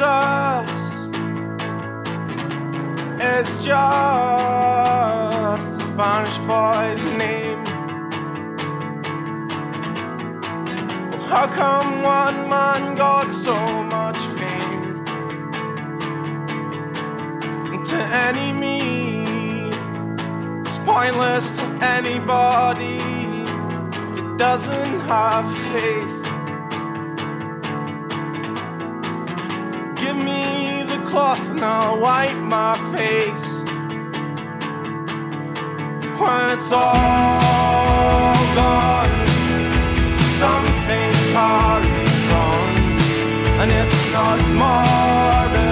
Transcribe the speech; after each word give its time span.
Jesus. 0.00 0.78
It's 3.20 3.54
just 3.56 3.70
a 5.78 5.86
Spanish 5.92 6.38
boy's 6.48 7.02
name. 7.18 7.66
How 11.28 11.46
come 11.48 12.02
one 12.02 12.48
man 12.48 12.94
got 12.96 13.34
so 13.34 13.54
much 13.84 14.16
fame? 14.38 15.04
To 17.84 17.96
any 18.26 18.52
me, 18.52 19.70
it's 20.62 20.78
pointless 20.78 21.46
to 21.58 21.64
anybody 21.96 23.00
that 24.14 24.34
doesn't 24.38 25.00
have 25.00 25.46
faith. 25.72 26.09
Cloth 31.10 31.50
and 31.50 31.64
I'll 31.64 31.98
wipe 31.98 32.36
my 32.36 32.76
face. 32.92 33.48
When 36.20 36.50
it's 36.56 36.70
all 36.70 38.34
gone, 38.54 39.26
something 40.38 41.10
carries 41.34 42.28
on, 42.46 42.70
and 43.60 43.70
it's 43.80 44.02
not 44.12 44.38
more 44.62 45.69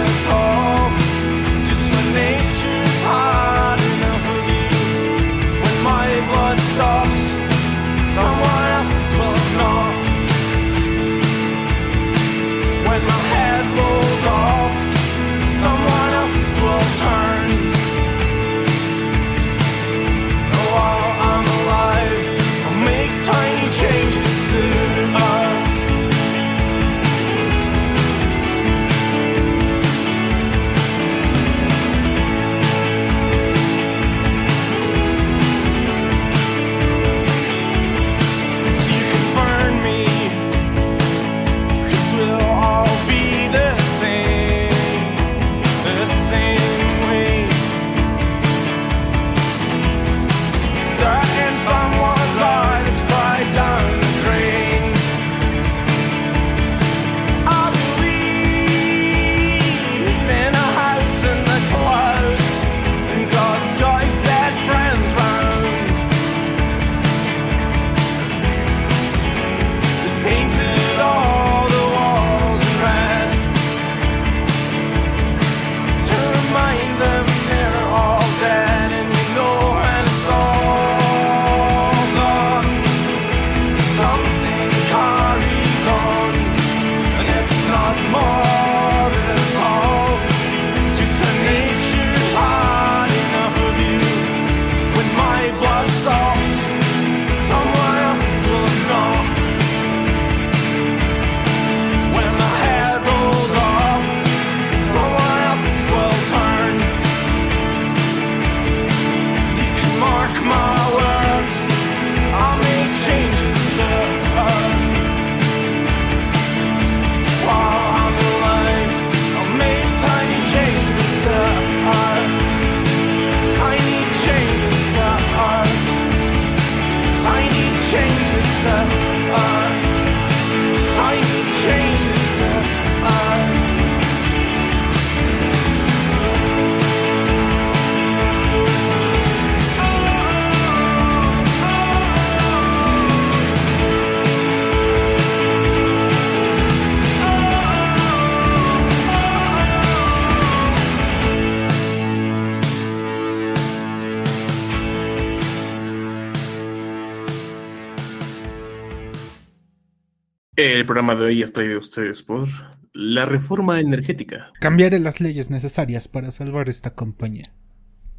de 161.18 161.26
hoy 161.26 161.42
es 161.42 161.52
traído 161.52 161.76
a 161.76 161.80
ustedes 161.80 162.22
por 162.22 162.48
la 162.92 163.24
reforma 163.26 163.80
energética. 163.80 164.52
Cambiaré 164.60 164.98
las 164.98 165.20
leyes 165.20 165.50
necesarias 165.50 166.08
para 166.08 166.30
salvar 166.30 166.68
esta 166.68 166.94
compañía. 166.94 167.52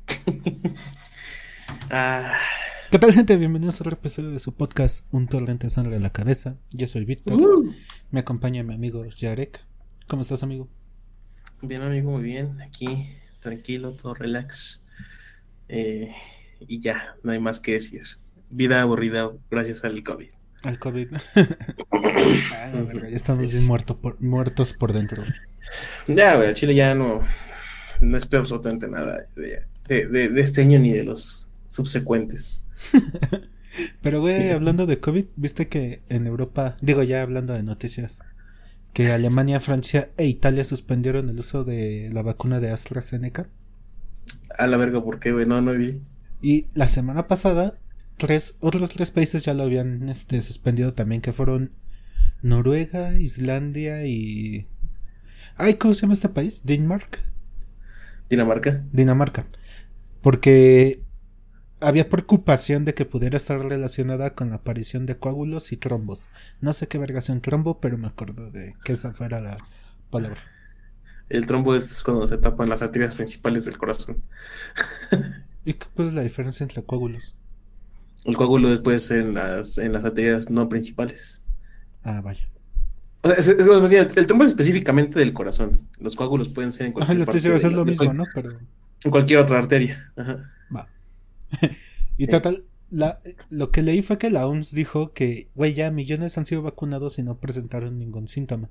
Ah, 1.91 2.33
¿Qué 2.91 2.99
tal, 2.99 3.13
gente? 3.13 3.35
Bienvenidos 3.35 3.79
a 3.79 3.83
otro 3.83 3.95
episodio 3.95 4.29
de 4.31 4.39
su 4.39 4.55
podcast 4.55 5.07
Un 5.11 5.27
torrente 5.27 5.69
sangre 5.69 5.95
a 5.95 5.99
la 5.99 6.11
cabeza. 6.11 6.57
Yo 6.71 6.87
soy 6.87 7.05
Víctor. 7.05 7.33
uh, 7.39 7.73
Me 8.11 8.19
acompaña 8.19 8.63
mi 8.63 8.73
amigo 8.73 9.05
Yarek. 9.05 9.63
¿Cómo 10.07 10.21
estás, 10.23 10.43
amigo? 10.43 10.67
bien, 11.61 11.81
amigo, 11.81 12.11
muy 12.11 12.23
bien. 12.23 12.61
Aquí, 12.61 13.09
tranquilo, 13.39 13.93
todo 13.93 14.13
relax. 14.13 14.83
Eh, 15.67 16.11
y 16.61 16.79
ya, 16.79 17.15
no 17.23 17.31
hay 17.31 17.39
más 17.39 17.59
que 17.59 17.73
decir. 17.73 18.01
Vida 18.49 18.81
aburrida 18.81 19.31
gracias 19.51 19.83
al 19.83 20.03
COVID. 20.03 20.29
Al 20.63 20.79
COVID. 20.79 21.07
Ah, 21.91 22.69
la 22.73 22.81
verga, 22.83 23.09
ya 23.09 23.15
estamos 23.15 23.45
Sí, 23.45 23.51
bien 23.51 23.61
sí. 23.63 23.67
muerto 23.67 23.97
por- 23.99 24.21
muertos 24.21 24.73
por 24.73 24.93
dentro. 24.93 25.23
Ya, 26.07 26.35
güey, 26.35 26.53
Chile 26.53 26.75
ya 26.75 26.93
no, 26.95 27.23
no 28.01 28.17
espero 28.17 28.41
absolutamente 28.41 28.87
nada 28.87 29.25
de, 29.35 29.63
de- 29.87 30.07
de- 30.07 30.29
de 30.29 30.41
este 30.41 30.61
año 30.61 30.79
ni 30.79 30.91
de 30.93 31.03
los 31.03 31.49
subsecuentes. 31.67 32.63
Pero, 34.01 34.21
güey, 34.21 34.49
hablando 34.51 34.85
de 34.85 34.99
COVID, 34.99 35.25
¿viste 35.35 35.67
que 35.67 36.01
en 36.09 36.27
Europa, 36.27 36.75
digo 36.81 37.03
ya 37.03 37.21
hablando 37.21 37.53
de 37.53 37.63
noticias, 37.63 38.21
que 38.93 39.11
Alemania, 39.11 39.59
Francia 39.59 40.09
e 40.17 40.25
Italia 40.25 40.63
suspendieron 40.63 41.29
el 41.29 41.39
uso 41.39 41.63
de 41.63 42.09
la 42.11 42.21
vacuna 42.21 42.59
de 42.59 42.71
AstraZeneca? 42.71 43.47
A 44.57 44.67
la 44.67 44.77
verga, 44.77 45.03
¿por 45.03 45.19
qué, 45.19 45.31
güey? 45.31 45.45
No, 45.45 45.61
no 45.61 45.71
vi. 45.73 46.01
Y 46.41 46.67
la 46.73 46.87
semana 46.87 47.27
pasada, 47.27 47.75
tres, 48.19 48.57
otros 48.59 48.91
tres 48.91 49.09
países 49.09 49.43
ya 49.43 49.55
lo 49.55 49.63
habían 49.63 50.07
este, 50.09 50.43
suspendido 50.43 50.93
también, 50.93 51.21
que 51.21 51.33
fueron 51.33 51.71
Noruega, 52.43 53.17
Islandia 53.17 54.05
y... 54.05 54.67
Ay, 55.55 55.75
¿cómo 55.75 55.95
se 55.95 56.01
llama 56.01 56.13
este 56.13 56.29
país? 56.29 56.61
¿Denmark? 56.63 57.19
Dinamarca. 58.29 58.83
Dinamarca. 58.91 59.45
Porque 60.21 61.01
había 61.79 62.09
preocupación 62.09 62.85
de 62.85 62.93
que 62.93 63.05
pudiera 63.05 63.37
estar 63.37 63.59
relacionada 63.59 64.35
con 64.35 64.49
la 64.49 64.57
aparición 64.57 65.05
de 65.05 65.17
coágulos 65.17 65.71
y 65.71 65.77
trombos. 65.77 66.29
No 66.61 66.73
sé 66.73 66.87
qué 66.87 66.97
verga 66.97 67.21
sea 67.21 67.35
un 67.35 67.41
trombo, 67.41 67.79
pero 67.79 67.97
me 67.97 68.07
acuerdo 68.07 68.51
de 68.51 68.75
que 68.83 68.93
esa 68.93 69.11
fuera 69.13 69.39
la 69.41 69.57
palabra. 70.09 70.41
El 71.29 71.45
trombo 71.45 71.75
es 71.75 72.03
cuando 72.03 72.27
se 72.27 72.37
tapan 72.37 72.69
las 72.69 72.81
arterias 72.81 73.15
principales 73.15 73.65
del 73.65 73.77
corazón. 73.77 74.23
¿Y 75.65 75.73
qué 75.73 75.87
es 75.97 76.13
la 76.13 76.21
diferencia 76.21 76.63
entre 76.63 76.83
coágulos? 76.83 77.37
El 78.29 78.37
coágulo 78.37 78.69
después 78.69 79.09
en 79.11 79.33
las, 79.33 79.77
en 79.77 79.93
las 79.93 80.05
arterias 80.05 80.49
no 80.49 80.69
principales. 80.69 81.41
Ah, 82.03 82.21
vaya. 82.21 82.47
O 83.21 83.27
sea, 83.29 83.37
es, 83.37 83.47
es- 83.49 83.67
es 83.67 83.91
el, 83.93 84.07
el 84.15 84.27
trombo 84.27 84.43
es 84.45 84.51
específicamente 84.51 85.19
del 85.19 85.33
corazón. 85.33 85.89
Los 85.99 86.15
coágulos 86.15 86.49
pueden 86.49 86.71
ser 86.71 86.87
en 86.87 86.93
Ajá, 86.99 87.15
cualquier 87.15 87.19
lo 87.19 87.25
parte 87.25 87.41
te 87.41 87.47
iba 87.47 87.55
a 87.55 87.59
de 87.59 87.67
hacer 87.67 87.71
la- 87.71 87.77
lo 87.77 87.85
mismo, 87.85 88.13
¿no? 88.13 88.23
Pero 88.33 88.59
En 89.03 89.11
cualquier 89.11 89.39
otra 89.39 89.59
arteria. 89.59 90.11
Ajá. 90.15 90.51
va. 90.75 90.87
y 92.17 92.27
total, 92.27 92.63
la, 92.89 93.21
lo 93.49 93.71
que 93.71 93.81
leí 93.81 94.01
fue 94.01 94.17
que 94.17 94.29
la 94.29 94.47
OMS 94.47 94.71
dijo 94.73 95.13
que, 95.13 95.49
güey, 95.55 95.73
ya 95.73 95.91
millones 95.91 96.37
han 96.37 96.45
sido 96.45 96.61
vacunados 96.61 97.19
y 97.19 97.23
no 97.23 97.35
presentaron 97.35 97.97
ningún 97.99 98.27
síntoma. 98.27 98.69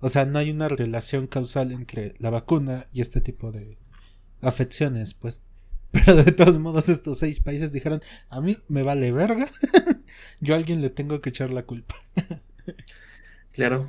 O 0.00 0.08
sea, 0.08 0.24
no 0.26 0.38
hay 0.38 0.50
una 0.50 0.68
relación 0.68 1.26
causal 1.26 1.70
entre 1.72 2.14
la 2.18 2.30
vacuna 2.30 2.88
y 2.92 3.00
este 3.02 3.20
tipo 3.20 3.52
de 3.52 3.78
afecciones, 4.40 5.14
pues. 5.14 5.42
Pero 5.92 6.16
de 6.16 6.32
todos 6.32 6.58
modos, 6.58 6.88
estos 6.88 7.18
seis 7.18 7.40
países 7.40 7.72
dijeron, 7.72 8.00
a 8.28 8.40
mí 8.40 8.58
me 8.68 8.82
vale 8.82 9.12
verga. 9.12 9.50
Yo 10.40 10.54
a 10.54 10.56
alguien 10.56 10.80
le 10.80 10.90
tengo 10.90 11.20
que 11.20 11.30
echar 11.30 11.52
la 11.52 11.64
culpa. 11.64 11.94
Claro. 13.52 13.88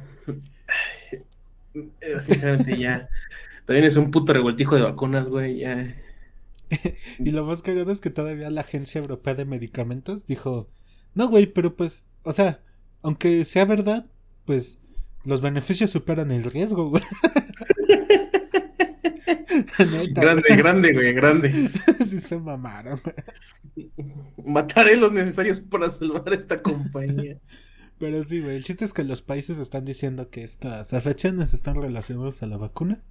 Sinceramente, 2.19 2.77
ya. 2.77 3.09
También 3.65 3.85
es 3.85 3.95
un 3.95 4.11
puto 4.11 4.33
revoltijo 4.33 4.75
de 4.75 4.81
vacunas, 4.81 5.29
güey. 5.29 5.59
Ya. 5.59 5.95
Y 7.19 7.31
lo 7.31 7.45
más 7.45 7.61
cagado 7.61 7.91
es 7.91 8.01
que 8.01 8.09
todavía 8.09 8.49
la 8.49 8.61
Agencia 8.61 8.99
Europea 8.99 9.35
de 9.35 9.45
Medicamentos 9.45 10.25
dijo, 10.25 10.69
no, 11.13 11.29
güey, 11.29 11.47
pero 11.47 11.75
pues, 11.75 12.07
o 12.23 12.31
sea, 12.31 12.61
aunque 13.01 13.45
sea 13.45 13.65
verdad, 13.65 14.07
pues 14.45 14.79
los 15.23 15.41
beneficios 15.41 15.91
superan 15.91 16.31
el 16.31 16.43
riesgo, 16.43 16.89
güey. 16.89 17.03
Neta, 19.79 20.21
Grande, 20.21 20.43
güey. 20.47 20.57
grande, 20.57 20.93
güey, 20.93 21.13
grande. 21.13 21.67
Sí 22.07 22.19
se 22.19 22.37
mamaron. 22.37 22.99
Mataré 24.45 24.97
los 24.97 25.11
necesarios 25.11 25.61
para 25.61 25.89
salvar 25.89 26.33
esta 26.33 26.61
compañía. 26.61 27.39
Pero 27.99 28.23
sí, 28.23 28.41
güey, 28.41 28.57
el 28.57 28.63
chiste 28.63 28.85
es 28.85 28.93
que 28.93 29.03
los 29.03 29.21
países 29.21 29.57
están 29.59 29.85
diciendo 29.85 30.29
que 30.29 30.43
estas 30.43 30.93
afecciones 30.93 31.53
están 31.53 31.81
relacionadas 31.81 32.43
a 32.43 32.47
la 32.47 32.57
vacuna. 32.57 33.03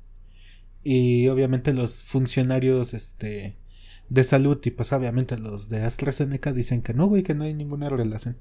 Y 0.84 1.28
obviamente 1.28 1.72
los 1.72 2.02
funcionarios 2.02 2.92
este 2.94 3.56
de 4.08 4.24
salud 4.24 4.60
y 4.64 4.70
pues 4.72 4.92
obviamente 4.92 5.38
los 5.38 5.68
de 5.70 5.82
AstraZeneca 5.82 6.52
dicen 6.52 6.82
que 6.82 6.92
no, 6.92 7.06
güey, 7.06 7.22
que 7.22 7.34
no 7.34 7.44
hay 7.44 7.54
ninguna 7.54 7.88
relación. 7.88 8.36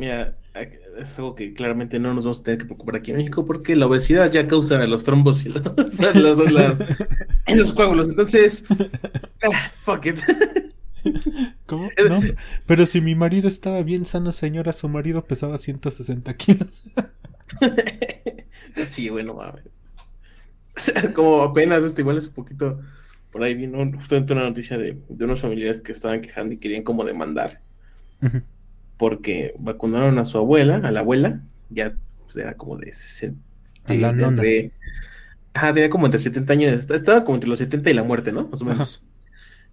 Mira, 0.00 0.38
es 0.54 1.18
algo 1.18 1.34
que 1.34 1.52
claramente 1.52 1.98
no 1.98 2.14
nos 2.14 2.24
vamos 2.24 2.40
a 2.40 2.42
tener 2.44 2.58
que 2.58 2.64
preocupar 2.64 2.96
aquí 2.96 3.10
en 3.10 3.18
México 3.18 3.44
porque 3.44 3.76
la 3.76 3.86
obesidad 3.86 4.32
ya 4.32 4.48
causa 4.48 4.78
los 4.86 5.04
trombos 5.04 5.44
y 5.44 5.50
los, 5.50 5.62
las- 6.52 6.84
y 7.46 7.54
los 7.54 7.72
coágulos. 7.72 8.10
Entonces, 8.10 8.64
ah, 9.44 9.70
fuck 9.82 10.06
it. 10.06 10.18
¿Cómo? 11.66 11.90
No, 12.08 12.20
pero 12.66 12.84
si 12.86 13.00
mi 13.00 13.14
marido 13.14 13.48
estaba 13.48 13.82
bien 13.82 14.04
sano, 14.06 14.32
señora, 14.32 14.72
su 14.72 14.88
marido 14.88 15.24
pesaba 15.26 15.56
160 15.58 16.36
kilos. 16.36 16.82
Sí, 18.84 19.08
bueno, 19.10 19.34
mames. 19.34 19.64
O 20.76 20.80
sea, 20.80 21.12
Como 21.12 21.42
apenas, 21.42 21.84
este, 21.84 22.00
igual 22.02 22.18
es 22.18 22.26
un 22.28 22.34
poquito, 22.34 22.80
por 23.30 23.42
ahí 23.42 23.54
vino 23.54 23.78
justamente 23.96 24.32
una 24.32 24.44
noticia 24.48 24.78
de, 24.78 25.00
de 25.08 25.24
unos 25.24 25.40
familiares 25.40 25.80
que 25.80 25.92
estaban 25.92 26.20
quejando 26.20 26.54
y 26.54 26.58
querían 26.58 26.82
como 26.84 27.04
demandar 27.04 27.60
Ujú. 28.22 28.42
Porque 29.00 29.54
vacunaron 29.58 30.18
a 30.18 30.26
su 30.26 30.36
abuela, 30.38 30.76
a 30.76 30.90
la 30.92 31.00
abuela, 31.00 31.40
ya 31.70 31.96
pues, 32.24 32.36
era 32.36 32.54
como 32.54 32.76
de 32.76 32.92
60, 32.92 33.40
A 33.86 33.94
la 33.94 34.12
de- 34.12 34.20
nona. 34.22 34.28
entre- 34.28 34.72
ajá, 35.54 35.72
tenía 35.74 35.90
como 35.90 36.06
entre 36.06 36.20
70 36.20 36.52
años, 36.52 36.72
esta- 36.74 36.94
estaba 36.94 37.24
como 37.24 37.36
entre 37.36 37.50
los 37.50 37.58
70 37.58 37.90
y 37.90 37.94
la 37.94 38.04
muerte, 38.04 38.30
¿no? 38.32 38.46
Más 38.48 38.60
o 38.62 38.66
menos. 38.66 39.06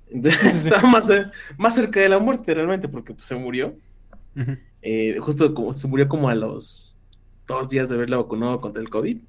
Entonces, 0.09 0.41
Sí, 0.41 0.49
sí, 0.51 0.59
sí. 0.61 0.67
estaba 0.69 0.89
más, 0.89 1.11
más 1.57 1.75
cerca 1.75 1.99
de 1.99 2.09
la 2.09 2.19
muerte 2.19 2.53
realmente 2.53 2.87
porque 2.87 3.13
pues, 3.13 3.27
se 3.27 3.35
murió. 3.35 3.77
Eh, 4.81 5.17
justo 5.19 5.53
como 5.53 5.75
se 5.75 5.87
murió 5.87 6.07
como 6.07 6.29
a 6.29 6.35
los 6.35 6.99
dos 7.47 7.69
días 7.69 7.89
de 7.89 7.95
haberla 7.95 8.17
vacunado 8.17 8.61
contra 8.61 8.81
el 8.81 8.89
COVID. 8.89 9.17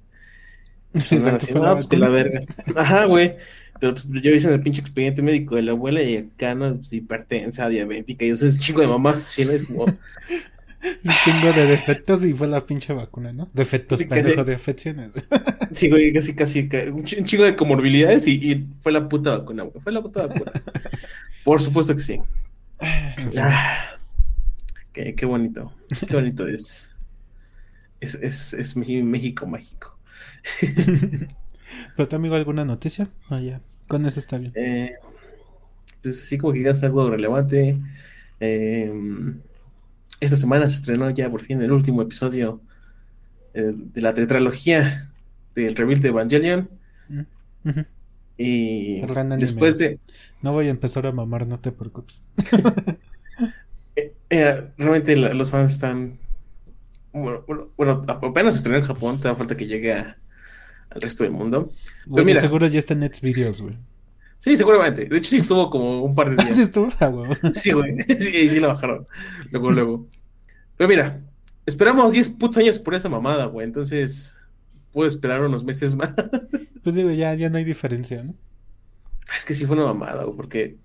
Pues, 0.92 1.12
Exacto, 1.12 1.44
así, 1.44 1.52
fue 1.52 1.60
"No, 1.60 1.66
la 1.66 1.72
pues, 1.74 1.98
la 1.98 2.08
verga. 2.08 2.40
Ajá, 2.76 3.04
güey. 3.04 3.36
Pero 3.80 3.94
pues, 3.94 4.06
yo 4.22 4.30
hice 4.32 4.52
el 4.52 4.60
pinche 4.60 4.80
expediente 4.80 5.22
médico 5.22 5.56
de 5.56 5.62
la 5.62 5.72
abuela 5.72 6.02
y 6.02 6.16
acá, 6.16 6.54
¿no? 6.54 6.76
Pues, 6.76 6.92
hipertensa, 6.92 7.68
diabética, 7.68 8.24
y 8.24 8.30
eso 8.30 8.46
es 8.46 8.54
un 8.54 8.60
chingo 8.60 8.80
de 8.80 8.86
mamás, 8.88 9.36
¿no? 9.44 9.50
Es 9.52 9.64
como, 9.64 9.84
Un 11.04 11.10
chingo 11.24 11.52
de 11.52 11.66
defectos 11.66 12.24
y 12.24 12.32
fue 12.34 12.46
la 12.46 12.64
pinche 12.64 12.92
vacuna, 12.92 13.32
¿no? 13.32 13.48
Defectos, 13.52 13.98
Sí, 13.98 14.04
pendejo, 14.04 14.44
de 14.44 14.54
afecciones. 14.54 15.12
sí, 15.72 15.88
güey, 15.90 16.12
casi, 16.12 16.34
casi, 16.34 16.68
ca- 16.68 16.84
un 16.92 17.02
chi- 17.04 17.18
un 17.18 17.24
chingo 17.24 17.42
de 17.44 17.56
comorbilidades 17.56 18.28
y, 18.28 18.34
y 18.52 18.66
fue 18.80 18.92
la 18.92 19.08
puta 19.08 19.38
vacuna, 19.38 19.64
güey. 19.64 19.82
Fue 19.82 19.90
la 19.92 20.00
puta 20.00 20.26
vacuna. 20.28 20.52
Por 21.44 21.60
supuesto 21.60 21.94
que 21.94 22.00
sí. 22.00 22.20
En 23.16 23.32
fin. 23.32 23.40
Ah, 23.42 23.98
qué, 24.92 25.14
qué 25.16 25.26
bonito, 25.26 25.74
qué 26.06 26.14
bonito 26.14 26.46
es. 26.46 26.94
Es, 28.00 28.14
es, 28.14 28.52
es 28.54 28.76
México 28.76 29.46
mágico. 29.46 29.98
¿Pero 31.96 32.08
tu 32.08 32.16
amigo 32.16 32.34
alguna 32.34 32.64
noticia? 32.64 33.08
Ah, 33.28 33.40
ya. 33.40 33.60
Con 33.86 34.06
eso 34.06 34.20
está 34.20 34.38
bien. 34.38 34.52
Eh, 34.54 34.92
pues 36.02 36.22
así 36.22 36.38
como 36.38 36.52
que 36.52 36.60
digas 36.60 36.82
algo 36.82 37.08
relevante. 37.10 37.78
eh, 38.40 38.92
esta 40.20 40.36
semana 40.36 40.68
se 40.68 40.76
estrenó 40.76 41.08
ya 41.10 41.30
por 41.30 41.40
fin 41.42 41.62
el 41.62 41.70
último 41.72 42.02
episodio 42.02 42.60
eh, 43.54 43.72
de 43.74 44.00
la 44.00 44.14
tetralogía 44.14 45.10
del 45.54 45.76
rebuild 45.76 46.02
de 46.02 46.08
Evangelion. 46.08 46.70
Ujú. 47.64 47.84
Y 48.36 49.02
después 49.38 49.78
de. 49.78 49.98
No 50.42 50.52
voy 50.52 50.68
a 50.68 50.70
empezar 50.70 51.06
a 51.06 51.12
mamar, 51.12 51.46
no 51.46 51.58
te 51.60 51.72
preocupes. 51.72 52.22
eh, 54.30 54.68
realmente 54.76 55.16
la- 55.16 55.34
los 55.34 55.50
fans 55.50 55.72
están. 55.72 56.18
Bueno, 57.12 57.44
bueno, 57.76 58.02
apenas 58.08 58.56
estrenó 58.56 58.78
en 58.78 58.84
Japón, 58.84 59.18
te 59.20 59.28
da 59.28 59.34
falta 59.34 59.56
que 59.56 59.66
llegue 59.66 59.94
a- 59.94 60.16
al 60.90 61.00
resto 61.00 61.24
del 61.24 61.32
mundo. 61.32 61.70
Güey, 62.06 62.24
mira. 62.24 62.40
seguro 62.40 62.66
ya 62.66 62.78
está 62.78 62.94
en 62.94 63.00
Nets 63.00 63.20
Videos, 63.20 63.60
güey. 63.62 63.76
Sí, 64.38 64.56
seguramente. 64.56 65.06
De 65.06 65.18
hecho, 65.18 65.30
sí 65.30 65.36
estuvo 65.38 65.68
como 65.68 66.02
un 66.02 66.14
par 66.14 66.30
de 66.30 66.36
días. 66.42 66.52
Así 66.52 66.62
estuvo, 66.62 66.92
ah, 67.00 67.08
huevo. 67.08 67.34
Sí, 67.52 67.72
güey. 67.72 67.96
Sí, 68.20 68.48
sí 68.48 68.60
la 68.60 68.68
bajaron. 68.68 69.06
Luego, 69.50 69.70
luego. 69.72 70.04
Pero 70.76 70.88
mira, 70.88 71.20
esperamos 71.66 72.12
10 72.12 72.30
putos 72.30 72.58
años 72.58 72.78
por 72.78 72.94
esa 72.94 73.08
mamada, 73.08 73.46
güey. 73.46 73.66
Entonces, 73.66 74.34
puedo 74.92 75.08
esperar 75.08 75.42
unos 75.42 75.64
meses 75.64 75.94
más. 75.94 76.10
Pues 76.84 76.94
digo, 76.94 77.10
ya, 77.10 77.34
ya 77.34 77.50
no 77.50 77.58
hay 77.58 77.64
diferencia, 77.64 78.22
¿no? 78.22 78.34
Es 79.36 79.44
que 79.44 79.52
sí 79.52 79.66
fue 79.66 79.76
una 79.76 79.84
mamada, 79.86 80.24
güey, 80.24 80.36
porque 80.36 80.76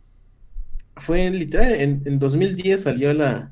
fue 0.98 1.30
literal. 1.30 1.76
En, 1.76 2.02
en 2.06 2.20
2010 2.20 2.82
salió 2.82 3.14
la, 3.14 3.52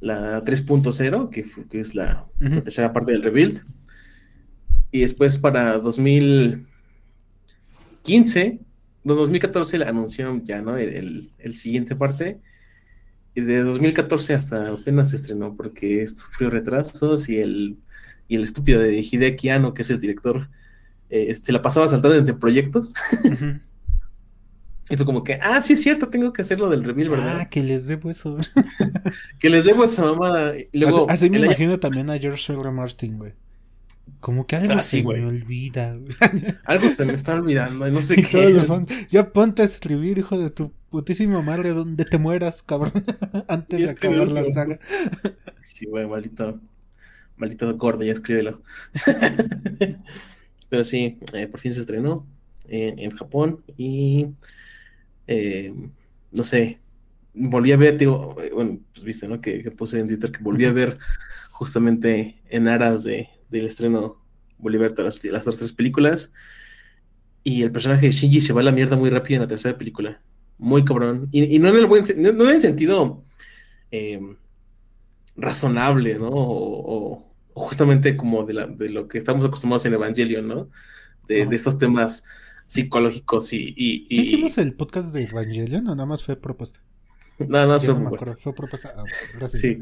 la 0.00 0.42
3.0, 0.44 1.28
que, 1.30 1.44
que 1.70 1.78
es 1.80 1.94
la, 1.94 2.26
la 2.40 2.50
Ujú. 2.50 2.60
tercera 2.62 2.92
parte 2.92 3.12
del 3.12 3.22
rebuild. 3.22 3.62
Y 4.90 5.00
después 5.00 5.38
para 5.38 5.78
2015, 5.78 8.58
no, 9.04 9.14
2014 9.14 9.78
la 9.78 9.88
anunciaron 9.88 10.44
ya, 10.44 10.60
¿no? 10.62 10.76
El, 10.76 10.88
el- 10.94 11.32
el 11.38 11.54
siguiente 11.54 11.94
parte. 11.96 12.38
Y 13.34 13.40
de 13.42 13.62
2014 13.62 14.34
hasta 14.34 14.70
apenas 14.72 15.10
se 15.10 15.16
estrenó 15.16 15.54
porque 15.56 16.06
sufrió 16.08 16.50
retrasos 16.50 17.28
y 17.28 17.38
el, 17.38 17.76
y 18.26 18.36
el 18.36 18.44
estúpido 18.44 18.80
de 18.80 18.98
Hideaki 19.00 19.48
Anno, 19.50 19.74
que 19.74 19.82
es 19.82 19.90
el 19.90 20.00
director, 20.00 20.48
eh, 21.10 21.34
se 21.34 21.52
la 21.52 21.62
pasaba 21.62 21.86
saltando 21.88 22.16
entre 22.16 22.34
proyectos. 22.34 22.94
Y 24.90 24.96
fue 24.96 25.04
como 25.04 25.22
que, 25.22 25.34
ah, 25.42 25.60
sí 25.60 25.74
es 25.74 25.82
cierto, 25.82 26.08
tengo 26.08 26.32
que 26.32 26.40
hacerlo 26.40 26.70
del 26.70 26.82
reveal, 26.82 27.10
¿verdad? 27.10 27.40
Ah, 27.42 27.50
que 27.50 27.62
les 27.62 27.86
debo 27.88 28.08
eso. 28.08 28.38
Que 29.38 29.50
les 29.50 29.66
debo 29.66 29.84
esa 29.84 30.02
mamada. 30.02 30.58
Y 30.58 30.66
luego, 30.78 31.04
así, 31.10 31.26
así 31.26 31.30
me 31.30 31.36
año- 31.36 31.44
imagino 31.44 31.78
también 31.78 32.08
a 32.08 32.18
George. 32.18 32.50
R. 32.54 32.70
Martin, 32.70 33.18
güey. 33.18 33.34
Como 34.20 34.46
que 34.46 34.56
algo 34.56 34.78
Ah, 34.78 34.80
se 34.80 35.00
sí, 35.00 35.02
me 35.02 35.24
olvida, 35.26 35.98
algo 36.64 36.90
se 36.90 37.04
me 37.06 37.14
está 37.14 37.34
olvidando, 37.34 37.88
no 37.90 38.02
sé 38.02 38.16
Y 38.20 38.22
qué. 38.22 38.52
todos 38.52 38.72
ya 39.10 39.32
ponte 39.32 39.62
a 39.62 39.64
escribir, 39.64 40.18
hijo 40.18 40.38
de 40.38 40.50
tu 40.50 40.72
putísima 40.90 41.42
madre, 41.42 41.70
donde 41.70 42.04
te 42.04 42.18
mueras, 42.18 42.62
cabrón. 42.62 42.92
Antes 43.48 43.84
de 43.84 43.90
acabar 43.90 44.28
la 44.30 44.44
saga. 44.44 44.78
Sí, 45.62 45.86
güey, 45.86 46.06
maldito, 46.06 46.60
maldito 47.36 47.76
gordo, 47.76 48.04
ya 48.04 48.12
escríbelo. 48.12 48.62
Pero 50.68 50.84
sí, 50.84 51.18
eh, 51.34 51.46
por 51.48 51.60
fin 51.60 51.72
se 51.74 51.80
estrenó 51.80 52.26
en, 52.64 52.98
en 52.98 53.10
Japón 53.16 53.64
y 53.76 54.28
eh, 55.26 55.74
no 56.30 56.44
sé, 56.44 56.80
volví 57.34 57.72
a 57.72 57.76
ver, 57.76 57.98
digo, 57.98 58.36
eh, 58.42 58.50
bueno, 58.54 58.80
pues 58.92 59.04
viste, 59.04 59.28
¿no? 59.28 59.40
Que, 59.40 59.62
que 59.62 59.70
puse 59.70 60.00
en 60.00 60.06
Twitter 60.06 60.32
que 60.32 60.42
volví 60.42 60.64
a 60.64 60.72
ver 60.72 60.98
justamente 61.52 62.42
en 62.50 62.68
aras 62.68 63.04
de, 63.04 63.28
del 63.50 63.66
estreno, 63.66 64.22
ver 64.58 64.94
las, 64.98 65.24
las 65.24 65.42
otras 65.42 65.56
tres 65.58 65.72
películas 65.72 66.32
y 67.44 67.62
el 67.62 67.72
personaje 67.72 68.06
de 68.06 68.12
Shinji 68.12 68.40
se 68.40 68.52
va 68.52 68.60
a 68.60 68.64
la 68.64 68.72
mierda 68.72 68.96
muy 68.96 69.10
rápido 69.10 69.36
en 69.36 69.42
la 69.42 69.48
tercera 69.48 69.78
película. 69.78 70.20
Muy 70.58 70.84
cabrón. 70.84 71.28
Y, 71.32 71.54
y 71.56 71.58
no 71.58 71.68
en 71.68 71.76
el 71.76 71.86
buen, 71.86 72.04
no, 72.16 72.32
no 72.32 72.44
en 72.50 72.56
el 72.56 72.62
sentido 72.62 73.24
eh, 73.90 74.20
razonable, 75.36 76.18
¿no? 76.18 76.28
O, 76.28 77.12
o- 77.14 77.28
o 77.54 77.60
justamente 77.68 78.16
como 78.16 78.44
de, 78.44 78.54
la, 78.54 78.66
de 78.66 78.88
lo 78.88 79.08
que 79.08 79.18
estamos 79.18 79.44
acostumbrados 79.46 79.84
en 79.86 79.94
Evangelion, 79.94 80.46
¿no? 80.46 80.70
De, 81.26 81.44
de 81.46 81.56
estos 81.56 81.76
temas 81.78 82.24
psicológicos 82.66 83.52
y... 83.52 83.74
y- 83.76 84.06
¿Sí 84.08 84.20
hicimos 84.20 84.58
el 84.58 84.74
podcast 84.74 85.12
de 85.12 85.24
Evangelion 85.24 85.86
o 85.88 85.94
nada 85.94 86.06
más 86.06 86.22
fue 86.22 86.36
propuesta? 86.36 86.80
Nada 87.46 87.66
más 87.68 87.84
fue 87.84 87.94
no 87.94 88.00
propuesta. 88.00 88.30
acuerdo, 88.32 88.42
fue 88.42 88.54
propuesta. 88.54 88.94
Ah, 88.96 89.04
gracias. 89.38 89.60
Sí. 89.60 89.78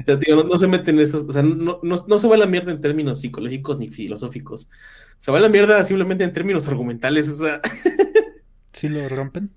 O 0.00 0.04
sea, 0.04 0.18
tío, 0.18 0.36
no, 0.36 0.44
no 0.44 0.56
se 0.58 0.66
meten 0.66 0.96
en 0.96 1.02
estas, 1.02 1.22
o 1.24 1.32
sea, 1.32 1.42
no, 1.42 1.80
no, 1.82 1.94
no 2.06 2.18
se 2.18 2.26
va 2.28 2.34
a 2.34 2.38
la 2.38 2.46
mierda 2.46 2.72
en 2.72 2.80
términos 2.80 3.20
psicológicos 3.20 3.78
ni 3.78 3.88
filosóficos. 3.88 4.70
Se 5.18 5.30
va 5.30 5.38
a 5.38 5.42
la 5.42 5.48
mierda 5.48 5.82
simplemente 5.84 6.24
en 6.24 6.32
términos 6.32 6.66
argumentales, 6.68 7.28
o 7.28 7.34
sea, 7.34 7.60
¿Sí 8.72 8.88
lo 8.88 9.08
rompen? 9.08 9.50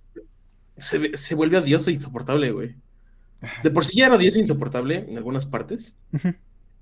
se, 0.77 1.15
se 1.17 1.35
vuelve 1.35 1.57
odioso 1.59 1.89
e 1.89 1.93
insoportable, 1.93 2.51
güey. 2.51 2.75
De 3.63 3.71
por 3.71 3.85
sí 3.85 3.97
ya 3.97 4.07
era 4.07 4.15
odioso 4.15 4.37
e 4.37 4.41
insoportable 4.41 5.05
en 5.09 5.17
algunas 5.17 5.45
partes, 5.45 5.95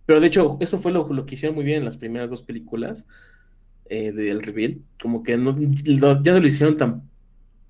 pero 0.05 0.19
de 0.21 0.27
hecho, 0.27 0.57
eso 0.59 0.79
fue 0.79 0.91
lo, 0.91 1.11
lo 1.13 1.25
que 1.25 1.35
hicieron 1.35 1.55
muy 1.55 1.65
bien 1.65 1.79
en 1.79 1.85
las 1.85 1.97
primeras 1.97 2.29
dos 2.29 2.43
películas 2.43 3.07
eh, 3.85 4.11
del 4.11 4.43
reveal. 4.43 4.81
Como 5.01 5.23
que 5.23 5.37
no, 5.37 5.55
lo- 5.85 6.23
ya 6.23 6.33
no 6.33 6.39
lo 6.39 6.47
hicieron 6.47 6.77
tan 6.77 7.10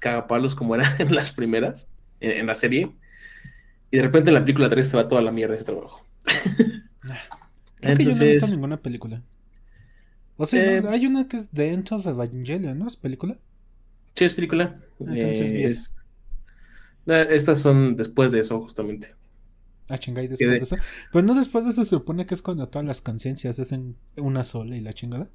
cagapalos 0.01 0.53
como 0.55 0.75
era 0.75 0.93
en 0.99 1.15
las 1.15 1.31
primeras, 1.31 1.87
en, 2.19 2.31
en 2.31 2.45
la 2.47 2.55
serie. 2.55 2.91
Y 3.91 3.97
de 3.97 4.03
repente 4.03 4.29
en 4.29 4.33
la 4.33 4.41
película 4.41 4.69
3 4.69 4.85
se 4.87 4.97
va 4.97 5.07
toda 5.07 5.21
la 5.21 5.31
mierda 5.31 5.55
ese 5.55 5.63
trabajo. 5.65 6.05
Creo 7.79 7.95
que 7.97 8.03
yo 8.05 8.09
no 8.11 8.15
he 8.15 8.19
visto 8.19 8.23
Entonces- 8.25 8.51
ninguna 8.51 8.77
película. 8.81 9.23
O 10.37 10.45
sea, 10.45 10.77
Eh, 10.77 10.83
hay 10.89 11.05
una 11.05 11.27
que 11.27 11.37
es 11.37 11.49
The 11.49 11.71
End 11.73 11.91
of 11.93 12.05
Evangelion, 12.05 12.77
¿no? 12.79 12.87
¿Es 12.87 12.97
película? 12.97 13.37
Sí, 14.15 14.25
es 14.25 14.33
película. 14.33 14.79
Entonces, 14.99 15.51
Eh, 15.51 15.63
es- 15.65 15.93
eh, 17.07 17.27
Estas 17.31 17.59
son 17.59 17.95
después 17.95 18.31
de 18.31 18.39
eso, 18.41 18.59
justamente. 18.61 19.13
Ah, 19.87 19.97
chingada, 19.97 20.23
y 20.25 20.27
después 20.29 20.49
de- 20.49 20.57
de 20.57 20.63
eso. 20.63 20.75
Pero 21.11 21.23
no 21.25 21.35
después 21.35 21.65
de 21.65 21.71
eso 21.71 21.83
se 21.83 21.89
supone 21.89 22.25
que 22.25 22.33
es 22.33 22.41
cuando 22.41 22.67
todas 22.69 22.87
las 22.87 23.01
conciencias 23.01 23.59
hacen 23.59 23.97
una 24.15 24.43
sola 24.43 24.75
y 24.77 24.79
la 24.81 24.93
chingada. 24.93 25.29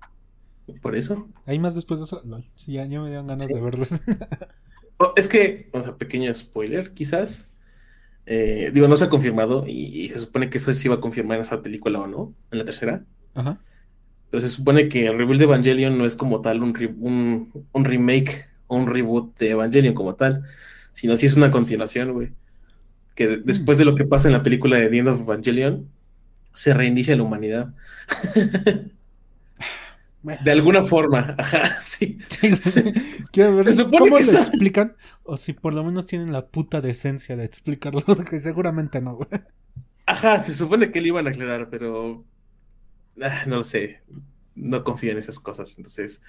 Por 0.82 0.96
eso. 0.96 1.28
¿Hay 1.46 1.58
más 1.58 1.74
después 1.74 2.00
de 2.00 2.04
eso? 2.06 2.22
Lol. 2.26 2.44
Sí, 2.54 2.72
ya, 2.72 2.84
ya 2.86 3.00
me 3.00 3.08
dieron 3.08 3.26
ganas 3.26 3.46
Sí. 3.46 3.54
de 3.54 3.60
verlos. 3.60 3.88
Oh, 4.98 5.12
es 5.14 5.28
que, 5.28 5.68
o 5.74 5.82
sea, 5.82 5.94
pequeño 5.98 6.32
spoiler, 6.32 6.94
quizás. 6.94 7.46
Eh, 8.24 8.70
digo, 8.72 8.88
no 8.88 8.96
se 8.96 9.04
ha 9.04 9.10
confirmado 9.10 9.66
y, 9.66 9.72
y 10.04 10.08
se 10.08 10.18
supone 10.20 10.48
que 10.48 10.56
eso 10.56 10.72
sí 10.72 10.88
iba 10.88 10.94
a 10.94 11.00
confirmar 11.02 11.36
en 11.36 11.42
esa 11.42 11.60
película 11.60 12.00
o 12.00 12.06
no, 12.06 12.32
en 12.50 12.58
la 12.60 12.64
tercera. 12.64 13.04
Ajá. 13.34 13.60
Pero 14.30 14.40
se 14.40 14.48
supone 14.48 14.88
que 14.88 15.06
el 15.06 15.18
rebuild 15.18 15.38
de 15.40 15.44
Evangelion 15.44 15.98
no 15.98 16.06
es 16.06 16.16
como 16.16 16.40
tal 16.40 16.62
un, 16.62 16.74
re- 16.74 16.94
un, 16.98 17.52
un 17.72 17.84
remake 17.84 18.46
o 18.68 18.76
un 18.78 18.86
reboot 18.86 19.36
de 19.38 19.50
Evangelion 19.50 19.92
como 19.92 20.14
tal, 20.14 20.44
sino 20.94 21.14
sí 21.18 21.26
es 21.26 21.36
una 21.36 21.50
continuación, 21.50 22.14
güey. 22.14 22.32
Que 23.14 23.26
de- 23.28 23.36
después 23.36 23.76
de 23.76 23.84
lo 23.84 23.96
que 23.96 24.06
pasa 24.06 24.28
en 24.28 24.32
la 24.32 24.42
película 24.42 24.78
de 24.78 24.88
The 24.88 24.96
End 24.98 25.08
of 25.08 25.20
Evangelion, 25.20 25.90
se 26.54 26.72
reinicia 26.72 27.14
la 27.14 27.22
humanidad. 27.22 27.74
Bueno. 30.26 30.40
De 30.42 30.50
alguna 30.50 30.82
forma, 30.82 31.34
ajá, 31.38 31.80
sí. 31.80 32.18
Sí, 32.28 32.50
Quiero 33.30 33.54
ver 33.54 33.66
cómo 33.96 34.18
lo 34.18 34.24
son- 34.24 34.36
explican. 34.38 34.96
O 35.22 35.36
si 35.36 35.52
por 35.52 35.72
lo 35.72 35.84
menos 35.84 36.04
tienen 36.06 36.32
la 36.32 36.48
puta 36.48 36.80
decencia 36.80 37.36
de 37.36 37.44
explicarlo. 37.44 38.02
Que 38.28 38.40
seguramente 38.40 39.00
no, 39.00 39.14
güey. 39.14 39.28
Ajá, 40.04 40.42
se 40.42 40.52
supone 40.52 40.90
que 40.90 41.00
le 41.00 41.08
iban 41.08 41.28
a 41.28 41.30
aclarar, 41.30 41.68
pero 41.70 42.24
ah, 43.22 43.44
no 43.46 43.58
lo 43.58 43.64
sé. 43.64 44.00
No 44.56 44.82
confío 44.82 45.12
en 45.12 45.18
esas 45.18 45.38
cosas. 45.38 45.76
Entonces, 45.78 46.20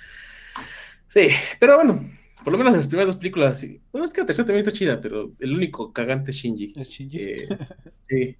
sí, 1.07 1.29
pero 1.59 1.75
bueno, 1.77 2.07
por 2.43 2.51
lo 2.53 2.59
menos 2.59 2.75
las 2.75 2.87
primeras 2.87 3.07
dos 3.07 3.15
películas, 3.17 3.59
sí. 3.59 3.81
Bueno, 3.91 4.05
es 4.05 4.13
que 4.13 4.21
la 4.21 4.27
tercera 4.27 4.45
también 4.45 4.67
está 4.67 4.77
chida, 4.77 5.01
pero 5.01 5.33
el 5.39 5.55
único 5.55 5.91
cagante 5.91 6.29
es 6.29 6.37
Shinji. 6.37 6.73
Es 6.75 6.89
Shinji. 6.89 7.17
Eh, 7.19 7.47
sí. 8.09 8.37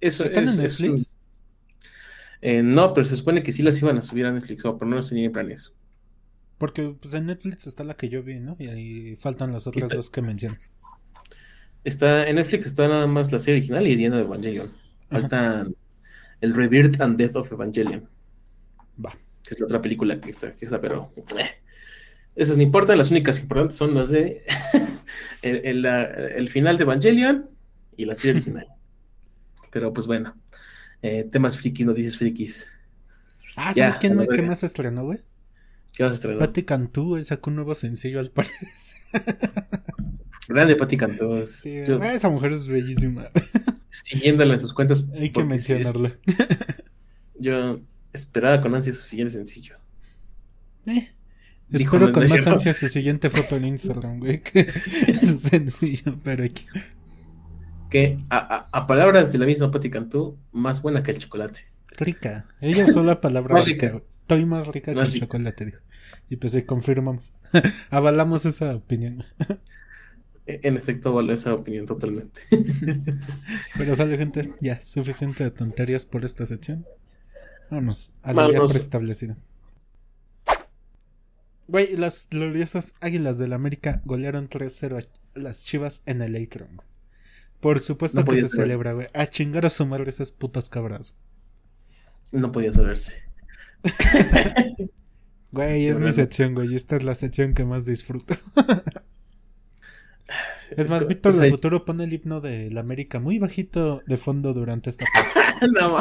Eso 0.00 0.24
¿Están 0.24 0.44
es, 0.44 0.58
en 0.58 0.64
es 0.64 0.80
Netflix? 0.80 1.02
un- 1.12 1.17
eh, 2.40 2.62
no, 2.62 2.94
pero 2.94 3.06
se 3.06 3.16
supone 3.16 3.42
que 3.42 3.52
sí 3.52 3.62
las 3.62 3.80
iban 3.80 3.98
a 3.98 4.02
subir 4.02 4.26
a 4.26 4.32
Netflix, 4.32 4.62
pero 4.62 4.86
no 4.86 4.96
las 4.96 5.08
tenían 5.08 5.32
planes. 5.32 5.74
Porque 6.58 6.94
pues 7.00 7.14
en 7.14 7.26
Netflix 7.26 7.66
está 7.66 7.84
la 7.84 7.94
que 7.94 8.08
yo 8.08 8.22
vi, 8.22 8.40
¿no? 8.40 8.56
Y 8.58 8.68
ahí 8.68 9.16
faltan 9.16 9.52
las 9.52 9.66
otras 9.66 9.84
Está- 9.84 9.96
dos 9.96 10.10
que 10.10 10.22
mencionas. 10.22 10.70
Está, 11.84 12.28
en 12.28 12.36
Netflix 12.36 12.66
está 12.66 12.88
nada 12.88 13.06
más 13.06 13.30
la 13.32 13.38
serie 13.38 13.58
original 13.60 13.86
y 13.86 13.96
The 13.96 14.04
End 14.06 14.14
of 14.16 14.20
Evangelion. 14.26 14.72
Faltan 15.10 15.74
el 16.40 16.54
Rebirth 16.54 17.00
and 17.00 17.16
Death 17.16 17.36
of 17.36 17.52
Evangelion. 17.52 18.08
Va. 19.04 19.12
que 19.42 19.54
es 19.54 19.60
la 19.60 19.66
otra 19.66 19.80
película 19.80 20.20
que 20.20 20.30
está, 20.30 20.54
que 20.54 20.64
está 20.66 20.80
pero 20.80 21.12
eh, 21.38 21.50
esas 22.34 22.56
no 22.56 22.62
importan, 22.62 22.98
las 22.98 23.10
únicas 23.10 23.40
importantes 23.40 23.76
son 23.76 23.94
las 23.94 24.10
de 24.10 24.42
el, 25.42 25.64
el, 25.64 25.86
el 25.86 26.48
final 26.50 26.76
de 26.76 26.82
Evangelion 26.82 27.48
y 27.96 28.04
la 28.04 28.14
serie 28.14 28.32
original. 28.36 28.66
Pero 29.70 29.92
pues 29.92 30.06
bueno, 30.06 30.34
eh, 31.02 31.26
temas 31.30 31.58
frikis, 31.58 31.86
noticias 31.86 32.16
frikis. 32.16 32.66
Ah, 33.56 33.72
Ya, 33.74 33.86
¿sabes 33.90 33.98
quién, 33.98 34.16
me- 34.16 34.26
qué 34.28 34.42
más 34.42 34.62
estrenó, 34.62 35.04
güey? 35.04 35.18
¿Qué 35.92 36.02
vas 36.04 36.12
a 36.12 36.14
estrenar? 36.14 36.38
Patti 36.38 36.62
Cantú 36.62 37.08
güey, 37.08 37.24
sacó 37.24 37.50
un 37.50 37.56
nuevo 37.56 37.74
sencillo 37.74 38.20
al 38.20 38.30
parecer. 38.30 38.68
Grande 40.48 40.76
Pati 40.76 40.96
Cantú. 40.96 41.46
Sí, 41.46 41.82
Yo, 41.86 41.98
güey, 41.98 42.16
esa 42.16 42.28
mujer 42.28 42.52
es 42.52 42.66
bellísima. 42.68 43.28
siguiéndola 43.90 44.54
en 44.54 44.60
sus 44.60 44.72
cuentas. 44.74 45.04
Hay 45.14 45.30
que 45.30 45.40
es- 45.40 45.46
mencionarla. 45.46 46.16
yo 47.38 47.80
esperaba 48.12 48.60
con 48.60 48.74
ansia 48.74 48.92
su 48.92 49.02
siguiente 49.02 49.32
sencillo. 49.34 49.76
Eh, 50.86 51.10
Dijo, 51.70 51.96
Espero 51.96 52.06
no, 52.06 52.12
con 52.14 52.22
no 52.22 52.28
más 52.30 52.32
cierto. 52.40 52.50
ansia 52.52 52.72
su 52.74 52.88
siguiente 52.88 53.28
foto 53.28 53.56
en 53.56 53.66
Instagram, 53.66 54.20
güey. 54.20 54.42
Que 54.42 54.72
es 55.06 55.40
sencillo, 55.42 56.18
pero 56.24 56.44
X. 56.44 56.66
Que 57.90 58.18
a, 58.30 58.36
a- 58.38 58.68
a 58.78 58.86
palabras 58.86 59.32
de 59.32 59.38
la 59.38 59.46
misma 59.46 59.70
Pati 59.70 59.90
Cantú, 59.90 60.36
más 60.52 60.82
buena 60.82 61.02
que 61.02 61.10
el 61.12 61.18
chocolate. 61.18 61.60
Rica. 61.98 62.46
Ella 62.60 62.84
usó 62.86 63.02
la 63.02 63.20
palabra 63.20 63.54
Más 63.54 63.66
rica. 63.66 64.00
Estoy 64.08 64.46
más 64.46 64.68
rica 64.68 64.92
Más 64.92 65.08
que 65.08 65.14
el 65.14 65.20
chocolate, 65.22 65.64
dijo. 65.66 65.80
Y 66.30 66.36
pues 66.36 66.52
sí, 66.52 66.62
confirmamos. 66.62 67.32
Avalamos 67.90 68.44
esa 68.46 68.74
opinión. 68.76 69.24
E- 70.46 70.60
En 70.62 70.76
efecto, 70.76 71.12
vale 71.12 71.32
esa 71.34 71.54
opinión 71.54 71.86
totalmente. 71.86 72.40
Pero 73.76 73.94
sale, 73.94 74.16
gente. 74.16 74.54
Ya, 74.60 74.80
suficiente 74.80 75.42
de 75.44 75.50
tonterías 75.50 76.04
por 76.04 76.24
esta 76.24 76.46
sección. 76.46 76.86
Vámonos 77.70 78.12
a 78.22 78.32
lo 78.32 78.42
ya 78.42 78.46
Vámonos. 78.46 78.72
preestablecido. 78.72 79.36
Güey, 81.66 81.96
las 81.96 82.28
gloriosas 82.30 82.94
Águilas 83.00 83.38
del 83.38 83.52
América 83.52 84.00
golearon 84.04 84.48
3-0 84.48 85.04
a 85.04 85.38
las 85.38 85.64
Chivas 85.64 86.02
en 86.06 86.22
el 86.22 86.34
Akron. 86.42 86.80
Por 87.60 87.80
supuesto 87.80 88.20
No 88.20 88.24
que 88.24 88.40
se 88.40 88.48
celebra, 88.48 88.92
güey. 88.92 89.08
A 89.14 89.26
chingar 89.26 89.66
a 89.66 89.70
su 89.70 89.84
madre 89.86 90.10
esas 90.10 90.30
putas 90.30 90.68
cabras. 90.68 91.16
No 92.30 92.52
podía 92.52 92.72
saberse. 92.72 93.16
Güey, 95.50 95.88
es 95.88 95.98
mi 95.98 96.12
sección, 96.12 96.54
güey. 96.54 96.72
y 96.72 96.76
Esta 96.76 96.96
es 96.96 97.04
la 97.04 97.14
sección 97.14 97.54
que 97.54 97.64
más 97.64 97.86
disfruto. 97.86 98.34
Es 100.76 100.90
más, 100.90 101.08
Víctor 101.08 101.30
o 101.30 101.34
sea, 101.34 101.44
del 101.44 101.52
Futuro 101.52 101.86
pone 101.86 102.04
el 102.04 102.12
himno 102.12 102.42
de 102.42 102.70
la 102.70 102.80
América 102.80 103.20
muy 103.20 103.38
bajito 103.38 104.02
de 104.06 104.18
fondo 104.18 104.52
durante 104.52 104.90
esta 104.90 105.06
parte. 105.14 105.66
no, 105.72 105.96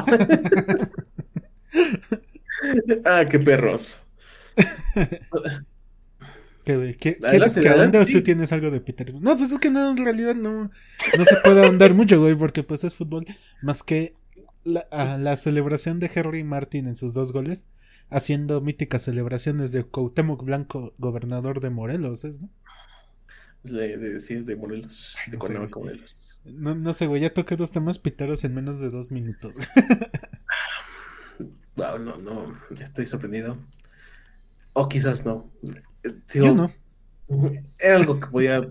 ah, 3.06 3.24
qué 3.30 3.40
perros. 3.40 3.98
¿Qué? 6.76 6.96
¿Qué- 7.00 7.18
Adelante, 7.26 7.30
¿Quieres 7.30 7.54
que 7.54 7.60
adelante, 7.70 7.98
ahonde 7.98 8.00
o 8.00 8.04
sí. 8.06 8.12
tú 8.14 8.24
tienes 8.24 8.52
algo 8.52 8.70
de 8.72 8.82
Peter? 8.82 9.14
No, 9.16 9.38
pues 9.38 9.52
es 9.52 9.60
que 9.60 9.70
no, 9.70 9.92
en 9.92 9.98
realidad 10.04 10.36
no, 10.36 10.70
no 11.18 11.26
se 11.26 11.36
puede 11.44 11.64
ahondar 11.66 11.94
mucho, 11.94 12.20
güey, 12.20 12.36
porque 12.36 12.64
pues 12.64 12.84
es 12.84 12.96
fútbol. 12.96 13.26
Más 13.62 13.84
que 13.84 14.16
la, 14.64 14.82
a 14.92 15.18
la 15.18 15.38
celebración 15.38 16.00
de 16.00 16.12
Henry 16.14 16.44
Martin 16.44 16.88
en 16.88 16.96
sus 16.98 17.14
dos 17.14 17.32
goles, 17.32 17.66
haciendo 18.10 18.60
míticas 18.62 19.04
celebraciones 19.04 19.72
de 19.72 19.84
Cuauhtémoc 19.86 20.44
Blanco, 20.44 20.94
gobernador 20.98 21.62
de 21.62 21.70
Morelos, 21.70 22.26
¿es, 22.26 22.42
no? 22.42 22.50
De, 23.64 23.98
de- 23.98 24.20
sí, 24.20 24.34
es 24.36 24.46
de 24.46 24.56
Morelos. 24.56 25.16
Ay, 25.26 25.32
De 25.32 25.38
no 25.38 25.44
sé, 25.44 25.48
Cuernavaca, 25.48 25.80
Morelos. 25.80 26.40
No, 26.46 26.76
no 26.76 26.94
sé, 26.94 27.08
güey, 27.08 27.22
ya 27.22 27.34
toqué 27.34 27.56
dos 27.58 27.72
temas 27.72 27.98
piteros 27.98 28.44
en 28.44 28.54
menos 28.54 28.80
de 28.80 28.90
dos 28.90 29.12
minutos. 29.12 29.56
güey. 29.58 29.90
Wow, 31.76 32.00
no, 32.00 32.18
no. 32.18 32.58
Estoy 32.80 33.06
sorprendido. 33.06 33.58
O 34.74 34.88
quizás 34.90 35.26
no. 35.26 35.52
Digo, 36.34 36.46
Yo 36.48 36.54
no. 36.56 36.72
Era 37.80 37.98
algo 37.98 38.20
que 38.20 38.28
podía. 38.28 38.68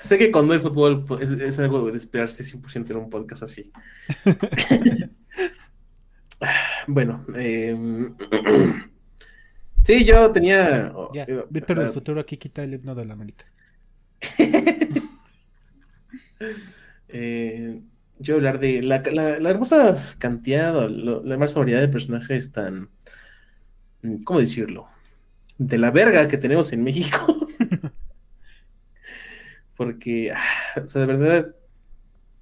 Sé 0.00 0.18
que 0.18 0.30
cuando 0.30 0.52
hay 0.52 0.60
fútbol 0.60 1.04
pues, 1.04 1.30
es, 1.30 1.40
es 1.40 1.58
algo 1.58 1.90
de 1.90 1.96
esperarse 1.96 2.44
100% 2.44 2.90
en 2.90 2.96
un 2.96 3.08
podcast 3.08 3.44
así. 3.44 3.72
bueno, 6.86 7.24
eh, 7.34 8.10
sí, 9.84 10.04
yo 10.04 10.30
tenía. 10.32 10.92
Ya, 11.14 11.22
eh, 11.24 11.44
Víctor 11.48 11.78
del 11.78 11.88
ah, 11.88 11.92
Futuro 11.92 12.20
aquí 12.20 12.36
quita 12.36 12.62
el 12.64 12.74
himno 12.74 12.94
de 12.94 13.04
la 13.06 13.14
América. 13.14 13.46
eh, 17.08 17.80
yo 18.18 18.34
hablar 18.36 18.58
de 18.60 18.82
la, 18.82 19.02
la, 19.10 19.38
la 19.38 19.50
hermosa 19.50 19.94
cantidad, 20.18 20.88
lo- 20.88 21.22
la 21.24 21.34
hermosa 21.34 21.58
variedad 21.58 21.80
de 21.80 21.88
personajes 21.88 22.52
tan. 22.52 22.90
¿Cómo 24.24 24.40
decirlo? 24.40 24.88
De 25.58 25.78
la 25.78 25.90
verga 25.90 26.28
que 26.28 26.38
tenemos 26.38 26.72
en 26.72 26.82
México. 26.84 27.46
Porque, 29.76 30.30
ah, 30.32 30.82
o 30.84 30.88
sea, 30.88 31.00
de 31.02 31.06
verdad. 31.06 31.54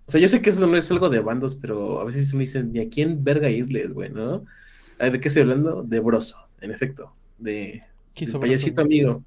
O 0.07 0.11
sea, 0.11 0.21
yo 0.21 0.29
sé 0.29 0.43
que 0.43 0.51
eso 0.51 0.67
no 0.67 0.77
es 0.77 0.91
algo 0.91 1.09
de 1.09 1.21
bandos, 1.21 1.55
pero 1.55 2.01
a 2.01 2.05
veces 2.05 2.35
me 2.35 2.41
dicen, 2.41 2.71
¿y 2.75 2.81
a 2.81 2.89
quién 2.89 3.23
verga 3.23 3.49
irles, 3.49 3.93
güey, 3.93 4.11
no? 4.11 4.45
Ah, 4.99 5.09
¿De 5.11 5.21
qué 5.21 5.29
estoy 5.29 5.43
hablando? 5.43 5.83
De 5.85 6.01
Broso, 6.01 6.49
en 6.61 6.73
efecto. 6.73 7.15
De, 7.39 7.85
¿Qué 8.15 8.25
del 8.25 8.29
hizo 8.31 8.41
payasito 8.41 8.83
amigo. 8.83 9.25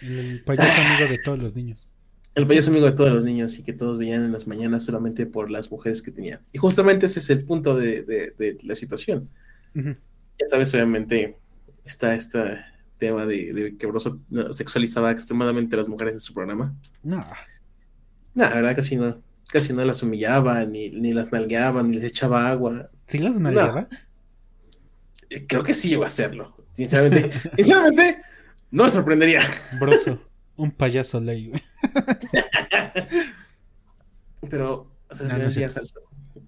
El 0.00 0.42
payaso 0.44 0.80
amigo 0.80 1.10
de 1.10 1.18
todos 1.18 1.38
los 1.40 1.54
niños. 1.56 1.88
El 2.36 2.46
payaso 2.48 2.70
amigo 2.70 2.86
de 2.86 2.92
todos 2.92 3.12
los 3.12 3.24
niños 3.24 3.56
y 3.58 3.62
que 3.62 3.72
todos 3.72 3.96
veían 3.96 4.24
en 4.24 4.32
las 4.32 4.48
mañanas 4.48 4.82
solamente 4.84 5.24
por 5.24 5.50
las 5.52 5.70
mujeres 5.70 6.02
que 6.02 6.10
tenía. 6.10 6.40
Y 6.52 6.58
justamente 6.58 7.06
ese 7.06 7.20
es 7.20 7.30
el 7.30 7.44
punto 7.44 7.76
de, 7.76 8.02
de- 8.02 8.34
de 8.36 8.58
la 8.64 8.74
situación. 8.74 9.28
Ya 9.74 10.46
sabes, 10.50 10.74
obviamente, 10.74 11.36
está 11.84 12.14
este 12.14 12.64
tema 12.98 13.26
de, 13.26 13.52
de 13.52 13.76
que 13.76 13.86
Broso 13.86 14.20
sexualizaba 14.52 15.10
extremadamente 15.10 15.76
a 15.76 15.80
las 15.80 15.88
mujeres 15.88 16.14
en 16.14 16.20
su 16.20 16.34
programa. 16.34 16.74
No. 17.02 17.26
No, 18.34 18.44
la 18.44 18.54
verdad, 18.54 18.76
casi 18.76 18.96
no, 18.96 19.22
casi 19.48 19.72
no 19.72 19.84
las 19.84 20.02
humillaba, 20.02 20.64
ni, 20.64 20.90
ni 20.90 21.12
las 21.12 21.32
nalgueaba, 21.32 21.82
ni 21.82 21.94
les 21.94 22.04
echaba 22.04 22.48
agua. 22.48 22.90
¿Sí 23.06 23.18
las 23.18 23.38
nalgaba? 23.38 23.88
Eh, 25.30 25.46
Creo 25.46 25.62
que 25.62 25.74
sí 25.74 25.88
llegó 25.88 26.04
a 26.04 26.08
hacerlo. 26.08 26.56
Sinceramente, 26.72 27.30
sinceramente, 27.56 28.22
no 28.70 28.84
me 28.84 28.90
sorprendería. 28.90 29.40
Broso. 29.78 30.20
Un 30.56 30.70
payaso 30.70 31.20
ley, 31.20 31.48
güey. 31.48 31.62
Pero 34.50 34.90
o 35.08 35.14
sea, 35.14 35.28
No, 35.28 35.38
no 35.38 35.50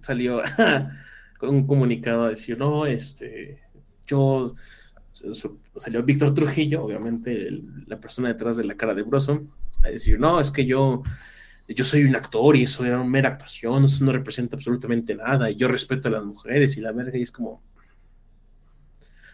salió 0.01 0.43
con 1.39 1.51
un 1.51 1.67
comunicado 1.67 2.25
a 2.25 2.31
decir, 2.31 2.59
no, 2.59 2.87
este, 2.87 3.61
yo, 4.07 4.55
salió 5.77 6.03
Víctor 6.03 6.35
Trujillo, 6.35 6.85
obviamente 6.85 7.49
el- 7.49 7.85
la 7.87 8.01
persona 8.01 8.29
detrás 8.29 8.57
de 8.57 8.65
la 8.65 8.77
cara 8.77 8.95
de 8.95 9.03
Broso, 9.03 9.47
a 9.83 9.89
decir, 9.89 10.19
no, 10.21 10.41
es 10.41 10.51
que 10.51 10.67
yo, 10.67 11.03
yo 11.69 11.85
soy 11.85 12.05
un 12.05 12.17
actor 12.17 12.57
y 12.57 12.65
eso 12.65 12.85
era 12.85 12.97
una 13.01 13.09
mera 13.11 13.31
actuación, 13.31 13.85
eso 13.85 14.05
no 14.05 14.13
representa 14.13 14.57
absolutamente 14.57 15.15
nada, 15.17 15.51
y 15.51 15.57
yo 15.57 15.69
respeto 15.69 16.09
a 16.09 16.13
las 16.13 16.25
mujeres 16.25 16.77
y 16.77 16.81
la 16.81 16.93
verga, 16.93 17.19
y 17.19 17.23
es 17.23 17.33
como, 17.33 17.63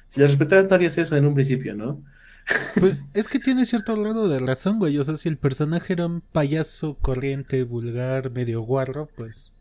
si 0.08 0.20
las 0.20 0.30
respetaras 0.30 0.68
no 0.68 0.74
harías 0.76 0.98
eso 0.98 1.16
en 1.16 1.26
un 1.26 1.34
principio, 1.34 1.74
¿no? 1.74 2.02
Pues 2.80 3.04
es 3.14 3.28
que 3.28 3.38
tiene 3.38 3.64
cierto 3.64 3.94
grado 3.94 4.28
de 4.28 4.40
razón, 4.40 4.78
güey. 4.78 4.98
O 4.98 5.04
sea, 5.04 5.16
si 5.16 5.28
el 5.28 5.38
personaje 5.38 5.92
era 5.92 6.06
un 6.06 6.20
payaso 6.20 6.98
corriente, 6.98 7.62
vulgar, 7.64 8.30
medio 8.30 8.62
guarro, 8.62 9.08
pues. 9.16 9.52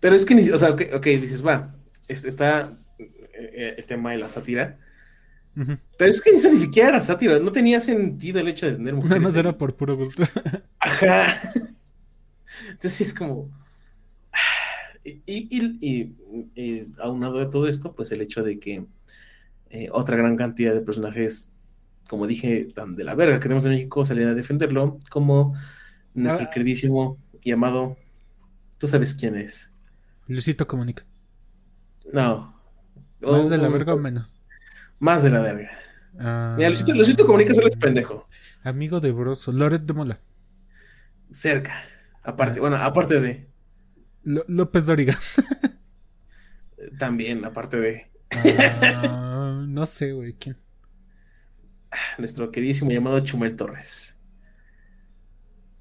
Pero 0.00 0.14
es 0.14 0.24
que, 0.24 0.34
ni, 0.34 0.48
o 0.50 0.58
sea, 0.58 0.70
ok, 0.70 1.04
dices, 1.06 1.44
va, 1.44 1.74
es- 2.08 2.24
está 2.24 2.78
el 3.78 3.84
tema 3.84 4.12
de 4.12 4.18
la 4.18 4.28
sátira. 4.28 4.78
Pero 5.98 6.10
es 6.10 6.20
que 6.20 6.32
ni, 6.32 6.42
ni 6.50 6.58
siquiera 6.58 6.88
era 6.90 7.00
sátira, 7.00 7.38
no 7.38 7.50
tenía 7.50 7.80
sentido 7.80 8.40
el 8.40 8.48
hecho 8.48 8.66
de 8.66 8.72
tener 8.76 8.94
mujeres. 8.94 9.18
Nada 9.18 9.22
más 9.28 9.36
era 9.36 9.56
por 9.56 9.74
puro 9.74 9.96
gusto. 9.96 10.22
Ajá. 10.80 11.26
Entonces 12.70 13.00
es 13.00 13.14
como. 13.14 13.50
Y, 15.04 15.22
y, 15.24 15.78
y- 15.80 16.16
y 16.60 16.88
aunado 16.98 17.38
de 17.38 17.46
todo 17.46 17.68
esto, 17.68 17.94
pues 17.94 18.10
el 18.10 18.22
hecho 18.22 18.42
de 18.42 18.58
que 18.58 18.84
eh, 19.70 19.88
otra 19.92 20.16
gran 20.16 20.36
cantidad 20.36 20.74
de 20.74 20.80
personajes, 20.80 21.52
como 22.08 22.26
dije, 22.26 22.66
tan 22.74 22.96
de 22.96 23.04
la 23.04 23.14
verga 23.14 23.36
que 23.36 23.42
tenemos 23.44 23.64
en 23.66 23.70
México, 23.70 24.04
salían 24.04 24.30
a 24.30 24.34
defenderlo, 24.34 24.98
como 25.08 25.54
nuestro 26.12 26.48
Ah. 26.48 26.50
queridísimo 26.52 27.18
y 27.40 27.52
amado. 27.52 27.96
Tú 28.78 28.88
sabes 28.88 29.14
quién 29.14 29.36
es. 29.36 29.70
Luisito 30.26 30.66
comunica. 30.66 31.04
No. 32.12 32.55
¿Más 33.20 33.48
de 33.50 33.58
la 33.58 33.68
verga 33.68 33.94
o 33.94 33.98
menos? 33.98 34.36
Más 34.98 35.22
de 35.22 35.30
la 35.30 35.40
verga. 35.40 35.70
Ah, 36.18 36.54
Mira, 36.56 36.70
Luisito, 36.70 36.94
Luisito 36.94 37.26
Comunica 37.26 37.54
solo 37.54 37.68
es 37.68 37.76
pendejo. 37.76 38.28
Amigo 38.62 39.00
de 39.00 39.12
Broso. 39.12 39.52
Loret 39.52 39.82
de 39.82 39.92
Mola. 39.92 40.20
Cerca. 41.30 41.84
Aparte, 42.22 42.58
Ah. 42.58 42.60
bueno, 42.60 42.76
aparte 42.76 43.20
de. 43.20 43.48
López 44.24 44.86
Doriga. 44.86 45.16
También, 46.98 47.44
aparte 47.44 47.78
de 47.78 48.10
Ah, 48.44 49.64
no 49.68 49.86
sé, 49.86 50.12
güey. 50.12 50.34
¿Quién? 50.34 50.56
nuestro 52.18 52.50
queridísimo 52.50 52.90
llamado 52.90 53.20
Chumel 53.20 53.56
Torres. 53.56 54.15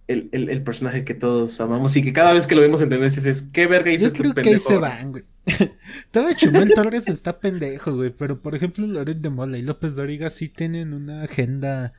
El, 0.08 0.30
el- 0.34 0.50
el 0.50 0.64
personaje 0.64 1.04
que 1.04 1.16
todos 1.16 1.60
amamos 1.62 1.96
y 1.96 2.04
que 2.04 2.14
cada 2.14 2.34
vez 2.34 2.46
que 2.48 2.56
lo 2.56 2.62
vemos 2.62 2.82
en 2.82 2.90
tendencias 2.90 3.26
es 3.26 3.42
¿qué 3.52 3.66
verga 3.68 3.92
hizo 3.92 4.04
Yo 4.04 4.08
este 4.08 4.20
creo 4.20 4.34
que 4.34 4.42
ahí 4.42 4.46
pendejo? 4.46 4.70
se 4.70 4.78
van, 4.78 5.12
güey. 5.12 5.24
Todo 6.12 6.32
Chumel 6.34 6.74
Torres 6.74 7.08
está 7.08 7.40
pendejo, 7.40 7.96
güey. 7.96 8.12
Pero 8.12 8.42
por 8.42 8.56
ejemplo, 8.56 8.86
Loret 8.88 9.18
de 9.18 9.30
Mola 9.30 9.58
y 9.58 9.64
López 9.64 9.96
Doriga 9.96 10.30
sí 10.30 10.50
tienen 10.50 10.94
una 10.94 11.24
agenda 11.24 11.94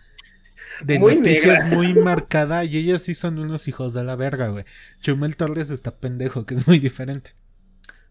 de 0.83 0.99
Muy 0.99 1.17
noticias 1.17 1.65
negra. 1.65 1.77
muy 1.77 1.95
marcada 2.03 2.65
y 2.65 2.77
ellos 2.77 3.03
sí 3.03 3.15
son 3.15 3.39
unos 3.39 3.69
hijos 3.69 3.95
de 3.95 4.05
la 4.05 4.17
verga, 4.17 4.49
güey. 4.49 4.65
Chumel 5.01 5.37
Torres 5.37 5.71
está 5.71 5.97
pendejo, 5.99 6.47
que 6.47 6.55
es 6.55 6.67
muy 6.67 6.79
diferente. 6.79 7.33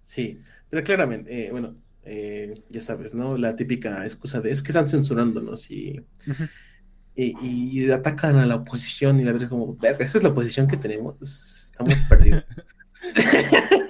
Sí, 0.01 0.41
pero 0.69 0.83
claramente, 0.83 1.47
eh, 1.47 1.51
bueno, 1.51 1.75
eh, 2.03 2.53
ya 2.69 2.81
sabes, 2.81 3.13
¿no? 3.15 3.37
La 3.37 3.55
típica 3.55 4.03
excusa 4.03 4.41
de 4.41 4.51
es 4.51 4.61
que 4.61 4.69
están 4.69 4.87
censurándonos 4.87 5.71
y, 5.71 6.05
Ujú. 6.27 6.43
Y, 7.15 7.81
y 7.85 7.91
atacan 7.91 8.37
a 8.37 8.45
la 8.45 8.55
oposición 8.57 9.19
y 9.19 9.23
la 9.23 9.31
verdad 9.31 9.43
es 9.45 9.49
como, 9.49 9.75
verga, 9.77 10.03
esa 10.05 10.17
es 10.17 10.23
la 10.23 10.33
posición 10.33 10.67
que 10.67 10.77
tenemos, 10.77 11.15
estamos 11.21 11.95
perdidos. 12.09 12.43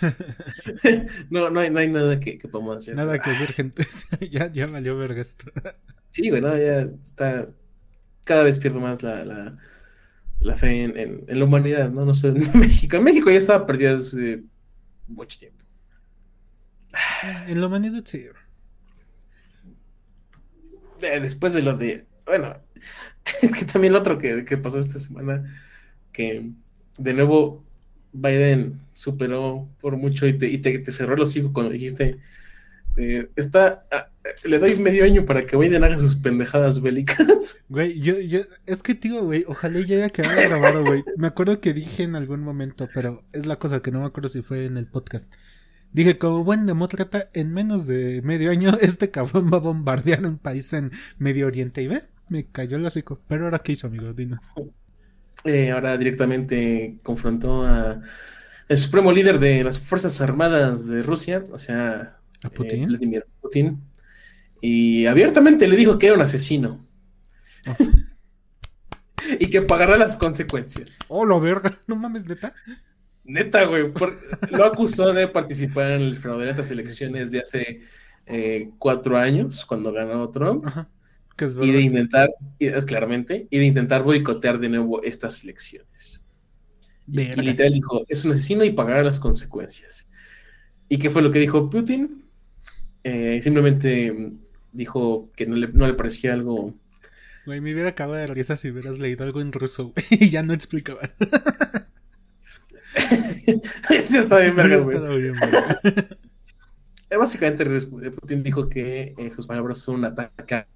no, 1.30 1.50
no 1.50 1.60
hay, 1.60 1.70
no 1.70 1.78
hay 1.78 1.88
nada 1.88 2.20
que, 2.20 2.38
que 2.38 2.48
podamos 2.48 2.76
hacer. 2.78 2.94
Nada 2.94 3.18
que 3.18 3.30
hacer, 3.30 3.52
gente. 3.52 3.86
ya, 4.30 4.50
ya 4.50 4.66
valió 4.66 4.96
verga 4.96 5.20
esto. 5.20 5.50
Sí, 6.10 6.30
güey, 6.30 6.40
no, 6.40 6.56
ya 6.56 6.80
está. 6.82 7.48
Cada 8.24 8.44
vez 8.44 8.58
pierdo 8.58 8.80
más 8.80 9.02
la, 9.02 9.24
la, 9.24 9.58
la 10.40 10.56
fe 10.56 10.82
en, 10.84 10.98
en- 10.98 11.24
en 11.28 11.38
la 11.38 11.44
humanidad, 11.44 11.90
¿no? 11.90 12.04
No 12.04 12.14
solo 12.14 12.36
en 12.40 12.60
México. 12.60 12.96
En 12.96 13.04
México 13.04 13.30
ya 13.30 13.38
estaba 13.38 13.66
perdida 13.66 13.94
desde 13.96 14.44
mucho 15.08 15.38
tiempo. 15.38 15.64
En 17.46 17.60
la 17.60 17.66
humanidad 17.66 18.02
sí. 18.04 18.26
Eh, 21.02 21.20
Después 21.20 21.54
de 21.54 21.62
lo 21.62 21.76
de. 21.76 22.07
Bueno, 22.28 22.56
es 23.42 23.52
que 23.52 23.64
también 23.64 23.94
otro 23.94 24.18
que, 24.18 24.44
que 24.44 24.56
pasó 24.56 24.78
esta 24.78 24.98
semana, 24.98 25.60
que 26.12 26.50
de 26.98 27.14
nuevo 27.14 27.64
Biden 28.12 28.80
superó 28.92 29.68
por 29.80 29.96
mucho 29.96 30.26
y 30.26 30.34
te, 30.34 30.48
y 30.48 30.58
te, 30.58 30.84
cerró 30.92 31.14
el 31.14 31.22
hocico 31.22 31.52
cuando 31.52 31.72
dijiste. 31.72 32.18
eh, 32.96 33.30
está, 33.36 33.86
ah, 33.90 34.10
le 34.44 34.58
doy 34.58 34.76
medio 34.76 35.04
año 35.04 35.24
para 35.24 35.46
que 35.46 35.56
Biden 35.56 35.84
haga 35.84 35.96
sus 35.96 36.16
pendejadas 36.16 36.80
bélicas. 36.82 37.64
Güey, 37.68 38.00
yo, 38.00 38.18
yo, 38.18 38.40
es 38.66 38.82
que, 38.82 38.94
tío, 38.94 39.24
güey, 39.24 39.44
ojalá 39.46 39.80
ya 39.80 39.96
haya 39.96 40.10
quedado 40.10 40.36
grabado, 40.36 40.84
güey. 40.84 41.04
Me 41.16 41.26
acuerdo 41.26 41.60
que 41.60 41.74
dije 41.74 42.02
en 42.02 42.16
algún 42.16 42.40
momento, 42.40 42.88
pero 42.94 43.24
es 43.32 43.46
la 43.46 43.56
cosa 43.56 43.82
que 43.82 43.90
no 43.90 44.00
me 44.00 44.06
acuerdo 44.06 44.28
si 44.28 44.42
fue 44.42 44.64
en 44.66 44.76
el 44.78 44.86
podcast. 44.86 45.32
Dije, 45.92 46.18
como 46.18 46.44
buen 46.44 46.66
demócrata, 46.66 47.30
en 47.32 47.52
menos 47.52 47.86
de 47.86 48.22
medio 48.22 48.50
año, 48.50 48.76
este 48.80 49.10
cabrón 49.10 49.50
va 49.52 49.58
a 49.58 49.60
bombardear 49.60 50.24
un 50.26 50.38
país 50.38 50.72
en 50.72 50.92
Medio 51.18 51.46
Oriente. 51.46 51.82
Y 51.82 51.88
ve, 51.88 52.04
me 52.28 52.46
cayó 52.46 52.76
el 52.76 52.84
hocico. 52.86 53.20
Pero 53.28 53.44
ahora, 53.46 53.58
¿qué 53.60 53.72
hizo, 53.72 53.86
amigo? 53.86 54.12
Dinos. 54.12 54.50
Eh, 55.44 55.70
ahora 55.70 55.96
directamente 55.96 56.98
confrontó 57.02 57.64
a 57.64 58.00
el 58.68 58.76
supremo 58.78 59.12
líder 59.12 59.38
de 59.38 59.64
las 59.64 59.78
Fuerzas 59.78 60.20
Armadas 60.20 60.86
de 60.88 61.02
Rusia, 61.02 61.42
o 61.52 61.58
sea, 61.58 62.18
¿A 62.42 62.48
eh, 62.48 62.50
Putin? 62.50 62.86
Vladimir 62.88 63.24
Putin, 63.40 63.80
y 64.60 65.06
abiertamente 65.06 65.66
le 65.68 65.76
dijo 65.76 65.96
que 65.98 66.06
era 66.06 66.16
un 66.16 66.22
asesino 66.22 66.84
Oh. 67.66 67.76
y 69.40 69.50
que 69.50 69.62
pagará 69.62 69.96
las 69.96 70.16
consecuencias. 70.16 70.98
oh, 71.08 71.24
la 71.24 71.38
verga. 71.38 71.76
No 71.86 71.96
mames, 71.96 72.24
neta. 72.26 72.54
Neta, 73.24 73.64
güey, 73.64 73.92
por- 73.92 74.16
lo 74.50 74.64
acusó 74.64 75.12
de 75.12 75.28
participar 75.28 75.92
en 75.92 76.02
el 76.02 76.16
fraude 76.18 76.46
de 76.46 76.54
las 76.54 76.70
elecciones 76.70 77.30
de 77.30 77.40
hace 77.40 77.82
eh, 78.26 78.70
cuatro 78.78 79.18
años, 79.18 79.64
cuando 79.66 79.92
ganó 79.92 80.28
Trump, 80.30 80.66
Ajá. 80.66 80.88
Que 81.38 81.44
es 81.44 81.54
y 81.62 81.70
de 81.70 81.80
intentar, 81.80 82.30
y 82.58 82.68
claramente, 82.82 83.46
y 83.48 83.58
de 83.58 83.64
intentar 83.64 84.02
boicotear 84.02 84.58
de 84.58 84.68
nuevo 84.68 85.02
estas 85.04 85.44
elecciones. 85.44 86.20
Y, 87.10 87.40
literal 87.40 87.72
dijo, 87.72 88.04
es 88.08 88.24
un 88.24 88.32
asesino 88.32 88.64
y 88.64 88.72
pagará 88.72 89.04
las 89.04 89.20
consecuencias. 89.20 90.10
¿Y 90.88 90.98
qué 90.98 91.10
fue 91.10 91.22
lo 91.22 91.30
que 91.30 91.38
dijo 91.38 91.70
Putin? 91.70 92.24
Eh, 93.04 93.40
simplemente 93.42 94.12
mm, 94.12 94.38
dijo 94.72 95.30
que 95.36 95.46
no 95.46 95.54
le, 95.54 95.68
no 95.68 95.86
le 95.86 95.94
parecía 95.94 96.32
algo... 96.32 96.74
Güey, 97.46 97.60
me 97.60 97.72
hubiera 97.72 97.90
acabado 97.90 98.18
de 98.18 98.26
risa 98.26 98.56
si 98.56 98.70
hubieras 98.70 98.98
leído 98.98 99.24
algo 99.24 99.40
en 99.40 99.52
ruso, 99.52 99.94
güey. 99.94 100.04
Y 100.20 100.28
ya 100.28 100.42
no 100.42 100.52
explicaba. 100.52 101.00
Eso 103.90 104.20
está 104.22 104.38
bien, 104.38 104.56
verga, 104.56 104.76
güey. 104.82 105.22
bien. 105.22 105.36
Eh, 107.10 107.16
Básicamente 107.16 107.64
Putin 108.10 108.42
dijo 108.42 108.68
que 108.68 109.14
eh, 109.16 109.30
sus 109.34 109.46
palabras 109.46 109.78
son 109.78 109.96
un 109.96 110.04
ataque 110.06 110.54
a. 110.54 110.66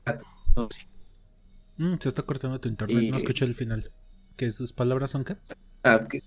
Mm, 1.76 1.94
se 2.00 2.08
está 2.08 2.22
cortando 2.22 2.60
tu 2.60 2.68
internet, 2.68 3.02
Y- 3.02 3.10
no 3.10 3.16
escuché 3.16 3.44
el 3.44 3.54
final. 3.54 3.90
¿Que 4.36 4.50
sus 4.50 4.72
palabras 4.72 5.10
son 5.10 5.24
qué? 5.24 5.36
Ah, 5.82 6.00
que- 6.08 6.22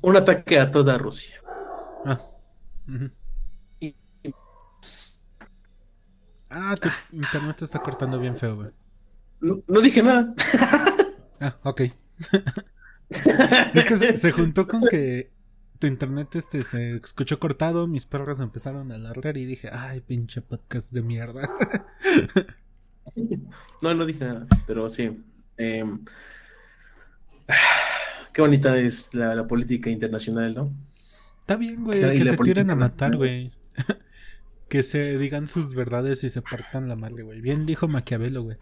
un 0.00 0.16
ataque 0.16 0.58
a 0.58 0.70
toda 0.70 0.98
Rusia. 0.98 1.40
Ah. 2.04 2.20
y- 3.80 3.94
Ah, 6.48 6.74
tu 6.80 6.88
internet 7.16 7.56
se 7.58 7.64
está 7.64 7.80
cortando 7.80 8.18
bien 8.18 8.36
feo, 8.36 8.56
güey. 8.56 8.70
no, 9.40 9.62
no 9.66 9.80
dije 9.80 10.02
nada. 10.02 10.32
Ah, 11.40 11.58
ok. 11.64 11.82
Es 13.10 13.84
que 13.86 13.96
se, 13.96 14.16
se 14.16 14.32
juntó 14.32 14.66
con 14.66 14.82
que 14.88 15.32
tu 15.78 15.86
internet 15.86 16.34
este 16.36 16.62
se 16.62 16.96
escuchó 16.96 17.38
cortado, 17.38 17.86
mis 17.86 18.06
perros 18.06 18.40
empezaron 18.40 18.90
a 18.90 18.94
alargar 18.94 19.36
y 19.36 19.44
dije, 19.44 19.68
ay, 19.72 20.00
pinche 20.00 20.40
podcast 20.40 20.92
de 20.92 21.02
mierda. 21.02 21.48
No, 23.82 23.94
no 23.94 24.06
dije 24.06 24.24
nada, 24.24 24.46
pero 24.66 24.88
sí. 24.88 25.22
eh, 25.58 25.84
qué 28.32 28.40
bonita 28.42 28.76
es 28.78 29.14
la, 29.14 29.34
la 29.34 29.46
política 29.46 29.90
internacional, 29.90 30.54
¿no? 30.54 30.72
Está 31.40 31.56
bien, 31.56 31.84
güey, 31.84 32.00
que 32.18 32.24
se 32.24 32.36
tiren 32.38 32.70
a 32.70 32.74
matar, 32.74 33.16
güey. 33.16 33.52
que 34.68 34.82
se 34.82 35.16
digan 35.18 35.46
sus 35.46 35.74
verdades 35.74 36.24
y 36.24 36.30
se 36.30 36.42
partan 36.42 36.88
la 36.88 36.96
madre, 36.96 37.22
güey. 37.22 37.40
Bien 37.40 37.66
dijo 37.66 37.86
Maquiavelo, 37.86 38.42
güey. 38.42 38.56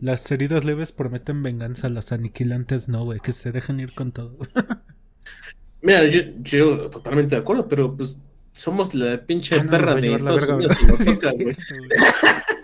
Las 0.00 0.30
heridas 0.30 0.64
leves 0.64 0.92
prometen 0.92 1.42
venganza, 1.42 1.88
las 1.88 2.12
aniquilantes 2.12 2.88
no, 2.88 3.04
güey. 3.04 3.20
Que 3.20 3.32
se 3.32 3.52
dejen 3.52 3.80
ir 3.80 3.94
con 3.94 4.12
todo. 4.12 4.36
Mira, 5.82 6.04
yo, 6.06 6.20
yo 6.42 6.90
totalmente 6.90 7.36
de 7.36 7.42
acuerdo, 7.42 7.68
pero 7.68 7.96
pues 7.96 8.20
somos 8.52 8.94
la 8.94 9.24
pinche 9.24 9.60
Ah, 9.60 9.62
no, 9.62 9.70
perra 9.70 9.94
de 9.94 10.14
Estados 10.14 10.40
verga, 10.40 10.56
Unidos 10.56 10.76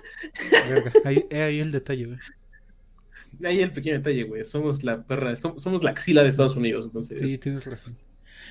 güey. 0.50 0.80
güey. 0.80 0.92
Ahí, 1.04 1.26
he 1.30 1.42
ahí 1.42 1.60
el 1.60 1.72
detalle, 1.72 2.06
güey. 2.06 2.18
Ahí 3.44 3.60
el 3.60 3.70
pequeño 3.70 3.96
detalle, 3.96 4.24
güey. 4.24 4.44
Somos 4.44 4.84
la 4.84 5.02
perra, 5.02 5.32
som- 5.32 5.58
somos 5.58 5.82
la 5.82 5.90
axila 5.90 6.22
de 6.22 6.28
Estados 6.28 6.54
Unidos, 6.56 6.86
entonces. 6.86 7.18
Sí, 7.20 7.38
tienes 7.38 7.64
razón. 7.64 7.96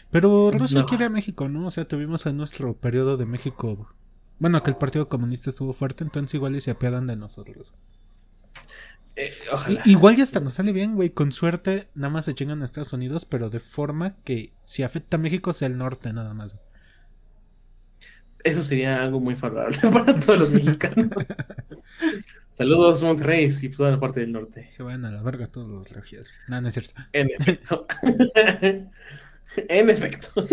Pero 0.10 0.52
Rusia 0.52 0.80
No. 0.82 0.86
quiere 0.86 1.06
a 1.06 1.10
México, 1.10 1.48
¿no? 1.48 1.68
O 1.68 1.72
sea, 1.72 1.86
tuvimos 1.88 2.26
en 2.26 2.38
nuestro 2.38 2.74
periodo 2.76 3.18
de 3.18 3.26
México. 3.26 3.90
Bueno, 4.40 4.62
que 4.64 4.72
el 4.72 4.78
Partido 4.78 5.08
Comunista 5.08 5.50
estuvo 5.50 5.72
fuerte, 5.74 6.04
entonces 6.04 6.34
igual 6.34 6.56
y 6.56 6.62
se 6.62 6.72
apiadan 6.72 7.08
de 7.08 7.16
nosotros. 7.16 7.74
eh, 9.16 9.32
I- 9.46 9.50
ojalá. 9.54 9.82
igual 9.86 10.16
ya 10.16 10.24
hasta 10.24 10.40
nos 10.40 10.56
sale 10.56 10.72
bien, 10.72 10.96
güey. 10.96 11.10
Con 11.12 11.32
suerte, 11.32 11.90
nada 11.96 12.12
más 12.14 12.26
se 12.26 12.34
chingan 12.34 12.62
a 12.62 12.66
Estados 12.66 12.94
Unidos, 12.94 13.26
pero 13.26 13.50
de 13.50 13.60
forma 13.60 14.16
que 14.24 14.54
si 14.64 14.84
afecta 14.84 15.18
a 15.18 15.20
México 15.20 15.54
sea 15.54 15.68
el 15.68 15.78
norte, 15.78 16.12
nada 16.14 16.34
más. 16.34 16.56
Eso 18.44 18.62
sería 18.62 19.02
algo 19.02 19.20
muy 19.20 19.36
favorable 19.36 19.78
para 19.92 20.20
todos 20.20 20.40
los 20.40 20.52
mexicanos. 20.52 21.10
Saludos, 22.50 23.02
Monterrey, 23.04 23.50
y 23.62 23.70
toda 23.70 23.92
la 23.92 24.00
parte 24.00 24.20
del 24.22 24.32
norte. 24.32 24.68
Se 24.70 24.84
vayan 24.84 25.06
a 25.06 25.12
la 25.12 25.22
verga 25.22 25.48
todos 25.48 25.70
los 25.70 25.90
regios. 25.92 26.28
No, 26.48 26.62
no 26.62 26.68
es 26.68 26.74
cierto. 26.74 26.94
En 27.14 27.30
efecto. 27.30 27.86
en 29.56 29.90
efecto. 29.90 30.46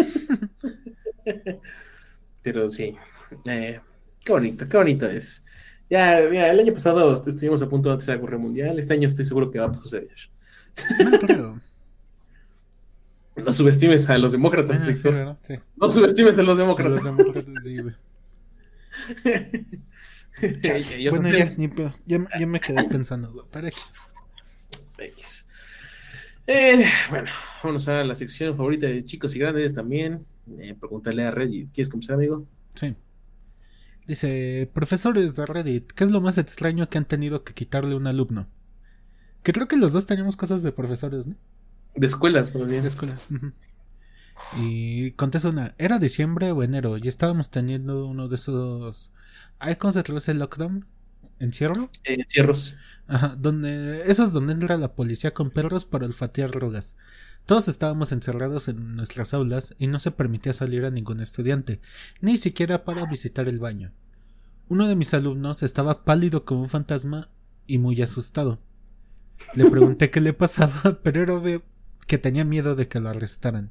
Pero 2.42 2.68
sí. 2.70 2.96
eh, 3.46 3.80
qué 4.24 4.32
bonito, 4.32 4.68
qué 4.68 4.76
bonito 4.76 5.06
es. 5.06 5.44
Ya, 5.90 6.18
el 6.18 6.60
año 6.60 6.72
pasado 6.74 7.14
estuvimos 7.14 7.62
a 7.62 7.68
punto 7.68 7.88
de 7.88 7.96
hacer 7.96 8.16
la 8.16 8.20
guerra 8.20 8.38
mundial. 8.38 8.78
Este 8.78 8.94
año 8.94 9.08
estoy 9.08 9.24
seguro 9.24 9.50
que 9.50 9.58
va 9.58 9.66
a 9.66 9.74
suceder. 9.74 10.30
No 11.04 11.18
creo. 11.18 11.60
No 13.44 13.52
subestimes 13.52 14.08
a 14.10 14.18
los 14.18 14.32
demócratas, 14.32 14.88
Ah. 14.88 15.36
Sí. 15.42 15.54
No 15.76 15.90
subestimes 15.90 16.38
a 16.38 16.42
los 16.42 16.56
A 16.58 16.62
demócratas. 16.62 16.92
los 16.94 17.04
demócratas, 17.04 17.46
sí, 17.64 17.78
güey. 17.78 17.94
Ellos 20.40 21.16
Bueno, 21.18 21.28
hacen 21.36 21.48
ya, 21.50 21.54
ni 21.56 21.68
pedo. 21.68 21.92
Ya, 22.06 22.18
me- 22.20 22.28
ya 22.38 22.46
me 22.46 22.60
quedé 22.60 22.84
pensando, 22.84 23.32
güey. 23.32 23.46
Pero 23.50 23.66
X. 23.68 23.92
X. 24.98 25.48
Eh, 26.46 26.84
bueno, 27.10 27.30
vamos 27.62 27.88
a 27.88 28.04
la 28.04 28.14
sección 28.14 28.56
favorita 28.56 28.86
de 28.86 29.04
chicos 29.04 29.34
y 29.34 29.38
grandes 29.40 29.74
también. 29.74 30.24
Eh, 30.60 30.74
preguntarle 30.78 31.24
a 31.24 31.30
Reddit. 31.30 31.72
¿Quieres 31.72 31.90
comenzar, 31.90 32.14
amigo? 32.16 32.46
Sí. 32.74 32.94
Dice, 34.06 34.70
profesores 34.72 35.34
de 35.34 35.44
Reddit, 35.44 35.92
¿qué 35.92 36.04
es 36.04 36.10
lo 36.10 36.20
más 36.20 36.38
extraño 36.38 36.88
que 36.88 36.96
han 36.98 37.04
tenido 37.04 37.44
que 37.44 37.52
quitarle 37.52 37.92
a 37.94 37.96
un 37.96 38.06
alumno? 38.06 38.48
Que 39.42 39.52
creo 39.52 39.68
que 39.68 39.76
los 39.76 39.92
dos 39.92 40.06
teníamos 40.06 40.36
cosas 40.36 40.62
de 40.62 40.72
profesores, 40.72 41.26
¿no? 41.26 41.34
De 41.94 42.06
escuelas, 42.06 42.50
por 42.50 42.66
De 42.66 42.78
escuelas. 42.78 43.28
Y 44.56 45.12
contesta 45.12 45.48
una, 45.48 45.74
era 45.78 45.98
diciembre 45.98 46.52
o 46.52 46.62
enero 46.62 46.96
y 46.96 47.08
estábamos 47.08 47.50
teniendo 47.50 48.06
uno 48.06 48.28
de 48.28 48.36
esos... 48.36 49.12
¿Hay 49.58 49.76
cómo 49.76 49.92
se 49.92 50.02
traduce 50.02 50.30
el 50.30 50.38
lockdown? 50.38 50.86
¿Encierro? 51.40 51.90
Eh, 52.04 52.24
cierros. 52.28 52.76
Ajá, 53.06 53.36
donde... 53.36 54.02
Esos 54.06 54.32
donde 54.32 54.52
entra 54.52 54.76
la 54.78 54.94
policía 54.94 55.34
con 55.34 55.50
perros 55.50 55.84
para 55.84 56.06
olfatear 56.06 56.50
drogas. 56.50 56.96
Todos 57.46 57.68
estábamos 57.68 58.12
encerrados 58.12 58.68
en 58.68 58.96
nuestras 58.96 59.32
aulas 59.34 59.74
y 59.78 59.86
no 59.86 59.98
se 59.98 60.10
permitía 60.10 60.52
salir 60.52 60.84
a 60.84 60.90
ningún 60.90 61.20
estudiante, 61.20 61.80
ni 62.20 62.36
siquiera 62.36 62.84
para 62.84 63.06
visitar 63.06 63.48
el 63.48 63.58
baño. 63.58 63.92
Uno 64.68 64.86
de 64.86 64.96
mis 64.96 65.14
alumnos 65.14 65.62
estaba 65.62 66.04
pálido 66.04 66.44
como 66.44 66.62
un 66.62 66.68
fantasma 66.68 67.30
y 67.66 67.78
muy 67.78 68.02
asustado. 68.02 68.58
Le 69.54 69.70
pregunté 69.70 70.10
qué 70.10 70.20
le 70.20 70.34
pasaba, 70.34 70.98
pero 71.02 71.22
era 71.22 71.60
que 72.08 72.18
tenía 72.18 72.44
miedo 72.44 72.74
de 72.74 72.88
que 72.88 72.98
lo 72.98 73.10
arrestaran. 73.10 73.70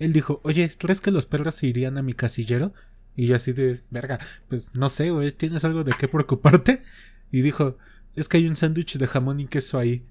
Él 0.00 0.12
dijo, 0.12 0.40
oye, 0.42 0.72
¿crees 0.76 1.00
que 1.00 1.12
los 1.12 1.26
perros 1.26 1.54
se 1.54 1.68
irían 1.68 1.98
a 1.98 2.02
mi 2.02 2.14
casillero? 2.14 2.72
Y 3.14 3.26
yo 3.26 3.36
así 3.36 3.52
de, 3.52 3.82
verga, 3.90 4.18
pues 4.48 4.74
no 4.74 4.88
sé, 4.88 5.10
güey, 5.10 5.30
¿tienes 5.30 5.64
algo 5.64 5.84
de 5.84 5.92
qué 5.98 6.08
preocuparte? 6.08 6.82
Y 7.30 7.42
dijo, 7.42 7.76
es 8.16 8.28
que 8.28 8.38
hay 8.38 8.48
un 8.48 8.56
sándwich 8.56 8.96
de 8.96 9.06
jamón 9.06 9.38
y 9.38 9.46
queso 9.46 9.78
ahí. 9.78 10.04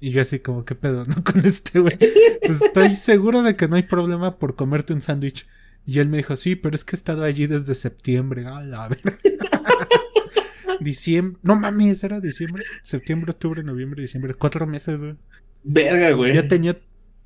Y 0.00 0.10
yo 0.10 0.22
así 0.22 0.38
como, 0.38 0.64
¿qué 0.64 0.74
pedo, 0.74 1.04
no? 1.04 1.22
Con 1.24 1.44
este, 1.44 1.80
güey. 1.80 1.98
Pues 2.44 2.62
estoy 2.62 2.94
seguro 2.94 3.42
de 3.42 3.56
que 3.56 3.68
no 3.68 3.76
hay 3.76 3.82
problema 3.82 4.38
por 4.38 4.56
comerte 4.56 4.94
un 4.94 5.02
sándwich. 5.02 5.46
Y 5.84 5.98
él 5.98 6.08
me 6.08 6.18
dijo, 6.18 6.36
sí, 6.36 6.56
pero 6.56 6.74
es 6.74 6.84
que 6.84 6.96
he 6.96 6.98
estado 6.98 7.24
allí 7.24 7.46
desde 7.46 7.74
septiembre. 7.74 8.46
A 8.46 8.62
la 8.62 8.88
verga. 8.88 9.18
Diciembre. 10.80 11.40
No 11.42 11.56
mames, 11.56 12.04
era 12.04 12.20
diciembre. 12.20 12.62
Septiembre, 12.82 13.32
octubre, 13.32 13.64
noviembre, 13.64 14.02
diciembre. 14.02 14.34
Cuatro 14.34 14.66
meses, 14.66 15.02
güey. 15.02 15.16
Verga, 15.62 16.12
güey. 16.12 16.34
Ya 16.34 16.46
tenía 16.48 16.76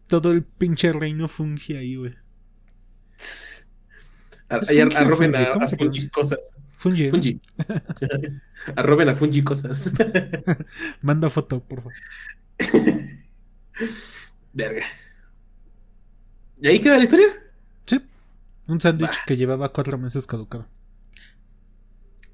todo 0.06 0.32
el 0.32 0.42
pinche 0.42 0.92
reino 0.92 1.28
fungi 1.28 1.76
ahí, 1.76 1.96
güey. 1.96 2.14
A- 4.48 4.56
¿Es 4.58 4.70
ahí 4.70 4.80
ar- 4.80 4.92
fungi 4.92 5.36
a, 5.36 5.52
¿Cómo 5.52 5.64
a 5.64 5.68
Fungi 5.68 6.08
cosas. 6.08 6.38
Fungi. 6.74 7.08
Fungi. 7.10 7.40
arroben 8.76 9.08
a 9.08 9.14
Fungi 9.14 9.42
cosas. 9.42 9.92
Manda 11.02 11.30
foto, 11.30 11.60
por 11.62 11.78
favor. 11.82 11.92
Verga. 14.52 14.84
¿Y 16.60 16.66
ahí 16.68 16.80
queda 16.80 16.98
la 16.98 17.04
historia? 17.04 17.26
Sí. 17.86 18.00
Un 18.68 18.80
sándwich 18.80 19.24
que 19.26 19.36
llevaba 19.36 19.72
cuatro 19.72 19.96
meses 19.98 20.26
caducado. 20.26 20.66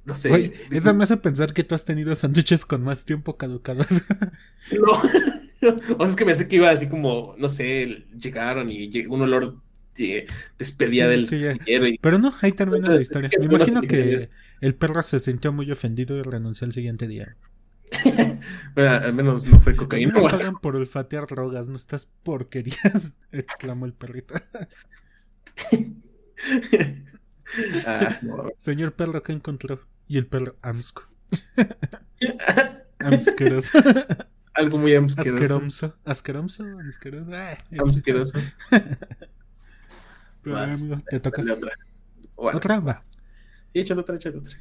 No 0.04 0.14
sé. 0.14 0.28
Güey, 0.30 0.52
eso 0.70 0.94
me 0.94 1.04
hace 1.04 1.16
pensar 1.18 1.52
que 1.52 1.64
tú 1.64 1.74
has 1.74 1.84
tenido 1.84 2.16
sándwiches 2.16 2.64
con 2.64 2.82
más 2.82 3.04
tiempo 3.04 3.36
caducados. 3.36 3.86
No. 4.72 5.02
o 5.98 6.06
sea, 6.06 6.10
es 6.10 6.16
que 6.16 6.24
me 6.24 6.32
hace 6.32 6.48
que 6.48 6.56
iba 6.56 6.70
así 6.70 6.88
como, 6.88 7.34
no 7.38 7.48
sé, 7.48 8.06
llegaron 8.16 8.70
y 8.70 8.88
llegó 8.88 9.14
un 9.14 9.22
olor 9.22 9.62
de 9.96 10.26
despedida 10.58 11.06
Sí, 11.06 11.10
del 11.10 11.26
sí, 11.28 11.36
y 11.66 11.98
Pero 11.98 12.18
no, 12.18 12.32
ahí 12.40 12.52
termina 12.52 12.88
la 12.90 13.00
historia. 13.00 13.30
Me 13.38 13.46
imagino 13.46 13.82
que 13.82 14.20
el 14.60 14.74
perro 14.76 15.02
se 15.02 15.18
sintió 15.20 15.52
muy 15.52 15.70
ofendido 15.70 16.16
y 16.16 16.22
renunció 16.22 16.64
al 16.66 16.72
siguiente 16.72 17.06
día. 17.08 17.36
Bueno, 18.74 18.90
al 18.92 19.14
menos 19.14 19.46
no 19.46 19.60
fue 19.60 19.74
cocaína. 19.74 20.12
me 20.12 20.20
o 20.20 20.28
algo. 20.28 20.38
pagan 20.38 20.58
por 20.58 20.76
olfatear 20.76 21.26
drogas, 21.26 21.68
no 21.68 21.76
estas 21.76 22.06
porquerías, 22.22 23.12
exclamó 23.32 23.86
el 23.86 23.94
perrito. 23.94 24.34
Ah, 27.86 28.18
no. 28.22 28.48
Señor 28.58 28.92
perro, 28.94 29.22
¿qué 29.22 29.32
encontró? 29.32 29.80
Y 30.06 30.18
el 30.18 30.26
perro, 30.26 30.54
amsco. 30.62 31.08
Amsqueroso. 33.00 33.78
Algo 34.58 34.78
muy 34.78 34.94
asqueroso. 34.94 35.94
Asqueromso, 36.04 36.64
asqueroso. 36.86 37.30
Ah, 37.32 37.56
Asqueroso. 37.88 38.38
Pero, 40.42 40.56
Vas. 40.56 40.80
amigo, 40.80 41.02
te 41.08 41.20
toca. 41.20 41.42
Otra. 41.42 41.72
Bueno, 42.36 42.58
¿Otra? 42.58 42.80
Va. 42.80 43.04
y 43.72 43.80
échate 43.80 44.00
otra, 44.00 44.16
échate 44.16 44.38
otra. 44.38 44.56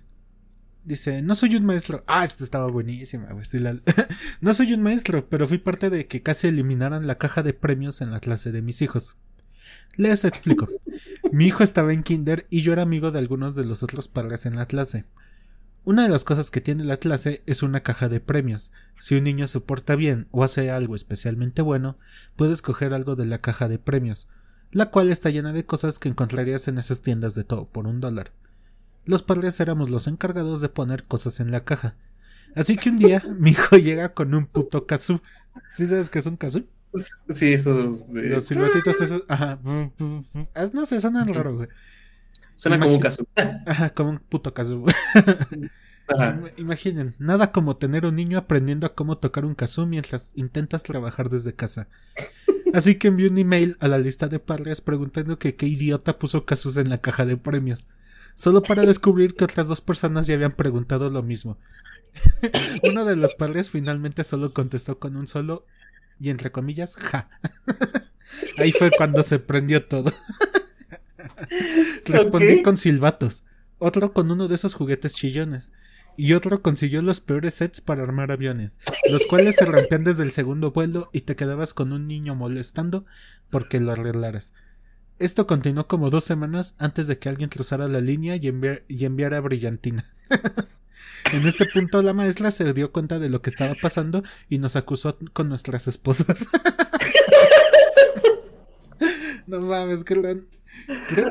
Dice, 0.84 1.22
no 1.22 1.36
soy 1.36 1.56
un 1.56 1.66
maestro. 1.66 2.04
Ah, 2.08 2.24
esta 2.24 2.44
estaba 2.44 2.68
buenísima, 2.68 3.32
güey. 3.34 3.44
sí 3.46 3.60
la- 3.60 3.80
no 4.42 4.54
soy 4.54 4.74
un 4.74 4.82
maestro, 4.82 5.28
pero 5.30 5.48
fui 5.48 5.58
parte 5.58 5.90
de 5.90 6.08
que 6.08 6.24
casi 6.24 6.48
eliminaran 6.48 7.08
la 7.08 7.18
caja 7.18 7.44
de 7.44 7.54
premios 7.54 8.02
en 8.02 8.12
la 8.12 8.20
clase 8.20 8.52
de 8.52 8.62
mis 8.62 8.82
hijos. 8.82 9.18
Les 9.98 10.24
explico. 10.24 10.70
Mi 11.32 11.48
hijo 11.48 11.64
estaba 11.64 11.92
en 11.92 12.04
kinder 12.04 12.48
y 12.50 12.62
yo 12.62 12.72
era 12.74 12.84
amigo 12.84 13.12
de 13.12 13.20
algunos 13.20 13.56
de 13.56 13.66
los 13.66 13.84
otros 13.84 14.08
padres 14.08 14.46
en 14.46 14.56
la 14.56 14.66
clase. 14.68 15.06
Una 15.88 16.04
de 16.04 16.10
las 16.10 16.26
cosas 16.26 16.52
que 16.52 16.60
tiene 16.60 16.84
la 16.84 16.97
clase 16.97 17.43
es 17.45 17.63
una 17.63 17.80
caja 17.80 18.10
de 18.10 18.19
premios. 18.19 18.73
Si 19.00 19.15
un 19.15 19.23
niño 19.23 19.47
se 19.47 19.62
porta 19.62 19.95
bien 19.95 20.28
o 20.32 20.43
hace 20.43 20.69
algo 20.69 20.97
especialmente 20.97 21.62
bueno, 21.62 21.97
puede 22.36 22.52
escoger 22.52 22.93
algo 22.93 23.15
de 23.15 23.26
la 23.26 23.38
caja 23.38 23.69
de 23.69 23.80
premios, 23.80 24.28
la 24.69 24.88
cual 24.88 25.10
está 25.10 25.30
llena 25.30 25.54
de 25.54 25.65
cosas 25.65 25.97
que 25.97 26.10
encontrarías 26.10 26.67
en 26.67 26.78
esas 26.78 27.04
tiendas 27.04 27.36
de 27.36 27.45
todo 27.45 27.69
por 27.69 27.88
un 27.88 28.02
dólar. 28.02 28.34
Los 29.06 29.23
padres 29.23 29.62
éramos 29.62 29.89
los 29.89 30.08
encargados 30.08 30.60
de 30.60 30.67
poner 30.67 31.06
cosas 31.06 31.39
en 31.39 31.52
la 31.52 31.63
caja. 31.63 31.95
Así 32.54 32.76
que 32.76 32.89
un 32.89 33.00
día 33.00 33.23
mi 33.39 33.52
hijo 33.52 33.78
llega 33.78 34.13
con 34.13 34.36
un 34.36 34.45
puto 34.45 34.88
kazoo. 34.88 35.21
¿Sí 35.73 35.88
sabes 35.88 36.10
qué 36.10 36.19
es 36.19 36.26
un 36.26 36.36
kazoo? 36.36 36.65
Sí, 37.30 37.54
esos 37.54 38.12
de... 38.12 38.23
Los 38.23 38.43
silbatitos 38.43 39.00
esos. 39.00 39.23
Ajá. 39.30 39.58
Ah, 40.54 40.69
No 40.73 40.86
sé, 40.86 41.00
suenan 41.00 41.34
raro, 41.34 41.56
güey. 41.56 41.69
Suena 42.58 42.80
como 42.80 42.96
un 42.96 43.00
caso. 43.00 43.26
Ajá, 43.65 43.91
como 43.91 44.10
un 44.12 44.20
puto 44.20 44.54
kazoo. 44.54 44.80
güey. 44.82 44.96
Ajá. 46.08 46.32
Im- 46.32 46.52
Imaginen, 46.58 47.15
nada 47.20 47.52
como 47.52 47.78
tener 47.78 48.06
un 48.06 48.15
niño 48.15 48.38
aprendiendo 48.38 48.88
a 48.88 48.96
cómo 48.96 49.17
tocar 49.17 49.46
un 49.46 49.56
kazoo 49.56 49.86
mientras 49.86 50.32
intentas 50.36 50.84
trabajar 50.84 51.30
desde 51.30 51.54
casa. 51.54 51.88
Así 52.74 52.96
que 52.96 53.10
envié 53.10 53.30
un 53.30 53.38
email 53.38 53.78
a 53.80 53.88
la 53.88 53.98
lista 53.98 54.28
de 54.28 54.39
padres 54.39 54.82
preguntando 54.82 55.39
que 55.39 55.56
qué 55.56 55.67
idiota 55.67 56.20
puso 56.20 56.46
kazoos 56.46 56.78
en 56.78 56.89
la 56.89 57.00
caja 57.00 57.26
de 57.26 57.38
premios. 57.38 57.88
solo 58.36 58.62
para 58.63 58.84
descubrir 58.86 59.36
que 59.36 59.46
otras 59.46 59.67
dos 59.67 59.82
personas 59.82 60.28
ya 60.28 60.36
habían 60.36 60.52
preguntado 60.54 61.10
lo 61.10 61.24
mismo. 61.24 61.58
Uno 62.84 63.06
de 63.06 63.15
los 63.15 63.34
padres 63.36 63.70
finalmente 63.70 64.24
solo 64.24 64.54
contestó 64.54 65.00
con 65.00 65.15
un 65.17 65.28
solo 65.28 65.65
y 66.20 66.30
entre 66.30 66.52
comillas, 66.52 66.96
ja. 66.98 67.30
Ahí 68.58 68.72
fue 68.72 68.91
cuando 68.98 69.24
se 69.24 69.39
prendió 69.39 69.86
todo. 69.86 70.12
Respondí 72.06 72.62
con 72.62 72.78
silbatos, 72.78 73.44
otro 73.80 74.13
con 74.13 74.32
uno 74.32 74.48
de 74.48 74.56
esos 74.56 74.74
juguetes 74.74 75.13
chillones, 75.13 75.72
y 76.18 76.34
otro 76.34 76.63
consiguió 76.63 77.02
los 77.04 77.20
peores 77.20 77.54
sets 77.54 77.80
para 77.80 78.02
armar 78.04 78.32
aviones, 78.32 78.80
los 79.10 79.26
cuales 79.28 79.56
se 79.56 79.66
rompían 79.66 80.04
desde 80.04 80.24
el 80.24 80.32
segundo 80.32 80.72
vuelo 80.72 81.10
y 81.13 81.22
te 81.22 81.36
quedabas 81.36 81.76
con 81.76 81.94
un 81.94 82.08
niño 82.08 82.34
molestando 82.34 83.06
porque 83.52 83.80
lo 83.80 83.92
arreglaras. 83.92 84.52
Esto 85.20 85.48
continuó 85.48 85.88
como 85.88 86.10
dos 86.10 86.24
semanas 86.24 86.76
antes 86.80 87.08
de 87.08 87.18
que 87.18 87.30
alguien 87.30 87.50
cruzara 87.50 87.88
la 87.88 88.02
línea 88.02 88.36
y, 88.36 88.42
enviar- 88.42 88.84
y 88.88 89.06
enviara 89.06 89.40
brillantina. 89.42 90.12
en 91.34 91.48
este 91.48 91.66
punto 91.66 92.02
la 92.02 92.13
maestra 92.13 92.52
se 92.52 92.72
dio 92.74 92.92
cuenta 92.92 93.20
de 93.20 93.30
lo 93.30 93.42
que 93.42 93.50
estaba 93.50 93.76
pasando 93.80 94.24
y 94.50 94.58
nos 94.58 94.76
acusó 94.76 95.18
con 95.34 95.50
nuestras 95.50 95.88
esposas. 95.88 96.48
no 99.48 99.62
mames, 99.62 100.04
que 100.04 100.44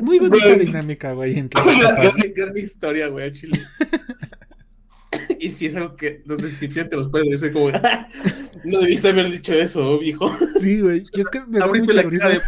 Muy 0.01 0.19
bonita 0.19 0.55
dinámica, 0.55 1.13
güey. 1.13 1.37
entre 1.39 1.61
Gran, 2.35 2.57
historia, 2.57 3.07
güey, 3.07 3.31
Chile. 3.33 3.59
Y 5.39 5.51
si 5.51 5.67
es 5.67 5.75
algo 5.75 5.95
que 5.95 6.21
los 6.25 6.37
definitivamente 6.41 6.95
los 6.95 7.09
pueden 7.09 7.29
decir 7.29 7.53
como, 7.53 7.69
"Ah, 7.69 8.07
no 8.65 8.79
debiste 8.79 9.09
haber 9.09 9.31
dicho 9.31 9.53
eso, 9.53 9.99
viejo. 9.99 10.31
Sí, 10.59 10.81
güey. 10.81 11.03
Y 11.13 11.19
es 11.21 11.27
que 11.27 11.45
me 11.45 11.59
da 11.59 11.67
mucha 11.67 11.93
la 11.93 12.01
risa. 12.03 12.29
de. 12.29 12.41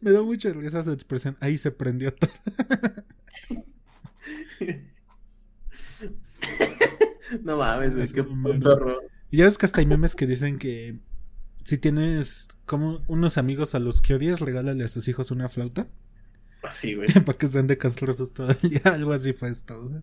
Me 0.00 0.12
da 0.12 0.22
mucha 0.22 0.50
risa 0.52 0.80
esa 0.80 0.92
expresión. 0.92 1.36
Ahí 1.40 1.58
se 1.58 1.72
prendió 1.72 2.12
todo. 2.14 2.30
No 7.42 7.56
mames, 7.56 7.94
güey, 7.94 8.04
Es 8.04 8.12
qué. 8.12 8.24
Y 9.30 9.38
ya 9.38 9.44
ves 9.44 9.58
que 9.58 9.66
hasta 9.66 9.80
hay 9.80 9.86
memes 9.86 10.14
que 10.14 10.26
dicen 10.26 10.58
que 10.58 10.96
si 11.64 11.78
tienes 11.78 12.48
como 12.66 13.02
unos 13.08 13.38
amigos 13.38 13.74
a 13.74 13.78
los 13.80 14.00
que 14.00 14.14
odias, 14.14 14.40
regálale 14.40 14.84
a 14.84 14.88
sus 14.88 15.08
hijos 15.08 15.30
una 15.30 15.48
flauta 15.48 15.88
Así, 16.66 16.94
güey. 16.94 17.08
para 17.24 17.38
que 17.38 17.46
estén 17.46 17.66
de 17.66 17.76
castrosos 17.78 18.32
todo 18.32 18.48
el 18.50 18.70
día. 18.70 18.80
Algo 18.94 19.12
así 19.12 19.32
fue 19.32 19.50
esto. 19.50 19.82
güey. 19.88 20.00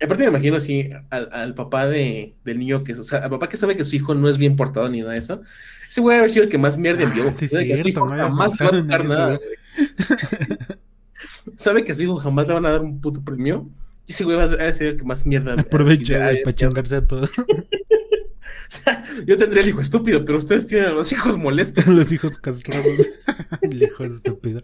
Y 0.00 0.04
aparte 0.04 0.22
me 0.24 0.30
imagino 0.30 0.56
así 0.56 0.88
al, 1.10 1.28
al 1.32 1.54
papá 1.54 1.86
de, 1.86 2.34
del 2.44 2.58
niño 2.58 2.82
que, 2.84 2.94
o 2.94 3.04
sea, 3.04 3.18
al 3.18 3.30
papá 3.30 3.48
que 3.50 3.58
sabe 3.58 3.76
que 3.76 3.84
su 3.84 3.94
hijo 3.96 4.14
no 4.14 4.28
es 4.30 4.38
bien 4.38 4.56
portado 4.56 4.88
ni 4.88 5.00
nada 5.00 5.12
de 5.12 5.18
eso. 5.18 5.42
Ese 5.88 6.00
güey 6.00 6.16
haber 6.16 6.30
sido 6.30 6.44
el 6.44 6.48
que 6.50 6.56
más 6.56 6.78
mierda 6.78 7.02
envió. 7.02 7.28
Ah, 7.28 7.32
sí, 7.32 7.46
Sabe 7.48 7.66
que 7.68 7.76
su 7.82 7.88
hijo 7.88 8.06
no 8.06 8.16
jamás 8.16 8.54
va 8.60 8.66
a 8.66 8.70
tocar 8.70 9.04
nada, 9.04 9.36
güey. 9.36 9.48
Sabe 11.56 11.84
que 11.84 11.92
a 11.92 11.94
su 11.94 12.02
hijo 12.02 12.16
jamás 12.16 12.46
le 12.48 12.54
van 12.54 12.64
a 12.66 12.70
dar 12.70 12.80
un 12.80 13.00
puto 13.00 13.22
premio. 13.22 13.68
Y 14.06 14.12
ese 14.12 14.24
güey 14.24 14.36
va 14.38 14.44
a 14.44 14.72
ser 14.72 14.86
el 14.88 14.96
que 14.96 15.04
más 15.04 15.26
mierda. 15.26 15.52
Aprovecha 15.60 16.16
de 16.18 16.24
"Ay, 16.24 16.42
pachangarse 16.44 16.96
a 16.96 17.06
todos. 17.06 17.30
Yo 19.26 19.36
tendría 19.36 19.62
el 19.62 19.68
hijo 19.68 19.80
estúpido, 19.80 20.24
pero 20.24 20.38
ustedes 20.38 20.66
tienen 20.66 20.88
a 20.90 20.92
los 20.92 21.12
hijos 21.12 21.36
molestos. 21.36 21.86
los 21.86 22.10
hijos 22.12 22.38
castrosos. 22.38 23.08
el 23.62 23.82
hijo 23.82 24.04
estúpido. 24.04 24.62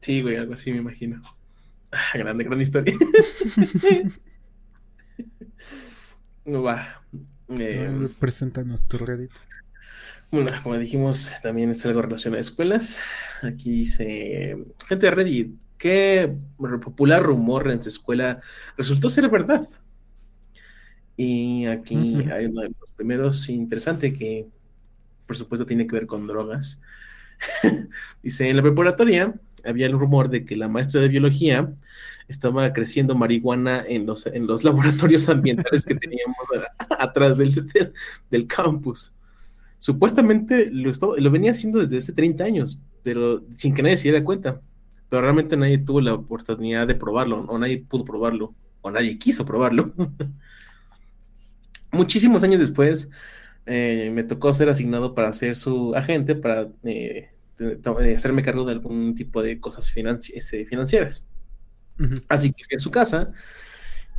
Sí, 0.00 0.22
güey, 0.22 0.36
algo 0.36 0.54
así 0.54 0.72
me 0.72 0.78
imagino. 0.78 1.22
Ah, 1.92 2.16
grande, 2.18 2.44
gran 2.44 2.60
historia. 2.60 2.94
No 6.44 6.62
va. 6.66 7.02
Eh, 7.58 7.90
Preséntanos 8.18 8.86
tu 8.86 8.98
Reddit. 8.98 9.30
Bueno, 10.30 10.50
como 10.62 10.76
dijimos, 10.76 11.30
también 11.42 11.70
es 11.70 11.84
algo 11.86 12.02
relacionado 12.02 12.38
a 12.38 12.40
escuelas. 12.42 12.98
Aquí 13.42 13.70
dice, 13.70 14.58
gente 14.86 15.06
de 15.06 15.10
Reddit, 15.10 15.54
¿qué 15.78 16.34
popular 16.82 17.22
rumor 17.22 17.70
en 17.70 17.82
su 17.82 17.88
escuela 17.88 18.42
resultó 18.76 19.08
ser 19.08 19.30
verdad? 19.30 19.66
Y 21.16 21.66
aquí 21.66 21.96
Ujú. 21.96 22.32
hay 22.32 22.46
uno 22.46 22.62
de 22.62 22.68
los 22.68 22.90
primeros 22.94 23.48
interesante 23.48 24.12
que, 24.12 24.46
por 25.26 25.36
supuesto, 25.36 25.66
tiene 25.66 25.86
que 25.86 25.94
ver 25.96 26.06
con 26.06 26.26
drogas. 26.26 26.80
dice, 28.22 28.48
en 28.48 28.56
la 28.56 28.62
preparatoria 28.62 29.34
había 29.64 29.86
el 29.86 29.92
rumor 29.92 30.28
de 30.30 30.44
que 30.44 30.56
la 30.56 30.68
maestra 30.68 31.00
de 31.00 31.08
biología 31.08 31.72
estaba 32.28 32.72
creciendo 32.72 33.14
marihuana 33.14 33.84
en 33.86 34.06
los, 34.06 34.26
en 34.26 34.46
los 34.46 34.64
laboratorios 34.64 35.28
ambientales 35.28 35.84
que 35.84 35.94
teníamos 35.94 36.36
atrás 36.98 37.38
del, 37.38 37.66
del- 38.30 38.46
campus 38.46 39.14
supuestamente 39.78 40.70
lo, 40.72 40.90
estaba- 40.90 41.16
lo 41.18 41.30
venía 41.30 41.52
haciendo 41.52 41.78
desde 41.80 41.98
hace 41.98 42.12
30 42.12 42.44
años, 42.44 42.80
pero 43.02 43.44
sin 43.56 43.74
que 43.74 43.82
nadie 43.82 43.96
se 43.96 44.04
diera 44.10 44.24
cuenta. 44.24 44.60
Pero 45.08 45.22
realmente 45.22 45.56
nadie 45.56 45.78
tuvo 45.78 46.00
la 46.00 46.14
oportunidad 46.14 46.86
de 46.86 46.94
probarlo, 46.94 47.40
o 47.48 47.58
nadie 47.58 47.78
pudo 47.88 48.04
probarlo, 48.04 48.54
o 48.82 48.90
nadie 48.90 49.18
quiso 49.18 49.44
probarlo. 49.44 49.92
Muchísimos 51.92 52.42
años 52.42 52.60
después, 52.60 53.08
eh, 53.66 54.10
me 54.14 54.24
tocó 54.24 54.52
ser 54.52 54.68
asignado 54.68 55.14
para 55.14 55.32
ser 55.32 55.56
su 55.56 55.94
agente, 55.94 56.34
para 56.34 56.68
eh, 56.84 57.30
hacerme 58.14 58.42
cargo 58.42 58.64
de 58.64 58.72
algún 58.72 59.14
tipo 59.14 59.42
de 59.42 59.58
cosas 59.60 59.92
financi- 59.94 60.32
este, 60.34 60.64
financieras. 60.64 61.26
Así 62.28 62.52
que 62.52 62.64
fui 62.64 62.76
a 62.76 62.78
su 62.78 62.90
casa 62.90 63.32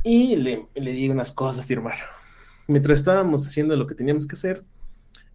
y 0.04 0.36
le, 0.36 0.66
le 0.74 0.92
di 0.92 1.08
unas 1.08 1.32
cosas 1.32 1.64
a 1.64 1.66
firmar. 1.66 1.96
Mientras 2.68 2.98
estábamos 3.00 3.46
haciendo 3.46 3.74
lo 3.76 3.86
que 3.86 3.94
teníamos 3.94 4.26
que 4.26 4.34
hacer, 4.34 4.64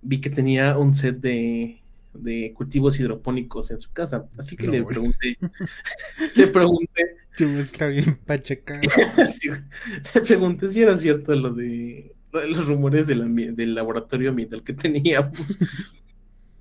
vi 0.01 0.21
que 0.21 0.29
tenía 0.29 0.77
un 0.77 0.93
set 0.93 1.17
de, 1.19 1.81
de 2.13 2.53
cultivos 2.55 2.99
hidropónicos 2.99 3.71
en 3.71 3.79
su 3.81 3.91
casa. 3.91 4.27
Así 4.37 4.55
que 4.55 4.67
No, 4.67 4.73
le 4.73 4.83
pregunté, 4.83 5.37
le 6.35 6.47
pregunté, 6.47 7.17
Yo 7.37 7.47
está 7.59 7.87
bien 7.87 8.19
pacheca. 8.25 8.79
sí, 9.27 9.49
le 10.13 10.21
pregunté 10.21 10.69
si 10.69 10.81
era 10.81 10.95
cierto 10.97 11.35
lo 11.35 11.51
de, 11.53 12.13
lo 12.31 12.39
de 12.41 12.47
los 12.49 12.67
rumores 12.67 13.07
del, 13.07 13.55
del 13.55 13.73
laboratorio 13.75 14.29
ambiental 14.29 14.63
que 14.63 14.73
teníamos. 14.73 15.57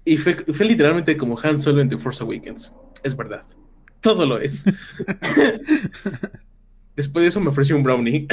Y 0.04 0.16
fue, 0.18 0.36
fue 0.36 0.66
literalmente 0.66 1.16
como 1.16 1.38
Han 1.42 1.60
Solo 1.60 1.80
en 1.80 1.88
The 1.88 1.98
Force 1.98 2.22
Awakens. 2.22 2.72
Es 3.02 3.16
verdad. 3.16 3.42
Todo 4.00 4.26
lo 4.26 4.38
es. 4.38 4.64
Después 6.96 7.22
de 7.22 7.26
eso 7.28 7.40
me 7.40 7.48
ofreció 7.48 7.76
un 7.76 7.82
brownie. 7.82 8.28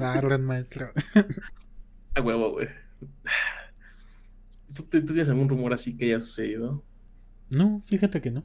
Ah, 0.00 0.20
gran 0.22 0.44
maestro. 0.44 0.90
A 2.14 2.20
huevo, 2.20 2.52
güey. 2.52 2.68
¿Tú, 4.72 4.82
tú- 4.84 5.00
tú 5.00 5.06
tienes 5.12 5.28
algún 5.28 5.48
rumor 5.48 5.72
así 5.74 5.96
que 5.96 6.06
haya 6.06 6.20
sucedido? 6.20 6.84
No, 7.50 7.80
fíjate 7.82 8.20
que 8.20 8.30
no. 8.30 8.44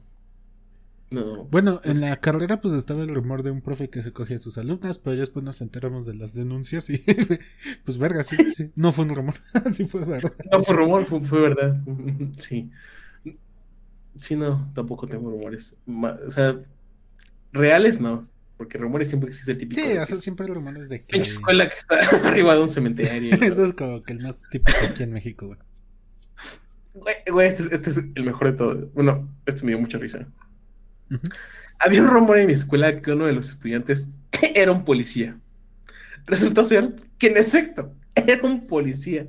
No. 1.10 1.44
Bueno, 1.46 1.80
Pues- 1.82 1.96
en 2.00 2.08
la 2.08 2.16
carrera 2.18 2.60
pues 2.60 2.74
estaba 2.74 3.02
el 3.02 3.12
rumor 3.14 3.42
de 3.42 3.50
un 3.50 3.62
profe 3.62 3.90
que 3.90 4.02
se 4.02 4.12
cogía 4.12 4.36
a 4.36 4.38
sus 4.38 4.58
alumnas, 4.58 4.98
pero 4.98 5.14
ya 5.14 5.20
después 5.20 5.44
nos 5.44 5.60
enteramos 5.60 6.06
de 6.06 6.14
las 6.14 6.34
denuncias 6.34 6.88
y 6.90 6.98
pues 7.84 7.98
verga, 7.98 8.22
sí, 8.22 8.36
sí. 8.54 8.70
No 8.76 8.92
fue 8.92 9.04
un 9.06 9.14
rumor, 9.16 9.34
sí 9.74 9.86
fue 9.86 10.04
verdad. 10.04 10.32
No 10.52 10.60
fue 10.62 10.76
rumor, 10.76 11.04
fue, 11.06 11.20
fue 11.20 11.40
verdad. 11.40 11.80
Sí. 12.38 12.70
Sí, 14.16 14.36
no, 14.36 14.70
tampoco 14.74 15.06
tengo 15.08 15.30
rumores. 15.30 15.76
O 15.86 16.30
sea, 16.30 16.60
reales 17.52 18.00
no, 18.00 18.28
porque 18.56 18.78
rumores 18.78 19.08
siempre 19.08 19.30
existe 19.30 19.52
el 19.52 19.58
típico. 19.58 19.80
Sí, 19.80 19.96
o 19.96 20.06
sea, 20.06 20.16
siempre 20.20 20.46
hay 20.46 20.52
rumores 20.54 20.88
de 20.88 21.00
que... 21.00 21.06
pinche 21.14 21.30
escuela 21.30 21.68
que 21.68 21.74
está 21.74 21.98
arriba 22.28 22.54
de 22.54 22.60
un 22.62 22.68
cementerio. 22.68 23.34
Eso 23.40 23.64
es 23.64 23.72
como 23.74 24.02
que 24.02 24.12
el 24.12 24.20
más 24.20 24.42
típico 24.50 24.78
aquí 24.88 25.02
en 25.02 25.12
México, 25.12 25.46
güey. 25.46 25.58
Güey, 26.94 27.14
güey, 27.32 27.48
este, 27.48 27.62
es- 27.64 27.72
este 27.72 27.90
es 27.90 27.96
el 28.14 28.24
mejor 28.24 28.50
de 28.50 28.56
todo. 28.56 28.90
Bueno, 28.94 29.28
este 29.46 29.62
me 29.64 29.70
dio 29.72 29.80
mucha 29.80 29.98
risa. 29.98 30.26
Había 31.78 32.02
un 32.02 32.08
rumor 32.08 32.38
en 32.38 32.46
mi 32.48 32.52
escuela 32.52 33.00
que 33.00 33.12
uno 33.12 33.26
de 33.26 33.32
los 33.32 33.50
estudiantes 33.50 34.10
era 34.54 34.72
un 34.72 34.84
policía. 34.84 35.38
Resultó 36.26 36.64
ser 36.64 36.94
que 37.18 37.28
en 37.28 37.38
efecto 37.38 37.92
era 38.14 38.42
un 38.46 38.66
policía. 38.66 39.26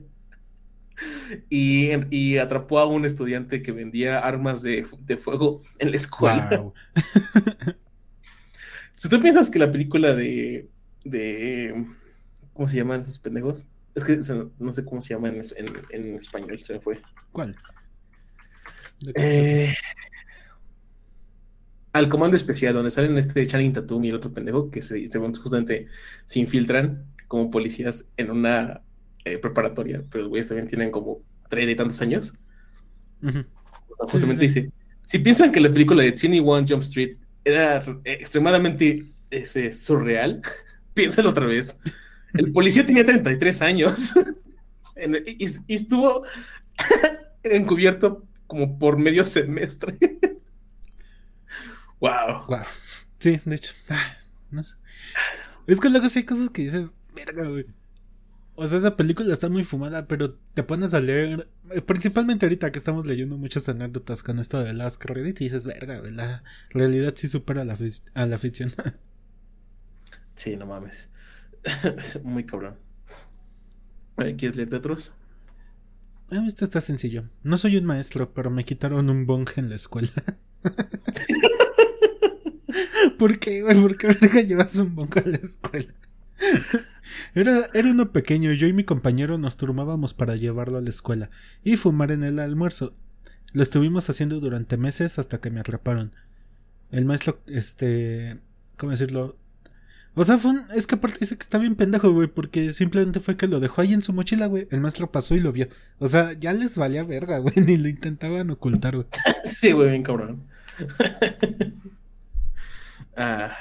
Y, 1.49 1.89
y 2.15 2.37
atrapó 2.37 2.79
a 2.79 2.85
un 2.85 3.05
estudiante 3.05 3.63
que 3.63 3.71
vendía 3.71 4.19
armas 4.19 4.61
de, 4.61 4.85
de 4.99 5.17
fuego 5.17 5.61
en 5.79 5.91
la 5.91 5.97
escuela. 5.97 6.49
Wow. 6.57 6.73
Si 8.95 9.09
tú 9.09 9.19
piensas 9.19 9.49
que 9.49 9.57
la 9.59 9.71
película 9.71 10.13
de, 10.13 10.69
de 11.03 11.85
¿cómo 12.53 12.67
se 12.67 12.77
llaman 12.77 13.01
esos 13.01 13.17
pendejos? 13.17 13.67
Es 13.95 14.03
que 14.03 14.19
no 14.59 14.73
sé 14.73 14.85
cómo 14.85 15.01
se 15.01 15.13
llama 15.13 15.29
en, 15.29 15.41
en- 15.55 15.81
en 15.89 16.15
español, 16.19 16.61
se 16.63 16.73
me 16.73 16.79
fue. 16.81 17.01
¿Cuál? 17.31 17.55
¿De 18.99 19.13
qué 19.13 19.69
Eh, 19.69 19.75
al 21.93 22.09
comando 22.09 22.35
especial, 22.37 22.73
donde 22.73 22.91
salen 22.91 23.17
este 23.17 23.45
Channing 23.45 23.73
Tatum 23.73 24.03
y 24.05 24.09
el 24.09 24.15
otro 24.15 24.33
pendejo, 24.33 24.71
que 24.71 24.81
se, 24.81 25.07
se 25.07 25.17
van 25.17 25.33
justamente 25.33 25.87
se 26.25 26.39
infiltran 26.39 27.05
como 27.27 27.49
policías 27.49 28.09
en 28.17 28.31
una 28.31 28.81
eh, 29.25 29.37
preparatoria, 29.37 30.03
pero 30.09 30.23
los 30.23 30.29
güeyes 30.29 30.47
también 30.47 30.67
tienen 30.67 30.91
como 30.91 31.23
treinta 31.49 31.71
y 31.71 31.75
tantos 31.75 32.01
años. 32.01 32.33
Ujú. 33.21 33.39
O 33.87 33.95
sea, 33.95 34.07
Sí, 34.15 34.17
justamente 34.19 34.47
sí, 34.47 34.49
sí. 34.49 34.61
dice, 34.61 34.71
si 35.05 35.19
piensan 35.19 35.51
que 35.51 35.59
la 35.59 35.71
película 35.71 36.03
de 36.03 36.09
21 36.11 36.65
Jump 36.67 36.81
Street 36.83 37.17
era 37.43 37.77
eh, 38.05 38.17
extremadamente 38.21 39.13
ese, 39.29 39.71
surreal, 39.71 40.41
piénsalo 40.93 41.29
otra 41.29 41.45
vez. 41.45 41.79
El 42.33 42.51
policía 42.51 42.85
tenía 42.85 43.05
33 43.05 43.61
años 43.61 44.13
En- 44.95 45.23
y, 45.25 45.45
y 45.67 45.75
estuvo 45.75 46.23
encubierto 47.43 48.27
como 48.47 48.77
por 48.77 48.97
medio 48.97 49.23
semestre. 49.23 49.97
Wow. 52.01 52.45
Guau. 52.47 52.65
Sí, 53.19 53.39
de 53.45 53.55
hecho. 53.55 53.73
Ah, 53.89 54.17
no 54.49 54.63
sé. 54.63 54.75
Es 55.67 55.79
que 55.79 55.89
luego 55.89 56.09
sí 56.09 56.19
hay 56.19 56.25
cosas 56.25 56.49
que 56.49 56.63
dices, 56.63 56.91
verga, 57.15 57.43
güey. 57.45 57.65
O 58.55 58.67
sea, 58.67 58.77
esa 58.77 58.97
película 58.97 59.31
está 59.31 59.47
muy 59.47 59.63
fumada, 59.63 60.07
pero 60.07 60.33
te 60.53 60.63
pones 60.63 60.93
a 60.93 60.99
leer, 60.99 61.47
eh, 61.69 61.81
principalmente 61.81 62.45
ahorita 62.45 62.71
que 62.71 62.77
estamos 62.77 63.07
leyendo 63.07 63.37
muchas 63.37 63.69
anécdotas 63.69 64.21
con 64.21 64.39
esto 64.39 64.61
de 64.61 64.73
Last 64.73 65.01
Credit 65.01 65.39
y 65.39 65.45
dices, 65.45 65.63
verga, 65.65 65.99
güey, 65.99 66.11
la 66.11 66.43
realidad 66.69 67.13
sí 67.15 67.27
supera 67.27 67.61
a 67.61 67.65
la, 67.65 67.77
a 68.13 68.25
la 68.25 68.37
ficción. 68.37 68.73
Sí, 70.33 70.57
no 70.57 70.65
mames. 70.65 71.09
Muy 72.23 72.45
cabrón. 72.45 72.75
¿Quieres 74.15 74.55
leerte 74.55 74.77
otros? 74.77 75.11
Ah, 76.31 76.43
Esto 76.47 76.65
está 76.65 76.81
sencillo. 76.81 77.29
No 77.43 77.57
soy 77.57 77.77
un 77.77 77.85
maestro, 77.85 78.33
pero 78.33 78.49
me 78.49 78.65
quitaron 78.65 79.09
un 79.09 79.27
bong 79.27 79.47
en 79.57 79.69
la 79.69 79.75
escuela. 79.75 80.11
¿Por 83.17 83.39
qué, 83.39 83.61
güey? 83.61 83.79
¿Por 83.81 83.97
qué 83.97 84.07
verga 84.07 84.41
llevas 84.41 84.75
un 84.77 84.95
bong 84.95 85.17
a 85.17 85.27
la 85.27 85.37
escuela? 85.37 85.93
Era, 87.35 87.69
era 87.73 87.89
uno 87.91 88.11
pequeño, 88.11 88.51
yo 88.53 88.67
y 88.67 88.73
mi 88.73 88.83
compañero 88.83 89.37
nos 89.37 89.57
turmábamos 89.57 90.13
para 90.13 90.35
llevarlo 90.35 90.77
a 90.77 90.81
la 90.81 90.89
escuela 90.89 91.29
y 91.63 91.77
fumar 91.77 92.11
en 92.11 92.23
el 92.23 92.39
almuerzo. 92.39 92.93
Lo 93.53 93.63
estuvimos 93.63 94.09
haciendo 94.09 94.39
durante 94.39 94.77
meses 94.77 95.19
hasta 95.19 95.39
que 95.39 95.49
me 95.51 95.59
atraparon. 95.59 96.13
El 96.89 97.05
maestro, 97.05 97.41
este... 97.47 98.37
¿Cómo 98.77 98.91
decirlo? 98.91 99.37
O 100.15 100.23
sea, 100.25 100.37
fue 100.37 100.51
un- 100.51 100.65
es 100.73 100.87
que 100.87 100.95
aparte 100.95 101.19
dice 101.19 101.37
que 101.37 101.43
está 101.43 101.57
bien 101.57 101.75
pendejo, 101.75 102.11
güey, 102.11 102.27
porque 102.27 102.73
simplemente 102.73 103.19
fue 103.19 103.37
que 103.37 103.47
lo 103.47 103.59
dejó 103.59 103.81
ahí 103.81 103.93
en 103.93 104.01
su 104.01 104.11
mochila, 104.13 104.47
güey. 104.47 104.67
El 104.71 104.81
maestro 104.81 105.11
pasó 105.11 105.35
y 105.35 105.39
lo 105.41 105.51
vio. 105.51 105.67
O 105.99 106.07
sea, 106.07 106.33
ya 106.33 106.51
les 106.53 106.77
valía 106.77 107.03
verga, 107.03 107.39
güey, 107.39 107.55
ni 107.65 107.77
lo 107.77 107.87
intentaban 107.89 108.49
ocultar, 108.51 108.95
güey. 108.95 109.07
Sí, 109.43 109.71
güey, 109.73 109.89
bien 109.89 110.03
cabrón. 110.03 110.43
ah, 113.17 113.53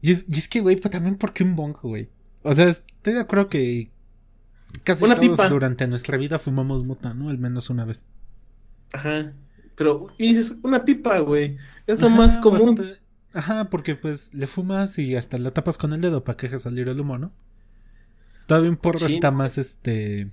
Y 0.00 0.12
es, 0.12 0.24
y 0.28 0.38
es 0.38 0.48
que, 0.48 0.60
güey, 0.60 0.76
pues 0.76 0.90
también 0.90 1.16
porque 1.16 1.44
un 1.44 1.56
bong, 1.56 1.76
güey. 1.82 2.08
O 2.42 2.52
sea, 2.52 2.68
estoy 2.68 3.14
de 3.14 3.20
acuerdo 3.20 3.48
que 3.48 3.90
casi 4.82 5.04
Una 5.04 5.14
todos 5.14 5.30
pipa. 5.30 5.48
durante 5.48 5.86
nuestra 5.88 6.16
vida 6.18 6.38
fumamos 6.38 6.84
mota, 6.84 7.14
¿no? 7.14 7.30
Al 7.30 7.38
menos 7.38 7.70
una 7.70 7.84
vez. 7.84 8.04
ajá. 8.92 9.32
Pero, 9.76 10.06
y 10.18 10.28
dices, 10.34 10.54
una 10.62 10.84
pipa, 10.84 11.18
güey. 11.18 11.56
Es 11.88 11.98
lo 12.00 12.06
Ajá, 12.06 12.16
más 12.16 12.38
común. 12.38 12.76
bastante- 12.76 13.00
Ajá, 13.32 13.64
porque 13.70 13.96
pues 13.96 14.32
le 14.32 14.46
fumas 14.46 14.96
y 15.00 15.16
hasta 15.16 15.36
la 15.38 15.50
tapas 15.50 15.78
con 15.78 15.92
el 15.92 16.00
dedo 16.00 16.22
para 16.22 16.36
que 16.36 16.46
deje 16.46 16.60
salir 16.60 16.88
el 16.88 17.00
humo, 17.00 17.18
¿no? 17.18 17.32
Todavía 18.46 18.70
un 18.70 18.76
porro 18.76 19.00
Sí. 19.00 19.14
está 19.14 19.32
más 19.32 19.58
este. 19.58 20.30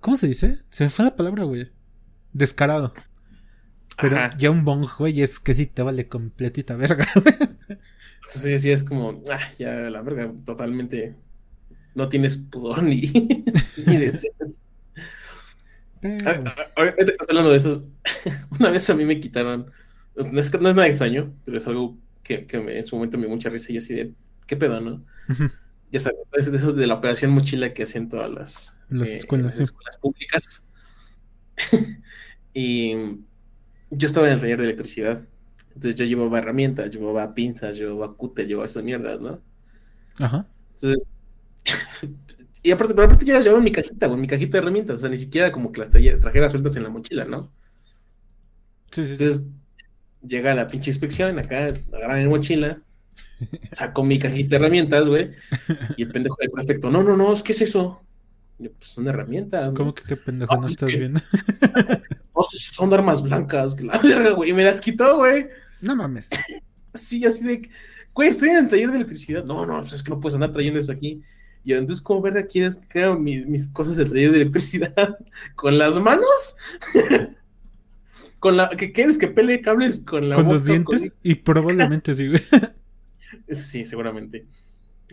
¿Cómo 0.00 0.18
se 0.18 0.26
dice? 0.26 0.58
Se 0.68 0.84
me 0.84 0.90
fue 0.90 1.06
la 1.06 1.16
palabra, 1.16 1.44
güey. 1.44 1.70
Descarado. 2.34 2.92
Pero 4.00 4.16
Ajá. 4.16 4.36
ya 4.36 4.50
un 4.50 4.64
bong, 4.64 4.86
güey, 4.98 5.20
es 5.22 5.40
que 5.40 5.54
sí 5.54 5.66
te 5.66 5.82
vale 5.82 6.08
completita 6.08 6.76
verga. 6.76 7.06
Sí, 8.30 8.58
sí, 8.58 8.70
es 8.72 8.84
como, 8.84 9.22
ah, 9.30 9.40
ya 9.58 9.74
la 9.90 10.02
verga, 10.02 10.30
totalmente. 10.44 11.14
No 11.94 12.08
tienes 12.08 12.36
pudor 12.36 12.82
ni, 12.82 13.00
ni. 13.86 13.96
Pero- 16.00 16.18
Ah, 16.26 16.42
ah, 16.56 16.66
Ahorita 16.76 16.96
que 17.04 17.10
estás 17.12 17.28
hablando 17.28 17.50
de 17.50 17.56
eso, 17.56 17.84
una 18.58 18.70
vez 18.70 18.88
a 18.90 18.94
mí 18.94 19.04
me 19.04 19.20
quitaron, 19.20 19.70
no 20.16 20.40
es, 20.40 20.52
no 20.60 20.68
es 20.68 20.74
nada 20.74 20.86
extraño, 20.88 21.34
pero 21.44 21.58
es 21.58 21.66
algo 21.66 21.98
que, 22.22 22.46
que 22.46 22.58
me- 22.60 22.78
en 22.78 22.86
su 22.86 22.96
momento 22.96 23.18
me 23.18 23.26
dio 23.26 23.34
mucha 23.34 23.50
risa 23.50 23.72
y 23.72 23.76
yo 23.76 23.78
así 23.78 23.94
de, 23.94 24.12
¿qué 24.46 24.56
pedo, 24.56 24.80
no? 24.80 25.04
Ya 25.90 26.00
sabes, 26.00 26.18
es 26.34 26.50
de 26.52 26.58
esos 26.58 26.76
de 26.76 26.86
la 26.86 26.94
operación 26.94 27.30
mochila 27.32 27.72
que 27.72 27.82
hacen 27.84 28.08
todas 28.08 28.30
las, 28.30 28.76
Las 28.90 29.08
eh, 29.08 29.16
escuelas, 29.16 29.46
las 29.46 29.56
sí. 29.56 29.62
escuelas 29.62 29.98
públicas. 29.98 30.68
y 32.54 32.94
yo 33.90 34.06
estaba 34.06 34.26
en 34.28 34.34
el 34.34 34.40
taller 34.40 34.58
de 34.58 34.64
electricidad, 34.64 35.26
entonces 35.68 35.94
yo 35.94 36.04
llevaba 36.04 36.38
herramientas, 36.38 36.90
llevaba 36.90 37.34
pinzas, 37.34 37.76
llevaba 37.76 38.14
cúter, 38.16 38.46
llevaba 38.46 38.66
esas 38.66 38.82
mierdas, 38.82 39.20
¿no? 39.20 39.40
Ajá. 40.18 40.48
Entonces, 40.74 41.08
y 42.62 42.70
aparte, 42.70 42.94
pero 42.94 43.06
aparte 43.06 43.24
yo 43.24 43.34
las 43.34 43.44
llevaba 43.44 43.60
en 43.60 43.64
mi 43.64 43.72
cajita, 43.72 44.06
güey, 44.06 44.16
en 44.16 44.20
mi 44.20 44.28
cajita 44.28 44.52
de 44.52 44.58
herramientas, 44.58 44.96
o 44.96 44.98
sea, 44.98 45.08
ni 45.08 45.16
siquiera 45.16 45.52
como 45.52 45.72
que 45.72 45.80
las 45.80 45.90
trajera 45.90 46.50
sueltas 46.50 46.76
en 46.76 46.82
la 46.82 46.90
mochila, 46.90 47.24
¿no? 47.24 47.52
Sí, 48.90 49.04
sí, 49.04 49.16
sí. 49.16 49.24
Entonces, 49.24 49.46
llega 50.26 50.54
la 50.54 50.66
pinche 50.66 50.90
inspección, 50.90 51.38
acá 51.38 51.72
agarran 51.92 52.22
mi 52.22 52.28
mochila, 52.28 52.82
saco 53.72 54.02
mi 54.02 54.18
cajita 54.18 54.50
de 54.50 54.56
herramientas, 54.56 55.06
güey, 55.06 55.30
y 55.96 56.02
el 56.02 56.08
pendejo 56.08 56.36
del 56.40 56.50
prefecto, 56.50 56.90
no, 56.90 57.02
no, 57.02 57.16
no, 57.16 57.34
¿qué 57.42 57.52
es 57.52 57.60
eso? 57.62 58.02
Pues 58.58 58.90
son 58.90 59.06
herramientas, 59.06 59.68
¿Cómo 59.70 59.86
¿no? 59.86 59.94
que 59.94 60.02
qué 60.02 60.16
pendejo 60.16 60.56
no 60.56 60.66
es 60.66 60.72
estás 60.72 60.90
que- 60.90 60.98
viendo? 60.98 61.20
"No, 62.34 62.42
son 62.50 62.92
armas 62.92 63.22
blancas, 63.22 63.80
la 63.80 63.98
verga, 63.98 64.30
güey, 64.30 64.50
y 64.50 64.52
me 64.52 64.64
las 64.64 64.80
quitó, 64.80 65.16
güey, 65.16 65.46
No 65.80 65.94
mames. 65.94 66.28
así, 66.92 67.24
así 67.24 67.44
de, 67.44 67.70
güey, 68.12 68.30
estoy 68.30 68.48
en 68.50 68.56
el 68.58 68.68
taller 68.68 68.90
de 68.90 68.96
electricidad, 68.96 69.44
no, 69.44 69.64
no, 69.64 69.80
pues 69.80 69.92
es 69.92 70.02
que 70.02 70.10
no 70.10 70.18
puedes 70.20 70.34
andar 70.34 70.52
trayendo 70.52 70.80
eso 70.80 70.90
aquí. 70.92 71.22
Y 71.64 71.70
yo, 71.70 71.76
entonces, 71.76 72.02
¿cómo 72.02 72.20
verga 72.20 72.46
quieres 72.46 72.76
que 72.88 73.02
haga 73.04 73.16
mi- 73.16 73.44
mis 73.46 73.68
cosas 73.68 73.96
del 73.96 74.08
taller 74.10 74.32
de 74.32 74.40
electricidad? 74.42 75.18
¿Con 75.54 75.78
las 75.78 75.96
manos? 76.00 76.56
¿Con 78.40 78.56
la, 78.56 78.70
que 78.70 78.90
quieres 78.92 79.18
que 79.18 79.28
pelee 79.28 79.60
cables 79.60 79.98
con 80.04 80.28
la 80.28 80.36
Con 80.36 80.46
los 80.48 80.64
dientes 80.64 81.12
y 81.24 81.34
probablemente 81.36 82.14
sí, 82.14 82.28
güey. 82.28 82.42
Sí, 83.50 83.84
seguramente. 83.84 84.46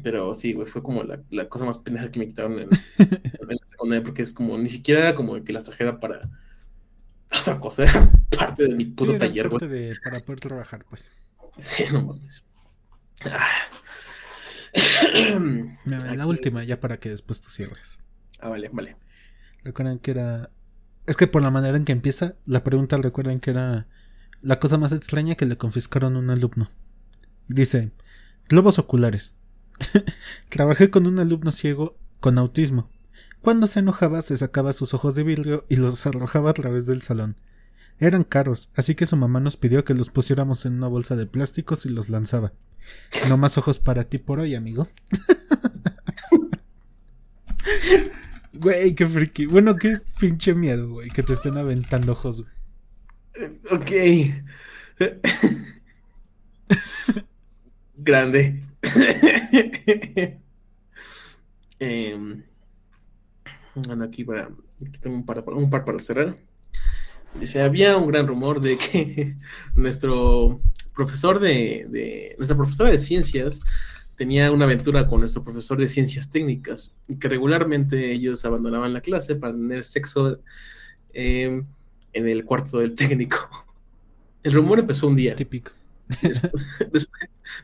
Pero 0.04 0.36
sí, 0.36 0.54
güey, 0.54 0.68
fue 0.68 0.84
como 0.84 1.04
la, 1.04 1.22
la 1.30 1.48
cosa 1.50 1.66
más 1.66 1.78
pendeja 1.78 2.12
que 2.12 2.20
me 2.20 2.28
quitaron 2.28 2.60
en, 2.60 2.70
en 3.00 3.48
la 3.48 3.68
secundaria, 3.68 4.04
porque 4.04 4.22
es 4.22 4.34
como, 4.34 4.58
ni 4.58 4.70
siquiera 4.70 5.02
era 5.02 5.16
como 5.16 5.42
que 5.44 5.54
las 5.54 5.64
trajera 5.64 6.00
para 6.00 6.30
otra 7.40 7.60
cosa, 7.60 7.84
era 7.84 8.12
parte 8.38 8.64
de 8.64 8.76
mi 8.76 8.84
Sí, 8.86 8.90
puto 8.92 9.12
era 9.16 9.20
taller, 9.20 9.50
güey. 9.50 9.60
parte 9.60 9.74
de 9.74 9.96
para 10.04 10.20
poder 10.20 10.40
trabajar, 10.42 10.86
pues. 10.90 11.12
Sí, 11.58 11.84
no 11.92 12.04
mames. 12.04 12.44
Ah. 13.28 13.48
La 15.86 15.98
Aquí- 15.98 16.24
última, 16.30 16.64
ya 16.64 16.80
para 16.82 17.00
que 17.00 17.10
después 17.10 17.40
tú 17.42 17.50
cierres. 17.50 18.00
Ah, 18.40 18.50
vale, 18.50 18.70
vale. 18.74 18.98
Recuerden 19.64 20.00
que 20.00 20.12
era. 20.12 20.50
Es 21.06 21.16
que 21.16 21.28
por 21.28 21.42
la 21.42 21.52
manera 21.52 21.78
en 21.78 21.86
que 21.86 21.92
empieza, 21.94 22.36
la 22.46 22.64
pregunta 22.64 22.98
recuerden 22.98 23.40
que 23.40 23.52
era 23.52 23.88
la 24.42 24.60
cosa 24.60 24.78
más 24.78 24.92
extraña 24.92 25.36
que 25.36 25.46
le 25.46 25.58
confiscaron 25.58 26.16
a 26.16 26.20
un 26.20 26.30
alumno. 26.30 26.70
Dice: 27.48 27.92
Globos 28.50 28.80
oculares. 28.80 29.36
Trabajé 30.50 30.90
con 30.90 31.08
un 31.08 31.20
alumno 31.20 31.52
ciego 31.52 31.98
con 32.20 32.38
autismo. 32.38 32.90
Cuando 33.42 33.68
se 33.68 33.80
enojaba, 33.80 34.22
se 34.22 34.38
sacaba 34.38 34.74
sus 34.74 34.94
ojos 34.94 35.16
de 35.16 35.24
vidrio 35.24 35.66
y 35.70 35.76
los 35.76 36.06
arrojaba 36.06 36.50
a 36.50 36.54
través 36.54 36.86
del 36.86 37.02
salón. 37.02 37.36
Eran 38.00 38.24
caros, 38.24 38.70
así 38.76 38.96
que 38.96 39.06
su 39.06 39.16
mamá 39.16 39.40
nos 39.40 39.56
pidió 39.56 39.86
que 39.86 39.94
los 39.94 40.10
pusiéramos 40.10 40.66
en 40.66 40.74
una 40.74 40.88
bolsa 40.88 41.16
de 41.16 41.28
plásticos 41.28 41.86
y 41.86 41.90
los 41.90 42.10
lanzaba. 42.10 42.54
No 43.30 43.38
más 43.38 43.58
ojos 43.58 43.80
para 43.80 44.04
ti 44.04 44.18
por 44.18 44.40
hoy, 44.40 44.56
amigo. 44.56 44.88
Güey, 48.58 48.96
qué 48.96 49.06
friki. 49.06 49.46
Bueno, 49.48 49.76
qué 49.76 50.00
pinche 50.20 50.54
miedo, 50.56 50.90
güey, 50.90 51.10
que 51.10 51.24
te 51.24 51.34
estén 51.34 51.58
aventando 51.58 52.14
ojos. 52.14 52.46
Ok. 53.72 53.92
Grande. 57.98 58.64
Bueno, 63.76 64.06
aquí 64.06 64.24
para. 64.24 64.50
Un 65.06 65.26
par, 65.26 65.84
para 65.84 66.00
cerrar. 66.00 66.36
Dice: 67.40 67.62
había 67.62 67.98
un 67.98 68.08
gran 68.08 68.28
rumor 68.28 68.62
de 68.62 68.78
que 68.78 69.36
nuestro 69.76 70.62
profesor 70.94 71.40
de, 71.40 71.86
de- 71.90 72.36
Nuestra 72.38 72.56
profesora 72.58 72.92
de 72.92 73.00
ciencias 73.00 73.62
tenía 74.16 74.50
una 74.52 74.64
aventura 74.64 75.08
con 75.08 75.20
nuestro 75.20 75.44
profesor 75.44 75.78
de 75.78 75.90
ciencias 75.90 76.30
técnicas 76.32 76.96
y 77.10 77.18
que 77.20 77.28
regularmente 77.28 78.14
ellos 78.14 78.46
abandonaban 78.46 78.94
la 78.94 79.02
clase 79.02 79.36
para 79.36 79.54
tener 79.54 79.84
sexo 79.84 80.40
em, 81.14 81.66
en 82.14 82.30
el 82.30 82.46
cuarto 82.46 82.80
del 82.80 82.96
técnico. 82.96 83.38
El 84.44 84.54
rumor 84.54 84.78
empezó 84.80 85.08
un 85.08 85.16
día. 85.16 85.36
Típico. 85.36 85.72
Después, 86.92 87.10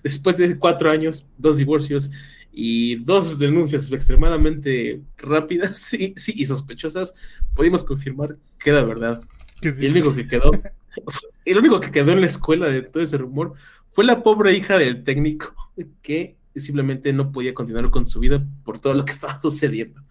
después 0.04 0.38
de 0.38 0.58
cuatro 0.58 0.90
años, 0.90 1.28
dos 1.38 1.58
divorcios 1.58 2.12
y 2.52 2.96
dos 2.96 3.40
renuncias 3.40 3.92
extremadamente 3.92 5.02
rápidas 5.18 5.94
y, 5.94 6.14
sí, 6.18 6.34
y 6.36 6.46
sospechosas, 6.46 7.14
pudimos 7.56 7.84
confirmar 7.84 8.38
que 8.60 8.72
era 8.72 8.84
verdad. 8.84 9.22
Y 9.62 9.72
sí, 9.72 9.86
el 9.86 9.94
único 9.94 10.16
que 10.16 10.28
quedó, 10.28 10.52
el 11.46 11.58
único 11.58 11.80
que 11.80 11.92
quedó 11.92 12.12
en 12.12 12.22
la 12.22 12.28
escuela 12.28 12.68
de 12.68 12.82
todo 12.82 13.04
ese 13.04 13.18
rumor 13.18 13.54
fue 13.90 14.06
la 14.06 14.24
pobre 14.24 14.56
hija 14.56 14.78
del 14.78 15.04
técnico 15.04 15.54
que 16.02 16.38
simplemente 16.56 17.14
no 17.14 17.32
podía 17.32 17.54
continuar 17.54 17.90
con 17.90 18.06
su 18.06 18.20
vida 18.20 18.46
por 18.64 18.80
todo 18.80 18.94
lo 18.94 19.06
que 19.06 19.14
estaba 19.14 19.40
sucediendo. 19.42 20.02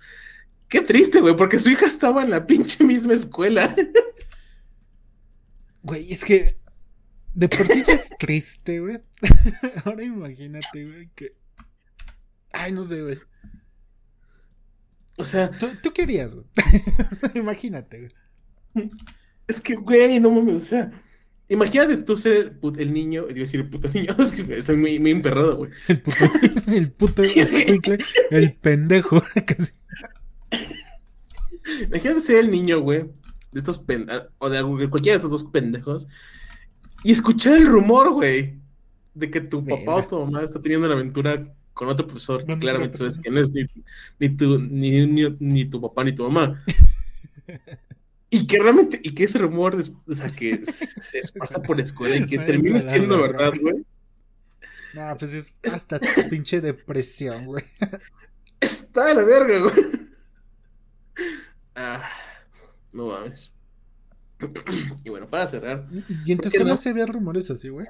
Qué 0.69 0.81
triste, 0.83 1.21
güey, 1.21 1.37
porque 1.37 1.59
su 1.59 1.69
hija 1.69 1.87
estaba 1.87 2.23
en 2.23 2.31
la 2.31 2.47
pinche 2.47 2.85
misma 2.85 3.15
escuela. 3.15 3.75
Güey, 5.83 6.13
es 6.13 6.25
que 6.25 6.60
de 7.35 7.49
por 7.49 7.67
sí 7.67 7.83
ya 7.87 7.95
es 7.95 8.11
triste, 8.19 8.81
güey. 8.81 8.99
Ahora 9.85 10.03
imagínate, 10.05 10.85
güey, 10.85 11.11
que. 11.15 11.31
Ay, 12.53 12.73
no 12.73 12.85
sé, 12.85 13.03
güey. 13.03 13.19
O 15.17 15.25
sea, 15.25 15.51
¿Tú, 15.51 15.69
tú 15.83 15.93
qué 15.93 16.03
harías, 16.03 16.35
güey? 16.35 16.47
imagínate, 17.35 18.11
güey. 18.75 18.91
Es 19.47 19.61
que, 19.61 19.75
güey, 19.75 20.19
no 20.21 20.31
mames, 20.31 20.55
o 20.57 20.61
sea, 20.61 20.91
Imagínate 21.51 21.97
tú 21.97 22.17
ser 22.17 22.33
el, 22.37 22.61
put- 22.61 22.79
el 22.79 22.93
niño, 22.95 23.23
iba 23.23 23.33
a 23.33 23.35
decir 23.35 23.59
el 23.59 23.69
puto 23.69 23.89
niño, 23.89 24.15
es 24.21 24.41
que 24.41 24.57
estoy 24.59 24.77
muy, 24.77 25.01
muy 25.01 25.11
emperrado, 25.11 25.57
güey. 25.57 25.73
El 25.89 26.01
puto, 26.01 26.25
el 26.69 26.93
puto 26.93 27.23
el 28.31 28.53
pendejo. 28.55 29.21
casi. 29.45 29.73
Imagínate 31.83 32.21
ser 32.21 32.37
el 32.37 32.53
niño, 32.53 32.81
güey, 32.81 33.03
de 33.51 33.59
estos 33.59 33.79
pendejos, 33.79 34.29
o 34.39 34.49
de 34.49 34.89
cualquiera 34.89 35.15
de 35.15 35.17
estos 35.17 35.33
dos 35.33 35.45
pendejos, 35.51 36.07
y 37.05 37.13
escuchar 37.13 37.57
el 37.57 37.67
rumor, 37.67 38.13
güey, 38.13 38.59
de 39.15 39.31
que 39.31 39.41
tu 39.41 39.65
papá 39.65 39.97
o 39.97 40.05
tu 40.07 40.19
mamá 40.21 40.43
está 40.43 40.61
teniendo 40.61 40.87
una 40.87 40.95
aventura 40.97 41.53
con 41.75 41.89
otro 41.89 42.07
profesor, 42.07 42.45
que 42.45 42.59
claramente 42.59 42.99
sabes 42.99 43.19
que 43.19 43.31
no 43.31 43.41
es 43.41 43.51
ni, 43.53 43.65
ni, 44.19 44.29
tu, 44.29 44.59
ni, 44.59 45.07
ni- 45.07 45.37
ni 45.39 45.65
tu 45.65 45.81
papá 45.81 46.05
ni 46.05 46.15
tu 46.15 46.25
mamá. 46.29 46.63
Y 48.33 48.47
que 48.47 48.61
realmente, 48.61 49.01
y 49.03 49.13
que 49.13 49.25
ese 49.25 49.39
rumor, 49.39 49.75
o 50.07 50.15
sea, 50.15 50.29
que 50.29 50.65
se 50.65 51.19
esparza 51.19 51.61
por 51.61 51.77
la 51.77 51.83
escuela 51.83 52.15
y 52.15 52.27
que 52.27 52.37
Váyanse 52.37 52.53
termina 52.53 52.79
la 52.81 52.89
siendo 52.89 53.21
verdad, 53.21 53.53
güey. 53.61 53.85
No, 54.95 55.17
pues 55.19 55.33
es 55.33 55.53
hasta 55.65 55.99
tu 55.99 56.29
pinche 56.29 56.61
depresión, 56.61 57.47
güey. 57.47 57.65
Está 58.61 59.07
de 59.07 59.15
la 59.17 59.25
verga, 59.25 59.59
güey. 59.59 59.85
Ah, 61.75 62.09
no 62.93 63.07
mames. 63.07 63.51
Y 65.05 65.11
bueno, 65.11 65.29
para 65.29 65.47
cerrar, 65.47 65.87
¿Y 66.25 66.33
en 66.33 66.41
tu 66.41 66.47
¿Por 66.47 66.51
qué 66.51 66.61
escuela 66.61 66.77
no? 66.77 66.77
se 66.77 66.91
había 66.91 67.07
rumores 67.07 67.51
así, 67.51 67.69
güey? 67.69 67.87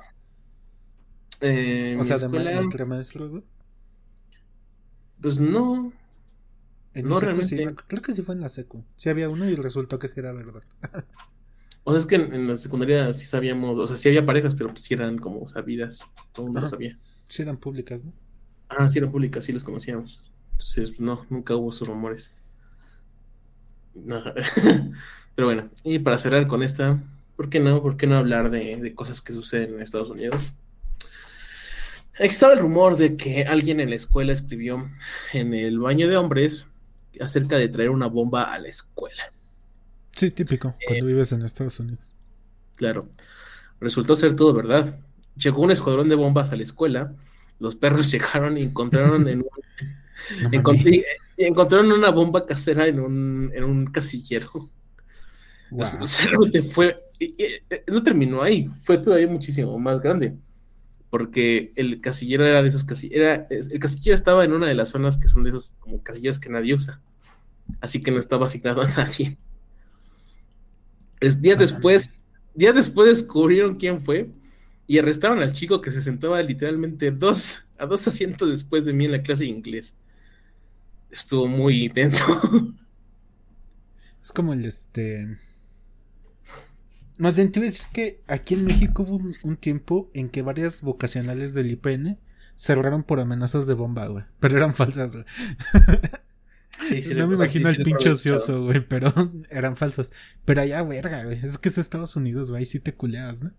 eh, 1.40 1.96
O 1.96 2.04
sea, 2.04 2.18
de 2.18 2.26
escuela, 2.26 2.52
entre 2.60 2.84
maestros, 2.84 3.30
güey. 3.30 3.44
pues 5.20 5.40
no, 5.40 5.92
En 6.94 7.08
No, 7.08 7.20
realmente. 7.20 7.44
sí, 7.44 7.64
creo 7.88 8.02
que 8.02 8.12
sí 8.14 8.22
fue 8.22 8.34
en 8.34 8.40
la 8.42 8.48
secu. 8.48 8.84
Sí 8.96 9.08
había 9.08 9.28
uno 9.28 9.48
y 9.48 9.54
resultó 9.56 9.98
que 9.98 10.08
sí 10.08 10.14
era 10.20 10.32
verdad. 10.32 10.62
o 11.84 11.92
sea, 11.92 12.00
es 12.00 12.06
que 12.06 12.16
en, 12.16 12.34
en 12.34 12.48
la 12.48 12.56
secundaria 12.56 13.12
sí 13.14 13.26
sabíamos, 13.26 13.78
o 13.78 13.86
sea, 13.86 13.96
sí 13.96 14.08
había 14.08 14.26
parejas, 14.26 14.54
pero 14.54 14.70
pues 14.72 14.82
sí 14.84 14.94
eran 14.94 15.18
como 15.18 15.48
sabidas, 15.48 16.00
todo 16.32 16.46
el 16.46 16.52
mundo 16.52 16.66
sabía. 16.66 16.98
Sí 17.28 17.40
eran 17.42 17.56
públicas, 17.58 18.04
¿no? 18.04 18.12
Ah, 18.68 18.88
sí 18.88 18.98
eran 18.98 19.10
públicas, 19.12 19.44
sí 19.44 19.52
los 19.52 19.64
conocíamos. 19.64 20.22
Entonces, 20.52 20.90
pues, 20.90 21.00
no, 21.00 21.26
nunca 21.30 21.54
hubo 21.56 21.68
esos 21.70 21.86
rumores. 21.88 22.34
No. 23.94 24.22
Pero 25.34 25.46
bueno, 25.48 25.70
y 25.84 25.98
para 26.00 26.18
cerrar 26.18 26.46
con 26.46 26.62
esta, 26.62 26.98
¿por 27.36 27.48
qué 27.48 27.60
no? 27.60 27.82
¿Por 27.82 27.96
qué 27.96 28.06
no 28.06 28.16
hablar 28.16 28.50
de, 28.50 28.76
de 28.76 28.94
cosas 28.94 29.20
que 29.20 29.32
suceden 29.32 29.74
en 29.74 29.82
Estados 29.82 30.10
Unidos? 30.10 30.54
Estaba 32.18 32.52
el 32.52 32.58
rumor 32.58 32.96
de 32.96 33.16
que 33.16 33.44
alguien 33.44 33.80
en 33.80 33.90
la 33.90 33.96
escuela 33.96 34.32
escribió 34.32 34.90
en 35.32 35.54
el 35.54 35.78
baño 35.78 36.08
de 36.08 36.16
hombres 36.16 36.66
acerca 37.18 37.56
de 37.56 37.68
traer 37.68 37.90
una 37.90 38.06
bomba 38.06 38.42
a 38.52 38.58
la 38.58 38.68
escuela. 38.68 39.32
Sí, 40.12 40.30
típico, 40.30 40.76
Eh, 40.80 40.84
cuando 40.86 41.06
vives 41.06 41.32
en 41.32 41.42
Estados 41.42 41.80
Unidos. 41.80 42.14
Claro, 42.76 43.08
resultó 43.80 44.16
ser 44.16 44.36
todo 44.36 44.52
verdad. 44.52 44.98
Llegó 45.36 45.62
un 45.62 45.70
escuadrón 45.70 46.08
de 46.08 46.14
bombas 46.14 46.50
a 46.52 46.56
la 46.56 46.62
escuela, 46.62 47.14
los 47.58 47.76
perros 47.76 48.10
llegaron 48.12 48.58
y 48.58 48.62
encontraron 48.62 49.28
en 49.28 49.40
un 49.40 49.48
No 50.42 50.72
y 51.36 51.44
encontraron 51.44 51.90
una 51.90 52.10
bomba 52.10 52.44
casera 52.44 52.86
en 52.86 53.00
un, 53.00 53.50
en 53.54 53.64
un 53.64 53.86
casillero. 53.86 54.68
O 55.72 56.06
sea, 56.06 56.30
fue. 56.72 57.00
eh, 57.18 57.84
no 57.88 58.02
terminó 58.02 58.42
ahí, 58.42 58.70
fue 58.82 58.98
todavía 58.98 59.28
muchísimo 59.28 59.78
más 59.78 60.00
grande. 60.00 60.36
Porque 61.10 61.72
el 61.74 62.00
casillero 62.00 62.46
era 62.46 62.62
de 62.62 62.68
esos 62.68 62.84
casilleros. 62.84 63.46
El 63.50 63.80
casillero 63.80 64.14
estaba 64.14 64.44
en 64.44 64.52
una 64.52 64.68
de 64.68 64.74
las 64.74 64.90
zonas 64.90 65.18
que 65.18 65.28
son 65.28 65.42
de 65.42 65.50
esos 65.50 65.74
como 65.80 66.02
casilleros 66.02 66.38
que 66.38 66.50
nadie 66.50 66.74
usa. 66.74 67.00
Así 67.80 68.02
que 68.02 68.10
no 68.10 68.18
estaba 68.18 68.46
asignado 68.46 68.82
a 68.82 68.88
nadie. 68.88 69.36
Es, 71.20 71.40
días 71.40 71.58
No 71.58 71.62
después, 71.62 72.24
días 72.54 72.74
después 72.74 73.08
descubrieron 73.08 73.76
quién 73.76 74.02
fue 74.02 74.30
y 74.86 74.98
arrestaron 74.98 75.40
al 75.40 75.52
chico 75.52 75.80
que 75.80 75.90
se 75.90 76.00
sentaba 76.00 76.42
literalmente 76.42 77.10
dos, 77.10 77.64
a 77.78 77.86
dos 77.86 78.08
asientos 78.08 78.50
después 78.50 78.84
de 78.86 78.92
mí 78.92 79.04
en 79.04 79.12
la 79.12 79.22
clase 79.22 79.44
de 79.44 79.50
inglés. 79.50 79.94
Estuvo 81.10 81.46
muy 81.46 81.84
intenso. 81.84 82.24
Es 84.22 84.32
como 84.32 84.52
el 84.52 84.66
este. 84.66 85.38
Más 87.20 87.36
bien, 87.36 87.52
te 87.52 87.58
iba 87.60 87.66
a 87.66 87.70
decir 87.70 87.86
que 87.92 88.22
aquí 88.26 88.54
en 88.54 88.64
México 88.64 89.02
hubo 89.02 89.16
un, 89.16 89.34
un 89.42 89.56
tiempo 89.56 90.10
en 90.14 90.30
que 90.30 90.42
varias 90.42 90.80
vocacionales 90.82 91.52
del 91.54 91.70
IPN 91.70 92.18
cerraron 92.56 93.02
por 93.02 93.20
amenazas 93.20 93.66
de 93.66 93.74
bomba, 93.74 94.06
güey. 94.06 94.24
Pero 94.40 94.56
eran 94.56 94.74
falsas, 94.74 95.14
güey. 95.14 95.24
Sí, 96.82 97.02
sí, 97.02 97.14
no 97.14 97.28
me 97.28 97.34
imagino 97.34 97.68
al 97.68 97.76
sí, 97.76 97.82
pinche 97.82 98.08
ocioso, 98.10 98.64
güey, 98.64 98.80
pero 98.80 99.12
eran 99.50 99.76
falsas. 99.76 100.12
Pero 100.46 100.62
allá, 100.62 100.82
verga, 100.82 101.24
güey. 101.24 101.38
Es 101.42 101.58
que 101.58 101.68
es 101.68 101.76
Estados 101.76 102.16
Unidos, 102.16 102.48
güey. 102.50 102.60
Ahí 102.60 102.64
sí 102.64 102.80
te 102.80 102.94
culeas, 102.94 103.42
¿no? 103.42 103.52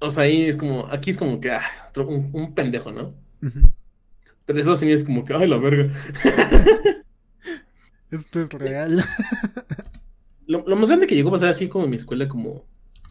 O 0.00 0.10
sea, 0.10 0.24
ahí 0.24 0.42
es 0.44 0.56
como, 0.56 0.86
aquí 0.88 1.10
es 1.10 1.16
como 1.16 1.40
que, 1.40 1.50
ah, 1.52 1.62
otro- 1.88 2.08
un, 2.08 2.30
un 2.32 2.54
pendejo, 2.54 2.92
¿no? 2.92 3.14
Pero 4.44 4.58
Estados 4.58 4.82
Unidos 4.82 5.00
es 5.02 5.06
como 5.06 5.24
que, 5.24 5.34
ay, 5.34 5.48
la 5.48 5.56
verga. 5.58 5.92
Esto 8.10 8.40
es 8.40 8.50
real. 8.50 9.04
Lo, 10.46 10.64
lo 10.66 10.76
más 10.76 10.88
grande 10.88 11.06
que 11.06 11.14
llegó 11.14 11.28
a 11.28 11.32
pasar 11.32 11.50
así 11.50 11.68
como 11.68 11.84
en 11.84 11.90
mi 11.90 11.96
escuela 11.96 12.28
como 12.28 12.64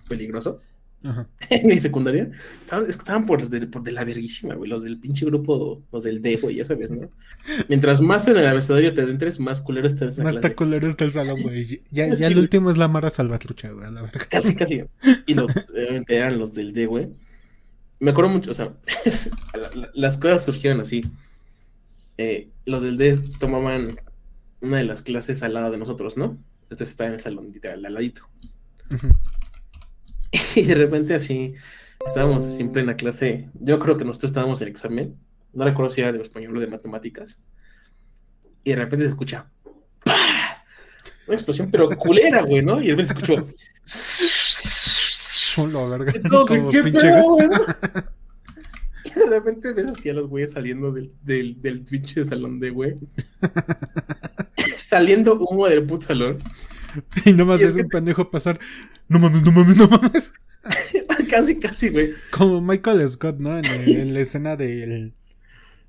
peligroso, 0.07 0.61
Ajá. 1.03 1.27
en 1.49 1.67
mi 1.67 1.77
secundaria, 1.77 2.31
estaban, 2.59 2.89
es 2.89 2.97
que 2.97 3.01
estaban 3.01 3.25
por, 3.25 3.47
de, 3.47 3.67
por 3.67 3.83
de 3.83 3.91
la 3.91 4.03
verguísima, 4.03 4.55
güey, 4.55 4.69
los 4.69 4.83
del 4.83 4.99
pinche 4.99 5.25
grupo, 5.25 5.83
los 5.91 6.03
del 6.03 6.21
D, 6.21 6.37
güey, 6.37 6.55
ya 6.55 6.65
sabes, 6.65 6.89
¿no? 6.89 7.09
Mientras 7.69 8.01
más 8.01 8.27
en 8.27 8.37
el 8.37 8.47
abecedario 8.47 8.93
te 8.93 9.01
adentres, 9.01 9.39
más 9.39 9.61
culero 9.61 9.87
estás 9.87 10.17
en 10.17 10.23
Más 10.23 10.35
la 10.35 10.39
clase. 10.41 10.53
taculero 10.55 10.87
está 10.89 11.05
el 11.05 11.13
salón, 11.13 11.41
güey. 11.43 11.81
Ya, 11.91 12.07
ya 12.07 12.15
Sí, 12.15 12.23
el 12.33 12.39
último 12.39 12.71
es 12.71 12.77
la 12.77 12.87
Mara 12.87 13.09
Salvatrucha, 13.09 13.71
güey, 13.71 13.85
a 13.85 13.91
la 13.91 14.01
verga. 14.01 14.25
Casi, 14.29 14.55
casi. 14.55 14.83
Y 15.27 15.33
los, 15.35 15.51
obviamente 15.71 16.15
eran 16.15 16.39
los 16.39 16.53
del 16.53 16.73
D, 16.73 16.85
güey. 16.87 17.07
Me 17.99 18.11
acuerdo 18.11 18.29
mucho, 18.31 18.51
o 18.51 18.53
sea, 18.53 18.73
las 19.93 20.17
cosas 20.17 20.45
surgieron 20.45 20.81
así. 20.81 21.05
Eh, 22.17 22.49
los 22.65 22.83
del 22.83 22.97
D 22.97 23.19
tomaban 23.39 23.99
una 24.61 24.77
de 24.77 24.83
las 24.83 25.03
clases 25.03 25.43
al 25.43 25.53
lado 25.53 25.71
de 25.71 25.77
nosotros, 25.77 26.17
¿no? 26.17 26.37
Entonces 26.63 26.89
está 26.89 27.05
en 27.07 27.13
el 27.13 27.19
salón, 27.19 27.51
literal, 27.53 27.85
al 27.85 27.93
ladito. 27.93 28.23
Ujú. 28.93 29.09
Y 30.61 30.63
de 30.63 30.75
repente 30.75 31.13
así, 31.13 31.53
estábamos 32.05 32.43
siempre 32.43 32.81
en 32.81 32.87
la 32.87 32.95
clase, 32.95 33.49
yo 33.59 33.77
creo 33.79 33.97
que 33.97 34.05
nosotros 34.05 34.29
estábamos 34.31 34.61
en 34.61 34.67
examen, 34.69 35.15
no 35.53 35.63
recuerdo 35.65 35.91
si 35.91 36.01
era 36.01 36.11
de 36.11 36.21
español 36.21 36.57
o 36.57 36.59
de 36.59 36.67
matemáticas, 36.67 37.39
y 38.63 38.71
de 38.71 38.75
repente 38.77 39.05
se 39.05 39.09
escucha 39.09 39.49
¡pah! 40.03 40.63
una 41.27 41.35
explosión, 41.35 41.69
pero 41.71 41.89
culera, 41.89 42.41
güey, 42.41 42.61
¿no? 42.63 42.81
Y 42.81 42.87
de 42.87 42.95
repente 42.95 43.13
se 43.13 43.19
escuchó 43.19 43.45
verga. 45.89 46.11
Entonces, 46.15 46.61
¿qué 46.71 46.83
pedo, 46.83 47.21
güey? 47.23 47.47
Y 49.05 49.09
de 49.19 49.25
repente 49.29 49.73
ves 49.73 49.85
así 49.85 50.09
a 50.09 50.13
los 50.13 50.27
güeyes 50.27 50.51
saliendo 50.51 50.91
del, 50.91 51.11
del, 51.23 51.61
del 51.61 51.81
pinche 51.81 52.23
salón 52.23 52.59
de 52.59 52.69
güey. 52.71 52.95
saliendo 54.77 55.35
humo 55.39 55.67
del 55.67 55.83
puto 55.83 56.07
salón. 56.07 56.37
Y 57.25 57.33
nomás 57.33 57.59
Y 57.61 57.63
es 57.65 57.73
que- 57.73 57.81
un 57.83 57.89
pendejo 57.89 58.29
pasar. 58.29 58.59
No 59.07 59.19
mames, 59.19 59.41
no 59.43 59.51
mames, 59.51 59.77
no 59.77 59.87
mames. 59.87 60.31
casi, 61.29 61.59
casi, 61.59 61.89
güey. 61.89 62.13
Como 62.31 62.61
Michael 62.61 63.07
Scott, 63.07 63.39
¿no? 63.39 63.57
En, 63.57 63.65
el- 63.65 63.97
en 63.97 64.13
la 64.13 64.19
escena 64.21 64.55
del, 64.55 65.13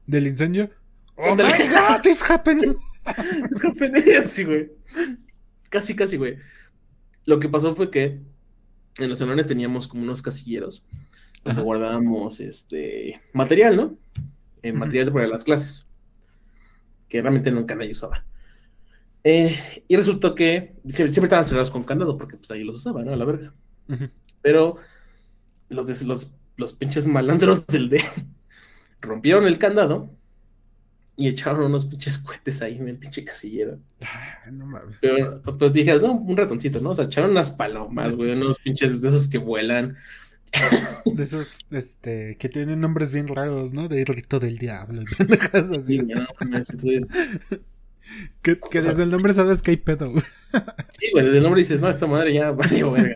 del 0.07 0.26
incendio. 0.26 0.70
¡Oh 1.16 1.35
my 1.35 1.43
god, 1.43 2.05
it's 2.05 2.22
happening! 2.29 2.76
Sí, 4.29 4.45
güey. 4.45 4.70
Casi, 5.70 5.95
casi, 5.95 6.16
güey. 6.18 6.37
Lo 7.24 7.41
que 7.41 7.49
pasó 7.49 7.74
fue 7.74 7.91
que 7.91 8.20
en 8.99 9.09
los 9.09 9.18
salones 9.18 9.47
teníamos 9.47 9.89
como 9.89 10.03
unos 10.03 10.20
casilleros 10.22 10.85
donde 11.45 11.53
Ajá. 11.61 11.62
guardábamos 11.62 12.41
este 12.41 13.20
material, 13.33 13.76
¿no? 13.76 13.97
Eh, 14.62 14.72
material 14.72 15.12
para 15.12 15.26
las 15.26 15.45
clases. 15.45 15.87
Que 17.09 17.22
realmente 17.22 17.51
nunca 17.51 17.74
nadie 17.74 17.93
usaba. 17.93 18.24
Eh, 19.24 19.59
y 19.89 19.97
resultó 19.97 20.35
que 20.35 20.74
siempre, 20.89 21.12
siempre 21.12 21.24
estaban 21.24 21.45
cerrados 21.45 21.70
con 21.70 21.83
candado 21.85 22.16
porque 22.18 22.37
pues 22.37 22.51
ahí 22.51 22.62
los 22.64 22.76
usaba, 22.76 23.03
¿no? 23.05 23.12
A 23.12 23.16
la 23.16 23.24
verga. 23.24 23.53
Ujú. 23.89 24.09
Pero 24.49 24.76
los, 25.68 26.03
los, 26.05 26.30
los 26.57 26.72
pinches 26.72 27.07
malandros 27.07 27.66
del 27.66 27.90
D 27.90 28.03
rompieron 29.03 29.44
el 29.46 29.59
candado 29.59 30.09
y 31.16 31.28
echaron 31.28 31.64
unos 31.64 31.84
pinches 31.84 32.16
cohetes 32.16 32.62
ahí 32.62 32.76
en 32.78 32.88
el 32.88 32.96
pinche 32.96 33.24
casillero. 33.24 33.78
Ay, 34.01 34.53
no 34.55 34.64
mames. 34.64 34.96
Pero 35.03 35.42
pues 35.59 35.74
dije, 35.74 35.99
no, 35.99 36.12
un 36.14 36.34
ratoncito, 36.34 36.80
¿no? 36.80 36.90
O 36.90 36.94
sea, 36.94 37.05
echaron 37.05 37.32
unas 37.32 37.51
palomas, 37.51 38.16
güey, 38.16 38.30
unos 38.32 38.59
pinches 38.64 39.03
de 39.03 39.11
esos 39.11 39.28
que 39.28 39.36
vuelan. 39.36 39.99
De 41.05 41.22
esos, 41.24 41.59
este, 41.70 42.38
que 42.38 42.49
tienen 42.49 42.80
nombres 42.80 43.11
bien 43.12 43.28
raros, 43.28 43.74
¿no? 43.74 43.86
De 43.86 44.03
rito 44.07 44.40
del 44.40 44.57
diablo 44.57 45.03
y 45.03 45.14
pendejas 45.14 45.70
así. 45.72 45.99
Sí, 45.99 45.99
no, 45.99 46.24
entonces, 46.40 47.07
Que, 48.40 48.59
que 48.59 48.78
O 48.78 48.80
sea- 48.80 48.92
desde 48.92 49.03
el 49.03 49.11
nombre 49.11 49.34
sabes 49.34 49.61
que 49.61 49.72
hay 49.72 49.76
pedo, 49.76 50.11
güey. 50.12 50.24
sí, 50.99 51.11
güey, 51.12 51.26
desde 51.26 51.36
el 51.36 51.42
nombre 51.42 51.61
dices, 51.61 51.80
no, 51.80 51.90
esta 51.90 52.07
madre 52.07 52.32
ya 52.32 52.51
valió, 52.53 52.92
verga. 52.92 53.14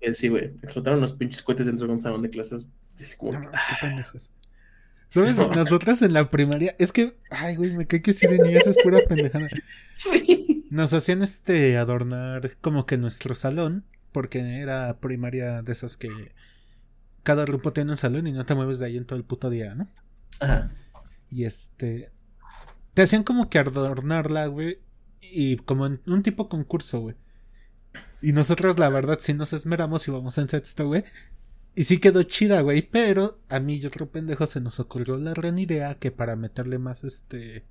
Eh, 0.00 0.14
sí, 0.14 0.28
güey, 0.28 0.44
explotaron 0.62 0.98
unos 0.98 1.14
pinches 1.14 1.42
cohetes 1.42 1.66
dentro 1.66 1.86
de 1.86 1.92
un 1.92 2.00
salón 2.00 2.22
de 2.22 2.30
clases. 2.30 2.66
Es 2.98 3.16
como, 3.16 3.32
No 3.32 3.50
que, 3.50 3.58
pendejos. 3.80 4.30
¿Sabes? 5.08 5.36
No. 5.36 5.52
Nosotras 5.52 6.02
en 6.02 6.12
la 6.12 6.30
primaria, 6.30 6.76
es 6.78 6.92
que, 6.92 7.16
ay, 7.30 7.56
güey, 7.56 7.76
me 7.76 7.86
cae 7.86 8.00
que 8.00 8.12
sí 8.12 8.26
de 8.26 8.38
niñas 8.38 8.66
es 8.66 8.76
pura 8.82 9.00
pendejada. 9.08 9.48
sí. 9.92 10.66
Nos 10.70 10.92
hacían 10.92 11.22
este 11.22 11.76
adornar 11.78 12.56
como 12.60 12.86
que 12.86 12.96
nuestro 12.96 13.34
salón 13.34 13.84
porque 14.12 14.60
era 14.60 14.98
primaria 15.00 15.62
de 15.62 15.72
esas 15.72 15.96
que 15.96 16.32
cada 17.22 17.44
grupo 17.44 17.72
tiene 17.72 17.90
un 17.90 17.96
salón 17.96 18.26
y 18.26 18.32
no 18.32 18.44
te 18.44 18.54
mueves 18.54 18.78
de 18.78 18.86
ahí 18.86 18.96
en 18.96 19.04
todo 19.04 19.18
el 19.18 19.24
puto 19.24 19.50
día, 19.50 19.74
¿no? 19.74 19.88
Ajá. 20.40 20.72
Y 21.30 21.44
este. 21.44 22.12
Te 22.94 23.02
hacían 23.02 23.22
como 23.22 23.48
que 23.48 23.58
adornarla, 23.58 24.46
güey. 24.46 24.80
Y 25.20 25.58
como 25.58 25.86
en 25.86 26.00
un 26.06 26.22
tipo 26.22 26.48
concurso, 26.48 27.00
güey. 27.00 27.16
Y 28.22 28.32
nosotros, 28.32 28.78
la 28.78 28.88
verdad, 28.88 29.18
si 29.20 29.34
nos 29.34 29.52
esmeramos 29.52 30.06
y 30.06 30.10
vamos 30.10 30.38
a 30.38 30.42
hacer 30.42 30.62
esto, 30.62 30.86
güey. 30.86 31.04
Y 31.74 31.84
sí 31.84 31.98
quedó 31.98 32.22
chida, 32.22 32.60
güey. 32.60 32.82
Pero 32.82 33.40
a 33.48 33.60
mí 33.60 33.76
y 33.76 33.86
otro 33.86 34.10
pendejo 34.10 34.46
se 34.46 34.60
nos 34.60 34.80
ocurrió 34.80 35.16
la 35.16 35.32
gran 35.32 35.58
idea 35.58 35.94
que 35.94 36.10
para 36.10 36.36
meterle 36.36 36.78
más 36.78 37.04
este 37.04 37.64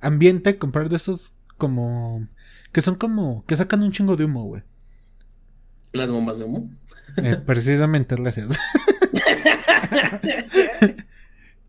ambiente, 0.00 0.58
comprar 0.58 0.88
de 0.88 0.96
esos 0.96 1.34
como. 1.56 2.28
que 2.72 2.80
son 2.80 2.94
como. 2.94 3.44
que 3.46 3.56
sacan 3.56 3.82
un 3.82 3.92
chingo 3.92 4.16
de 4.16 4.24
humo, 4.24 4.44
güey. 4.44 4.62
Las 5.92 6.10
bombas 6.10 6.38
de 6.38 6.44
humo. 6.44 6.70
Eh, 7.16 7.36
precisamente, 7.44 8.16
gracias. 8.16 8.58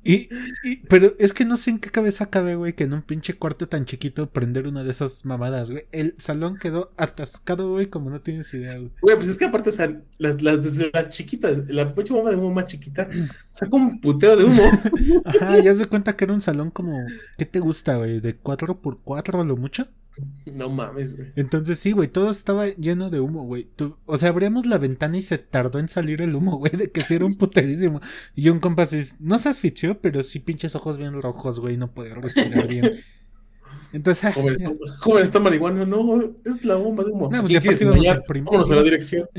y, 0.08 0.30
y- 0.64 0.78
pero 0.88 1.14
es 1.20 1.34
que 1.34 1.46
no 1.46 1.58
sé 1.58 1.70
en 1.72 1.80
qué 1.80 1.90
cabeza 1.92 2.30
cabe, 2.30 2.56
güey, 2.56 2.74
que 2.74 2.86
en 2.86 2.94
un 2.94 3.02
pinche 3.02 3.34
cuarto 3.36 3.68
tan 3.68 3.86
chiquito 3.86 4.30
prender 4.32 4.68
una 4.68 4.84
de 4.84 4.92
esas 4.92 5.26
mamadas, 5.26 5.72
güey. 5.72 5.84
El 5.92 6.16
salón 6.18 6.58
quedó 6.58 6.92
atascado, 6.98 7.72
güey, 7.72 7.88
como 7.88 8.10
no 8.10 8.22
tienes 8.22 8.54
idea, 8.54 8.78
güey. 8.78 8.92
Güey, 9.02 9.16
pues 9.18 9.30
es 9.30 9.38
que 9.38 9.46
aparte, 9.46 9.70
o 9.70 9.74
sea, 9.74 10.02
las, 10.18 10.42
las, 10.42 10.64
desde 10.64 10.90
las 10.94 11.10
chiquitas, 11.10 11.60
la 11.68 11.94
pinche 11.94 12.14
bomba 12.14 12.30
de 12.32 12.38
humo 12.38 12.52
más 12.54 12.66
chiquita, 12.68 13.08
saca 13.52 13.76
un 13.76 14.00
putero 14.02 14.36
de 14.38 14.46
humo. 14.46 14.64
Ajá, 15.26 15.60
ya 15.60 15.74
se 15.74 15.86
cuenta 15.88 16.16
que 16.16 16.26
era 16.26 16.34
un 16.34 16.42
salón 16.42 16.72
como, 16.72 17.06
¿qué 17.38 17.46
te 17.46 17.60
gusta, 17.60 17.98
güey? 17.98 18.20
¿De 18.20 18.36
4 18.36 18.82
por 18.82 19.00
4 19.04 19.42
a 19.42 19.44
lo 19.44 19.58
mucho? 19.58 19.88
No 20.54 20.70
mames, 20.70 21.16
güey. 21.16 21.32
Entonces 21.36 21.78
sí, 21.80 21.92
güey, 21.92 22.08
todo 22.08 22.30
estaba 22.30 22.68
lleno 22.68 23.10
de 23.10 23.20
humo, 23.20 23.44
güey. 23.46 23.68
Tú- 23.76 23.98
O 24.06 24.18
sea, 24.18 24.30
abríamos 24.30 24.66
la 24.66 24.78
ventana 24.78 25.18
y 25.18 25.22
se 25.22 25.38
tardó 25.38 25.80
en 25.80 25.90
salir 25.90 26.22
el 26.22 26.34
humo, 26.36 26.58
güey, 26.60 26.72
de 26.72 26.92
que 26.92 27.02
sí 27.02 27.16
era 27.16 27.26
un 27.26 27.36
puterísimo. 27.36 28.02
Y 28.36 28.50
un 28.50 28.60
compa 28.60 28.84
así, 28.84 29.02
no 29.20 29.38
se 29.40 29.50
asfixió, 29.50 30.00
pero 30.02 30.24
sí 30.24 30.40
pinches 30.40 30.76
ojos 30.76 30.98
bien 30.98 31.22
rojos, 31.22 31.60
güey, 31.60 31.78
no 31.78 31.92
podía 31.92 32.16
respirar 32.16 32.68
bien. 32.68 32.92
Entonces, 33.94 34.26
ah, 34.26 34.34
Joven 34.34 34.56
está, 34.56 34.72
joven 35.00 35.24
está 35.24 35.40
marihuana, 35.40 35.86
no, 35.86 36.22
es 36.44 36.66
la 36.66 36.76
bomba 36.76 37.06
de 37.06 37.12
humo. 37.12 37.30
No, 37.32 37.40
pues 37.42 37.48
¿Quién 37.48 37.62
ya 37.62 37.70
aparte 37.70 37.84
íbamos 37.86 38.06
en 38.06 38.22
prim- 38.28 38.46
Vámonos 38.46 38.72
a 38.72 38.76
la 38.76 38.84
dirección. 38.84 39.30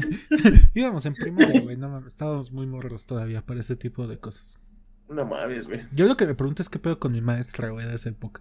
íbamos 0.74 1.04
en 1.06 1.12
primaria, 1.14 1.60
güey, 1.60 1.76
no 1.76 1.90
mames, 1.90 2.08
estábamos 2.12 2.50
muy 2.50 2.66
morros 2.66 3.04
todavía 3.06 3.44
para 3.44 3.60
ese 3.60 3.76
tipo 3.76 4.06
de 4.06 4.18
cosas. 4.18 4.58
No 5.10 5.24
mames, 5.26 5.66
güey. 5.66 5.82
Yo 5.92 6.06
lo 6.06 6.16
que 6.16 6.26
me 6.26 6.34
pregunto 6.34 6.62
es 6.62 6.68
qué 6.70 6.78
pedo 6.78 6.98
con 6.98 7.12
mi 7.12 7.20
maestra, 7.20 7.70
güey, 7.70 7.86
de 7.86 7.94
esa 7.94 8.08
época. 8.08 8.40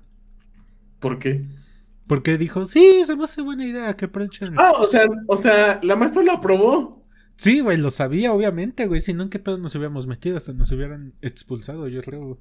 ¿Por 1.00 1.20
qué? 1.20 1.44
Porque 2.08 2.38
dijo, 2.38 2.66
sí, 2.66 3.04
se 3.06 3.16
me 3.16 3.26
hace 3.26 3.42
buena 3.42 3.66
idea 3.66 3.96
que 3.96 4.08
pranchen. 4.08 4.54
Ah, 4.58 4.72
o 4.80 4.88
sea, 4.88 5.06
o 5.28 5.38
sea, 5.38 5.80
la 5.84 5.96
maestra 5.96 6.24
lo 6.24 6.32
aprobó. 6.34 7.04
Sí, 7.36 7.60
güey, 7.60 7.78
lo 7.78 7.92
sabía, 7.92 8.34
obviamente, 8.34 8.88
güey, 8.88 9.02
si 9.02 9.14
no, 9.14 9.24
¿en 9.24 9.30
qué 9.30 9.40
pedo 9.40 9.58
nos 9.58 9.76
hubiéramos 9.76 10.08
metido? 10.08 10.38
Hasta 10.38 10.54
nos 10.54 10.72
hubieran 10.72 11.14
expulsado, 11.22 11.88
yo 11.88 12.02
creo. 12.02 12.40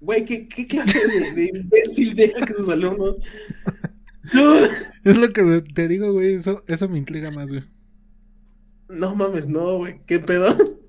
güey. 0.00 0.24
¿qué, 0.24 0.46
qué 0.48 0.66
clase 0.66 0.98
de, 1.06 1.32
de 1.32 1.50
imbécil 1.58 2.14
deja 2.14 2.40
que 2.46 2.52
sus 2.54 2.68
alumnos. 2.68 3.16
No, 4.32 4.54
Es 5.04 5.18
lo 5.18 5.30
que 5.34 5.62
te 5.74 5.86
digo, 5.86 6.10
güey, 6.14 6.32
eso, 6.34 6.64
eso 6.66 6.88
me 6.88 6.96
intriga 6.96 7.30
más, 7.30 7.50
güey. 7.52 7.62
no 8.88 9.14
mames, 9.14 9.48
no, 9.48 9.76
güey, 9.78 10.00
¿qué 10.06 10.18
pedo? 10.18 10.56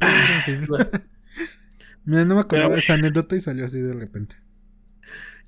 En 0.00 0.42
fin. 0.42 0.66
Mira, 2.04 2.24
no 2.24 2.36
me 2.36 2.44
de 2.44 2.78
esa 2.78 2.94
anécdota 2.94 3.36
y 3.36 3.40
salió 3.40 3.64
así 3.64 3.80
de 3.80 3.94
repente. 3.94 4.36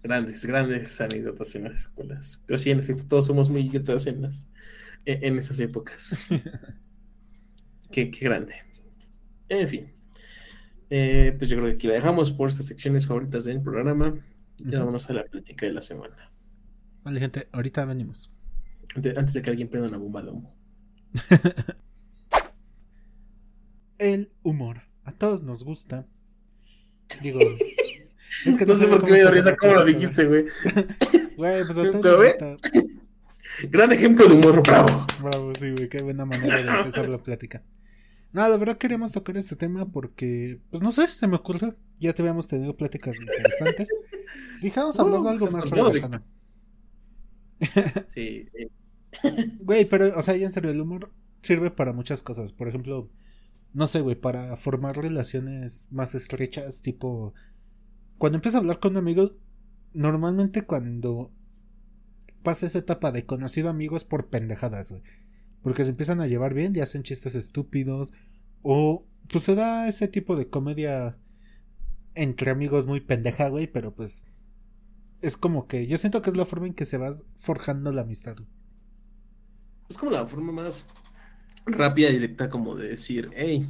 Grandes, 0.02 0.44
grandes 0.44 1.00
anécdotas 1.00 1.54
en 1.56 1.64
las 1.64 1.78
escuelas. 1.78 2.42
Pero 2.46 2.58
sí, 2.58 2.70
en 2.70 2.80
efecto, 2.80 3.04
todos 3.08 3.26
somos 3.26 3.48
muy 3.48 3.62
idiotas 3.62 4.06
en 4.06 4.22
las 4.22 4.48
en, 5.06 5.38
esas 5.38 5.58
épocas. 5.60 6.16
qué, 7.90 8.10
qué 8.10 8.24
grande. 8.24 8.54
En 9.48 9.68
fin. 9.68 9.92
Eh, 10.90 11.34
pues 11.36 11.50
yo 11.50 11.56
creo 11.56 11.68
que 11.68 11.74
aquí 11.74 11.86
la 11.86 11.94
dejamos 11.94 12.30
por 12.32 12.48
estas 12.48 12.66
secciones 12.66 13.06
favoritas 13.06 13.44
del 13.44 13.62
programa. 13.62 14.14
Ya 14.58 14.78
Ujú. 14.78 14.78
vámonos 14.78 15.10
a 15.10 15.14
la 15.14 15.24
plática 15.24 15.66
de 15.66 15.72
la 15.72 15.82
semana. 15.82 16.30
Vale, 17.02 17.20
gente, 17.20 17.48
ahorita 17.52 17.84
venimos. 17.84 18.32
Antes, 18.94 19.16
antes 19.18 19.34
de 19.34 19.42
que 19.42 19.50
alguien 19.50 19.68
prenda 19.68 19.88
una 19.88 19.98
bomba 19.98 20.22
de 20.22 20.30
humo. 20.30 20.54
El 23.98 24.32
humor. 24.42 24.82
A 25.04 25.12
todos 25.12 25.42
nos 25.42 25.64
gusta. 25.64 26.06
Digo. 27.22 27.40
Es 28.46 28.56
que 28.56 28.66
No 28.66 28.74
sé 28.76 28.86
por 28.86 29.04
qué 29.04 29.12
me 29.12 29.18
dio 29.18 29.30
risa 29.30 29.56
cómo 29.56 29.74
lo 29.74 29.84
dijiste, 29.84 30.24
güey. 30.24 30.46
Güey, 31.36 31.64
pues 31.64 31.76
a 31.78 31.90
todos 31.90 31.96
Pero 32.00 32.10
nos 32.10 32.20
ve. 32.20 32.26
gusta. 32.26 32.56
Gran 33.70 33.90
ejemplo 33.92 34.28
de 34.28 34.34
humor, 34.34 34.62
bravo. 34.62 35.06
Bravo, 35.20 35.52
sí, 35.58 35.70
güey, 35.72 35.88
qué 35.88 36.02
buena 36.02 36.24
manera 36.24 36.62
de 36.62 36.78
empezar 36.80 37.08
la 37.08 37.18
plática. 37.18 37.62
No, 38.32 38.48
la 38.48 38.56
verdad 38.56 38.78
queríamos 38.78 39.12
tocar 39.12 39.36
este 39.36 39.56
tema 39.56 39.86
porque, 39.90 40.60
pues 40.70 40.82
no 40.82 40.92
sé, 40.92 41.08
se 41.08 41.26
me 41.26 41.36
ocurrió. 41.36 41.76
Ya 42.00 42.12
te 42.12 42.22
habíamos 42.22 42.46
tenido 42.48 42.76
pláticas 42.76 43.16
interesantes. 43.20 43.88
Dijamos 44.60 44.98
hablar 44.98 45.20
de 45.20 45.26
Uh, 45.26 45.28
algo 45.28 45.50
más 45.50 45.70
relajado. 45.70 46.22
Sí, 48.14 48.48
eh, 48.54 48.68
Güey, 49.60 49.84
pero, 49.86 50.16
o 50.18 50.22
sea, 50.22 50.36
ya 50.36 50.46
en 50.46 50.52
serio, 50.52 50.70
el 50.70 50.80
humor 50.80 51.10
sirve 51.42 51.70
para 51.70 51.92
muchas 51.92 52.22
cosas. 52.22 52.52
Por 52.52 52.68
ejemplo, 52.68 53.08
no 53.74 53.88
sé, 53.88 54.00
güey, 54.00 54.14
para 54.14 54.56
formar 54.56 54.96
relaciones 54.96 55.88
más 55.90 56.14
estrechas, 56.14 56.80
tipo, 56.80 57.34
cuando 58.18 58.36
empiezas 58.38 58.56
a 58.56 58.60
hablar 58.60 58.78
con 58.78 58.92
un 58.92 58.98
amigo, 58.98 59.32
normalmente 59.92 60.62
cuando 60.62 61.32
pasa 62.44 62.66
esa 62.66 62.78
etapa 62.78 63.10
de 63.10 63.26
conocido 63.26 63.68
amigo 63.68 63.96
es 63.96 64.04
por 64.04 64.28
pendejadas, 64.28 64.90
güey. 64.90 65.02
Porque 65.62 65.84
se 65.84 65.90
empiezan 65.90 66.20
a 66.20 66.26
llevar 66.28 66.54
bien 66.54 66.76
y 66.76 66.80
hacen 66.80 67.02
chistes 67.02 67.34
estúpidos. 67.34 68.12
O 68.62 69.06
pues 69.28 69.44
se 69.44 69.54
da 69.54 69.88
ese 69.88 70.06
tipo 70.08 70.36
de 70.36 70.48
comedia 70.48 71.18
entre 72.14 72.50
amigos 72.50 72.86
muy 72.86 73.00
pendeja, 73.00 73.48
güey, 73.48 73.66
pero 73.66 73.94
pues 73.94 74.24
es 75.20 75.36
como 75.36 75.66
que 75.66 75.86
yo 75.86 75.96
siento 75.96 76.22
que 76.22 76.30
es 76.30 76.36
la 76.36 76.44
forma 76.44 76.66
en 76.66 76.74
que 76.74 76.84
se 76.84 76.98
va 76.98 77.16
forjando 77.34 77.90
la 77.92 78.02
amistad. 78.02 78.36
es 79.88 79.96
como 79.96 80.12
la 80.12 80.26
forma 80.26 80.52
más 80.52 80.84
rápida 81.66 82.10
y 82.10 82.14
directa 82.14 82.48
como 82.50 82.74
de 82.76 82.88
decir, 82.88 83.30
hey, 83.34 83.66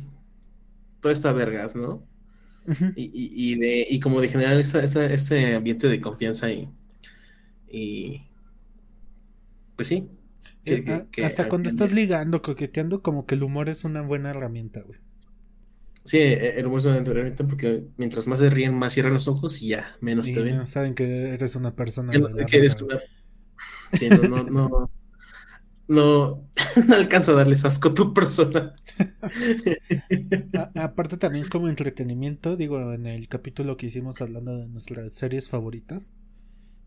todo 1.01 1.12
está 1.12 1.32
vergas, 1.32 1.74
¿no? 1.76 2.07
Y, 2.97 3.05
y, 3.05 3.53
y 3.53 3.59
de, 3.59 3.86
y 3.90 4.01
como 4.01 4.20
de 4.22 4.28
generar 4.28 4.59
esta, 4.59 4.82
esta- 4.82 5.05
este 5.07 5.55
ambiente 5.55 5.86
de 5.88 6.01
confianza 6.01 6.51
y, 6.51 6.68
y 7.68 8.22
pues 9.76 9.88
sí. 9.88 10.09
que- 10.64 10.74
Eh, 10.76 10.84
que- 10.84 10.92
a- 10.92 11.07
que- 11.11 11.24
hasta 11.26 11.49
cuando 11.49 11.68
estás 11.68 11.92
ligando, 11.92 12.40
coqueteando, 12.40 13.03
como 13.03 13.26
que 13.26 13.34
el 13.34 13.42
humor 13.42 13.68
es 13.68 13.84
una 13.84 14.01
buena 14.01 14.30
herramienta, 14.30 14.80
güey. 14.80 14.99
Sí, 16.05 16.18
eh, 16.18 16.55
el 16.59 16.66
humor 16.66 16.78
es 16.80 16.86
una 16.86 16.97
herramienta 16.99 17.47
porque 17.47 17.84
mientras 17.99 18.26
más 18.26 18.38
se 18.38 18.49
ríen, 18.51 18.74
más 18.74 18.95
cierran 18.95 19.12
los 19.14 19.28
ojos 19.28 19.61
y 19.61 19.68
ya, 19.68 19.97
menos 20.01 20.28
Y 20.28 20.34
te 20.34 20.40
ven. 20.42 20.57
no 20.57 20.66
saben 20.66 20.95
que 20.95 21.34
eres 21.34 21.57
una 21.57 21.74
persona 21.76 22.12
Que 22.12 22.18
no- 22.18 22.28
eres 22.51 22.80
una- 22.80 22.99
Sí, 23.92 24.09
no, 24.09 24.22
no, 24.28 24.42
no, 24.45 24.90
no, 25.88 26.49
no 26.89 26.95
alcanza 26.95 27.33
a 27.33 27.35
darles 27.37 27.64
asco 27.64 27.89
a 27.89 27.95
tu 27.95 28.12
persona. 28.14 28.75
A- 30.55 30.72
aparte 30.85 31.16
también 31.16 31.49
como 31.49 31.68
entretenimiento, 31.68 32.57
digo, 32.57 32.93
en 32.93 33.07
el 33.07 33.29
capítulo 33.29 33.77
que 33.77 33.87
hicimos 33.87 34.20
hablando 34.20 34.57
de 34.57 34.68
nuestras 34.68 35.12
series 35.12 35.49
favoritas, 35.51 36.12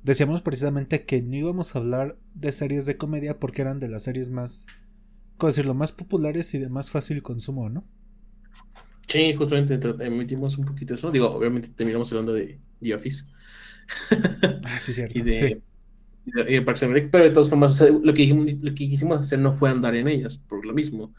decíamos 0.03 0.41
precisamente 0.43 1.05
que 1.05 1.21
no 1.23 1.35
íbamos 1.37 1.75
a 1.75 1.79
hablar 1.79 2.19
de 2.35 2.51
series 2.53 2.85
de 2.87 2.97
comedia 2.97 3.39
porque 3.39 3.63
eran 3.63 3.79
de 3.79 3.89
las 3.89 4.03
series 4.03 4.29
más, 4.31 4.69
¿cómo 5.37 5.49
decirlo?, 5.51 5.73
más 5.75 5.91
populares 5.93 6.53
y 6.55 6.59
de 6.59 6.69
más 6.69 6.91
fácil 6.91 7.23
consumo, 7.23 7.69
¿no? 7.69 7.87
Sí, 9.07 9.33
justamente 9.35 9.75
emitimos 10.05 10.57
un 10.57 10.65
poquito 10.65 10.93
eso. 10.93 11.11
Digo, 11.11 11.29
obviamente 11.31 11.69
terminamos 11.69 12.11
hablando 12.11 12.33
de 12.33 12.61
The 12.81 12.93
Office 12.95 13.25
Ah, 14.61 14.79
sí, 14.79 14.93
cierto. 14.93 15.15
y 15.19 15.21
de, 15.21 15.47
Sí. 15.47 15.63
Y 16.27 16.31
de, 16.31 16.51
y 16.51 16.53
de 16.55 16.61
Parks 16.61 16.83
and 16.83 16.93
Rec, 16.93 17.09
pero 17.09 17.23
de 17.23 17.31
todas 17.31 17.49
formas, 17.49 17.79
lo 17.79 18.13
que 18.13 18.23
dijimos, 18.23 18.45
lo 18.61 18.75
que 18.75 18.89
quisimos 18.89 19.19
hacer 19.19 19.39
no 19.39 19.53
fue 19.53 19.69
andar 19.69 19.95
en 19.95 20.09
ellas, 20.09 20.37
por 20.37 20.65
lo 20.65 20.73
mismo. 20.73 21.13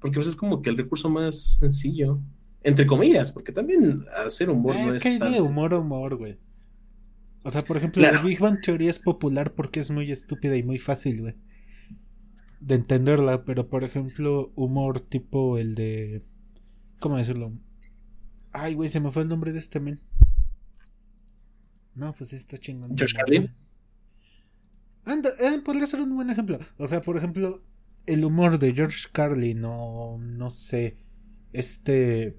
Porque 0.00 0.16
pues, 0.16 0.28
es 0.28 0.36
como 0.36 0.62
que 0.62 0.70
el 0.70 0.76
recurso 0.76 1.10
más 1.10 1.58
sencillo, 1.58 2.20
entre 2.62 2.86
comillas, 2.86 3.32
porque 3.32 3.50
también 3.50 4.04
hacer 4.24 4.48
humor 4.48 4.74
Ah, 4.76 4.84
no 4.84 4.90
es 4.90 4.96
es 4.98 5.02
que 5.02 5.08
hay 5.08 5.18
tan 5.18 5.32
de 5.32 5.40
humor 5.40 5.74
a 5.74 5.80
humor, 5.80 6.16
güey. 6.16 6.38
O 7.42 7.50
sea, 7.50 7.62
por 7.62 7.76
ejemplo, 7.76 8.00
Claro. 8.00 8.20
The 8.20 8.26
Big 8.28 8.38
Bang 8.38 8.60
Theory 8.60 8.88
es 8.88 8.98
popular 9.00 9.52
porque 9.54 9.80
es 9.80 9.90
muy 9.90 10.10
estúpida 10.10 10.56
y 10.56 10.62
muy 10.62 10.78
fácil, 10.78 11.22
güey. 11.22 11.34
De 12.60 12.76
entenderla, 12.76 13.44
pero 13.44 13.68
por 13.68 13.82
ejemplo, 13.84 14.52
humor 14.54 15.00
tipo 15.00 15.58
el 15.58 15.74
de. 15.74 16.22
¿Cómo 17.00 17.16
decirlo? 17.16 17.52
Ay, 18.52 18.74
güey, 18.74 18.88
se 18.88 19.00
me 19.00 19.10
fue 19.10 19.22
el 19.22 19.28
nombre 19.28 19.52
de 19.52 19.58
este 19.58 19.80
men. 19.80 20.00
No, 21.94 22.14
pues 22.14 22.30
sí 22.30 22.36
está 22.36 22.58
chingón. 22.58 22.96
George 22.96 23.16
Carlin. 23.16 23.50
Anda, 25.06 25.30
eh, 25.38 25.60
podría 25.64 25.86
ser 25.86 26.00
un 26.00 26.14
buen 26.14 26.28
ejemplo. 26.30 26.58
O 26.78 26.86
sea, 26.86 27.00
por 27.00 27.16
ejemplo, 27.16 27.62
el 28.06 28.24
humor 28.24 28.58
de 28.58 28.74
George 28.74 29.06
Carlin 29.12 29.62
o 29.64 30.18
no 30.18 30.50
sé, 30.50 30.96
este... 31.52 32.36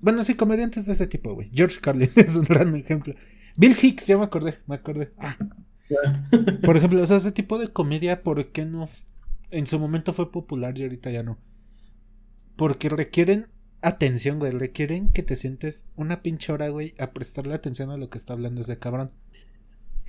Bueno, 0.00 0.22
sí, 0.22 0.34
comediantes 0.34 0.86
de 0.86 0.92
ese 0.92 1.06
tipo, 1.08 1.34
güey. 1.34 1.50
George 1.52 1.80
Carlin 1.80 2.10
es 2.16 2.36
un 2.36 2.44
gran 2.44 2.76
ejemplo. 2.76 3.14
Bill 3.56 3.76
Hicks, 3.80 4.06
ya 4.06 4.18
me 4.18 4.24
acordé, 4.24 4.58
me 4.66 4.76
acordé. 4.76 5.12
Ah, 5.18 5.36
Por 6.62 6.76
ejemplo, 6.76 7.02
o 7.02 7.06
sea, 7.06 7.16
ese 7.16 7.32
tipo 7.32 7.58
de 7.58 7.68
comedia, 7.68 8.22
¿por 8.22 8.52
qué 8.52 8.64
no? 8.64 8.88
En 9.50 9.66
su 9.66 9.78
momento 9.78 10.12
fue 10.12 10.30
popular 10.30 10.78
y 10.78 10.82
ahorita 10.82 11.10
ya 11.10 11.22
no. 11.22 11.38
Porque 12.54 12.90
requieren 12.90 13.48
atención, 13.80 14.38
güey. 14.38 14.52
Requieren 14.52 15.08
que 15.10 15.22
te 15.22 15.36
sientes 15.36 15.86
una 15.96 16.22
pinche 16.22 16.52
hora, 16.52 16.68
güey, 16.68 16.94
a 16.98 17.12
prestarle 17.12 17.54
atención 17.54 17.90
a 17.90 17.96
lo 17.96 18.10
que 18.10 18.18
está 18.18 18.34
hablando 18.34 18.60
ese 18.60 18.78
cabrón. 18.78 19.10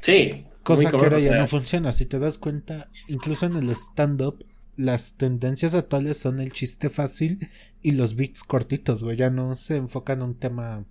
Sí. 0.01 0.45
Cosa 0.63 0.93
que 0.95 1.05
ahora 1.05 1.17
o 1.17 1.19
ya 1.19 1.29
sea, 1.29 1.37
no 1.37 1.47
funciona. 1.47 1.91
Si 1.91 2.05
te 2.05 2.19
das 2.19 2.37
cuenta, 2.37 2.89
incluso 3.07 3.45
en 3.45 3.55
el 3.55 3.69
stand-up, 3.71 4.45
las 4.75 5.17
tendencias 5.17 5.73
actuales 5.73 6.17
son 6.17 6.39
el 6.39 6.51
chiste 6.53 6.89
fácil 6.89 7.49
y 7.81 7.91
los 7.91 8.15
beats 8.15 8.43
cortitos, 8.43 9.03
güey. 9.03 9.17
Ya 9.17 9.29
no 9.29 9.55
se 9.55 9.77
enfocan 9.77 10.19
en 10.19 10.23
un 10.25 10.39
tema 10.39 10.85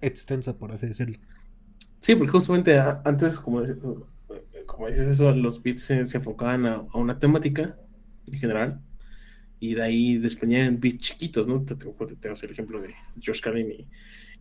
extenso, 0.00 0.58
por 0.58 0.72
así 0.72 0.86
decirlo. 0.88 1.18
Sí, 2.00 2.14
porque 2.14 2.32
justamente 2.32 2.78
a- 2.78 3.02
antes, 3.04 3.38
como, 3.38 3.60
dice- 3.62 3.76
como 4.66 4.88
dices 4.88 5.08
eso, 5.08 5.30
los 5.32 5.62
beats 5.62 5.82
se, 5.82 6.06
se 6.06 6.18
enfocaban 6.18 6.66
a, 6.66 6.74
a 6.76 6.98
una 6.98 7.18
temática 7.18 7.76
en 8.26 8.38
general 8.38 8.80
y 9.60 9.74
de 9.74 9.82
ahí 9.82 10.18
desprendían 10.18 10.80
beats 10.80 10.98
chiquitos, 11.00 11.46
¿no? 11.46 11.64
Te, 11.64 11.74
te, 11.76 11.86
te- 11.86 12.16
tenemos 12.16 12.42
el 12.42 12.50
ejemplo 12.52 12.80
de 12.80 12.94
George 13.20 13.42
Carlin 13.42 13.70
y, 13.72 13.88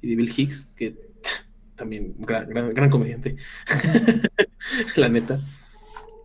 y 0.01 0.09
de 0.09 0.15
Bill 0.15 0.33
Hicks, 0.35 0.67
que 0.75 0.95
también 1.79 2.13
gran, 2.19 2.47
gran, 2.49 2.69
gran 2.73 2.89
comediante, 2.91 3.37
la 4.95 5.09
neta. 5.09 5.39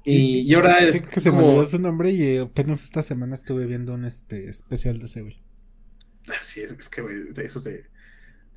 Y, 0.04 0.40
y 0.40 0.54
ahora 0.54 0.80
es 0.80 1.00
que 1.02 1.20
se 1.20 1.30
me 1.30 1.38
olvidó 1.38 1.64
su 1.64 1.80
nombre 1.80 2.10
y 2.10 2.36
apenas 2.36 2.84
esta 2.84 3.02
semana 3.02 3.34
estuve 3.34 3.64
viendo 3.66 3.94
un 3.94 4.04
este 4.04 4.48
especial 4.50 4.98
de 4.98 5.20
güey. 5.22 5.40
Así 6.38 6.60
es, 6.60 6.72
es 6.72 6.88
que 6.90 7.00
güey, 7.00 7.32
de 7.32 7.44
esos 7.44 7.64
de, 7.64 7.72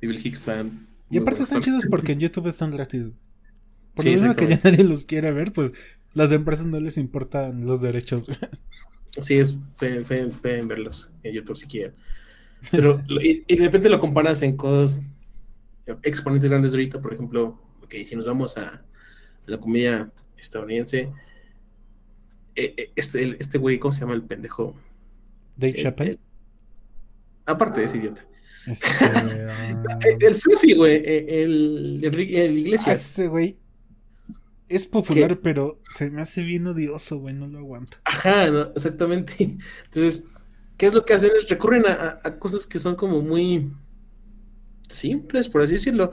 de 0.00 0.06
Bill 0.06 0.18
Hicks 0.26 0.40
están... 0.40 0.88
Y 1.10 1.16
aparte 1.18 1.42
están 1.42 1.62
chidos 1.62 1.86
porque 1.88 2.12
en 2.12 2.20
YouTube 2.20 2.48
están 2.48 2.70
gratis. 2.70 3.06
Por 3.94 4.04
Sí, 4.04 4.10
lo 4.10 4.16
mismo 4.20 4.36
que 4.36 4.46
ya 4.46 4.60
nadie 4.62 4.84
los 4.84 5.06
quiere 5.06 5.32
ver, 5.32 5.52
pues 5.54 5.72
las 6.12 6.32
empresas 6.32 6.66
no 6.66 6.80
les 6.80 6.98
importan 6.98 7.64
los 7.64 7.80
derechos. 7.80 8.26
güey. 8.26 8.38
Sí, 9.22 9.38
es, 9.38 9.56
pueden, 9.78 10.04
pueden- 10.04 10.30
pueden 10.30 10.68
verlos 10.68 11.10
en 11.22 11.32
YouTube 11.34 11.56
si 11.56 11.66
quieren. 11.66 11.94
Pero, 12.70 13.02
y, 13.22 13.44
y 13.46 13.56
de 13.56 13.64
repente 13.64 13.88
lo 13.88 14.00
comparas 14.00 14.42
en 14.42 14.56
cosas, 14.56 15.00
exponentes 16.02 16.50
grandes 16.50 16.72
de 16.72 16.78
ahorita, 16.78 17.00
por 17.00 17.12
ejemplo, 17.14 17.60
ok, 17.82 17.94
si 18.06 18.16
nos 18.16 18.26
vamos 18.26 18.56
a, 18.58 18.82
la 19.46 19.58
comedia 19.58 20.10
estadounidense, 20.36 21.10
eh, 22.54 22.74
eh, 22.76 22.92
este, 22.96 23.36
este 23.40 23.58
güey, 23.58 23.78
¿cómo 23.78 23.92
se 23.92 24.00
llama 24.00 24.14
el 24.14 24.22
pendejo? 24.22 24.74
Dave 25.56 25.74
El- 25.76 25.82
Chappelle. 25.82 26.10
el- 26.12 26.18
aparte 27.46 27.80
de 27.80 27.86
ese 27.86 27.98
idiota. 27.98 28.24
Este, 28.66 28.86
ah, 29.00 29.98
El, 30.20 30.34
Fluffy, 30.34 30.74
güey, 30.74 30.96
eh, 30.96 31.44
el, 31.44 32.00
el, 32.04 32.20
el 32.20 32.50
ah, 32.50 32.58
Iglesias. 32.58 33.00
ese 33.10 33.28
güey 33.28 33.56
es 34.68 34.86
popular, 34.86 35.38
pero 35.42 35.80
se 35.90 36.10
me 36.10 36.20
hace 36.20 36.42
bien 36.42 36.66
odioso, 36.66 37.18
güey, 37.18 37.34
no 37.34 37.46
lo 37.46 37.58
aguanto. 37.58 37.98
Ajá, 38.04 38.50
no, 38.50 38.62
exactamente. 38.76 39.32
Entonces, 39.84 40.24
¿qué 40.76 40.86
es 40.86 40.94
lo 40.94 41.04
que 41.06 41.14
hacen? 41.14 41.30
Recurren 41.48 41.84
a 41.86 42.38
cosas 42.38 42.66
que 42.66 42.78
son 42.78 42.94
como 42.96 43.22
muy 43.22 43.70
simples, 44.88 45.48
por 45.48 45.62
así 45.62 45.74
decirlo. 45.74 46.12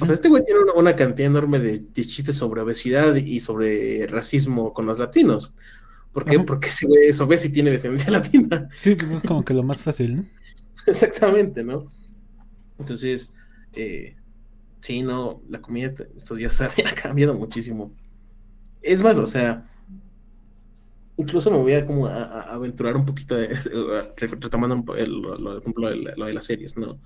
O 0.00 0.04
sea, 0.04 0.14
este 0.14 0.28
güey 0.28 0.42
tiene 0.42 0.60
una, 0.60 0.72
una 0.72 0.96
cantidad 0.96 1.28
enorme 1.30 1.60
de, 1.60 1.78
de 1.78 2.06
chistes 2.06 2.36
sobre 2.36 2.60
obesidad 2.60 3.14
y 3.16 3.38
sobre 3.40 4.06
racismo 4.08 4.72
con 4.72 4.84
los 4.86 4.98
latinos. 4.98 5.54
¿Por 6.12 6.24
qué? 6.24 6.36
Ajá. 6.36 6.44
Porque 6.46 6.68
ese 6.68 6.86
güey 6.86 7.06
es 7.08 7.20
obeso 7.20 7.46
y 7.46 7.50
tiene 7.50 7.70
descendencia 7.70 8.10
latina. 8.18 8.68
Sí, 8.76 8.94
pues 8.96 9.10
es 9.10 9.22
como 9.22 9.44
que 9.44 9.54
lo 9.54 9.62
más 9.62 9.82
fácil, 9.82 10.16
¿no? 10.16 10.24
Exactamente, 10.86 11.62
¿no? 11.62 11.90
Entonces, 12.78 13.30
eh, 13.74 14.16
sí, 14.80 15.02
no, 15.02 15.40
la 15.48 15.60
comida 15.60 15.92
estos 16.16 16.38
días 16.38 16.60
ha, 16.60 16.66
ha 16.86 16.94
cambiado 16.94 17.34
muchísimo. 17.34 17.92
Es 18.82 19.02
más, 19.02 19.18
o 19.18 19.26
sea, 19.26 19.68
incluso 21.16 21.50
me 21.50 21.58
voy 21.58 21.72
a 21.74 21.86
como 21.86 22.06
a, 22.06 22.22
a 22.24 22.40
aventurar 22.54 22.96
un 22.96 23.04
poquito, 23.06 23.34
de, 23.36 23.48
retomando 24.16 24.94
el- 24.96 25.20
lo, 25.20 25.34
lo- 25.36 25.60
lo 26.16 26.26
de 26.26 26.32
las 26.32 26.44
series, 26.46 26.76
¿no? 26.76 26.98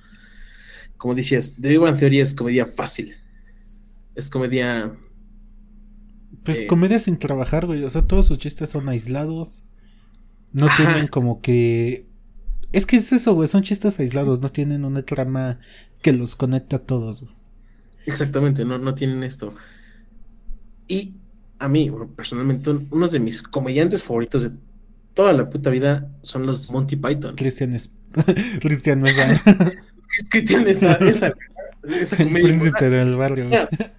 Como 1.01 1.15
decías, 1.15 1.55
The 1.59 1.71
Big 1.71 1.79
Bang 1.79 1.99
Theory 1.99 2.21
es 2.21 2.35
comedia 2.35 2.67
fácil. 2.67 3.15
Es 4.15 4.29
comedia... 4.29 4.95
Pues 6.45 6.59
Eh. 6.61 6.67
comedia 6.67 6.99
sin 6.99 7.19
trabajar, 7.19 7.65
güey. 7.65 7.83
O 7.85 7.89
sea, 7.89 8.03
todos 8.03 8.27
sus 8.27 8.37
chistes 8.37 8.69
son 8.69 8.87
aislados. 8.91 9.65
No 10.53 10.67
Ajá. 10.67 10.77
tienen 10.85 11.07
como 11.09 11.41
que. 11.41 12.07
Es 12.73 12.85
que 12.85 12.97
es 12.97 13.13
eso, 13.13 13.33
güey. 13.35 13.49
Son 13.49 13.63
chistes 13.63 13.99
aislados. 13.99 14.43
No 14.43 14.51
tienen 14.51 14.85
una 14.85 15.03
trama 15.03 15.59
que 16.03 16.13
los 16.13 16.37
conecte 16.37 16.77
a 16.77 16.81
todos, 16.81 17.23
güey. 17.23 17.35
Exactamente, 18.05 18.67
no, 18.67 18.77
no 18.79 18.95
tienen 18.95 19.23
esto. 19.23 19.55
Y 20.87 21.15
a 21.59 21.69
mí, 21.69 21.89
bueno, 21.89 22.09
personalmente, 22.15 22.69
un- 22.71 22.89
unos 22.91 23.13
de 23.13 23.21
mis 23.21 23.43
comediantes 23.43 24.03
favoritos 24.03 24.43
de 24.43 24.51
toda 25.15 25.33
la 25.33 25.49
puta 25.49 25.71
vida 25.71 26.11
son 26.23 26.45
los 26.47 26.71
Monty 26.71 26.97
Python. 26.97 27.37
Cristian 27.37 27.75
es. 27.75 27.93
Mesa. 28.97 29.43
Tiene 30.31 30.71
esa, 30.71 30.95
esa, 30.95 31.35
esa 31.83 32.17
el 32.17 32.25
comedia 32.25 32.49
príncipe 32.49 32.91
del 32.91 33.17
barrio. 33.17 33.49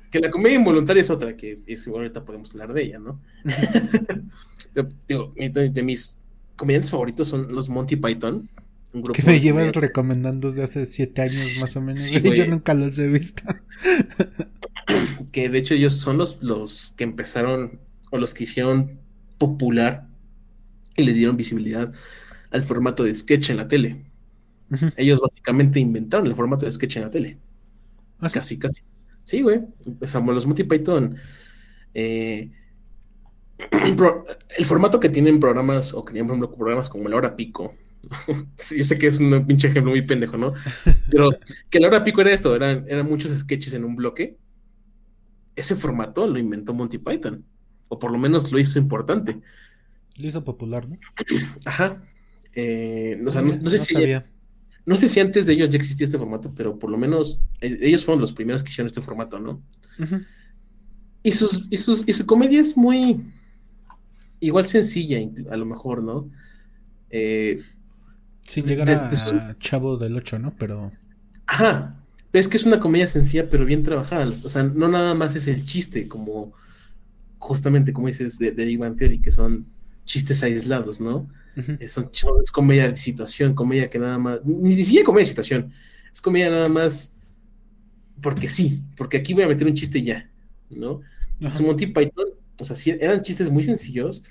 Que 0.09 0.19
la 0.19 0.29
comedia 0.29 0.57
involuntaria 0.57 1.01
es 1.01 1.09
otra, 1.09 1.35
que 1.35 1.59
es, 1.65 1.87
ahorita 1.87 2.23
podemos 2.25 2.51
hablar 2.51 2.73
de 2.73 2.83
ella, 2.83 2.99
¿no? 2.99 3.21
Yo, 4.75 4.87
digo, 5.07 5.33
de, 5.35 5.69
de 5.69 5.83
mis 5.83 6.17
comediantes 6.55 6.91
favoritos 6.91 7.27
son 7.27 7.53
los 7.53 7.69
Monty 7.69 7.95
Python. 7.95 8.49
Un 8.93 9.01
grupo 9.01 9.13
Que 9.13 9.23
me 9.23 9.39
llevas 9.39 9.73
recomendando 9.73 10.49
desde 10.49 10.63
hace 10.63 10.85
siete 10.85 11.21
años 11.21 11.57
más 11.61 11.75
o 11.77 11.81
menos. 11.81 11.99
Sí. 11.99 12.21
Yo 12.35 12.45
nunca 12.47 12.73
los 12.73 12.99
he 12.99 13.07
visto. 13.07 13.43
que 15.31 15.49
de 15.49 15.57
hecho 15.57 15.73
ellos 15.73 15.93
son 15.93 16.17
los, 16.17 16.43
los 16.43 16.93
que 16.97 17.03
empezaron 17.03 17.79
o 18.11 18.17
los 18.17 18.33
que 18.33 18.43
hicieron 18.43 18.99
popular 19.37 20.07
y 20.95 21.03
le 21.03 21.13
dieron 21.13 21.37
visibilidad 21.37 21.91
al 22.51 22.63
formato 22.63 23.03
de 23.03 23.15
sketch 23.15 23.49
en 23.49 23.57
la 23.57 23.67
tele. 23.67 24.10
Ellos 24.95 25.19
básicamente 25.21 25.79
inventaron 25.79 26.27
el 26.27 26.35
formato 26.35 26.65
de 26.65 26.71
sketch 26.71 26.97
en 26.97 27.03
la 27.03 27.11
tele. 27.11 27.39
¿Ah, 28.19 28.29
sí? 28.29 28.39
Casi, 28.39 28.59
casi. 28.59 28.83
Sí, 29.23 29.41
güey. 29.41 29.61
Sea, 30.03 30.21
los 30.21 30.45
Monty 30.45 30.63
Python. 30.63 31.17
eh, 31.93 32.51
el 34.57 34.65
formato 34.65 34.99
que 34.99 35.09
tienen 35.09 35.39
programas, 35.39 35.93
o 35.93 36.03
que 36.03 36.13
tienen, 36.13 36.27
por 36.27 36.35
ejemplo, 36.37 36.55
programas 36.57 36.89
como 36.89 37.09
La 37.09 37.15
Hora 37.17 37.35
Pico. 37.35 37.75
sí, 38.57 38.77
yo 38.79 38.83
sé 38.83 38.97
que 38.97 39.07
es 39.07 39.19
un 39.19 39.45
pinche 39.45 39.67
ejemplo 39.67 39.91
muy 39.91 40.01
pendejo, 40.01 40.37
¿no? 40.37 40.53
Pero 41.09 41.29
que 41.69 41.79
La 41.79 41.87
Hora 41.87 42.03
Pico 42.03 42.21
era 42.21 42.33
esto, 42.33 42.55
eran, 42.55 42.85
eran 42.87 43.07
muchos 43.07 43.37
sketches 43.39 43.73
en 43.73 43.85
un 43.85 43.95
bloque. 43.95 44.37
Ese 45.55 45.75
formato 45.75 46.27
lo 46.27 46.39
inventó 46.39 46.73
Monty 46.73 46.97
Python. 46.97 47.45
O 47.89 47.99
por 47.99 48.11
lo 48.11 48.17
menos 48.17 48.51
lo 48.51 48.59
hizo 48.59 48.79
importante. 48.79 49.41
Lo 50.17 50.27
hizo 50.27 50.43
popular, 50.43 50.89
¿no? 50.89 50.99
Ajá. 51.65 52.03
Eh, 52.53 53.21
o 53.25 53.31
sea, 53.31 53.41
no, 53.41 53.53
no 53.61 53.69
sé 53.69 53.77
si 53.79 53.93
sabía. 53.93 54.30
No 54.85 54.95
sé 54.97 55.07
si 55.09 55.19
antes 55.19 55.45
de 55.45 55.53
ellos 55.53 55.69
ya 55.69 55.77
existía 55.77 56.05
este 56.05 56.17
formato, 56.17 56.53
pero 56.55 56.77
por 56.79 56.89
lo 56.89 56.97
menos 56.97 57.41
eh, 57.61 57.77
ellos 57.81 58.03
fueron 58.05 58.21
los 58.21 58.33
primeros 58.33 58.63
que 58.63 58.69
hicieron 58.71 58.87
este 58.87 59.01
formato, 59.01 59.39
¿no? 59.39 59.61
Y, 61.23 61.31
sus, 61.33 61.67
y, 61.69 61.77
sus, 61.77 62.03
y 62.07 62.13
su 62.13 62.25
comedia 62.25 62.59
es 62.59 62.75
muy 62.75 63.21
igual 64.39 64.65
sencilla, 64.65 65.19
a 65.51 65.57
lo 65.57 65.65
mejor, 65.65 66.03
¿no? 66.03 66.29
Eh, 67.11 67.61
Sin 68.41 68.65
llegar 68.65 68.89
a 68.89 69.15
su- 69.15 69.53
Chavo 69.59 69.97
del 69.97 70.15
8, 70.17 70.39
¿no? 70.39 70.53
Pero. 70.57 70.89
ajá, 71.45 71.97
pero 72.31 72.39
es 72.39 72.47
que 72.47 72.57
es 72.57 72.63
una 72.65 72.79
comedia 72.79 73.07
sencilla, 73.07 73.49
pero 73.49 73.65
bien 73.65 73.83
trabajada. 73.83 74.25
O 74.25 74.49
sea, 74.49 74.63
no 74.63 74.87
nada 74.87 75.13
más 75.13 75.35
es 75.35 75.47
el 75.47 75.63
chiste, 75.65 76.07
como 76.07 76.53
justamente 77.37 77.91
como 77.93 78.07
dices 78.07 78.39
de, 78.39 78.51
de 78.51 78.65
Big 78.65 78.79
Bang 78.79 78.95
Theory, 78.97 79.19
que 79.21 79.31
son 79.31 79.67
chistes 80.05 80.41
aislados, 80.41 81.01
¿no? 81.01 81.27
Ujú. 81.55 81.73
Es, 81.79 81.91
son- 81.93 82.09
son- 82.13 82.41
es 82.43 82.51
comedia 82.51 82.89
de 82.89 82.97
situación, 82.97 83.53
comedia 83.55 83.89
que 83.89 83.99
nada 83.99 84.17
más, 84.17 84.39
ni, 84.45 84.75
ni 84.75 84.83
siquiera 84.83 85.05
comedia 85.05 85.23
de 85.23 85.29
situación, 85.29 85.73
es 86.13 86.21
comedia 86.21 86.49
nada 86.49 86.69
más 86.69 87.15
porque 88.21 88.49
sí, 88.49 88.81
porque 88.97 89.17
aquí 89.17 89.33
voy 89.33 89.43
a 89.43 89.47
meter 89.47 89.67
un 89.67 89.73
chiste 89.73 90.01
ya, 90.03 90.29
¿no? 90.69 91.01
Monty 91.59 91.87
Python, 91.87 92.27
o 92.59 92.63
sea, 92.65 92.75
sí, 92.75 92.91
eran 92.99 93.21
chistes 93.23 93.49
muy 93.49 93.63
sencillos. 93.63 94.23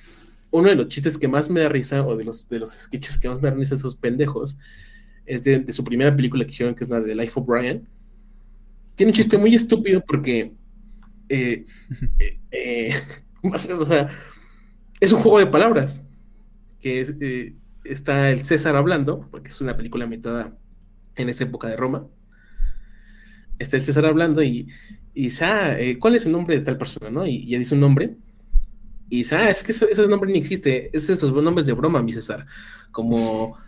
Uno 0.50 0.68
de 0.68 0.76
los 0.76 0.88
chistes 0.88 1.18
que 1.18 1.28
más 1.28 1.50
me 1.50 1.60
da 1.60 1.68
risa, 1.68 2.06
o 2.06 2.16
de 2.16 2.24
los, 2.24 2.48
de 2.48 2.60
los 2.60 2.72
sketches 2.72 3.18
que 3.18 3.28
más 3.28 3.42
me 3.42 3.50
da 3.50 3.56
risa 3.56 3.74
esos 3.76 3.96
pendejos, 3.96 4.58
es 5.26 5.44
de, 5.44 5.60
de 5.60 5.72
su 5.72 5.84
primera 5.84 6.14
película 6.16 6.44
que 6.46 6.52
hicieron, 6.52 6.74
que 6.74 6.84
es 6.84 6.90
la 6.90 7.00
de 7.00 7.14
Life 7.14 7.34
of 7.40 7.46
Brian. 7.46 7.88
Tiene 8.96 9.10
un 9.12 9.16
chiste 9.16 9.38
muy 9.38 9.54
estúpido 9.54 10.02
porque, 10.06 10.52
eh, 11.28 11.64
eh, 12.18 12.40
eh, 12.52 12.94
o 13.42 13.86
sea, 13.86 14.10
es 15.00 15.12
un 15.12 15.22
juego 15.22 15.38
de 15.40 15.46
palabras. 15.46 16.04
Que 16.80 17.00
es, 17.00 17.14
eh, 17.20 17.54
está 17.84 18.30
el 18.30 18.44
César 18.44 18.76
hablando, 18.76 19.28
porque 19.30 19.50
es 19.50 19.60
una 19.60 19.76
película 19.76 20.04
ambientada 20.04 20.56
en 21.16 21.28
esa 21.28 21.44
época 21.44 21.68
de 21.68 21.76
Roma. 21.76 22.06
Está 23.58 23.76
el 23.76 23.82
César 23.82 24.06
hablando 24.06 24.42
y, 24.42 24.68
y 25.14 25.24
dice, 25.24 25.44
ah, 25.44 25.78
eh, 25.78 25.98
¿cuál 25.98 26.14
es 26.14 26.26
el 26.26 26.32
nombre 26.32 26.58
de 26.58 26.64
tal 26.64 26.78
persona? 26.78 27.10
¿no? 27.10 27.26
Y, 27.26 27.36
y 27.36 27.46
ya 27.48 27.58
dice 27.58 27.74
un 27.74 27.80
nombre. 27.80 28.16
Y 29.08 29.18
dice, 29.18 29.36
ah, 29.36 29.50
es 29.50 29.62
que 29.62 29.72
ese, 29.72 29.86
ese 29.90 30.06
nombre 30.06 30.32
ni 30.32 30.38
existe. 30.38 30.88
Es 30.96 31.10
esos 31.10 31.32
nombres 31.32 31.66
de 31.66 31.72
broma, 31.72 32.02
mi 32.02 32.12
César. 32.12 32.46
Como, 32.92 33.58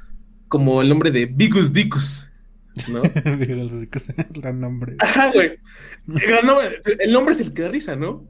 como 0.49 0.81
el 0.83 0.89
nombre 0.89 1.11
de 1.11 1.27
Bigus 1.27 1.73
Dicus. 1.73 2.29
Gran 4.31 4.61
nombre. 4.61 4.97
Ajá, 4.99 5.31
güey. 5.33 5.59
El 6.07 6.47
nombre, 6.47 6.81
el 7.01 7.13
nombre 7.13 7.35
es 7.35 7.41
el 7.41 7.53
que 7.53 7.63
da 7.63 7.69
risa, 7.69 7.97
¿no? 7.97 8.27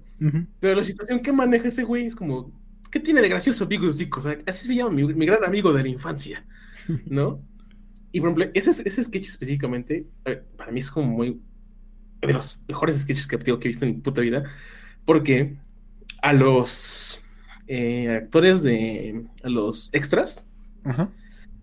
Pero 0.60 0.76
la 0.76 0.84
situación 0.84 1.20
que 1.20 1.32
maneja 1.32 1.68
ese 1.68 1.82
güey 1.82 2.06
es 2.06 2.14
como, 2.14 2.52
¿qué 2.92 3.00
tiene 3.00 3.22
de 3.22 3.28
gracioso 3.28 3.66
Bigos 3.66 3.98
Dick? 3.98 4.16
O 4.18 4.22
sea, 4.22 4.38
así 4.46 4.68
se 4.68 4.76
llama 4.76 4.90
mi, 4.90 5.04
mi 5.14 5.26
gran 5.26 5.44
amigo 5.44 5.72
de 5.72 5.82
la 5.82 5.88
infancia, 5.88 6.46
¿no? 7.06 7.42
Y 8.12 8.20
por 8.20 8.28
ejemplo, 8.28 8.50
ese, 8.54 8.70
ese 8.70 9.02
sketch 9.02 9.28
específicamente, 9.28 10.06
para 10.56 10.70
mí 10.70 10.78
es 10.78 10.90
como 10.90 11.06
muy 11.08 11.40
de 12.20 12.32
los 12.34 12.62
mejores 12.68 13.00
sketches 13.00 13.26
que, 13.26 13.38
digo, 13.38 13.58
que 13.58 13.66
he 13.66 13.70
visto 13.70 13.86
en 13.86 13.96
mi 13.96 14.00
puta 14.00 14.20
vida, 14.20 14.44
porque 15.06 15.56
a 16.20 16.34
los 16.34 17.20
eh, 17.66 18.10
actores 18.10 18.62
de, 18.62 19.24
a 19.42 19.48
los 19.48 19.88
extras, 19.94 20.46
Ajá. 20.84 21.10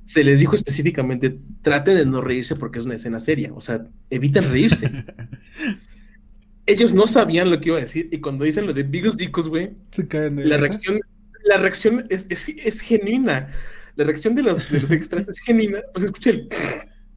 se 0.04 0.24
les 0.24 0.40
dijo 0.40 0.56
específicamente, 0.56 1.38
traten 1.62 1.96
de 1.96 2.06
no 2.08 2.22
reírse 2.22 2.56
porque 2.56 2.80
es 2.80 2.86
una 2.86 2.96
escena 2.96 3.20
seria, 3.20 3.54
o 3.54 3.62
sea, 3.62 3.86
eviten 4.10 4.50
reírse. 4.50 4.92
Ellos 6.66 6.94
no 6.94 7.08
sabían 7.08 7.50
lo 7.50 7.62
que 7.62 7.70
iba 7.70 7.78
a 7.78 7.82
decir 7.82 8.08
y 8.12 8.20
cuando 8.20 8.44
dicen 8.46 8.66
lo 8.66 8.74
de 8.74 8.84
Bigos 8.84 9.18
Dicos, 9.18 9.48
güey, 9.50 9.72
la 9.96 10.30
risa. 10.30 10.58
reacción, 10.58 11.00
la 11.44 11.58
reacción 11.58 12.06
es, 12.10 12.26
es, 12.30 12.50
es 12.50 12.82
genuina. 12.82 13.52
La 13.96 14.06
reacción 14.06 14.36
de 14.36 14.44
los, 14.44 14.70
de 14.72 14.82
los 14.82 14.92
extras 14.92 15.28
es 15.28 15.40
genuina. 15.40 15.80
Pues 15.94 16.06
escucha 16.06 16.30
el. 16.32 16.48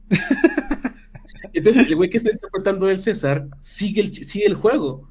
Entonces, 1.53 1.87
el 1.87 1.95
güey 1.95 2.09
que 2.09 2.17
está 2.17 2.31
interpretando 2.31 2.89
el 2.89 2.99
César 2.99 3.47
sigue 3.59 4.01
el, 4.01 4.13
sigue 4.13 4.45
el 4.45 4.55
juego. 4.55 5.09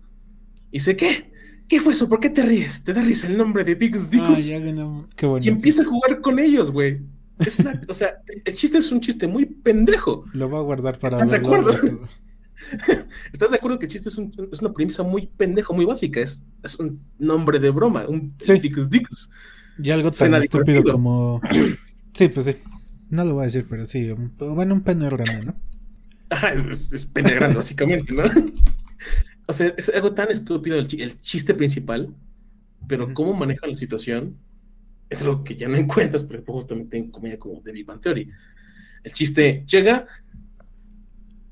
Y 0.71 0.79
dice, 0.79 0.97
¿qué? 0.97 1.33
¿Qué 1.69 1.81
fue 1.81 1.93
eso? 1.93 2.09
¿Por 2.09 2.21
qué 2.21 2.31
te 2.31 2.43
ríes? 2.43 2.85
¿Te 2.85 2.93
da 2.93 3.03
risa 3.03 3.27
el 3.29 3.39
nombre 3.39 3.65
de 3.65 3.75
Bigos 3.75 4.11
Ah. 4.13 5.07
Qué 5.17 5.27
bueno. 5.27 5.45
y 5.45 5.49
empieza 5.49 5.83
a 5.83 5.87
jugar 5.87 6.21
con 6.21 6.39
ellos, 6.39 6.71
güey. 6.71 7.01
Es 7.39 7.59
una, 7.59 7.81
o 7.89 7.95
sea, 7.95 8.17
el 8.45 8.55
chiste 8.55 8.79
es 8.79 8.93
un 8.93 9.01
chiste 9.01 9.27
muy 9.27 9.47
pendejo. 9.47 10.25
Lo 10.35 10.49
voy 10.49 10.59
a 10.59 10.63
guardar 10.63 10.99
para 10.99 11.17
¿Estás 11.17 11.31
de 11.31 11.37
hablarlo 11.39 11.73
acuerdo? 11.73 12.09
¿Estás 13.33 13.51
de 13.51 13.57
acuerdo 13.57 13.79
que 13.79 13.87
el 13.87 13.93
chiste 13.93 14.09
es, 14.09 14.19
un- 14.19 14.33
es 14.53 14.61
una 14.61 14.73
premisa 14.73 15.03
muy 15.03 15.27
pendejo, 15.27 15.75
muy 15.75 15.85
básica? 15.85 16.21
Es, 16.21 16.43
es 16.63 16.79
un 16.79 17.01
nombre 17.19 17.59
de 17.59 17.71
broma, 17.71 18.07
un 18.09 18.35
Sí. 18.39 18.59
Dicos. 18.59 18.89
Y 19.83 19.91
algo 19.91 20.11
tan 20.11 20.19
Suena 20.19 20.39
estúpido 20.39 20.83
divertido. 20.83 20.93
como. 20.95 21.41
Sí, 22.15 22.29
pues 22.29 22.45
sí. 22.47 22.57
No 23.09 23.25
lo 23.25 23.35
voy 23.35 23.43
a 23.43 23.47
decir, 23.47 23.65
pero 23.69 23.87
sí. 23.87 24.11
un- 24.11 24.35
Bueno, 24.37 24.75
un 24.75 24.83
pene 24.83 25.09
grande, 25.09 25.47
¿no? 25.47 25.55
Ajá, 26.29 26.53
es, 26.53 26.67
es, 26.71 26.93
es 26.93 27.07
pene 27.07 27.31
grande, 27.35 27.57
básicamente, 27.57 28.13
¿no? 28.15 28.23
O 29.47 29.53
sea, 29.55 29.69
es 29.77 29.89
algo 29.89 30.13
tan 30.13 30.31
estúpido 30.31 30.79
el, 30.79 30.87
chi- 30.87 31.03
el 31.03 31.21
chiste 31.21 31.53
principal, 31.55 32.15
pero 32.87 33.13
cómo 33.13 33.33
manejan 33.35 33.71
la 33.71 33.77
situación 33.77 34.37
es 35.11 35.21
algo 35.23 35.43
que 35.43 35.57
ya 35.57 35.69
no 35.69 35.77
encuentras, 35.79 36.23
por 36.23 36.35
ejemplo, 36.37 36.55
justamente 36.55 36.97
en 36.97 37.11
comedia 37.11 37.39
como 37.39 37.61
The 37.61 37.73
Big 37.73 37.85
Bang 37.87 38.01
Theory. 38.01 38.31
El 39.03 39.13
chiste 39.13 39.65
llega, 39.67 40.07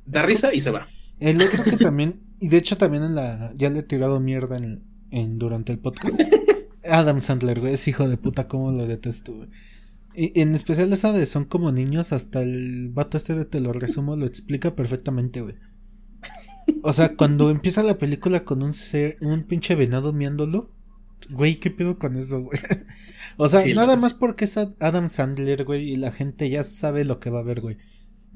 da 0.07 0.23
risa 0.23 0.53
y 0.55 0.61
se 0.61 0.71
va. 0.71 0.89
El 1.21 1.41
otro 1.43 1.63
que 1.65 1.77
también. 1.77 2.21
Y 2.39 2.49
de 2.49 2.57
hecho 2.57 2.77
también 2.77 3.03
en 3.05 3.15
la. 3.15 3.53
Ya 3.57 3.71
le 3.71 3.81
he 3.81 3.83
tirado 3.83 4.19
mierda 4.21 4.57
en, 4.57 4.83
en- 5.11 5.39
durante 5.39 5.73
el 5.73 5.79
podcast. 5.79 6.19
Adam 6.85 7.21
Sandler, 7.21 7.61
güey. 7.61 7.75
Es 7.75 7.87
hijo 7.89 8.09
de 8.09 8.17
puta, 8.17 8.49
cómo 8.49 8.73
lo 8.73 8.87
detesto, 8.87 9.35
güey. 9.35 9.49
Y 10.15 10.41
en 10.41 10.55
especial 10.55 10.93
esa 10.93 11.13
de 11.13 11.25
son 11.27 11.45
como 11.45 11.71
niños, 11.71 12.13
hasta 12.13 12.43
el 12.43 12.89
vato 12.89 13.17
este 13.17 13.35
de 13.35 13.45
te 13.45 13.61
lo 13.61 13.73
resumo 13.73 14.17
lo 14.17 14.27
explica 14.27 14.75
perfectamente, 14.75 15.41
güey. 15.41 15.55
O 16.83 16.93
sea, 16.93 17.15
cuando 17.17 17.51
empieza 17.51 17.83
la 17.83 17.99
película 17.99 18.45
con 18.45 18.63
un 18.63 18.73
ser, 18.73 19.17
un 19.21 19.45
pinche 19.45 19.75
venado 19.75 20.13
miándolo, 20.13 20.73
güey, 21.31 21.57
¿qué 21.57 21.71
pedo 21.71 21.99
con 21.99 22.17
eso, 22.17 22.43
güey? 22.43 22.59
O 23.37 23.49
sea, 23.49 23.61
Sí, 23.61 23.73
nada 23.73 23.97
más 23.97 24.13
porque 24.13 24.45
es 24.45 24.57
Ad- 24.59 24.75
Adam 24.81 25.09
Sandler, 25.09 25.65
güey, 25.65 25.91
y 25.93 25.97
la 25.97 26.11
gente 26.11 26.51
ya 26.51 26.63
sabe 26.65 27.05
lo 27.05 27.21
que 27.21 27.31
va 27.31 27.41
a 27.41 27.45
ver, 27.45 27.61
güey. 27.61 27.79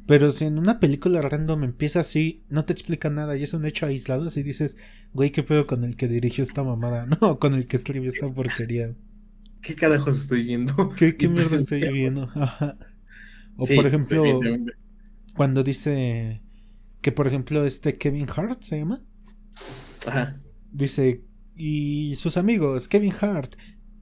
Pero 0.07 0.31
si 0.33 0.45
en 0.45 0.59
una 0.59 0.81
película 0.81 1.23
random 1.23 1.65
empieza 1.65 2.01
así, 2.01 2.45
no 2.49 2.65
te 2.65 2.73
explica 2.75 3.09
nada 3.11 3.37
y 3.37 3.43
es 3.43 3.55
un 3.55 3.65
hecho 3.65 3.87
aislado, 3.87 4.27
así 4.27 4.43
dices, 4.43 4.77
güey, 5.13 5.33
¿qué 5.33 5.43
pedo 5.43 5.67
con 5.67 5.85
el 5.85 5.97
que 5.97 6.09
dirigió 6.09 6.45
esta 6.45 6.63
mamada? 6.63 7.07
No, 7.21 7.39
con 7.39 7.55
el 7.55 7.67
que 7.67 7.77
escribió 7.77 8.09
esta 8.11 8.33
porquería. 8.33 8.95
¿Qué 9.63 9.75
carajos 9.75 10.19
estoy 10.21 10.45
viendo? 10.45 10.91
¿Qué, 10.97 11.17
mierda 11.29 11.57
es- 11.57 11.63
estoy 11.63 11.89
viendo? 11.93 12.31
Ajá. 12.35 12.77
O 13.57 13.67
Sí, 13.67 13.75
por 13.75 13.87
ejemplo, 13.87 14.25
cuando 15.35 15.63
dice 15.63 16.43
que 17.01 17.13
por 17.13 17.27
ejemplo 17.27 17.65
este 17.67 17.95
Kevin 17.99 18.27
Hart 18.35 18.63
se 18.63 18.79
llama, 18.79 19.03
Ajá. 20.07 20.41
dice 20.71 21.25
y 21.57 22.15
sus 22.17 22.37
amigos, 22.37 22.89
Kevin 22.89 23.13
Hart, 23.21 23.55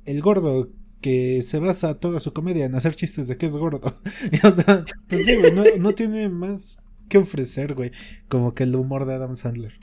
el 0.05 0.20
gordo 0.22 0.72
que 1.03 1.42
se 1.42 1.59
basa 1.59 1.98
toda 2.00 2.18
su 2.20 2.32
comedia 2.32 2.64
en 2.64 2.74
hacer 2.74 2.96
chistes 2.96 3.28
de 3.28 3.36
que 3.36 3.44
es 3.46 3.57
gordo. 3.59 4.00
Y, 4.32 4.46
o 4.46 4.50
sea, 4.50 4.84
pues 5.09 5.26
sí, 5.26 5.36
güey, 5.36 5.53
no, 5.53 5.64
no 5.78 5.92
tiene 5.92 6.30
más 6.30 6.82
que 7.11 7.18
ofrecer, 7.18 7.74
güey, 7.74 7.90
como 8.28 8.55
que 8.55 8.62
el 8.62 8.74
humor 8.74 9.05
de 9.05 9.12
Adam 9.14 9.36
Sandler. 9.36 9.74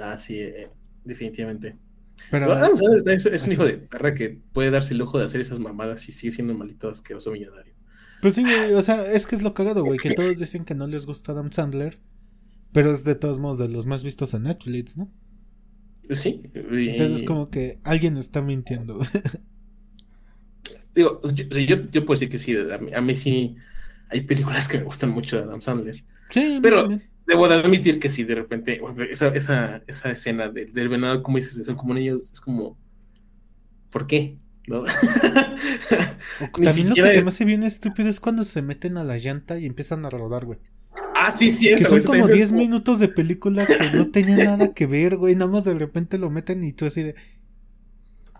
Ah, 0.00 0.16
sí, 0.16 0.38
eh, 0.38 0.70
definitivamente. 1.04 1.76
Pero 2.30 2.50
Adam 2.52 2.76
Sandler 2.78 3.14
es, 3.14 3.26
es 3.26 3.44
un 3.44 3.52
hijo 3.52 3.66
de 3.66 3.74
perra 3.78 4.14
que 4.14 4.40
puede 4.52 4.70
darse 4.70 4.92
el 4.94 4.98
lujo 4.98 5.18
de 5.18 5.26
hacer 5.26 5.40
esas 5.40 5.58
mamadas 5.58 6.08
y 6.08 6.12
sigue 6.12 6.32
siendo 6.32 6.54
malito 6.54 6.88
asqueroso 6.88 7.30
millonario. 7.30 7.74
Pues 8.22 8.34
sí, 8.34 8.42
güey, 8.42 8.72
o 8.74 8.82
sea, 8.82 9.12
es 9.12 9.26
que 9.26 9.36
es 9.36 9.42
lo 9.42 9.54
cagado, 9.54 9.84
güey, 9.84 9.98
que 9.98 10.14
todos 10.14 10.38
dicen 10.38 10.64
que 10.64 10.74
no 10.74 10.86
les 10.86 11.04
gusta 11.06 11.32
Adam 11.32 11.52
Sandler, 11.52 12.00
pero 12.72 12.90
es 12.92 13.04
de 13.04 13.14
todos 13.14 13.38
modos 13.38 13.58
de 13.58 13.68
los 13.68 13.86
más 13.86 14.02
vistos 14.02 14.34
en 14.34 14.44
Netflix, 14.44 14.96
¿no? 14.96 15.12
Sí. 16.10 16.42
y- 16.72 16.88
Entonces 16.88 17.20
es 17.20 17.22
como 17.26 17.50
que 17.50 17.80
alguien 17.84 18.16
está 18.16 18.40
mintiendo. 18.40 18.98
Digo, 20.98 21.20
yo, 21.32 21.44
sí, 21.52 21.66
yo, 21.66 21.76
yo 21.92 22.04
puedo 22.04 22.18
decir 22.18 22.28
que 22.28 22.38
sí, 22.38 22.56
a 22.56 22.78
mí, 22.78 22.92
a 22.92 23.00
mí 23.00 23.14
sí 23.14 23.54
hay 24.08 24.22
películas 24.22 24.66
que 24.66 24.78
me 24.78 24.84
gustan 24.84 25.10
mucho 25.10 25.36
de 25.36 25.44
Adam 25.44 25.60
Sandler. 25.60 26.02
Sí, 26.30 26.58
Pero- 26.62 26.80
también. 26.82 27.02
Debo 27.26 27.46
de 27.46 27.56
admitir 27.56 28.00
que 28.00 28.08
sí, 28.08 28.24
de 28.24 28.34
repente, 28.36 28.80
esa, 29.10 29.28
esa, 29.28 29.82
esa 29.86 30.10
escena 30.10 30.48
del, 30.48 30.72
del 30.72 30.88
venado, 30.88 31.22
como 31.22 31.36
dices, 31.36 31.64
son 31.66 31.76
como 31.76 31.92
niños, 31.92 32.30
es 32.32 32.40
como, 32.40 32.78
¿por 33.90 34.06
qué? 34.06 34.38
¿No? 34.66 34.82
También 36.64 36.88
lo 36.88 36.94
que 36.94 37.12
se 37.12 37.22
me 37.22 37.28
hace 37.28 37.44
bien 37.44 37.62
estúpido 37.64 38.08
es 38.08 38.18
cuando 38.20 38.42
se 38.44 38.62
meten 38.62 38.96
a 38.96 39.04
la 39.04 39.18
llanta 39.18 39.58
y 39.58 39.66
empiezan 39.66 40.04
a 40.04 40.10
rodar, 40.10 40.44
güey. 40.46 40.58
ah, 41.16 41.34
sí, 41.38 41.52
cierto. 41.52 41.82
Que 41.84 41.88
son 41.88 42.00
como 42.00 42.12
también 42.26 42.36
10 42.38 42.42
es 42.44 42.48
como- 42.50 42.60
minutos 42.62 42.98
de 42.98 43.08
película 43.08 43.66
que 43.66 43.90
no 43.92 44.08
tenían 44.10 44.44
nada 44.44 44.72
que 44.72 44.86
ver, 44.86 45.16
güey. 45.16 45.34
Nada 45.36 45.50
más 45.50 45.64
de 45.64 45.74
repente 45.74 46.18
lo 46.18 46.30
meten 46.30 46.64
y 46.64 46.72
tú 46.72 46.86
así 46.86 47.02
de. 47.02 47.14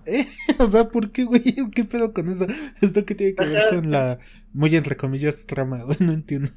¿Eh? 0.09 0.26
O 0.59 0.64
sea, 0.70 0.88
¿por 0.88 1.11
qué, 1.12 1.24
güey? 1.24 1.42
¿Qué 1.74 1.84
pedo 1.84 2.12
con 2.12 2.28
esto? 2.28 2.46
¿Esto 2.80 3.04
qué 3.04 3.14
tiene 3.14 3.34
que 3.34 3.44
ver 3.46 3.68
con 3.74 3.90
la. 3.90 4.18
Muy 4.52 4.74
entre 4.74 4.96
comillas, 4.96 5.46
trama, 5.46 5.82
güey? 5.84 5.98
No 6.00 6.12
entiendo. 6.12 6.50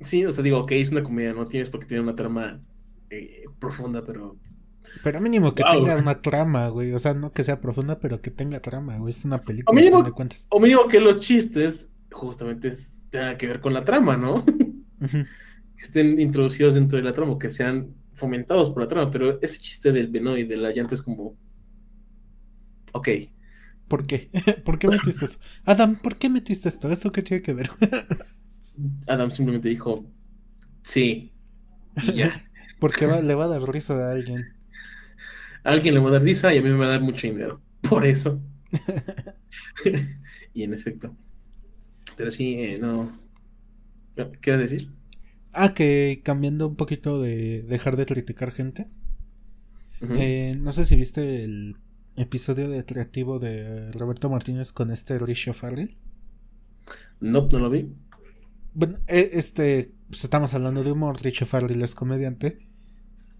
Sí, 0.00 0.24
o 0.24 0.32
sea, 0.32 0.42
digo, 0.42 0.58
ok, 0.60 0.72
es 0.72 0.92
una 0.92 1.02
comedia, 1.02 1.32
no 1.34 1.46
tienes 1.48 1.68
por 1.68 1.80
qué 1.80 1.86
tener 1.86 2.02
una 2.02 2.14
trama 2.16 2.60
eh, 3.10 3.44
profunda, 3.58 4.02
pero 4.04 4.36
Pero 5.02 5.20
mínimo 5.20 5.54
que 5.54 5.62
Wow. 5.62 5.84
tenga 5.84 5.96
una 5.96 6.22
trama, 6.22 6.68
güey. 6.68 6.92
O 6.92 6.98
sea, 6.98 7.12
no 7.14 7.32
que 7.32 7.44
sea 7.44 7.60
profunda, 7.60 7.98
pero 7.98 8.20
que 8.22 8.30
tenga 8.30 8.60
trama, 8.60 8.96
güey. 8.98 9.12
Es 9.12 9.24
una 9.24 9.42
película, 9.42 9.78
mínimo- 9.78 9.98
al 9.98 10.04
fin 10.04 10.10
de 10.12 10.14
cuentas. 10.16 10.46
o 10.48 10.60
mínimo 10.60 10.88
que 10.88 11.00
los 11.00 11.20
chistes 11.20 11.90
justamente 12.10 12.72
tengan 13.10 13.36
que 13.36 13.46
ver 13.46 13.60
con 13.60 13.74
la 13.74 13.84
trama, 13.84 14.16
¿no? 14.16 14.44
Que 14.44 15.26
estén 15.76 16.20
introducidos 16.20 16.74
dentro 16.74 16.96
de 16.98 17.04
la 17.04 17.12
trama, 17.12 17.32
o 17.32 17.38
que 17.38 17.50
sean 17.50 17.94
fomentados 18.14 18.70
por 18.70 18.82
la 18.82 18.88
trama, 18.88 19.10
pero 19.10 19.40
ese 19.42 19.58
chiste 19.58 19.92
del 19.92 20.14
y 20.38 20.44
de 20.44 20.56
la 20.56 20.70
llanta 20.72 20.94
es 20.94 21.02
como, 21.02 21.36
ok, 22.92 23.08
¿Por 23.88 24.06
qué? 24.06 24.30
¿Por 24.64 24.78
qué 24.78 24.88
metiste 24.88 25.24
eso? 25.24 25.38
Adam, 25.64 25.96
¿por 25.96 26.16
qué 26.16 26.28
metiste 26.28 26.68
esto? 26.68 26.90
¿Esto 26.90 27.10
qué 27.12 27.22
tiene 27.22 27.42
que 27.42 27.54
ver? 27.54 27.70
Adam 29.06 29.30
simplemente 29.30 29.68
dijo, 29.68 30.10
sí, 30.84 31.34
y 32.00 32.14
ya. 32.14 32.44
Porque 32.80 33.06
va- 33.06 33.20
le 33.22 33.34
va 33.34 33.44
a 33.44 33.48
dar 33.48 33.62
risa 33.62 33.94
a 33.94 34.12
alguien. 34.12 34.54
A 35.64 35.70
alguien 35.72 35.94
le 35.94 36.00
va 36.00 36.08
a 36.08 36.12
dar 36.12 36.22
risa 36.22 36.52
y 36.54 36.58
a 36.58 36.62
mí 36.62 36.68
me 36.70 36.76
va 36.76 36.86
a 36.86 36.88
dar 36.90 37.00
mucho 37.00 37.26
dinero. 37.26 37.62
Por 37.88 38.06
eso. 38.06 38.40
y 40.54 40.62
en 40.64 40.74
efecto. 40.74 41.16
Pero 42.16 42.30
sí, 42.30 42.54
eh, 42.60 42.78
no. 42.78 43.18
¿Qué 44.40 44.50
vas 44.52 44.58
a 44.60 44.62
decir? 44.62 44.90
Ah, 45.52 45.74
que 45.74 46.22
cambiando 46.24 46.66
un 46.68 46.74
poquito 46.76 47.20
de 47.20 47.62
dejar 47.62 47.96
de 47.96 48.06
criticar 48.06 48.50
gente. 48.52 48.88
Eh, 50.12 50.54
no 50.58 50.72
sé 50.72 50.84
si 50.84 50.96
viste 50.96 51.44
el 51.44 51.76
episodio 52.20 52.68
de 52.68 52.78
Atractivo 52.78 53.38
de 53.38 53.92
Roberto 53.92 54.28
Martínez 54.30 54.72
con 54.72 54.90
este 54.90 55.18
Richo 55.18 55.54
Farrell. 55.54 55.96
No, 57.20 57.48
no 57.50 57.58
lo 57.58 57.70
vi. 57.70 57.94
Bueno, 58.72 58.98
eh, 59.06 59.30
este, 59.34 59.94
pues 60.08 60.24
estamos 60.24 60.54
hablando 60.54 60.82
de 60.82 60.92
humor, 60.92 61.20
Richo 61.22 61.46
Farrell 61.46 61.82
es 61.82 61.94
comediante. 61.94 62.58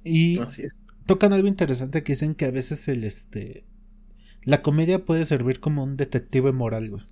Y 0.04 0.38
Así 0.38 0.62
es. 0.62 0.76
tocan 1.06 1.32
algo 1.32 1.48
interesante 1.48 2.02
que 2.02 2.12
dicen 2.12 2.34
que 2.34 2.46
a 2.46 2.50
veces 2.50 2.88
el 2.88 3.04
este 3.04 3.66
la 4.42 4.62
comedia 4.62 5.04
puede 5.04 5.26
servir 5.26 5.60
como 5.60 5.84
un 5.84 5.96
detective 5.96 6.52
moral, 6.52 6.90
güey. 6.90 7.02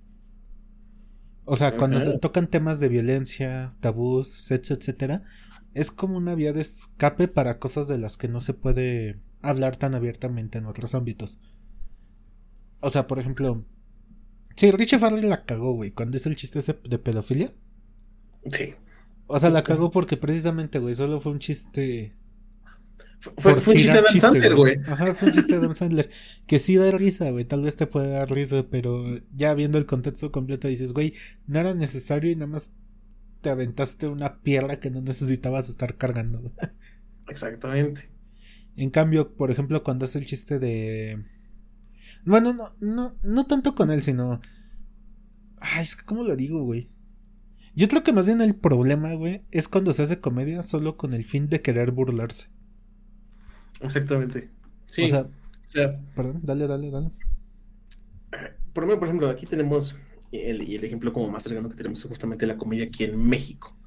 O 1.45 1.55
sea, 1.55 1.75
cuando 1.75 1.99
se 1.99 2.17
tocan 2.19 2.47
temas 2.47 2.79
de 2.79 2.89
violencia, 2.89 3.73
tabús, 3.79 4.29
sexo, 4.29 4.75
etcétera, 4.75 5.23
es 5.73 5.91
como 5.91 6.17
una 6.17 6.35
vía 6.35 6.53
de 6.53 6.61
escape 6.61 7.27
para 7.27 7.59
cosas 7.59 7.87
de 7.87 7.97
las 7.97 8.17
que 8.17 8.27
no 8.27 8.39
se 8.39 8.53
puede 8.53 9.19
hablar 9.41 9.77
tan 9.77 9.95
abiertamente 9.95 10.57
en 10.59 10.65
otros 10.65 10.93
ámbitos. 10.93 11.39
O 12.81 12.89
sea, 12.89 13.07
por 13.07 13.19
ejemplo, 13.19 13.65
sí, 14.55 14.71
Richie 14.71 14.99
Farrell 14.99 15.29
la 15.29 15.45
cagó, 15.45 15.73
güey, 15.73 15.91
cuando 15.91 16.17
hizo 16.17 16.29
el 16.29 16.35
chiste 16.35 16.59
ese 16.59 16.79
de 16.83 16.99
pedofilia. 16.99 17.53
Sí. 18.51 18.75
O 19.27 19.39
sea, 19.39 19.49
la 19.49 19.63
cagó 19.63 19.91
porque 19.91 20.17
precisamente, 20.17 20.79
güey, 20.79 20.95
solo 20.95 21.19
fue 21.19 21.31
un 21.33 21.39
chiste 21.39 22.15
Fue, 23.37 23.53
un 23.53 23.59
chiste 23.59 23.93
de 23.93 23.99
Adam 23.99 24.19
Sandler, 24.19 24.55
güey. 24.55 24.77
Ajá, 24.87 25.13
fue 25.13 25.27
un 25.29 25.33
chiste 25.35 25.51
de 25.53 25.57
Adam 25.59 25.75
Sandler. 25.75 26.09
Que 26.47 26.57
sí 26.57 26.75
da 26.77 26.89
risa, 26.91 27.29
güey. 27.31 27.45
Tal 27.45 27.61
vez 27.63 27.75
te 27.75 27.85
puede 27.85 28.09
dar 28.09 28.31
risa, 28.31 28.65
pero 28.69 29.19
ya 29.35 29.53
viendo 29.53 29.77
el 29.77 29.85
contexto 29.85 30.31
completo 30.31 30.67
dices, 30.67 30.93
güey, 30.93 31.13
no 31.45 31.59
era 31.59 31.73
necesario 31.75 32.31
y 32.31 32.35
nada 32.35 32.47
más 32.47 32.71
te 33.41 33.49
aventaste 33.49 34.07
una 34.07 34.41
pierna 34.41 34.79
que 34.79 34.89
no 34.89 35.01
necesitabas 35.01 35.69
estar 35.69 35.95
cargando. 35.97 36.39
güey. 36.39 36.53
Exactamente. 37.27 38.09
En 38.75 38.89
cambio, 38.89 39.35
por 39.35 39.51
ejemplo, 39.51 39.83
cuando 39.83 40.05
hace 40.05 40.19
el 40.19 40.25
chiste 40.25 40.59
de. 40.59 41.23
Bueno, 42.25 42.53
no, 42.53 42.69
no, 42.79 43.15
no 43.23 43.45
tanto 43.45 43.75
con 43.75 43.91
él, 43.91 44.01
sino. 44.01 44.41
Ay, 45.59 45.83
es 45.83 45.95
que, 45.95 46.05
¿cómo 46.05 46.23
lo 46.23 46.35
digo, 46.35 46.63
güey? 46.63 46.89
Yo 47.75 47.87
creo 47.87 48.03
que 48.03 48.13
más 48.13 48.25
bien 48.25 48.41
el 48.41 48.55
problema, 48.55 49.13
güey, 49.13 49.43
es 49.51 49.67
cuando 49.67 49.93
se 49.93 50.03
hace 50.03 50.19
comedia 50.19 50.61
solo 50.61 50.97
con 50.97 51.13
el 51.13 51.23
fin 51.23 51.49
de 51.49 51.61
querer 51.61 51.91
burlarse. 51.91 52.49
Exactamente. 53.81 54.49
Sí. 54.87 55.03
O 55.03 55.07
sea, 55.07 55.21
o 55.21 55.71
sea, 55.71 55.99
perdón, 56.15 56.41
dale, 56.43 56.67
dale, 56.67 56.89
dale. 56.91 57.11
por, 58.73 58.83
ejemplo, 58.83 58.99
por 58.99 59.07
ejemplo, 59.07 59.29
aquí 59.29 59.45
tenemos 59.45 59.95
el, 60.31 60.67
y 60.67 60.75
el 60.75 60.83
ejemplo 60.83 61.13
como 61.13 61.29
más 61.29 61.43
cercano 61.43 61.69
que 61.69 61.75
tenemos 61.75 61.99
es 61.99 62.05
justamente 62.09 62.47
la 62.47 62.57
comedia 62.57 62.85
aquí 62.85 63.03
en 63.03 63.17
México, 63.17 63.77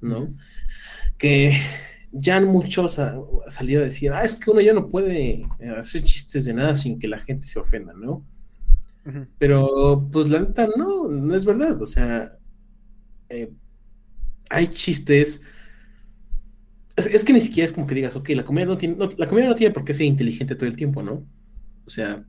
¿no? 0.00 0.34
Que 1.18 1.58
ya 2.18 2.40
muchos 2.40 2.98
ha, 2.98 3.16
ha 3.46 3.50
salido 3.50 3.82
a 3.82 3.86
decir, 3.86 4.12
ah, 4.12 4.24
es 4.24 4.34
que 4.36 4.50
uno 4.50 4.60
ya 4.60 4.72
no 4.74 4.90
puede 4.90 5.42
eh, 5.60 5.70
hacer 5.78 6.02
chistes 6.04 6.44
de 6.44 6.54
nada 6.54 6.76
sin 6.76 6.98
que 6.98 7.08
la 7.08 7.20
gente 7.20 7.46
se 7.48 7.58
ofenda, 7.60 7.94
¿no? 7.94 8.24
Pero, 9.38 10.08
pues 10.12 10.28
la 10.28 10.40
neta, 10.40 10.68
no, 10.76 11.08
no 11.08 11.34
es 11.34 11.44
verdad. 11.44 11.80
O 11.80 11.86
sea, 11.86 12.36
eh, 13.30 13.52
hay 14.50 14.68
chistes. 14.68 15.42
Es, 16.96 17.06
es 17.06 17.24
que 17.24 17.32
ni 17.32 17.40
siquiera 17.40 17.66
es 17.66 17.72
como 17.72 17.86
que 17.86 17.94
digas, 17.94 18.16
ok, 18.16 18.30
la 18.30 18.44
comedia 18.44 18.66
no 18.66 18.78
tiene, 18.78 18.96
no- 18.96 19.08
la 19.16 19.28
comedia 19.28 19.48
no 19.48 19.54
tiene 19.54 19.72
por 19.74 19.84
qué 19.84 19.92
ser 19.92 20.06
inteligente 20.06 20.54
todo 20.56 20.68
el 20.68 20.76
tiempo, 20.76 21.02
¿no? 21.02 21.26
O 21.86 21.90
sea, 21.90 22.24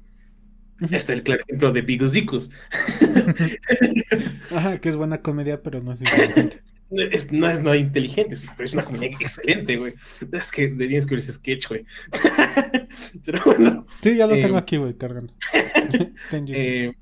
está 0.92 1.14
el 1.14 1.24
claro 1.24 1.44
ejemplo 1.48 1.72
de 1.74 1.82
Bigus 1.82 2.14
Dicus. 2.14 2.52
Ajá, 4.50 4.78
que 4.80 4.90
es 4.90 4.96
buena 4.96 5.22
comedia, 5.22 5.62
pero 5.64 5.82
no 5.82 5.92
es 5.94 6.02
inteligente. 6.02 6.62
Es- 6.90 7.32
no 7.32 7.50
es 7.50 7.62
nada 7.62 7.76
inteligente, 7.76 8.36
pero 8.56 8.66
es 8.66 8.74
una 8.74 8.86
comedia 8.86 9.08
excelente, 9.20 9.76
güey. 9.78 9.94
Es 10.32 10.52
que 10.52 10.70
le 10.70 10.88
tienes 10.88 11.06
que 11.06 11.16
ver 11.16 11.20
ese 11.20 11.34
sketch, 11.34 11.68
güey. 11.68 11.86
Pero 13.26 13.42
bueno. 13.46 13.86
Sí, 14.02 14.16
ya 14.16 14.26
lo 14.28 14.36
Eh, 14.36 14.42
tengo 14.42 14.58
aquí, 14.58 14.78
güey, 14.78 14.94
cargando. 14.96 15.34
Eh, 16.50 16.94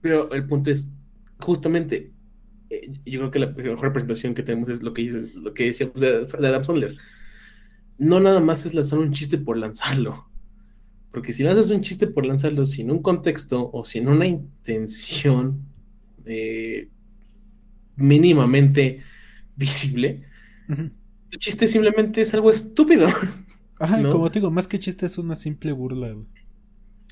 pero 0.00 0.32
el 0.32 0.46
punto 0.46 0.70
es, 0.70 0.88
justamente, 1.40 2.12
eh, 2.70 2.92
yo 3.06 3.20
creo 3.20 3.30
que 3.30 3.38
la 3.38 3.46
mejor 3.48 3.80
representación 3.80 4.34
que 4.34 4.42
tenemos 4.42 4.68
es 4.68 4.82
lo 4.82 4.92
que 4.92 5.02
dices, 5.02 5.34
lo 5.36 5.54
que 5.54 5.66
decíamos 5.66 6.00
de, 6.00 6.24
de 6.24 6.46
Adam 6.48 6.64
Sandler. 6.64 6.96
No 7.98 8.18
nada 8.20 8.40
más 8.40 8.66
es 8.66 8.74
lanzar 8.74 8.98
un 8.98 9.12
chiste 9.12 9.38
por 9.38 9.56
lanzarlo. 9.56 10.28
Porque 11.12 11.32
si 11.32 11.42
lanzas 11.42 11.70
un 11.70 11.82
chiste 11.82 12.06
por 12.06 12.26
lanzarlo 12.26 12.66
sin 12.66 12.90
un 12.90 13.00
contexto 13.02 13.70
o 13.72 13.84
sin 13.84 14.08
una 14.08 14.26
intención 14.26 15.60
eh, 16.24 16.88
mínimamente 17.96 19.02
visible, 19.56 20.24
tu 21.28 21.38
chiste 21.38 21.68
simplemente 21.68 22.20
es 22.22 22.34
algo 22.34 22.50
estúpido. 22.50 23.08
Ajá, 23.78 23.98
¿no? 23.98 24.10
como 24.10 24.30
te 24.30 24.38
digo, 24.40 24.50
más 24.50 24.68
que 24.68 24.78
chiste 24.78 25.06
es 25.06 25.18
una 25.18 25.34
simple 25.34 25.72
burla, 25.72 26.12
güey. 26.12 26.26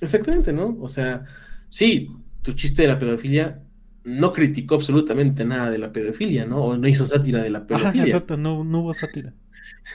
Exactamente, 0.01 0.53
¿no? 0.53 0.76
O 0.81 0.89
sea, 0.89 1.26
sí, 1.68 2.09
tu 2.43 2.53
chiste 2.55 2.83
de 2.83 2.89
la 2.89 2.99
pedofilia 2.99 3.62
no 4.05 4.33
criticó 4.33 4.76
absolutamente 4.76 5.45
nada 5.45 5.70
de 5.70 5.78
la 5.78 5.93
pedofilia, 5.93 6.47
¿no? 6.47 6.64
O 6.64 6.76
no 6.76 6.89
hizo 6.89 7.07
sátira 7.07 7.43
de 7.43 7.51
la 7.51 7.66
Ajá, 7.70 7.93
pedofilia. 7.93 8.05
exacto, 8.05 8.37
no, 8.37 8.64
no 8.64 8.81
hubo 8.81 8.95
sátira. 8.95 9.35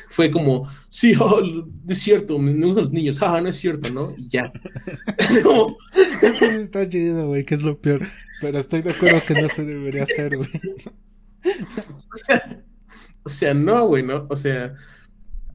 Fue 0.10 0.32
como, 0.32 0.70
sí, 0.90 1.14
oh, 1.20 1.42
es 1.88 2.00
cierto, 2.00 2.38
me, 2.38 2.54
gustan 2.66 2.86
los 2.86 2.94
niños, 2.94 3.22
ah, 3.22 3.40
no 3.42 3.50
es 3.50 3.58
cierto, 3.58 3.92
¿no? 3.92 4.14
Y 4.18 4.30
ya. 4.30 4.52
Es 5.18 5.40
como, 5.40 5.78
Es 6.22 6.36
que 6.36 6.56
está 6.56 6.88
chido, 6.90 7.28
güey, 7.28 7.46
que 7.46 7.56
es 7.56 7.64
lo 7.64 7.80
peor. 7.80 8.02
Pero 8.42 8.60
estoy 8.60 8.82
de 8.82 8.92
acuerdo 8.92 9.22
que 9.26 9.42
no 9.42 9.48
se 9.48 9.66
debería 9.66 10.04
hacer, 10.04 10.38
güey. 10.38 10.50
o 11.44 12.18
sea, 12.18 12.64
o 13.24 13.30
sea, 13.30 13.54
no, 13.54 13.88
güey, 13.88 14.04
¿no? 14.04 14.28
O 14.30 14.36
sea. 14.36 14.76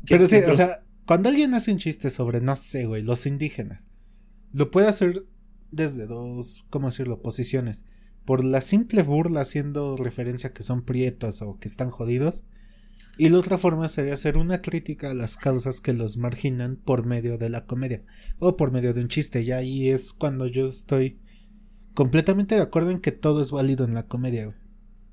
¿qué- 0.06 0.16
Pero 0.16 0.26
sí, 0.26 0.36
o 0.36 0.54
sea, 0.54 0.82
cuando 1.06 1.28
alguien 1.28 1.54
hace 1.54 1.72
un 1.72 1.78
chiste 1.78 2.10
sobre, 2.10 2.40
no 2.40 2.56
sé, 2.56 2.86
güey, 2.86 3.02
los 3.02 3.26
indígenas, 3.26 3.88
lo 4.52 4.70
puede 4.70 4.88
hacer 4.88 5.24
desde 5.70 6.06
dos, 6.06 6.64
¿cómo 6.70 6.88
decirlo?, 6.88 7.22
posiciones. 7.22 7.84
Por 8.24 8.44
la 8.44 8.60
simple 8.60 9.02
burla 9.02 9.40
haciendo 9.40 9.96
referencia 9.96 10.50
a 10.50 10.52
que 10.52 10.62
son 10.62 10.82
prietos 10.82 11.42
o 11.42 11.58
que 11.58 11.68
están 11.68 11.90
jodidos. 11.90 12.44
Y 13.16 13.28
la 13.28 13.38
otra 13.38 13.58
forma 13.58 13.86
sería 13.88 14.14
hacer 14.14 14.36
una 14.38 14.62
crítica 14.62 15.10
a 15.10 15.14
las 15.14 15.36
causas 15.36 15.80
que 15.80 15.92
los 15.92 16.16
marginan 16.16 16.76
por 16.76 17.06
medio 17.06 17.38
de 17.38 17.50
la 17.50 17.66
comedia. 17.66 18.04
O 18.38 18.56
por 18.56 18.72
medio 18.72 18.94
de 18.94 19.00
un 19.02 19.08
chiste. 19.08 19.42
Y 19.42 19.52
ahí 19.52 19.90
es 19.90 20.12
cuando 20.12 20.46
yo 20.46 20.68
estoy 20.68 21.20
completamente 21.94 22.56
de 22.56 22.62
acuerdo 22.62 22.90
en 22.92 23.00
que 23.00 23.12
todo 23.12 23.40
es 23.42 23.52
válido 23.52 23.84
en 23.86 23.94
la 23.94 24.08
comedia, 24.08 24.46
güey. 24.46 24.58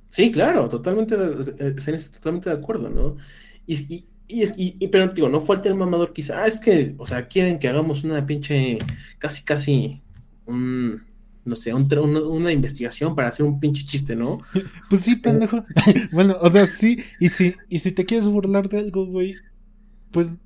Sí, 0.09 0.31
claro, 0.31 0.69
totalmente, 0.69 1.17
de, 1.17 1.55
eh, 1.59 1.75
totalmente 2.13 2.49
de 2.49 2.55
acuerdo, 2.55 2.89
¿no? 2.89 3.17
Y, 3.65 3.93
y, 3.93 4.09
y 4.27 4.43
es, 4.43 4.53
y- 4.57 4.87
pero 4.87 5.09
digo, 5.09 5.29
no 5.29 5.41
falta 5.41 5.67
el 5.69 5.75
mamador 5.75 6.13
quizá, 6.13 6.43
ah, 6.43 6.47
es 6.47 6.59
que, 6.59 6.95
o 6.97 7.05
sea, 7.05 7.27
quieren 7.27 7.59
que 7.59 7.67
hagamos 7.67 8.03
una 8.03 8.25
pinche, 8.25 8.79
casi, 9.19 9.43
casi, 9.43 10.03
un, 10.45 11.06
no 11.47 11.55
sé, 11.55 11.73
un 11.73 11.87
una, 12.17 12.51
investigación 12.51 13.15
para 13.15 13.29
hacer 13.29 13.45
un 13.45 13.59
pinche 13.59 13.85
chiste, 13.85 14.15
¿no? 14.15 14.39
Pues 14.89 15.01
sí, 15.03 15.15
pendejo. 15.15 15.65
bueno, 16.11 16.37
o 16.41 16.49
sea, 16.51 16.67
sí. 16.67 16.99
Y 17.19 17.29
si, 17.29 17.55
y 17.69 17.79
si 17.79 17.91
te 17.91 18.05
quieres 18.05 18.27
burlar 18.27 18.69
de 18.69 18.79
algo, 18.79 19.05
güey, 19.05 19.35
pues 20.11 20.39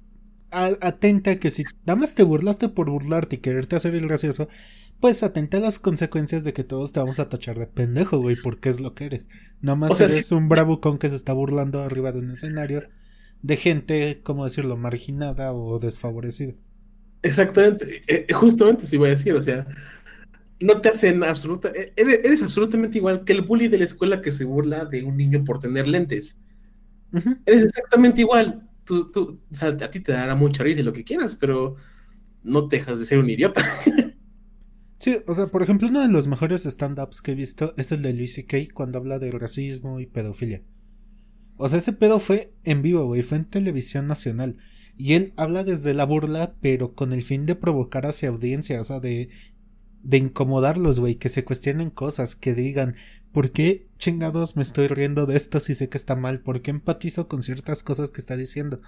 a- 0.52 0.78
atenta 0.82 1.40
que 1.40 1.52
si 1.52 1.66
nada 1.86 2.00
más 2.00 2.16
te 2.16 2.24
burlaste 2.24 2.70
por 2.70 2.90
burlarte 2.90 3.38
y 3.38 3.40
quererte 3.40 3.76
hacer 3.78 3.96
el 3.96 4.08
gracioso, 4.08 4.50
pues 5.00 5.24
atenta 5.24 5.58
a 5.58 5.62
las 5.62 5.80
consecuencias 5.80 6.44
de 6.44 6.54
que 6.54 6.64
todos 6.64 6.94
te 6.94 7.00
vamos 7.00 7.20
a 7.20 7.30
tachar 7.30 7.60
de 7.60 7.68
pendejo, 7.68 8.20
güey, 8.20 8.36
porque 8.38 8.70
es 8.70 8.80
lo 8.82 8.94
que 8.96 9.06
eres. 9.06 9.30
Nada 9.62 9.76
más 9.78 9.92
O 9.92 9.96
sea, 9.96 10.08
eres 10.08 10.28
sí. 10.28 10.32
un 10.32 10.50
bravucón 10.50 10.98
que 11.00 11.10
se 11.10 11.16
está 11.16 11.34
burlando 11.34 11.82
arriba 11.84 12.12
de 12.12 12.20
un 12.20 12.32
escenario 12.32 12.90
de 13.42 13.58
gente, 13.58 14.22
¿cómo 14.24 14.46
decirlo?, 14.46 14.78
marginada 14.78 15.54
o 15.54 15.80
desfavorecida. 15.80 16.56
Exactamente, 17.24 17.98
eh, 18.08 18.26
eh, 18.28 18.34
justamente 18.34 18.88
sí 18.88 18.98
voy 18.98 19.10
a 19.10 19.12
decir, 19.12 19.34
o 19.36 19.42
sea, 19.42 19.68
no 20.62 20.82
te 20.82 20.90
hacen 20.90 21.24
absoluta, 21.24 21.70
eh, 21.70 21.94
eres, 21.96 22.22
eres 22.24 22.44
absolutamente 22.44 22.98
igual 22.98 23.24
que 23.24 23.34
el 23.34 23.42
bully 23.42 23.68
de 23.68 23.80
la 23.80 23.86
escuela 23.86 24.22
que 24.22 24.32
se 24.32 24.46
burla 24.46 24.86
de 24.86 25.04
un 25.04 25.18
niño 25.18 25.44
por 25.44 25.60
tener 25.60 25.88
lentes. 25.88 26.40
Eres 27.46 27.64
exactamente 27.66 28.22
igual. 28.22 28.70
Tú, 28.86 29.12
tú, 29.12 29.42
o 29.52 29.56
sea, 29.56 29.70
a 29.70 29.92
ti 29.92 30.00
te 30.00 30.12
dará 30.12 30.36
mucha 30.36 30.64
risa 30.64 30.80
y 30.80 30.84
lo 30.84 30.94
que 30.94 31.04
quieras, 31.04 31.36
pero 31.36 31.76
no 32.44 32.64
dejas 32.64 33.00
de 33.00 33.06
ser 33.06 33.20
un 33.20 33.30
idiota. 33.30 33.64
Sí, 35.02 35.18
o 35.26 35.34
sea, 35.34 35.48
por 35.48 35.64
ejemplo, 35.64 35.88
uno 35.88 36.02
de 36.02 36.10
los 36.10 36.28
mejores 36.28 36.64
stand-ups 36.64 37.24
que 37.24 37.32
he 37.32 37.36
visto 37.36 37.74
es 37.76 37.92
el 37.92 38.04
de 38.04 38.14
Luis 38.14 38.36
C.K. 38.36 38.72
cuando 38.72 39.00
habla 39.00 39.18
de 39.18 39.32
racismo 39.32 40.00
y 40.00 40.06
pedofilia. 40.06 40.62
O 41.58 41.68
sea, 41.68 41.80
ese 41.80 41.94
pedo 41.94 42.20
fue 42.20 42.54
en 42.64 42.84
vivo, 42.84 43.06
güey, 43.08 43.24
fue 43.24 43.40
en 43.40 43.46
televisión 43.46 44.08
nacional. 44.08 44.58
Y 44.98 45.14
él 45.14 45.34
habla 45.38 45.64
desde 45.64 45.96
la 45.96 46.06
burla, 46.06 46.54
pero 46.62 46.94
con 46.94 47.14
el 47.14 47.24
fin 47.24 47.48
de 47.48 47.56
provocar 47.56 48.06
hacia 48.06 48.30
audiencia, 48.30 48.80
o 48.80 48.84
sea, 48.84 49.00
de, 49.00 49.30
de 50.04 50.18
incomodarlos, 50.18 51.00
güey, 51.00 51.16
que 51.16 51.30
se 51.30 51.44
cuestionen 51.44 51.90
cosas, 51.90 52.36
que 52.36 52.54
digan, 52.54 52.96
¿por 53.32 53.52
qué 53.52 53.88
chingados 53.98 54.56
me 54.56 54.64
estoy 54.64 54.88
riendo 54.88 55.26
de 55.26 55.38
esto 55.38 55.60
si 55.60 55.76
sé 55.76 55.90
que 55.90 55.98
está 55.98 56.16
mal? 56.16 56.40
¿Por 56.40 56.62
qué 56.62 56.72
empatizo 56.72 57.28
con 57.28 57.44
ciertas 57.44 57.84
cosas 57.84 58.12
que 58.12 58.22
está 58.22 58.36
diciendo? 58.36 58.82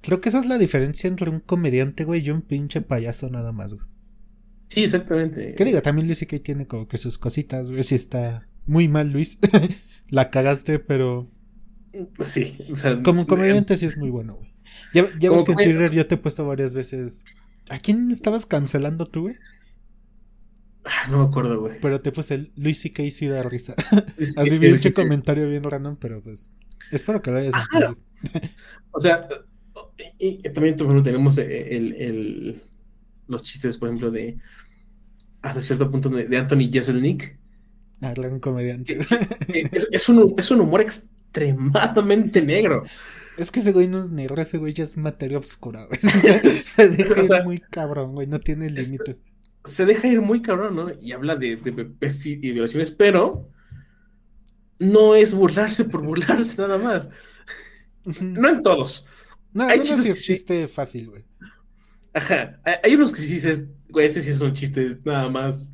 Creo 0.00 0.20
que 0.20 0.28
esa 0.28 0.38
es 0.38 0.46
la 0.46 0.58
diferencia 0.58 1.08
entre 1.08 1.30
un 1.30 1.40
comediante, 1.40 2.04
güey, 2.04 2.24
y 2.24 2.30
un 2.30 2.42
pinche 2.42 2.80
payaso 2.80 3.28
nada 3.30 3.52
más, 3.52 3.74
güey. 3.74 3.86
Sí, 4.68 4.84
exactamente. 4.84 5.54
Que 5.54 5.64
diga, 5.64 5.80
también 5.80 6.06
Luis 6.06 6.18
C.K. 6.18 6.38
tiene 6.40 6.66
como 6.66 6.88
que 6.88 6.98
sus 6.98 7.18
cositas, 7.18 7.70
güey, 7.70 7.82
si 7.82 7.94
está 7.94 8.46
muy 8.66 8.86
mal, 8.86 9.10
Luis. 9.10 9.38
la 10.10 10.30
cagaste, 10.30 10.78
pero 10.78 11.28
Sí, 12.24 12.58
o 12.70 12.76
sea, 12.76 13.02
como 13.02 13.26
comediante 13.26 13.76
sí 13.76 13.86
es 13.86 13.96
muy 13.96 14.10
bueno, 14.10 14.36
güey. 14.36 14.52
Ya, 14.94 15.08
ya 15.18 15.30
ves 15.30 15.44
que 15.44 15.52
en 15.52 15.58
Twitter 15.58 15.90
yo 15.90 16.06
te 16.06 16.16
he 16.16 16.18
puesto 16.18 16.46
varias 16.46 16.74
veces. 16.74 17.24
¿A 17.70 17.78
quién 17.78 18.10
estabas 18.10 18.46
cancelando 18.46 19.06
tú, 19.06 19.22
güey? 19.22 19.36
Ah, 20.90 21.06
no 21.10 21.18
me 21.18 21.24
acuerdo, 21.28 21.60
güey. 21.60 21.78
Pero 21.80 22.00
te 22.00 22.12
puse 22.12 22.34
el 22.34 22.52
Luis 22.56 22.80
C.K. 22.80 23.02
sí 23.10 23.26
da 23.26 23.42
risa. 23.42 23.74
Es- 24.16 24.36
Así 24.38 24.58
es- 24.64 24.82
sí. 24.82 24.92
comentario 24.92 25.48
bien 25.48 25.62
random, 25.62 25.96
pero 25.96 26.22
pues 26.22 26.50
espero 26.90 27.20
que 27.20 27.30
lo 27.30 27.36
hayas 27.38 27.54
entendido. 27.54 27.98
O 28.90 29.00
sea, 29.00 29.28
y, 30.18 30.40
y 30.46 30.52
también 30.52 30.76
tenemos 30.76 31.36
eh, 31.38 31.76
el, 31.76 31.92
el- 31.94 32.62
los 33.26 33.42
chistes, 33.42 33.76
por 33.76 33.88
ejemplo, 33.88 34.10
de 34.10 34.38
hasta 35.42 35.60
cierto 35.60 35.90
punto 35.90 36.08
de, 36.08 36.24
de 36.26 36.36
Anthony 36.38 36.70
Jeselnik. 36.72 37.38
Ah, 38.00 38.12
gran 38.14 38.40
comediante. 38.40 38.98
Es, 39.92 40.08
un, 40.08 40.34
es 40.38 40.50
un 40.50 40.60
humor 40.60 40.80
extremadamente 40.80 42.42
negro. 42.42 42.84
es 43.36 43.50
que 43.50 43.60
ese 43.60 43.72
güey 43.72 43.86
no 43.88 43.98
es 43.98 44.10
negro, 44.10 44.40
ese 44.40 44.58
güey 44.58 44.72
ya 44.72 44.84
es 44.84 44.96
materia 44.96 45.38
oscura, 45.38 45.84
güey. 45.86 45.98
O 46.02 46.08
sea, 46.08 46.40
se 46.52 46.88
deja 46.90 47.20
O 47.20 47.24
sea, 47.24 47.38
ir 47.38 47.44
muy 47.44 47.58
cabrón, 47.60 48.14
güey, 48.14 48.26
no 48.26 48.40
tiene 48.40 48.70
límites. 48.70 49.20
Se 49.64 49.84
deja 49.86 50.08
ir 50.08 50.20
muy 50.20 50.42
cabrón, 50.42 50.76
¿no? 50.76 50.90
Y 51.00 51.12
habla 51.12 51.36
de, 51.36 51.56
de 51.56 51.70
bebés 51.70 52.24
y 52.26 52.34
y 52.34 52.52
violaciones, 52.52 52.90
pero 52.92 53.50
no 54.78 55.14
es 55.14 55.34
burlarse 55.34 55.84
por 55.84 56.02
burlarse 56.02 56.60
nada 56.62 56.78
más. 56.78 57.10
No 58.20 58.48
en 58.48 58.62
todos. 58.62 59.06
No, 59.52 59.64
Hay 59.66 59.78
no, 59.78 59.84
chistes 59.84 60.06
que 60.06 60.10
es 60.12 60.24
sí. 60.24 60.24
chiste 60.24 60.68
fácil, 60.68 61.10
güey. 61.10 61.24
Ajá. 62.12 62.58
Hay- 62.82 62.94
unos 62.94 63.12
que 63.12 63.20
sí 63.22 63.34
dices, 63.34 63.66
güey, 63.88 64.06
ese 64.06 64.22
sí 64.22 64.30
es 64.30 64.40
un 64.40 64.52
chiste 64.54 64.98
nada 65.04 65.28
más 65.30 65.66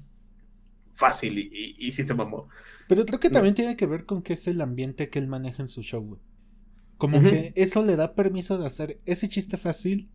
fácil 0.93 1.39
y, 1.39 1.51
y, 1.53 1.89
y 1.89 1.93
sí 1.93 2.07
se 2.07 2.15
mamó. 2.15 2.49
Pero 2.87 3.05
creo 3.07 3.21
que 3.21 3.29
No. 3.29 3.35
también 3.35 3.55
tiene 3.55 3.77
que 3.77 3.87
ver 3.87 4.05
con 4.07 4.23
que 4.23 4.35
es 4.35 4.47
el 4.47 4.61
ambiente 4.61 5.11
que 5.11 5.19
él 5.19 5.29
maneja 5.29 5.63
en 5.63 5.69
su 5.69 5.83
show, 5.83 6.03
güey. 6.05 6.21
Como 6.97 7.27
que 7.27 7.53
eso 7.57 7.85
le 7.85 7.97
da 7.97 8.15
permiso 8.15 8.59
de 8.59 8.67
hacer 8.67 9.01
ese 9.05 9.29
chiste 9.29 9.57
fácil, 9.57 10.11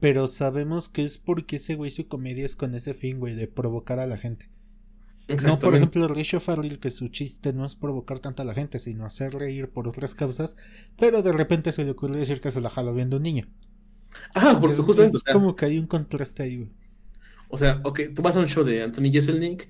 pero 0.00 0.26
sabemos 0.28 0.88
que 0.88 1.02
es 1.04 1.18
porque 1.18 1.56
ese 1.56 1.74
güey 1.76 1.90
su 1.90 2.08
comedia 2.08 2.44
es 2.46 2.56
con 2.56 2.74
ese 2.74 2.94
fin, 2.94 3.18
güey, 3.20 3.34
de 3.34 3.48
provocar 3.48 3.98
a 3.98 4.06
la 4.06 4.16
gente. 4.18 4.50
No, 5.44 5.58
por 5.60 5.74
ejemplo, 5.74 6.08
Richo 6.08 6.40
Farrell, 6.40 6.78
que 6.80 6.90
su 6.90 7.08
chiste 7.08 7.52
no 7.52 7.64
es 7.64 7.76
provocar 7.76 8.20
tanto 8.20 8.42
a 8.42 8.44
la 8.44 8.54
gente, 8.54 8.78
sino 8.78 9.04
hacer 9.06 9.34
reír 9.34 9.70
por 9.70 9.88
otras 9.88 10.14
causas, 10.14 10.56
pero 10.98 11.22
de 11.22 11.32
repente 11.32 11.72
se 11.72 11.84
le 11.84 11.92
ocurrió 11.92 12.16
decir 12.18 12.40
que 12.40 12.50
se 12.52 12.60
la 12.60 12.70
jala 12.70 12.92
viendo 12.92 13.16
un 13.16 13.22
niño. 13.24 13.48
Ajá, 14.34 14.60
por 14.60 14.70
Es, 14.70 14.74
eso 14.74 14.84
justamente. 14.84 15.16
es 15.18 15.18
o 15.18 15.18
sea, 15.18 15.32
como 15.32 15.56
que 15.56 15.64
hay 15.66 15.78
un 15.78 15.86
contraste 15.88 16.42
ahí, 16.44 16.56
güey. 16.58 16.70
O 17.48 17.56
sea, 17.58 17.80
ok, 17.84 18.00
tú 18.14 18.22
vas 18.22 18.36
a 18.36 18.40
un 18.40 18.48
show 18.48 18.64
de 18.64 18.82
Anthony 18.82 19.10
Jeselnik 19.12 19.68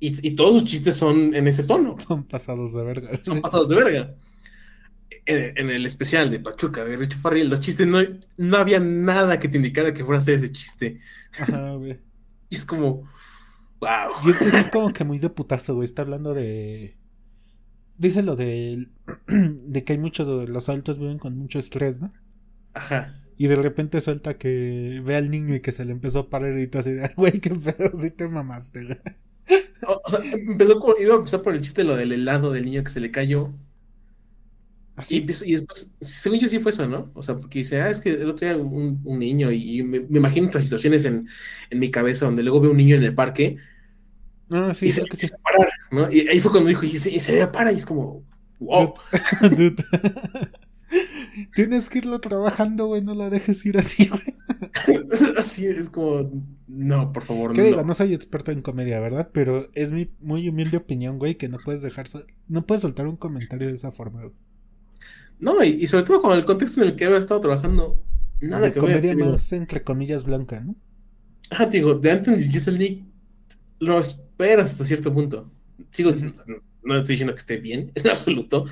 y, 0.00 0.28
y 0.28 0.36
todos 0.36 0.60
sus 0.62 0.70
chistes 0.70 0.96
son 0.96 1.34
en 1.34 1.48
ese 1.48 1.64
tono. 1.64 1.96
Son 1.98 2.24
pasados 2.24 2.72
de 2.74 2.84
verga. 2.84 3.20
Son 3.22 3.40
pasados 3.40 3.68
de 3.68 3.76
verga. 3.76 4.16
En, 5.26 5.56
en 5.58 5.70
el 5.70 5.86
especial 5.86 6.30
de 6.30 6.40
Pachuca 6.40 6.84
de 6.84 6.96
Richo 6.98 7.18
Farrell, 7.18 7.48
los 7.48 7.60
chistes 7.60 7.86
no, 7.86 7.98
no 8.36 8.56
había 8.58 8.78
nada 8.80 9.38
que 9.40 9.48
te 9.48 9.56
indicara 9.56 9.94
que 9.94 10.04
fuera 10.04 10.18
a 10.20 10.22
ser 10.24 10.34
ese 10.34 10.52
chiste. 10.52 11.00
Ajá, 11.38 11.74
güey. 11.76 12.00
Y 12.50 12.56
es 12.56 12.64
como, 12.64 13.10
wow. 13.80 14.12
Y 14.20 14.30
es 14.30 14.38
que 14.38 14.50
sí 14.50 14.58
es 14.58 14.68
como 14.70 14.92
que 14.92 15.04
muy 15.04 15.18
de 15.18 15.30
putazo, 15.30 15.74
güey. 15.74 15.84
Está 15.86 16.02
hablando 16.02 16.34
de. 16.34 16.98
Dice 17.96 18.22
lo 18.22 18.36
de. 18.36 18.88
de 19.28 19.84
que 19.84 19.92
hay 19.94 19.98
mucho. 19.98 20.24
de- 20.40 20.48
Los 20.48 20.68
adultos 20.68 20.98
viven 20.98 21.18
con 21.18 21.36
mucho 21.38 21.58
estrés, 21.58 22.00
¿no? 22.00 22.12
Ajá. 22.74 23.14
Y 23.36 23.48
de 23.48 23.56
repente 23.56 24.00
suelta 24.00 24.38
que 24.38 25.02
ve 25.04 25.16
al 25.16 25.30
niño 25.30 25.54
y 25.56 25.60
que 25.60 25.72
se 25.72 25.84
le 25.84 25.92
empezó 25.92 26.20
a 26.20 26.30
parar 26.30 26.58
y 26.58 26.68
tú 26.68 26.78
así 26.78 26.92
de. 26.92 27.08
Güey, 27.16 27.40
qué 27.40 27.50
pedo, 27.50 27.98
sí 27.98 28.10
te 28.10 28.28
mamaste, 28.28 28.84
güey. 28.84 28.98
O, 29.86 30.00
o 30.04 30.08
sea, 30.10 30.20
empezó 30.24 30.78
con, 30.80 30.94
iba 31.00 31.14
a 31.14 31.18
empezar 31.18 31.42
por 31.42 31.54
el 31.54 31.60
chiste 31.60 31.84
lo 31.84 31.96
del 31.96 32.12
helado 32.12 32.52
del 32.52 32.64
niño 32.64 32.84
que 32.84 32.90
se 32.90 33.00
le 33.00 33.10
cayó. 33.10 33.52
Y, 35.08 35.18
Así. 35.18 35.18
empezó- 35.18 35.44
y 35.44 35.52
después, 35.54 35.92
según 36.00 36.38
yo 36.40 36.48
sí 36.48 36.58
fue 36.60 36.70
eso, 36.72 36.86
¿no? 36.88 37.10
O 37.14 37.22
sea, 37.22 37.36
porque 37.36 37.60
dice, 37.60 37.80
ah, 37.80 37.90
es 37.90 38.00
que 38.00 38.10
el 38.12 38.28
otro 38.30 38.46
día 38.46 38.56
un, 38.56 39.00
un 39.04 39.18
niño, 39.18 39.50
y, 39.52 39.80
y 39.80 39.82
me, 39.82 40.00
me 40.00 40.18
imagino 40.18 40.48
otras 40.48 40.64
situaciones 40.64 41.04
en, 41.04 41.28
en 41.70 41.78
mi 41.80 41.90
cabeza 41.90 42.26
donde 42.26 42.42
luego 42.42 42.60
veo 42.60 42.70
un 42.72 42.76
niño 42.78 42.96
en 42.96 43.02
el 43.04 43.14
parque 43.14 43.58
No, 44.48 44.74
sí, 44.74 44.86
y 44.86 44.92
se 44.92 45.02
que 45.04 45.16
sí. 45.16 45.26
parar, 45.42 45.68
¿no? 45.90 46.10
Y 46.12 46.28
ahí 46.28 46.40
fue 46.40 46.50
cuando 46.50 46.68
dijo, 46.68 46.84
y 46.84 46.96
se, 46.98 47.10
y 47.10 47.20
se 47.20 47.46
para, 47.48 47.72
y 47.72 47.76
es 47.76 47.86
como, 47.86 48.24
wow. 48.60 48.94
Dude. 49.40 49.84
Tienes 51.54 51.88
que 51.88 51.98
irlo 51.98 52.20
trabajando, 52.20 52.86
güey. 52.86 53.02
No 53.02 53.14
la 53.14 53.30
dejes 53.30 53.64
ir 53.66 53.78
así, 53.78 54.08
güey. 54.08 54.22
Así 55.38 55.66
es 55.66 55.88
como, 55.90 56.30
no, 56.66 57.12
por 57.12 57.24
favor, 57.24 57.52
Que 57.52 57.62
no. 57.62 57.66
digo, 57.66 57.82
no 57.84 57.94
soy 57.94 58.14
experto 58.14 58.52
en 58.52 58.62
comedia, 58.62 59.00
¿verdad? 59.00 59.30
Pero 59.32 59.70
es 59.74 59.92
mi 59.92 60.10
muy 60.20 60.48
humilde 60.48 60.76
opinión, 60.78 61.18
güey, 61.18 61.36
que 61.36 61.48
no 61.48 61.58
puedes 61.58 61.82
dejar. 61.82 62.08
sol- 62.08 62.26
No 62.48 62.66
puedes 62.66 62.82
soltar 62.82 63.06
un 63.06 63.16
comentario 63.16 63.68
de 63.68 63.74
esa 63.74 63.92
forma, 63.92 64.20
güey. 64.22 64.34
No, 65.38 65.62
y, 65.64 65.68
y 65.70 65.86
sobre 65.86 66.04
todo 66.04 66.22
con 66.22 66.32
el 66.36 66.44
contexto 66.44 66.82
en 66.82 66.88
el 66.88 66.96
que 66.96 67.04
había 67.04 67.18
estado 67.18 67.40
trabajando, 67.40 68.02
nada 68.40 68.72
que 68.72 68.80
ver. 68.80 69.02
comedia 69.02 69.14
digo. 69.14 69.30
más, 69.30 69.52
entre 69.52 69.82
comillas, 69.84 70.24
blanca, 70.24 70.60
¿no? 70.60 70.76
Te 71.58 71.66
digo, 71.78 71.94
de 71.94 72.10
Anthony 72.10 72.50
Jeselnik 72.50 73.04
lo 73.80 74.00
esperas 74.00 74.72
hasta 74.72 74.84
cierto 74.86 75.12
punto. 75.12 75.52
Sigo, 75.90 76.12
no, 76.12 76.32
no 76.82 76.96
estoy 76.96 77.14
diciendo 77.14 77.34
que 77.34 77.40
esté 77.40 77.58
bien, 77.58 77.92
en 77.96 78.08
absoluto. 78.08 78.66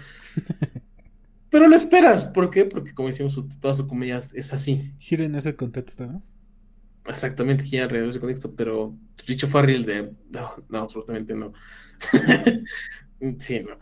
pero 1.50 1.68
lo 1.68 1.76
esperas. 1.76 2.24
¿Por 2.26 2.50
qué? 2.50 2.64
Porque 2.64 2.94
como 2.94 3.08
decimos, 3.08 3.34
su- 3.34 3.48
toda 3.48 3.74
su 3.74 3.86
comedia 3.86 4.16
es- 4.18 4.34
es 4.34 4.52
así. 4.52 4.92
Gira 4.98 5.24
en 5.24 5.34
ese 5.34 5.54
contexto, 5.54 6.06
¿no? 6.06 6.22
Exactamente, 7.06 7.64
gira 7.64 7.84
alrededor 7.84 8.06
de 8.08 8.10
ese 8.12 8.20
contexto. 8.20 8.54
Pero 8.54 8.96
Richo 9.26 9.48
Farrell 9.48 9.84
de... 9.84 10.12
No, 10.30 10.54
no, 10.68 10.78
absolutamente 10.78 11.34
no. 11.34 11.52
sí, 13.38 13.60
no. 13.60 13.78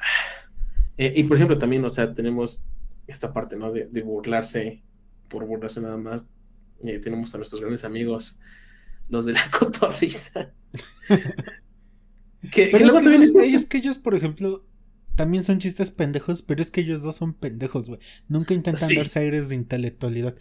Eh, 1.01 1.13
y 1.17 1.25
por 1.25 1.37
ejemplo, 1.37 1.57
también, 1.59 1.85
o 1.85 1.91
sea, 1.91 2.13
tenemos 2.13 2.63
esta 3.07 3.33
parte, 3.33 3.57
¿no? 3.57 3.73
De, 3.73 3.87
de 3.87 4.03
burlarse, 4.03 4.83
por 5.29 5.47
burlarse 5.47 5.81
nada 5.81 5.97
más. 5.97 6.29
Eh, 6.85 6.99
tenemos 6.99 7.35
a 7.35 7.39
nuestros 7.39 7.61
grandes 7.61 7.85
amigos, 7.85 8.39
los 9.09 9.25
de 9.27 9.33
la 9.33 9.51
cotorriza. 9.59 10.53
que, 12.43 12.51
que 12.51 12.69
Pero 12.73 12.99
que 12.99 13.15
es 13.17 13.25
eso. 13.25 13.41
ellos, 13.41 13.67
que 13.67 13.79
ellos, 13.79 13.99
por 13.99 14.15
ejemplo, 14.15 14.67
también 15.17 15.45
son 15.45 15.59
chistes 15.59 15.91
pendejos, 15.91 16.43
pero 16.43 16.63
es 16.63 16.71
que 16.71 16.81
ellos 16.83 17.03
dos 17.03 17.17
son 17.17 17.35
pendejos, 17.35 17.89
güey. 17.89 18.01
Nunca 18.29 18.55
intentan 18.55 18.89
Sí. 18.89 18.97
darse 18.97 19.19
aires 19.21 19.49
de 19.49 19.55
intelectualidad. 19.57 20.37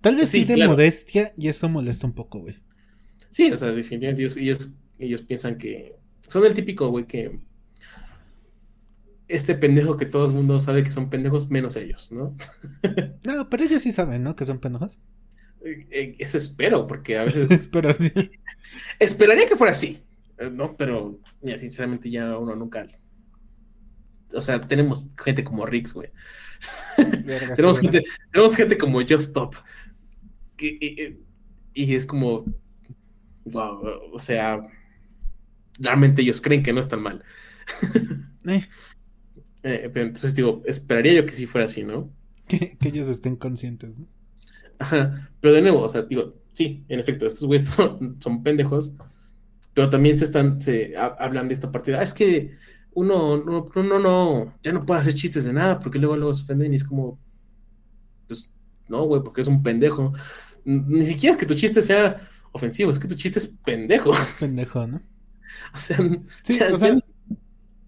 Tal 0.00 0.16
vez 0.16 0.28
sí, 0.30 0.40
Sí, 0.40 0.44
de 0.46 0.54
claro. 0.54 0.72
modestia, 0.72 1.32
y 1.36 1.48
eso 1.48 1.68
molesta 1.68 2.06
un 2.06 2.14
poco, 2.14 2.40
güey. 2.40 2.56
Sí, 3.30 3.50
o 3.52 3.56
sea, 3.58 3.68
definitivamente 3.72 4.22
ellos, 4.22 4.36
ellos, 4.36 4.70
ellos 4.98 5.22
piensan 5.22 5.56
que 5.58 5.96
son 6.28 6.44
el 6.46 6.54
típico, 6.54 6.88
güey, 6.90 7.06
que 7.06 7.38
este 9.30 9.54
pendejo 9.54 9.96
que 9.96 10.06
todo 10.06 10.26
el 10.26 10.32
mundo 10.32 10.60
sabe 10.60 10.82
que 10.82 10.90
son 10.90 11.08
pendejos, 11.08 11.50
menos 11.50 11.76
ellos, 11.76 12.10
¿no? 12.12 12.34
No, 13.24 13.48
pero 13.48 13.64
ellos 13.64 13.82
sí 13.82 13.92
saben, 13.92 14.22
¿no? 14.22 14.34
Que 14.34 14.44
son 14.44 14.58
pendejos. 14.58 14.98
Eh, 15.64 15.86
eh, 15.90 16.16
Eso 16.18 16.38
espero, 16.38 16.86
porque 16.86 17.18
a 17.18 17.24
veces 17.24 17.68
pero 17.70 17.92
sí. 17.94 18.12
esperaría 18.98 19.48
que 19.48 19.56
fuera 19.56 19.72
así, 19.72 20.02
eh, 20.38 20.50
¿no? 20.50 20.76
Pero, 20.76 21.20
mira, 21.42 21.58
sinceramente 21.58 22.10
ya 22.10 22.36
uno 22.36 22.54
nunca... 22.54 22.86
O 24.32 24.42
sea, 24.42 24.60
tenemos 24.60 25.10
gente 25.24 25.42
como 25.42 25.66
Rix, 25.66 25.92
güey. 25.92 26.10
Verga, 27.24 27.54
Tenemos 27.56 27.78
sí, 27.78 27.82
gente, 27.82 28.04
tenemos 28.32 28.56
gente 28.56 28.78
como 28.78 29.00
Just 29.00 29.28
Stop. 29.28 29.56
Que, 30.56 30.78
y, 30.80 31.18
y 31.74 31.94
es 31.94 32.06
como. 32.06 32.44
Wow, 33.46 34.12
o 34.12 34.18
sea. 34.20 34.60
Realmente 35.80 36.22
ellos 36.22 36.40
creen 36.40 36.62
que 36.62 36.72
no 36.72 36.78
están 36.78 37.02
mal. 37.02 37.24
Eh, 38.46 38.68
Eh, 39.62 39.90
entonces 39.94 40.34
digo, 40.34 40.62
esperaría 40.66 41.14
yo 41.14 41.26
que 41.26 41.32
sí 41.34 41.46
fuera 41.46 41.64
así, 41.66 41.84
¿no? 41.84 42.12
que, 42.46 42.76
que 42.78 42.88
ellos 42.88 43.08
estén 43.08 43.36
conscientes, 43.36 43.98
¿no? 43.98 44.06
Ajá. 44.78 45.30
Pero 45.40 45.54
de 45.54 45.62
nuevo, 45.62 45.82
o 45.82 45.88
sea, 45.88 46.02
digo, 46.02 46.34
sí, 46.52 46.84
en 46.88 47.00
efecto, 47.00 47.26
estos 47.26 47.44
güeyes 47.46 47.68
son, 47.70 48.16
son 48.20 48.42
pendejos. 48.42 48.94
Pero 49.74 49.90
también 49.90 50.18
se 50.18 50.26
están, 50.26 50.60
se 50.62 50.96
ha- 50.96 51.16
hablan 51.20 51.48
de 51.48 51.54
esta 51.54 51.72
partida. 51.72 52.00
Ah, 52.00 52.04
es 52.04 52.14
que 52.14 52.52
uno, 52.92 53.38
no, 53.38 53.70
no, 53.74 53.82
no, 53.84 53.98
no, 54.00 54.58
ya 54.62 54.72
no 54.72 54.86
puede 54.86 55.00
hacer 55.02 55.14
chistes 55.14 55.44
de 55.44 55.52
nada, 55.52 55.80
porque 55.80 55.98
luego, 55.98 56.16
luego 56.16 56.34
se 56.34 56.44
ofenden 56.44 56.72
y 56.74 56.76
es 56.76 56.84
como, 56.84 57.20
pues, 58.26 58.52
no, 58.88 59.04
güey, 59.04 59.22
porque 59.22 59.40
es 59.42 59.46
un 59.46 59.62
pendejo. 59.62 60.12
Ni 60.64 61.04
siquiera 61.04 61.32
es 61.34 61.38
que 61.40 61.46
tu 61.46 61.54
chiste 61.54 61.82
sea 61.82 62.28
ofensivo, 62.52 62.90
es 62.90 62.98
que 62.98 63.08
tu 63.08 63.14
chiste 63.14 63.38
es 63.38 63.46
pendejo. 63.64 64.12
Es 64.12 64.32
pendejo, 64.32 64.86
¿no? 64.86 65.00
O 65.74 65.78
sea, 65.78 65.98
Sí, 66.42 66.58
ya- 66.58 66.72
o 66.72 66.76
sea, 66.76 66.90
ya- 66.94 67.00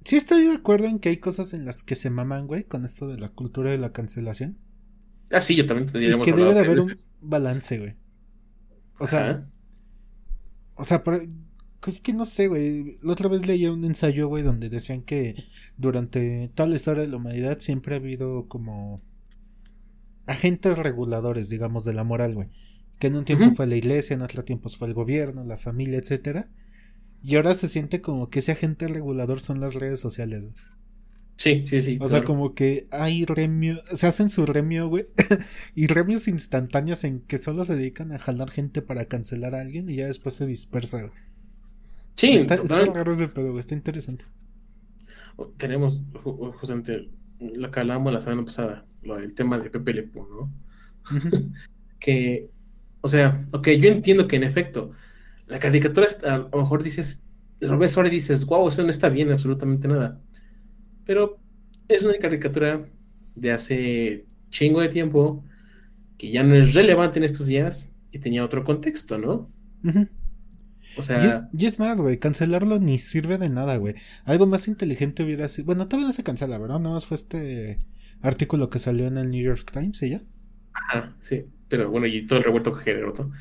sí 0.04 0.16
estoy 0.16 0.46
de 0.46 0.54
acuerdo 0.54 0.86
en 0.86 0.98
que 0.98 1.08
hay 1.08 1.18
cosas 1.18 1.54
en 1.54 1.64
las 1.64 1.82
que 1.82 1.94
se 1.94 2.10
maman, 2.10 2.46
güey, 2.46 2.64
con 2.64 2.84
esto 2.84 3.08
de 3.08 3.18
la 3.18 3.28
cultura 3.28 3.70
de 3.70 3.78
la 3.78 3.92
cancelación. 3.92 4.58
ah, 5.30 5.40
sí, 5.40 5.56
yo 5.56 5.66
también 5.66 5.90
te 5.90 5.98
Y 5.98 6.02
diría 6.02 6.20
que 6.20 6.32
debe 6.32 6.54
de 6.54 6.60
haber 6.60 6.80
un 6.80 6.94
balance, 7.20 7.78
güey. 7.78 7.94
O 8.98 9.06
sea, 9.06 9.48
o 10.74 10.84
sea, 10.84 11.02
pero, 11.04 11.22
es 11.86 12.00
que 12.00 12.12
no 12.12 12.24
sé, 12.24 12.48
güey. 12.48 12.96
La 13.02 13.12
otra 13.12 13.28
vez 13.28 13.46
leí 13.46 13.66
un 13.66 13.84
ensayo, 13.84 14.28
güey, 14.28 14.42
donde 14.42 14.68
decían 14.68 15.02
que 15.02 15.34
durante 15.76 16.50
toda 16.54 16.68
la 16.68 16.76
historia 16.76 17.02
de 17.02 17.08
la 17.08 17.16
humanidad 17.16 17.58
siempre 17.60 17.94
ha 17.94 17.98
habido 17.98 18.48
como 18.48 19.00
agentes 20.26 20.78
reguladores, 20.78 21.48
digamos, 21.48 21.84
de 21.84 21.94
la 21.94 22.04
moral, 22.04 22.34
güey. 22.34 22.48
Que 22.98 23.08
en 23.08 23.16
un 23.16 23.24
tiempo 23.24 23.50
fue 23.50 23.66
la 23.66 23.76
iglesia, 23.76 24.14
en 24.14 24.22
otro 24.22 24.44
tiempo 24.44 24.68
fue 24.68 24.88
el 24.88 24.94
gobierno, 24.94 25.44
la 25.44 25.56
familia, 25.56 25.98
etcétera. 25.98 26.48
Y 27.22 27.36
ahora 27.36 27.54
se 27.54 27.68
siente 27.68 28.02
como 28.02 28.28
que 28.30 28.40
ese 28.40 28.52
agente 28.52 28.86
regulador 28.88 29.40
son 29.40 29.60
las 29.60 29.74
redes 29.74 30.00
sociales, 30.00 30.42
güey. 30.44 30.54
Sí, 31.36 31.66
sí, 31.66 31.80
sí. 31.80 31.98
O 31.98 32.08
sea, 32.08 32.22
como 32.24 32.54
que 32.54 32.86
hay 32.90 33.24
remio, 33.24 33.80
se 33.94 34.06
hacen 34.06 34.28
su 34.28 34.44
remio, 34.44 34.88
güey, 34.88 35.06
y 35.74 35.86
remios 35.86 36.28
instantáneos 36.28 37.04
en 37.04 37.20
que 37.20 37.38
solo 37.38 37.64
se 37.64 37.76
dedican 37.76 38.12
a 38.12 38.18
jalar 38.18 38.50
gente 38.50 38.82
para 38.82 39.06
cancelar 39.06 39.54
a 39.54 39.60
alguien 39.60 39.88
y 39.88 39.96
ya 39.96 40.06
después 40.06 40.34
se 40.34 40.46
dispersa, 40.46 41.00
güey. 41.02 41.12
Sí, 42.16 42.34
está, 42.34 42.54
está 42.56 42.84
raro 42.86 43.12
ese 43.12 43.28
pedo, 43.28 43.48
güey, 43.50 43.60
está 43.60 43.74
interesante. 43.74 44.24
tenemos 45.56 46.02
ju- 46.12 46.52
justamente 46.54 47.10
lo 47.38 47.70
que 47.70 47.80
hablábamos 47.80 48.12
la 48.12 48.20
semana 48.20 48.44
pasada, 48.44 48.86
lo 49.02 49.16
del 49.16 49.34
tema 49.34 49.58
de 49.58 49.70
Pepe 49.70 49.94
Le 49.94 50.02
Pew, 50.04 50.26
¿no? 50.28 50.54
Que, 51.98 52.50
o 53.00 53.08
sea, 53.08 53.48
ok, 53.52 53.68
yo 53.80 53.88
entiendo 53.90 54.26
que 54.28 54.36
en 54.36 54.42
efecto, 54.44 54.92
la 55.52 55.60
caricatura 55.60 56.06
está- 56.08 56.34
a 56.36 56.38
lo 56.38 56.58
mejor 56.62 56.82
dices, 56.84 57.24
lo 57.60 57.78
ves 57.78 57.96
ahora 57.96 58.08
y 58.10 58.12
dices, 58.12 58.46
wow, 58.46 58.68
eso 58.68 58.82
no 58.84 58.90
está 58.90 59.10
bien, 59.10 59.32
absolutamente 59.32 59.88
nada. 59.88 60.22
Pero 61.04 61.40
es 61.88 62.04
una 62.04 62.18
caricatura 62.18 62.90
de 63.34 63.52
hace 63.52 64.26
chingo 64.50 64.80
de 64.80 64.88
tiempo 64.88 65.44
que 66.18 66.30
ya 66.32 66.44
no 66.44 66.54
es 66.56 66.74
relevante 66.74 67.18
en 67.18 67.24
estos 67.26 67.46
días 67.48 67.92
y 68.12 68.20
tenía 68.20 68.44
otro 68.44 68.64
contexto, 68.64 69.18
¿no? 69.18 69.52
O 70.94 71.02
Y, 71.14 71.26
es, 71.26 71.42
sea, 71.42 71.48
y 71.52 71.66
es 71.66 71.78
más, 71.78 72.00
güey, 72.00 72.18
cancelarlo 72.18 72.78
ni 72.80 72.98
sirve 72.98 73.38
de 73.38 73.48
nada, 73.48 73.76
güey. 73.76 73.94
Algo 74.24 74.46
más 74.46 74.68
inteligente 74.68 75.22
hubiera 75.22 75.48
sido. 75.48 75.66
Bueno, 75.66 75.88
todavía 75.88 76.06
no 76.08 76.12
se 76.12 76.24
cancela, 76.24 76.58
¿verdad? 76.58 76.80
Nada 76.80 76.94
más 76.96 77.06
fue 77.06 77.16
este 77.16 77.78
artículo 78.20 78.70
que 78.70 78.78
salió 78.78 79.06
en 79.06 79.18
el 79.18 79.30
New 79.30 79.42
York 79.42 79.70
Times 79.72 80.02
y 80.02 80.10
ya. 80.10 80.22
Ajá, 80.74 81.16
sí. 81.20 81.46
Pero 81.72 81.90
bueno, 81.90 82.06
y 82.06 82.26
todo 82.26 82.38
el 82.38 82.44
revuelto 82.44 82.74
que 82.74 82.82
generó, 82.82 83.14
¿no? 83.14 83.32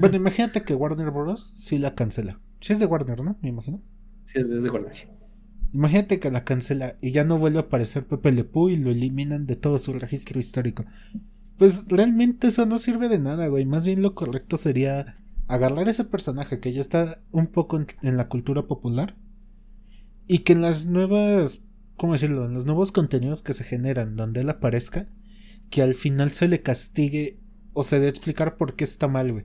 Bueno, 0.00 0.16
imagínate 0.16 0.62
que 0.62 0.74
Warner 0.74 1.10
Bros. 1.10 1.52
sí 1.54 1.76
la 1.76 1.94
cancela. 1.94 2.40
Sí 2.62 2.72
es 2.72 2.78
de 2.78 2.86
Warner, 2.86 3.22
¿no? 3.22 3.36
Me 3.42 3.50
imagino. 3.50 3.82
Sí, 4.22 4.38
es 4.38 4.48
de, 4.48 4.56
es 4.56 4.64
de 4.64 4.70
Warner. 4.70 4.94
Imagínate 5.74 6.18
que 6.18 6.30
la 6.30 6.44
cancela 6.44 6.96
y 7.02 7.10
ya 7.10 7.24
no 7.24 7.36
vuelve 7.36 7.58
a 7.58 7.62
aparecer 7.64 8.06
Pepe 8.06 8.32
Le 8.32 8.44
Pew 8.44 8.70
y 8.70 8.78
lo 8.78 8.90
eliminan 8.90 9.44
de 9.44 9.56
todo 9.56 9.76
su 9.76 9.92
registro 9.92 10.40
histórico. 10.40 10.86
Pues 11.58 11.84
realmente 11.88 12.46
eso 12.46 12.64
no 12.64 12.78
sirve 12.78 13.10
de 13.10 13.18
nada, 13.18 13.48
güey. 13.48 13.66
Más 13.66 13.84
bien 13.84 14.00
lo 14.00 14.14
correcto 14.14 14.56
sería 14.56 15.18
agarrar 15.46 15.90
ese 15.90 16.04
personaje 16.04 16.60
que 16.60 16.72
ya 16.72 16.80
está 16.80 17.20
un 17.32 17.48
poco 17.48 17.76
en, 17.76 17.86
en 18.00 18.16
la 18.16 18.28
cultura 18.28 18.62
popular 18.62 19.14
y 20.26 20.38
que 20.38 20.54
en 20.54 20.62
las 20.62 20.86
nuevas, 20.86 21.60
¿cómo 21.98 22.14
decirlo? 22.14 22.46
En 22.46 22.54
los 22.54 22.64
nuevos 22.64 22.92
contenidos 22.92 23.42
que 23.42 23.52
se 23.52 23.64
generan 23.64 24.16
donde 24.16 24.40
él 24.40 24.48
aparezca, 24.48 25.06
que 25.68 25.82
al 25.82 25.92
final 25.92 26.30
se 26.30 26.48
le 26.48 26.62
castigue 26.62 27.40
o 27.78 27.84
se 27.84 27.96
a 27.96 28.08
explicar 28.08 28.56
por 28.56 28.74
qué 28.74 28.84
está 28.84 29.06
mal, 29.08 29.32
güey. 29.32 29.44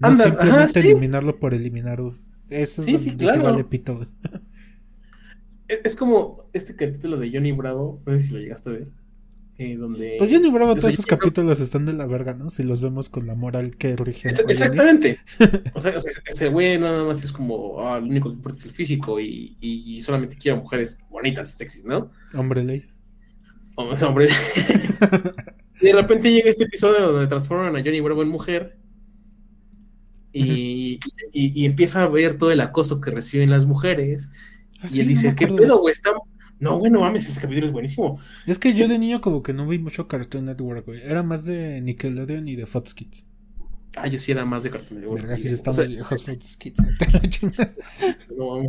No 0.00 0.08
Andas, 0.08 0.26
simplemente 0.26 0.58
ajá, 0.60 0.68
sí. 0.68 0.78
eliminarlo 0.80 1.38
por 1.38 1.54
eliminar, 1.54 2.02
güey. 2.02 2.14
Eso 2.50 2.82
es 2.82 2.86
Sí, 2.86 2.98
sí, 2.98 3.08
donde 3.10 3.26
se 3.26 3.32
claro. 3.32 3.42
vale 3.50 3.64
pito, 3.64 3.96
güey. 3.96 4.08
Es, 5.68 5.80
es 5.84 5.96
como 5.96 6.48
este 6.52 6.74
capítulo 6.76 7.16
de 7.18 7.30
Johnny 7.32 7.52
Bravo, 7.52 8.02
no 8.04 8.18
sé 8.18 8.24
si 8.24 8.32
lo 8.34 8.40
llegaste 8.40 8.70
a 8.70 8.72
ver. 8.72 8.88
eh, 9.58 9.76
donde. 9.76 10.16
Pues 10.18 10.30
Johnny 10.32 10.50
Bravo, 10.50 10.74
todos 10.74 10.92
esos 10.92 11.06
capítulos 11.06 11.60
están 11.60 11.86
de 11.86 11.92
la 11.92 12.06
verga, 12.06 12.34
¿no? 12.34 12.50
Si 12.50 12.64
los 12.64 12.82
vemos 12.82 13.08
con 13.08 13.26
la 13.26 13.34
moral 13.34 13.76
que 13.76 13.94
rige. 13.96 14.28
Exactamente. 14.30 15.20
O 15.74 15.80
sea, 15.80 15.96
o 15.96 16.00
sea, 16.00 16.12
ese 16.26 16.48
güey 16.48 16.78
nada 16.78 17.04
más 17.04 17.22
es 17.24 17.32
como, 17.32 17.80
ah, 17.88 17.98
lo 18.00 18.06
único 18.06 18.28
que 18.30 18.34
importa 18.36 18.58
es 18.58 18.64
el 18.66 18.72
físico 18.72 19.18
y, 19.20 19.56
y- 19.60 19.96
y 19.96 20.02
solamente 20.02 20.36
quiero 20.36 20.58
mujeres 20.58 20.98
bonitas 21.10 21.54
y 21.54 21.56
sexys, 21.56 21.84
¿no? 21.84 22.10
Hombre 22.34 22.62
ley. 22.64 22.84
O 23.76 23.94
sea, 23.96 24.08
hombre. 24.08 24.28
y 25.80 25.86
de 25.86 25.92
repente 25.92 26.32
llega 26.32 26.50
este 26.50 26.64
episodio 26.64 27.12
donde 27.12 27.26
transforman 27.26 27.76
a 27.76 27.82
Johnny 27.82 28.00
Bravo 28.00 28.22
en 28.22 28.28
mujer 28.28 28.78
y, 30.32 30.98
y- 31.32 31.62
y 31.62 31.64
empieza 31.64 32.02
a 32.02 32.08
ver 32.08 32.38
todo 32.38 32.50
el 32.50 32.60
acoso 32.60 33.00
que 33.00 33.10
reciben 33.10 33.50
las 33.50 33.66
mujeres. 33.66 34.30
Ah, 34.80 34.86
y 34.86 34.90
sí, 34.90 35.00
él 35.00 35.08
dice, 35.08 35.34
¿qué 35.34 35.46
pedo, 35.46 35.78
güey? 35.80 35.92
Está... 35.92 36.10
No, 36.58 36.78
güey, 36.78 36.90
no 36.90 37.00
mames, 37.00 37.28
ese 37.28 37.40
capítulo 37.40 37.66
es 37.66 37.72
buenísimo. 37.72 38.18
Es 38.46 38.58
que 38.58 38.74
yo 38.74 38.88
de 38.88 38.98
niño 38.98 39.20
como 39.20 39.42
que 39.42 39.52
no 39.52 39.66
vi 39.66 39.78
mucho 39.78 40.08
Cartoon 40.08 40.46
Network, 40.46 40.86
güey. 40.86 41.02
Era 41.02 41.22
más 41.22 41.44
de 41.44 41.80
Nickelodeon 41.80 42.48
y 42.48 42.56
de 42.56 42.66
Fox 42.66 42.94
Kids. 42.94 43.24
Ah, 43.96 44.08
yo 44.08 44.18
sí 44.18 44.32
era 44.32 44.44
más 44.44 44.62
de 44.64 44.70
Cartoon 44.70 45.00
Network. 45.00 45.22
Verga, 45.22 45.36
si 45.36 45.48
O 45.48 45.52
estamos 45.52 45.76
sea, 45.76 45.84
viejos 45.86 46.24
Fox 46.24 46.56
Kids. 46.56 46.82
No. 48.36 48.68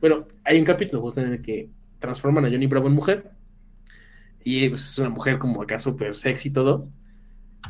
Bueno, 0.00 0.24
hay 0.44 0.58
un 0.58 0.64
capítulo 0.64 1.02
en 1.16 1.32
el 1.32 1.40
que 1.40 1.70
transforman 1.98 2.44
a 2.44 2.50
Johnny 2.50 2.66
Bravo 2.66 2.88
en 2.88 2.94
mujer. 2.94 3.30
Y 4.46 4.68
pues, 4.70 4.84
es 4.92 4.98
una 5.00 5.10
mujer 5.10 5.38
como 5.40 5.62
acá 5.62 5.78
súper 5.80 6.16
sexy 6.16 6.48
y 6.50 6.52
todo. 6.52 6.90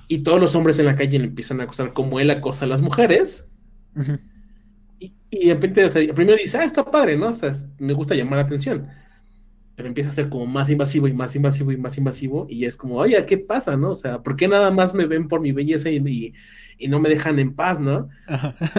Y 0.08 0.22
todos 0.24 0.40
los 0.40 0.54
hombres 0.56 0.78
en 0.80 0.86
la 0.86 0.96
calle 0.96 1.18
le 1.20 1.26
empiezan 1.26 1.60
a 1.60 1.64
acosar 1.64 1.92
como 1.94 2.20
él 2.20 2.30
acosa 2.30 2.64
a 2.66 2.68
las 2.68 2.82
mujeres. 2.82 3.48
Y, 4.98 5.14
y 5.30 5.48
de 5.48 5.54
repente, 5.54 5.84
o 5.84 5.90
sea, 5.90 6.14
primero 6.14 6.38
dice, 6.38 6.58
ah, 6.58 6.64
está 6.64 6.84
padre, 6.90 7.16
¿no? 7.16 7.28
O 7.28 7.34
sea, 7.34 7.52
me 7.78 7.92
gusta 7.92 8.14
llamar 8.14 8.38
la 8.38 8.44
atención. 8.44 8.88
Pero 9.76 9.88
empieza 9.88 10.10
a 10.10 10.12
ser 10.12 10.28
como 10.30 10.46
más 10.46 10.70
invasivo 10.70 11.08
y 11.08 11.14
más 11.14 11.36
invasivo 11.36 11.72
y 11.72 11.76
más 11.78 11.98
invasivo. 11.98 12.46
Y 12.50 12.66
es 12.66 12.76
como, 12.76 12.96
oye, 12.98 13.24
¿qué 13.26 13.38
pasa, 13.38 13.76
no? 13.76 13.92
O 13.92 13.96
sea, 13.96 14.22
¿por 14.22 14.36
qué 14.36 14.48
nada 14.48 14.70
más 14.70 14.94
me 14.94 15.06
ven 15.06 15.28
por 15.28 15.40
mi 15.40 15.52
belleza 15.52 15.90
y, 15.90 15.96
y- 16.06 16.34
y 16.78 16.88
no 16.88 17.00
me 17.00 17.08
dejan 17.10 17.38
en 17.38 17.54
paz, 17.54 17.80
¿no? 17.80 18.08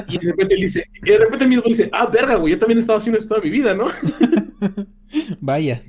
Y 0.07 0.19
de 0.19 0.27
repente 0.31 0.55
él 0.55 0.61
dice, 0.61 0.85
y 1.03 1.11
de 1.11 1.17
repente 1.19 1.45
el 1.45 1.49
mismo 1.49 1.63
dice, 1.67 1.89
ah, 1.93 2.07
verga, 2.07 2.35
güey, 2.35 2.53
yo 2.53 2.59
también 2.59 2.77
he 2.79 2.81
estado 2.81 2.99
haciendo 2.99 3.19
esto 3.19 3.35
toda 3.35 3.43
mi 3.45 3.51
vida, 3.51 3.73
¿no? 3.75 3.87
Vaya. 5.41 5.81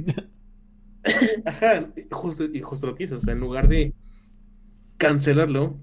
Ajá, 1.45 1.89
y 1.97 2.07
justo, 2.11 2.45
y 2.45 2.61
justo 2.61 2.87
lo 2.87 2.95
que 2.95 3.05
hizo, 3.05 3.17
o 3.17 3.21
sea, 3.21 3.33
en 3.33 3.41
lugar 3.41 3.69
de 3.69 3.95
cancelarlo, 4.97 5.79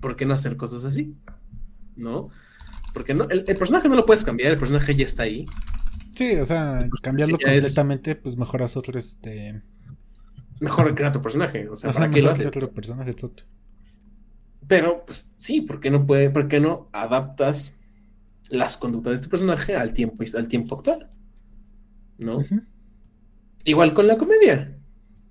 ¿por 0.00 0.16
qué 0.16 0.26
no 0.26 0.34
hacer 0.34 0.56
cosas 0.56 0.84
así? 0.84 1.14
¿No? 1.96 2.28
Porque 2.94 3.14
no, 3.14 3.24
el, 3.24 3.44
el 3.46 3.56
personaje 3.56 3.88
no 3.88 3.96
lo 3.96 4.06
puedes 4.06 4.24
cambiar, 4.24 4.52
el 4.52 4.58
personaje 4.58 4.94
ya 4.94 5.04
está 5.04 5.24
ahí. 5.24 5.44
Sí, 6.14 6.34
o 6.36 6.44
sea, 6.44 6.88
cambiarlo 7.02 7.36
es- 7.38 7.44
completamente, 7.44 8.16
pues 8.16 8.36
mejoras 8.36 8.76
otro 8.76 8.98
este. 8.98 9.62
Mejor 10.60 10.92
crear 10.94 11.12
tu 11.12 11.22
personaje, 11.22 11.68
o 11.68 11.76
sea, 11.76 11.90
Ajá, 11.90 12.00
¿para 12.00 12.10
qué 12.10 12.20
lo 12.22 12.30
haces? 12.30 12.46
otro 12.46 12.72
personaje, 12.72 13.14
toto. 13.14 13.44
Pero, 14.66 15.04
pues, 15.06 15.24
sí, 15.38 15.60
¿por 15.62 15.80
qué 15.80 15.90
no 15.90 16.06
puede, 16.06 16.30
por 16.30 16.48
qué 16.48 16.60
no 16.60 16.88
adaptas 16.92 17.76
las 18.48 18.76
conductas 18.76 19.12
de 19.12 19.16
este 19.16 19.28
personaje 19.28 19.76
al 19.76 19.92
tiempo, 19.92 20.24
al 20.36 20.48
tiempo 20.48 20.76
actual? 20.76 21.10
¿No? 22.18 22.38
Igual 23.68 23.92
con 23.92 24.06
la 24.06 24.16
comedia. 24.16 24.74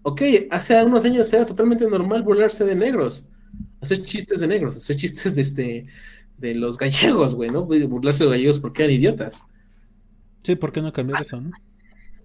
Ok, 0.04 0.22
hace 0.52 0.84
unos 0.84 1.04
años 1.06 1.34
era 1.34 1.44
totalmente 1.44 1.90
normal 1.90 2.22
burlarse 2.22 2.64
de 2.66 2.76
negros, 2.76 3.28
hacer 3.82 4.04
chistes 4.04 4.42
de 4.42 4.48
negros, 4.48 4.78
hacer 4.78 4.96
chistes 4.96 5.36
de 5.36 5.42
este 5.42 5.86
de 6.38 6.54
los 6.54 6.78
gallegos, 6.78 7.34
güey, 7.34 7.50
¿no? 7.50 7.66
Burlarse 7.66 8.20
de 8.20 8.26
los 8.26 8.38
gallegos 8.38 8.60
porque 8.60 8.84
eran 8.84 8.94
idiotas. 8.94 9.44
Sí, 10.44 10.56
¿por 10.56 10.72
qué 10.72 10.84
no 10.84 10.94
cambiar 10.94 11.24
eso, 11.24 11.42
no? 11.42 11.50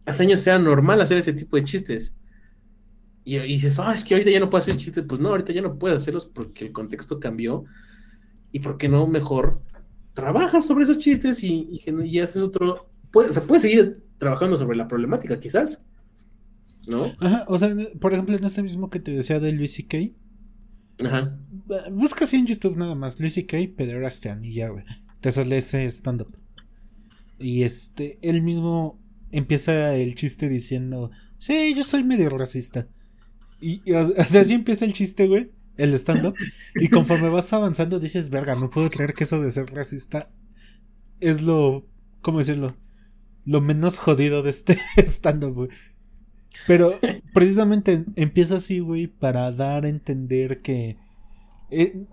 Hace 0.04 0.24
años 0.24 0.46
era 0.46 0.58
normal 0.58 1.00
hacer 1.00 1.16
ese 1.16 1.32
tipo 1.32 1.56
de 1.56 1.64
chistes. 1.64 2.14
Y, 3.24 3.38
y 3.38 3.54
dices, 3.54 3.78
ah, 3.78 3.94
es 3.94 4.04
que 4.04 4.12
ahorita 4.12 4.30
ya 4.30 4.40
no 4.40 4.50
puedo 4.50 4.60
hacer 4.60 4.76
chistes. 4.76 5.04
Pues 5.08 5.18
no, 5.18 5.30
ahorita 5.30 5.54
ya 5.54 5.62
no 5.62 5.78
puedo 5.78 5.96
hacerlos 5.96 6.26
porque 6.26 6.66
el 6.66 6.72
contexto 6.72 7.18
cambió. 7.18 7.64
Y 8.50 8.58
porque 8.58 8.86
no 8.86 9.06
mejor 9.06 9.56
trabajas 10.12 10.66
sobre 10.66 10.84
esos 10.84 10.98
chistes 10.98 11.42
y, 11.42 11.80
y, 11.86 12.18
haces 12.20 12.42
otro. 12.42 12.90
O 13.14 13.32
sea, 13.32 13.42
puedes 13.44 13.62
seguir 13.62 14.04
trabajando 14.18 14.58
sobre 14.58 14.76
la 14.76 14.86
problemática, 14.86 15.40
quizás. 15.40 15.88
¿No? 16.87 17.12
Ajá, 17.20 17.45
o 17.49 17.59
sea, 17.59 17.74
por 18.01 18.12
ejemplo, 18.12 18.37
en 18.37 18.45
este 18.45 18.62
mismo 18.62 18.91
que 18.91 19.01
te 19.01 19.12
decía 19.12 19.41
de 19.41 19.53
Luis 19.53 19.74
C.K. 19.74 19.99
Ajá. 21.07 21.39
Busca 21.93 22.24
así 22.24 22.37
en 22.37 22.47
YouTube 22.47 22.76
nada 22.76 22.95
más, 22.95 23.20
Luis 23.20 23.35
C.K. 23.35 23.57
Pederastian 23.76 24.45
y 24.45 24.55
ya, 24.55 24.68
güey. 24.68 24.85
Te 25.20 25.30
sale 25.30 25.59
ese 25.59 25.87
stand-up. 25.87 26.35
Y 27.39 27.62
este, 27.62 28.18
él 28.22 28.43
mismo 28.43 29.01
empieza 29.30 29.95
el 29.95 30.14
chiste 30.14 30.49
diciendo, 30.49 31.11
sí, 31.39 31.74
yo 31.74 31.85
soy 31.85 32.05
medio 32.05 32.28
racista. 32.30 32.89
Y, 33.61 33.80
y, 33.85 33.93
o 33.93 34.01
o 34.01 34.24
sea, 34.24 34.43
así 34.43 34.55
empieza 34.55 34.85
el 34.85 34.93
chiste, 34.93 35.28
güey, 35.28 35.53
el 35.76 35.95
stand-up. 35.95 36.35
Y 36.74 36.89
conforme 36.89 37.28
vas 37.28 37.53
avanzando 37.53 38.01
dices, 38.01 38.30
verga, 38.30 38.57
no 38.57 38.70
puedo 38.70 38.91
creer 38.91 39.14
que 39.14 39.24
eso 39.24 39.41
de 39.41 39.51
ser 39.51 39.66
racista 39.66 40.30
es 41.20 41.43
lo, 41.43 41.87
¿cómo 42.20 42.39
decirlo? 42.39 42.76
Lo 43.45 43.61
menos 43.61 43.99
jodido 43.99 44.43
de 44.43 44.51
este 44.51 44.78
stand-up, 44.99 45.55
güey. 45.55 45.68
Pero 46.66 46.98
precisamente 47.32 48.04
empieza 48.16 48.57
así, 48.57 48.80
güey, 48.80 49.07
para 49.07 49.53
dar 49.53 49.84
a 49.84 49.88
entender 49.88 50.62
que... 50.62 50.96
eh, 51.70 52.07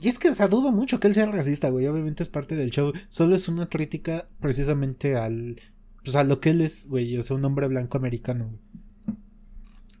y 0.00 0.08
es 0.08 0.18
que, 0.18 0.30
o 0.30 0.34
sea, 0.34 0.48
dudo 0.48 0.70
mucho 0.70 1.00
que 1.00 1.08
él 1.08 1.14
sea 1.14 1.26
racista, 1.26 1.70
güey. 1.70 1.86
Obviamente 1.86 2.22
es 2.22 2.28
parte 2.28 2.54
del 2.56 2.70
show. 2.70 2.92
Solo 3.08 3.34
es 3.34 3.48
una 3.48 3.68
crítica 3.68 4.28
precisamente 4.40 5.16
al... 5.16 5.56
Pues 6.04 6.16
a 6.16 6.24
lo 6.24 6.40
que 6.40 6.50
él 6.50 6.60
es, 6.60 6.88
güey. 6.88 7.16
O 7.18 7.22
sea, 7.22 7.36
un 7.36 7.44
hombre 7.44 7.66
blanco 7.68 7.98
americano, 7.98 8.46
güey. 8.46 8.60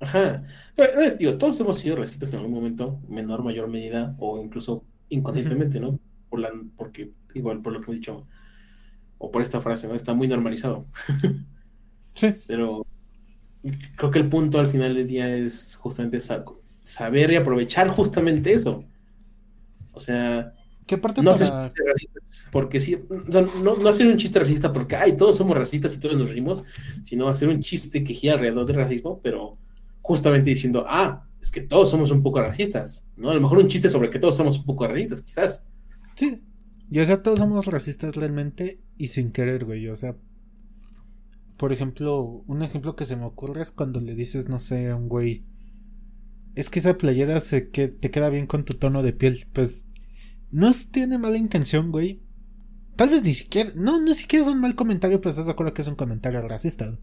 Ajá. 0.00 0.44
Eh, 0.76 0.84
eh, 0.98 1.16
digo, 1.18 1.38
todos 1.38 1.58
hemos 1.60 1.78
sido 1.80 1.96
racistas 1.96 2.32
en 2.32 2.38
algún 2.40 2.54
momento, 2.54 3.00
menor, 3.08 3.42
mayor 3.42 3.68
medida, 3.68 4.14
o 4.18 4.42
incluso 4.42 4.84
inconscientemente, 5.08 5.80
¿no? 5.80 5.98
Por 6.28 6.40
la, 6.40 6.50
porque, 6.76 7.14
igual 7.34 7.62
por 7.62 7.72
lo 7.72 7.80
que 7.80 7.90
he 7.90 7.94
dicho, 7.94 8.26
o 9.18 9.30
por 9.30 9.42
esta 9.42 9.60
frase, 9.60 9.88
¿no? 9.88 9.94
Está 9.94 10.14
muy 10.14 10.28
normalizado. 10.28 10.86
Sí. 12.14 12.34
Pero 12.48 12.84
creo 13.96 14.10
que 14.10 14.18
el 14.18 14.28
punto 14.28 14.58
al 14.58 14.66
final 14.66 14.94
del 14.94 15.06
día 15.06 15.34
es 15.34 15.76
justamente 15.76 16.20
sa- 16.20 16.44
saber 16.84 17.30
y 17.32 17.36
aprovechar 17.36 17.88
justamente 17.88 18.52
eso. 18.52 18.84
O 19.92 20.00
sea, 20.00 20.52
Que 20.86 20.94
aparte 20.96 21.22
no 21.22 21.32
para... 21.32 21.44
hacer 21.44 21.60
chistes 21.72 21.84
racistas, 21.86 22.44
porque 22.52 22.80
sí, 22.80 22.98
no, 23.60 23.76
no 23.76 23.88
hacer 23.88 24.06
un 24.06 24.16
chiste 24.16 24.38
racista 24.38 24.72
porque, 24.72 24.96
ay, 24.96 25.16
todos 25.16 25.36
somos 25.36 25.56
racistas 25.56 25.94
y 25.94 26.00
todos 26.00 26.18
nos 26.18 26.30
rimos, 26.30 26.64
sino 27.02 27.28
hacer 27.28 27.48
un 27.48 27.60
chiste 27.60 28.04
que 28.04 28.14
gira 28.14 28.34
alrededor 28.34 28.66
del 28.66 28.76
racismo, 28.76 29.20
pero 29.22 29.58
justamente 30.02 30.50
diciendo, 30.50 30.84
ah, 30.86 31.24
es 31.40 31.50
que 31.50 31.60
todos 31.60 31.90
somos 31.90 32.10
un 32.10 32.22
poco 32.22 32.40
racistas, 32.40 33.06
¿no? 33.16 33.30
A 33.30 33.34
lo 33.34 33.40
mejor 33.40 33.58
un 33.58 33.68
chiste 33.68 33.88
sobre 33.88 34.10
que 34.10 34.18
todos 34.18 34.36
somos 34.36 34.58
un 34.58 34.64
poco 34.64 34.86
racistas, 34.86 35.22
quizás. 35.22 35.66
Sí. 36.14 36.40
Y 36.90 37.00
o 37.00 37.04
sea, 37.04 37.22
todos 37.22 37.40
somos 37.40 37.66
racistas 37.66 38.16
realmente 38.16 38.80
y 38.96 39.08
sin 39.08 39.30
querer, 39.30 39.64
güey. 39.66 39.88
O 39.88 39.96
sea, 39.96 40.16
por 41.58 41.72
ejemplo, 41.74 42.44
un 42.46 42.62
ejemplo 42.62 42.96
que 42.96 43.06
se 43.06 43.16
me 43.16 43.24
ocurre 43.26 43.62
es 43.62 43.72
cuando 43.72 44.00
le 44.00 44.14
dices, 44.16 44.48
no 44.48 44.58
sé, 44.60 44.88
a 44.90 44.96
un 44.96 45.08
güey, 45.10 45.46
es 46.54 46.70
que 46.70 46.78
esa 46.80 46.98
playera 46.98 47.40
se 47.40 47.70
que 47.70 47.88
te 47.88 48.10
queda 48.10 48.30
bien 48.30 48.46
con 48.46 48.64
tu 48.64 48.74
tono 48.78 49.02
de 49.02 49.12
piel. 49.12 49.46
Pues 49.52 49.90
no 50.50 50.70
tiene 50.92 51.18
mala 51.18 51.36
intención, 51.38 51.90
güey. 51.92 52.22
Tal 52.96 53.10
vez 53.10 53.22
ni 53.24 53.34
siquiera, 53.34 53.72
no, 53.76 54.00
ni 54.02 54.14
siquiera 54.14 54.44
es 54.46 54.52
un 54.52 54.60
mal 54.60 54.74
comentario, 54.76 55.20
pero 55.20 55.30
estás 55.30 55.46
de 55.46 55.52
acuerdo 55.52 55.74
que 55.74 55.82
es 55.82 55.88
un 55.88 55.96
comentario 55.96 56.46
racista. 56.48 56.98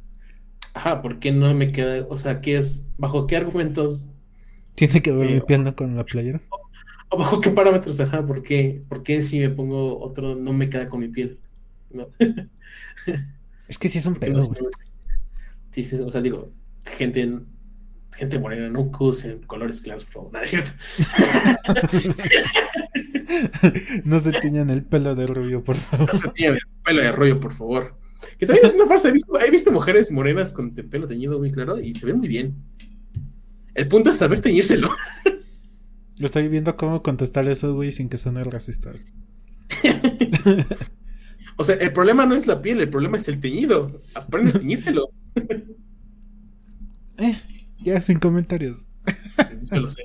Ajá, 0.73 1.01
¿por 1.01 1.19
qué 1.19 1.31
no 1.31 1.53
me 1.55 1.71
queda, 1.71 2.05
o 2.09 2.17
sea, 2.17 2.41
qué 2.41 2.57
es, 2.57 2.85
bajo 2.97 3.25
qué 3.27 3.37
argumentos, 3.37 4.09
Tiene 4.73 5.01
que 5.01 5.11
ver 5.11 5.27
Eh, 5.27 5.33
mi 5.33 5.41
piel 5.41 5.63
no 5.65 5.75
con 5.75 5.95
la 5.97 6.05
playera. 6.05 6.41
o 7.09 7.17
bajo 7.17 7.39
qué 7.41 7.51
parámetros, 7.51 7.99
ajá, 7.99 8.25
por 8.25 8.43
qué, 8.43 8.81
por 8.89 9.03
qué 9.03 9.21
si 9.21 9.39
me 9.39 9.49
pongo 9.49 9.99
otro 9.99 10.35
no 10.35 10.53
me 10.53 10.69
queda 10.69 10.89
con 10.89 10.99
mi 11.01 11.07
piel? 11.09 11.39
¿No? 11.89 12.07
Es 13.67 13.77
que 13.77 13.89
sí 13.89 13.99
es 13.99 14.05
un 14.05 14.15
pedo, 14.15 14.45
güey. 14.45 14.61
Sí, 15.71 15.83
sí, 15.83 15.97
o 15.97 16.11
sea, 16.11 16.21
digo, 16.21 16.51
gente, 16.83 17.39
Gente 18.15 18.39
morena, 18.39 18.69
no 18.69 18.89
usen 18.99 19.41
colores 19.41 19.81
claros, 19.81 20.05
por 20.05 20.13
favor. 20.13 20.31
No, 20.33 20.41
es 20.41 20.49
cierto. 20.49 20.71
No 24.05 24.19
se 24.19 24.31
tiñan 24.33 24.69
el 24.69 24.83
pelo 24.83 25.15
de 25.15 25.25
rubio, 25.27 25.63
por 25.63 25.75
favor. 25.75 26.13
No 26.13 26.19
se 26.19 26.29
tiene 26.29 26.59
pelo 26.83 27.01
de 27.01 27.11
rollo, 27.11 27.39
por 27.39 27.53
favor. 27.53 27.97
Que 28.37 28.45
también 28.45 28.65
es 28.65 28.73
una 28.73 28.85
farsa. 28.85 29.09
He 29.09 29.11
visto, 29.11 29.37
he 29.39 29.51
visto 29.51 29.71
mujeres 29.71 30.11
morenas 30.11 30.53
con 30.53 30.73
pelo 30.73 31.07
teñido 31.07 31.37
muy 31.39 31.51
claro 31.51 31.79
y 31.79 31.93
se 31.93 32.05
ven 32.05 32.19
muy 32.19 32.29
bien. 32.29 32.55
El 33.73 33.89
punto 33.89 34.11
es 34.11 34.17
saber 34.17 34.39
teñírselo. 34.39 34.89
Estoy 36.19 36.47
viendo 36.47 36.77
cómo 36.77 37.03
contestar 37.03 37.45
eso, 37.49 37.73
güey, 37.73 37.91
sin 37.91 38.07
que 38.07 38.17
suene 38.17 38.45
racista. 38.45 38.93
O 41.57 41.63
sea, 41.63 41.75
el 41.75 41.93
problema 41.93 42.25
no 42.25 42.35
es 42.35 42.47
la 42.47 42.61
piel, 42.61 42.81
el 42.81 42.89
problema 42.89 43.17
es 43.17 43.27
el 43.27 43.39
teñido. 43.39 44.01
Aprende 44.13 44.51
a 44.51 44.53
teñírtelo. 44.59 45.09
Eh, 47.17 47.37
ya 47.83 48.01
sin 48.01 48.19
comentarios. 48.19 48.87
Yo 49.71 49.79
lo 49.79 49.89
sé. 49.89 50.03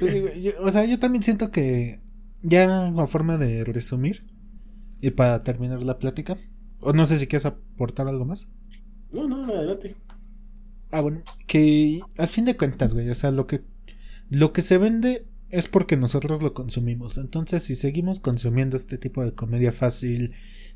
Digo, 0.00 0.28
yo- 0.34 0.52
o 0.60 0.70
sea, 0.70 0.84
yo 0.84 0.98
también 0.98 1.22
siento 1.22 1.50
que 1.50 2.00
ya 2.42 2.86
a 2.88 3.06
forma 3.06 3.36
de 3.38 3.64
resumir 3.64 4.22
y 5.00 5.10
para 5.10 5.42
terminar 5.44 5.82
la 5.82 5.98
plática, 5.98 6.38
o 6.80 6.92
no 6.92 7.06
sé 7.06 7.18
si 7.18 7.26
quieres 7.26 7.46
aportar 7.46 8.08
algo 8.08 8.24
más. 8.24 8.48
No, 9.12 9.28
no, 9.28 9.44
adelante. 9.54 9.96
Ah, 10.90 11.00
bueno, 11.00 11.22
que 11.46 12.00
al 12.16 12.28
fin 12.28 12.44
de 12.46 12.56
cuentas, 12.56 12.94
güey, 12.94 13.10
o 13.10 13.14
sea, 13.14 13.30
lo 13.30 13.46
que 13.46 13.62
lo 14.30 14.52
que 14.52 14.62
se 14.62 14.78
vende 14.78 15.26
es 15.50 15.66
porque 15.66 15.96
nosotros 15.96 16.42
lo 16.42 16.54
consumimos. 16.54 17.18
Entonces, 17.18 17.62
si 17.62 17.74
seguimos 17.74 18.20
consumiendo 18.20 18.76
este 18.76 18.98
tipo 18.98 19.24
de 19.24 19.32
comedia 19.32 19.72
fácil, 19.72 20.34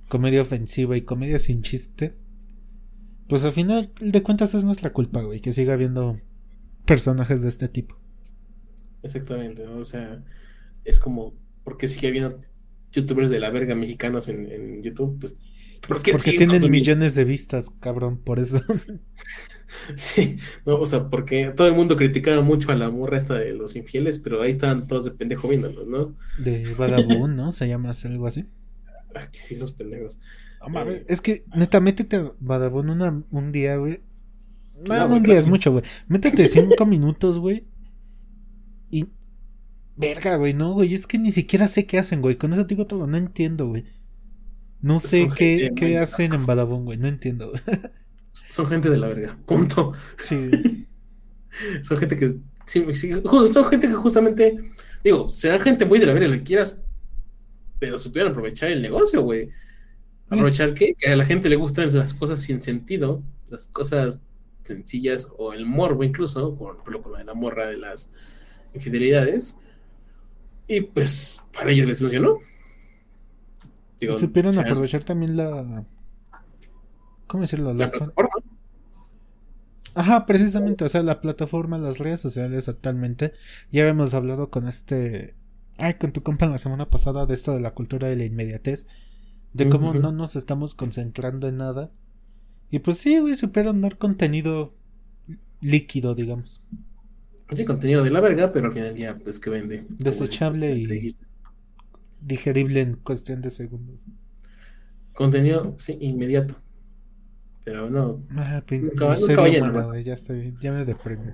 comedia 0.09 0.43
ofensiva 0.43 0.97
y 0.97 1.03
comedia 1.03 1.39
sin 1.39 1.63
chiste, 1.63 2.15
pues 3.29 3.45
al 3.45 3.53
final 3.53 3.93
de 4.01 4.23
cuentas 4.23 4.55
es 4.55 4.65
nuestra 4.65 4.93
culpa, 4.93 5.23
güey, 5.23 5.41
que 5.41 5.53
siga 5.53 5.75
habiendo 5.75 6.21
personajes 6.87 7.43
de 7.43 7.49
este 7.49 7.69
tipo. 7.69 7.99
Exactamente, 9.03 9.65
¿no? 9.65 9.79
O 9.79 9.85
sea, 9.85 10.23
es 10.85 11.01
como, 11.01 11.35
¿por 11.65 11.77
qué 11.77 11.89
sigue 11.89 12.09
habiendo 12.09 12.39
youtubers 12.93 13.31
de 13.31 13.41
la 13.41 13.51
verga 13.51 13.75
mexicanos 13.75 14.29
en, 14.29 14.51
en 14.51 14.83
YouTube? 14.83 15.19
Pues, 15.21 15.37
¿por 15.87 15.99
Pues 15.99 16.03
qué 16.03 16.13
porque 16.13 16.33
tienen 16.33 16.71
millones 16.71 17.15
de 17.15 17.25
vistas, 17.25 17.71
cabrón, 17.81 18.19
por 18.19 18.39
eso. 18.39 18.61
Sí, 19.97 20.37
no, 20.67 20.77
o 20.81 20.87
sea, 20.87 21.09
porque 21.09 21.51
todo 21.57 21.67
el 21.67 21.75
mundo 21.75 21.97
criticaba 21.97 22.43
mucho 22.43 22.71
a 22.71 22.75
la 22.75 22.91
morra 22.91 23.17
esta 23.19 23.35
de 23.35 23.53
los 23.55 23.75
infieles, 23.75 24.19
pero 24.19 24.43
ahí 24.43 24.53
están 24.53 24.87
todos 24.87 25.05
de 25.05 25.13
pendejo 25.13 25.49
viéndolos, 25.49 25.89
¿no? 25.89 26.17
De 26.37 26.75
Badabun, 26.75 27.37
¿no? 27.37 27.53
Se 27.53 27.69
llama 27.69 27.93
algo 28.05 28.27
así. 28.27 28.47
Ah, 29.15 29.31
que 29.31 29.41
sí, 29.41 29.55
esos 29.55 29.73
pendejos. 29.73 30.19
Mames, 30.67 31.05
es 31.07 31.21
que, 31.21 31.45
neta, 31.55 31.81
métete 31.81 32.17
a 32.17 32.33
Badabun 32.41 32.89
una, 32.89 33.23
un 33.31 33.53
día, 33.53 33.77
güey. 33.77 34.01
No, 34.75 35.07
No, 35.09 35.17
un 35.17 35.23
día 35.23 35.39
es 35.39 35.47
mucho, 35.47 35.71
güey. 35.73 35.85
Métete 36.09 36.49
cinco 36.49 36.87
minutos, 36.87 37.39
güey. 37.39 37.67
Y. 38.91 39.07
Verga, 39.97 40.37
güey, 40.37 40.55
no, 40.55 40.73
güey. 40.73 40.95
Es 40.95 41.07
que 41.07 41.19
ni 41.19 41.31
siquiera 41.31 41.69
sé 41.69 41.87
qué 41.87 41.99
hacen, 41.99 42.23
güey. 42.23 42.37
Con 42.37 42.53
eso 42.55 42.67
te 42.67 42.75
digo 42.75 42.87
todo, 42.87 43.07
no 43.07 43.19
entiendo, 43.19 43.69
güey. 43.69 43.85
No 44.83 44.99
sé 44.99 45.31
qué, 45.35 45.99
hacen 45.99 46.35
en 46.35 46.45
Badabun, 46.45 46.85
güey. 46.85 46.99
No 46.99 47.09
entiendo. 47.09 47.53
Son 48.33 48.67
gente 48.67 48.91
de 48.91 48.99
la 48.99 49.07
verga, 49.07 49.39
punto. 49.47 49.93
Sí. 50.19 50.87
Son 51.83 51.97
gente 51.97 52.17
que, 52.17 52.37
sí, 52.67 52.85
son 53.53 53.65
gente 53.67 53.89
que 53.89 53.95
justamente, 53.95 54.57
digo, 55.05 55.29
serán 55.29 55.61
gente 55.61 55.85
muy 55.85 55.99
de 55.99 56.07
la 56.07 56.15
verga, 56.15 56.29
lo 56.29 56.37
que 56.37 56.43
quieras, 56.43 56.79
pero 57.79 57.99
supieron 57.99 58.33
aprovechar 58.33 58.71
el 58.71 58.81
negocio, 58.81 59.21
güey. 59.23 59.51
Aprovechar 60.29 60.73
que, 60.73 60.95
que 60.95 61.11
a 61.11 61.17
la 61.17 61.27
gente 61.27 61.51
le 61.51 61.57
gustan 61.57 61.95
las 61.95 62.15
cosas 62.15 62.41
sin 62.41 62.63
sentido, 62.63 63.23
las 63.51 63.67
cosas 63.67 64.23
sencillas 64.65 65.29
o 65.37 65.53
el 65.53 65.67
morbo 65.67 66.05
incluso, 66.05 66.55
por 66.55 66.75
ejemplo, 66.75 67.03
con 67.03 67.27
la 67.27 67.35
morra 67.35 67.67
de 67.67 67.77
las 67.77 68.11
infidelidades. 68.75 69.59
Y 70.69 70.81
pues 70.81 71.43
para 71.53 71.71
ellos 71.71 71.87
les 71.87 71.99
funcionó. 71.99 72.39
Digo, 74.03 74.15
Supieron 74.15 74.59
aprovechar 74.59 75.05
también 75.05 75.37
la. 75.37 75.85
¿Cómo 77.29 77.43
decirlo? 77.43 77.73
la 77.73 77.89
plataforma. 77.89 78.31
Ajá, 79.95 80.27
precisamente, 80.27 80.85
o 80.85 80.89
sea, 80.89 81.05
la 81.05 81.21
plataforma, 81.21 81.79
las 81.79 81.99
redes 81.99 82.19
sociales 82.19 82.69
actualmente. 82.69 83.33
Ya 83.71 83.83
habíamos 83.83 84.13
hablado 84.15 84.51
con 84.51 84.67
este. 84.67 85.37
Ay, 85.79 85.95
con 85.95 86.11
tu 86.11 86.25
compa 86.25 86.49
la 86.49 86.59
semana 86.59 86.91
pasada 86.91 87.27
de 87.27 87.35
esto 87.35 87.55
de 87.55 87.61
la 87.61 87.75
cultura 87.75 88.09
de 88.09 88.17
la 88.17 88.25
inmediatez. 88.25 88.89
De 89.53 89.69
cómo 89.69 89.95
no 89.95 90.11
nos 90.11 90.35
estamos 90.35 90.75
concentrando 90.75 91.47
en 91.47 91.59
nada. 91.59 91.93
Y 92.73 92.81
pues 92.81 92.99
sí, 92.99 93.21
güey, 93.21 93.37
supieron 93.37 93.83
dar 93.83 93.99
contenido 93.99 94.75
líquido, 95.61 96.17
digamos. 96.17 96.61
Sí, 97.55 97.65
contenido 97.65 98.03
de 98.03 98.11
la 98.11 98.21
verga, 98.21 98.53
pero 98.53 98.67
al 98.67 98.73
final 98.73 98.97
día, 98.97 99.17
pues 99.23 99.39
que 99.39 99.51
vende. 99.51 99.87
Desechable 99.91 100.75
y-. 100.75 101.17
Digerible 102.25 102.81
en 102.81 102.95
cuestión 102.95 103.43
de 103.43 103.51
segundos. 103.51 104.07
Contenido, 105.15 105.77
sí, 105.81 105.99
inmediato. 106.01 106.57
Pero 107.65 107.89
no, 107.91 108.25
Ah, 108.37 108.63
pinche 108.67 108.89
Nunca- 108.91 109.17
vayan, 109.41 109.73
¿no? 109.73 109.97
ya 109.99 110.15
estoy 110.15 110.41
bien, 110.41 110.57
ya 110.61 110.73
me 110.73 110.85
deprimí. 110.85 111.31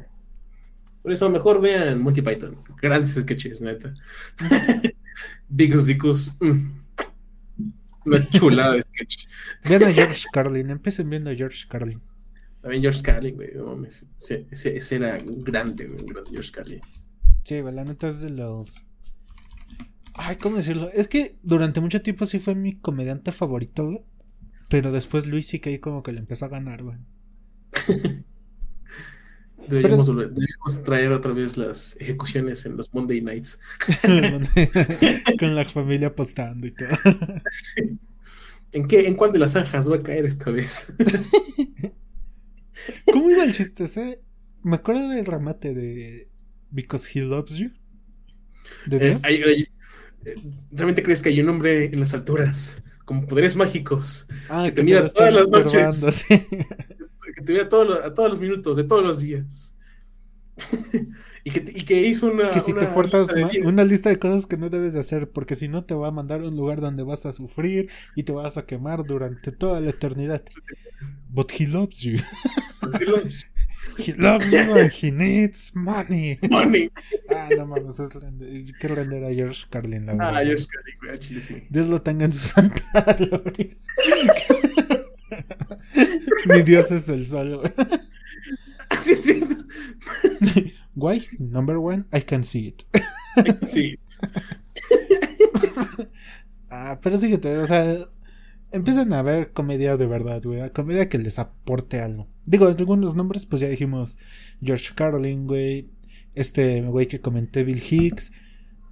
por 1.03 1.13
eso 1.13 1.29
mejor 1.31 1.61
vean 1.61 2.01
Monty 2.03 2.21
Python. 2.23 2.59
Grandes 2.83 3.15
sketches, 3.15 3.61
neta. 3.63 3.95
Bigos 5.49 5.87
Dicus. 5.87 6.35
mm. 6.41 6.79
Una 8.07 8.29
chulada 8.31 8.75
de 8.75 8.83
sketch. 8.83 9.27
Vean 9.69 9.83
a 9.85 9.93
George 9.93 10.25
Carlin, 10.33 10.71
empiecen 10.71 11.09
viendo 11.11 11.31
a 11.31 11.35
George 11.35 11.67
Carlin. 11.69 12.01
También 12.63 12.83
George 12.83 13.03
Carlin, 13.03 13.37
güey. 13.37 13.55
No. 13.55 13.85
Ese, 13.85 14.47
ese- 14.51 14.77
ese 14.77 14.97
era 14.97 15.19
grande, 15.45 15.87
güey. 15.87 16.07
George 16.31 16.51
Carlin. 16.53 16.81
Sí, 17.45 17.63
la 17.63 17.85
neta 17.85 18.09
es 18.09 18.21
de 18.21 18.31
los. 18.31 18.85
Ay, 20.19 20.37
¿cómo 20.37 20.57
decirlo? 20.57 20.91
Es 20.93 21.09
que 21.09 21.37
durante 21.43 21.81
mucho 21.81 22.03
tiempo 22.03 22.27
sí 22.27 22.39
fue 22.39 22.55
mi 22.55 22.77
comediante 22.79 23.33
favorito, 23.33 23.87
güey. 23.87 24.01
Pero 24.69 24.93
después 24.93 25.27
Luis 25.27 25.47
sí 25.47 25.61
que 25.61 25.71
ahí 25.71 25.79
como 25.79 26.03
que 26.03 26.13
le 26.13 26.19
empezó 26.21 26.45
a 26.45 26.49
ganar, 26.49 26.83
güey. 26.83 26.99
Deberíamos, 29.69 30.09
volver- 30.09 30.31
deberíamos 30.31 30.83
traer 30.83 31.13
otra 31.13 31.33
vez 31.33 31.57
las 31.59 31.95
ejecuciones 32.01 32.65
en 32.65 32.77
los 32.77 32.93
Monday 32.95 33.21
Nights. 33.21 33.61
Con 35.39 35.55
la 35.55 35.65
familia 35.67 36.09
apostando 36.09 36.67
y 36.67 36.71
todo. 36.73 36.89
Sí. 37.53 37.99
¿En, 38.73 38.87
qué, 38.87 39.07
¿En 39.09 39.15
cuál 39.15 39.33
de 39.33 39.39
las 39.39 39.53
zanjas 39.53 39.91
va 39.91 39.97
a 39.97 40.03
caer 40.03 40.25
esta 40.27 40.51
vez? 40.51 40.95
¿Cómo 43.13 43.31
iba 43.31 43.45
el 43.45 43.53
chiste 43.53 43.85
ese? 43.85 44.21
Me 44.63 44.77
acuerdo 44.77 45.09
del 45.09 45.25
remate 45.27 45.75
de 45.75 46.29
Because 46.71 47.09
He 47.19 47.23
Loves 47.23 47.57
You. 47.57 47.71
¿De 48.87 48.97
Eh, 48.99 49.01
Dios? 49.11 49.25
hay- 49.25 49.43
hay- 49.43 49.63
eh, 49.63 49.69
¿Realmente 50.71 51.03
crees 51.03 51.23
que 51.23 51.29
hay 51.29 51.41
un 51.41 51.49
hombre 51.49 51.87
en 51.87 52.01
las 52.01 52.15
alturas 52.15 52.83
con 53.05 53.27
poderes 53.27 53.57
mágicos 53.57 54.27
ah, 54.51 54.65
que 54.65 54.73
te 54.73 54.75
que 54.77 54.83
mira 54.83 55.07
te 55.07 55.13
todas 55.15 55.33
las 55.33 55.49
noches. 55.49 56.15
sí. 56.15 56.47
que 57.35 57.43
te 57.43 57.53
vea 57.53 57.69
todos 57.69 57.89
los, 57.89 58.01
a 58.05 58.15
todos 58.15 58.31
los 58.31 58.41
minutos 58.41 58.77
de 58.77 58.85
todos 58.85 59.05
los 59.05 59.21
días? 59.21 59.75
y, 61.45 61.51
que, 61.51 61.73
y 61.75 61.85
que 61.85 62.03
hizo 62.03 62.27
una. 62.27 62.51
Que 62.51 62.61
si 62.61 62.73
te 62.73 62.81
una 62.81 62.95
portas 62.95 63.33
lista 63.33 63.61
mal, 63.61 63.67
una 63.67 63.85
lista 63.85 64.11
de 64.11 64.19
cosas 64.19 64.47
que 64.47 64.57
no 64.57 64.69
debes 64.69 64.93
de 64.93 65.01
hacer, 65.01 65.31
porque 65.31 65.55
si 65.55 65.69
no 65.69 65.85
te 65.85 65.95
va 65.95 66.09
a 66.09 66.11
mandar 66.11 66.41
a 66.41 66.49
un 66.49 66.57
lugar 66.57 66.81
donde 66.81 67.03
vas 67.03 67.25
a 67.27 67.33
sufrir 67.33 67.89
y 68.15 68.25
te 68.25 68.33
vas 68.33 68.59
a 68.59 68.67
quemar 68.67 69.05
durante 69.05 69.53
toda 69.53 69.81
la 69.81 69.91
eternidad. 69.91 70.43
But 71.31 71.53
he 71.53 71.67
loves 71.67 72.01
you. 72.01 72.19
He 72.99 73.05
loves 73.05 73.43
you 73.43 73.58
and 73.97 74.93
he 74.93 75.11
needs 75.11 75.73
money. 75.75 76.39
Money. 76.49 76.91
Ah, 77.31 77.49
no 77.57 77.67
mames, 77.67 77.99
es 78.01 78.11
grande. 78.11 78.73
Qué 78.79 78.89
grande 78.89 79.19
era 79.19 79.35
George 79.35 79.65
Carlin, 79.71 80.07
la 80.07 80.13
verdad. 80.13 80.37
Ah, 80.37 80.45
George 80.45 80.67
Carlin, 80.67 80.97
güey, 81.03 81.19
chile 81.19 81.41
sí. 81.41 81.67
Dios 81.71 81.89
lo 81.89 82.03
tenga 82.03 82.25
en 82.25 82.33
su 82.33 82.49
santa 82.49 83.13
gloria. 83.15 83.67
Mi 86.47 86.63
Dios 86.63 86.91
es 86.91 87.09
el 87.09 87.27
sol. 87.27 87.57
güey. 87.59 87.73
Sí, 89.03 89.15
sí. 89.15 89.41
Why? 90.95 91.27
Number 91.39 91.77
one, 91.79 92.05
I 92.13 92.21
can 92.21 92.45
see 92.45 92.69
it. 92.69 92.85
Sí. 93.69 93.99
Ah, 96.71 96.99
pero 97.03 97.17
sí 97.17 97.31
que 97.31 97.39
te, 97.39 97.57
o 97.57 97.67
sea, 97.67 97.97
empiecen 98.73 99.13
a 99.13 99.23
ver 99.23 99.53
comedia 99.53 99.97
de 99.97 100.07
verdad, 100.07 100.43
güey. 100.43 100.71
Comedia 100.71 101.09
que 101.09 101.19
les 101.19 101.39
aporte 101.39 102.01
algo. 102.01 102.29
Digo, 102.47 102.67
algunos 102.67 103.15
nombres, 103.15 103.47
pues 103.47 103.61
ya 103.61 103.69
dijimos 103.69 104.19
George 104.61 104.91
Carlin, 104.95 105.47
güey. 105.47 105.91
Este 106.35 106.83
güey 106.83 107.07
que 107.07 107.21
comenté, 107.21 107.65
Bill 107.65 107.83
Hicks. 107.83 108.33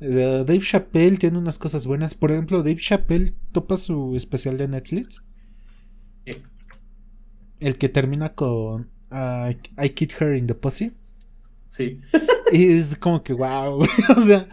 Eh, 0.01 0.45
Dave 0.47 0.61
Chappelle 0.61 1.17
tiene 1.17 1.39
unas 1.39 1.59
cosas 1.59 1.87
buenas. 1.87 2.15
Por 2.15 2.33
ejemplo, 2.33 2.59
Dave 2.59 2.77
Chappelle 2.77 3.33
topa 3.53 3.77
su 3.77 4.17
especial 4.17 4.59
de 4.59 4.69
Netflix. 4.69 5.23
El 7.59 7.79
que 7.79 7.89
termina 7.89 8.35
con 8.35 8.91
ah, 9.11 9.51
I 9.83 9.91
Kid 9.91 10.11
Her 10.21 10.35
in 10.35 10.47
the 10.47 10.55
Pussy. 10.55 10.93
Sí. 11.69 12.01
Y 12.53 12.73
es 12.73 12.97
como 12.97 13.23
que 13.23 13.33
wow, 13.33 13.83
o 14.17 14.27
sea, 14.27 14.49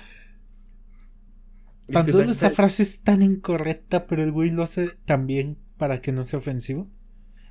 tan 1.93 2.11
solo 2.11 2.31
esa 2.31 2.49
frase 2.49 2.83
es 2.83 3.01
tan 3.01 3.21
incorrecta, 3.21 4.07
pero 4.07 4.23
el 4.23 4.31
güey 4.31 4.51
lo 4.51 4.63
hace 4.63 4.89
tan 5.05 5.27
bien 5.27 5.57
para 5.77 6.01
que 6.01 6.11
no 6.11 6.23
sea 6.23 6.39
ofensivo. 6.39 6.89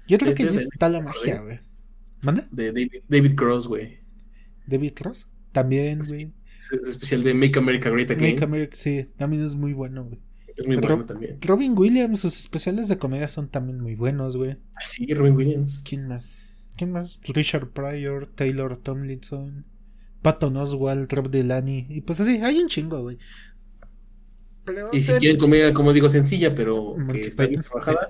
Yo 0.07 0.19
creo 0.19 0.35
que 0.35 0.43
ahí 0.43 0.57
está 0.57 0.89
la 0.89 1.01
magia, 1.01 1.41
güey. 1.41 1.61
¿Manda? 2.21 2.47
De 2.51 2.73
David, 2.73 3.03
David 3.09 3.35
Cross, 3.35 3.69
güey. 3.69 3.99
David 4.67 4.93
Cross. 4.95 5.29
También, 5.53 6.01
güey. 6.07 6.33
Es, 6.59 6.73
es 6.73 6.89
especial 6.89 7.23
de 7.23 7.35
Make 7.35 7.59
America 7.59 7.91
Great 7.91 8.11
Again. 8.11 8.35
Make 8.35 8.45
America, 8.45 8.77
sí, 8.77 9.09
también 9.17 9.45
es 9.45 9.55
muy 9.55 9.73
bueno, 9.73 10.05
güey. 10.05 10.21
Es 10.57 10.67
muy 10.67 10.77
bueno 10.77 11.05
también. 11.05 11.39
Robin 11.41 11.77
Williams, 11.77 12.21
sus 12.21 12.39
especiales 12.39 12.89
de 12.89 12.99
comedia 12.99 13.29
son 13.29 13.49
también 13.49 13.81
muy 13.81 13.95
buenos, 13.95 14.37
güey. 14.37 14.57
Ah, 14.75 14.81
Sí, 14.85 15.07
Robin 15.15 15.35
Williams. 15.35 15.83
¿Quién 15.89 16.09
más? 16.09 16.37
¿Quién 16.77 16.93
más? 16.93 17.21
Richard 17.23 17.71
Pryor, 17.71 18.27
Taylor 18.27 18.77
Tomlinson, 18.77 19.67
Patton 20.21 20.57
Oswalt, 20.57 21.13
Rob 21.13 21.31
Delaney. 21.31 21.87
Y 21.89 22.03
pues 22.03 22.21
así, 22.21 22.37
hay 22.43 22.59
un 22.59 22.69
chingo, 22.69 23.01
güey. 23.03 23.19
Pero, 24.65 24.89
Y 24.93 25.03
si 25.03 25.17
quieren 25.17 25.39
comedia, 25.39 25.73
como 25.75 25.93
digo, 25.93 26.09
sencilla, 26.11 26.55
pero 26.55 26.97
Monty 26.97 27.21
que 27.21 27.29
está 27.29 27.47
bien 27.47 27.63
Python. 27.63 27.65
trabajada, 27.65 28.09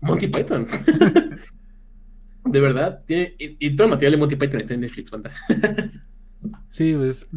Monty 0.00 0.28
Python. 0.28 0.66
de 2.44 2.60
verdad, 2.60 3.02
tiene, 3.06 3.34
y, 3.38 3.56
y 3.66 3.76
todo 3.76 3.86
el 3.86 3.90
material 3.92 4.12
de 4.12 4.18
Monty 4.18 4.36
Python 4.36 4.60
está 4.60 4.74
en 4.74 4.80
Netflix, 4.80 5.10
banda. 5.10 5.32
Sí, 6.68 6.94
pues. 6.96 7.28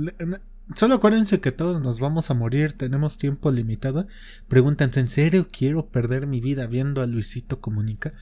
Solo 0.76 0.96
acuérdense 0.96 1.42
que 1.42 1.52
todos 1.52 1.82
nos 1.82 2.00
vamos 2.00 2.30
a 2.30 2.36
morir, 2.36 2.74
tenemos 2.74 3.18
tiempo 3.18 3.52
limitado. 3.52 4.08
Pregúntense, 4.48 5.00
¿en 5.00 5.08
serio 5.08 5.48
quiero 5.52 5.90
perder 5.90 6.28
mi 6.28 6.42
vida 6.42 6.68
viendo 6.68 7.02
a 7.02 7.08
Luisito 7.08 7.60
Comunica? 7.60 8.14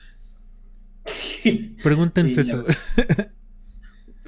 Pregúntense 1.82 2.42
Sí, 2.42 2.50
eso. 2.50 2.64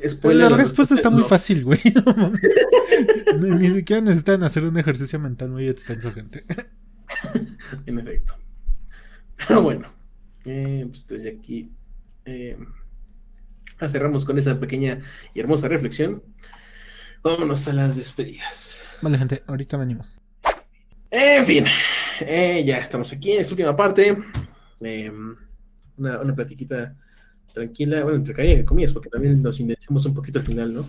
Spoiler, 0.09 0.51
la 0.51 0.57
respuesta 0.57 0.95
está 0.95 1.11
muy 1.11 1.23
no. 1.23 1.29
fácil, 1.29 1.65
güey. 1.65 1.81
No 3.37 3.55
ni, 3.57 3.69
siquiera 3.69 4.03
necesitan 4.03 4.43
hacer 4.43 4.65
un 4.65 4.77
ejercicio 4.77 5.19
mental 5.19 5.51
muy 5.51 5.69
extenso, 5.69 6.13
gente. 6.13 6.45
En 7.87 7.99
efecto. 7.99 8.35
Pero 9.47 9.63
bueno, 9.63 9.93
eh, 10.45 10.87
pues 10.89 11.07
desde 11.07 11.31
aquí 11.31 11.71
eh, 12.25 12.57
cerramos 13.89 14.25
con 14.25 14.39
esa 14.39 14.59
pequeña 14.59 15.01
y 15.33 15.41
hermosa 15.41 15.69
reflexión. 15.69 16.23
Vámonos 17.23 17.67
a 17.69 17.73
las 17.73 17.97
despedidas. 17.97 18.83
Vale, 19.03 19.19
gente, 19.19 19.43
ahorita 19.47 19.77
venimos. 19.77 20.19
En 21.11 21.45
fin, 21.45 21.65
eh, 22.21 22.63
ya 22.65 22.79
estamos 22.79 23.13
aquí 23.13 23.33
en 23.33 23.41
esta 23.41 23.53
última 23.53 23.75
parte. 23.75 24.17
Eh, 24.81 25.13
una, 25.97 26.21
una 26.21 26.35
platiquita 26.35 26.97
tranquila, 27.53 28.03
bueno, 28.03 28.19
entre 28.19 28.35
cariño 28.35 28.65
comillas, 28.65 28.93
porque 28.93 29.09
también 29.09 29.43
nos 29.43 29.61
indecimos 29.61 30.05
un 30.07 30.15
poquito 30.15 30.39
al 30.39 30.47
final, 30.47 30.75
¿no? 30.75 30.89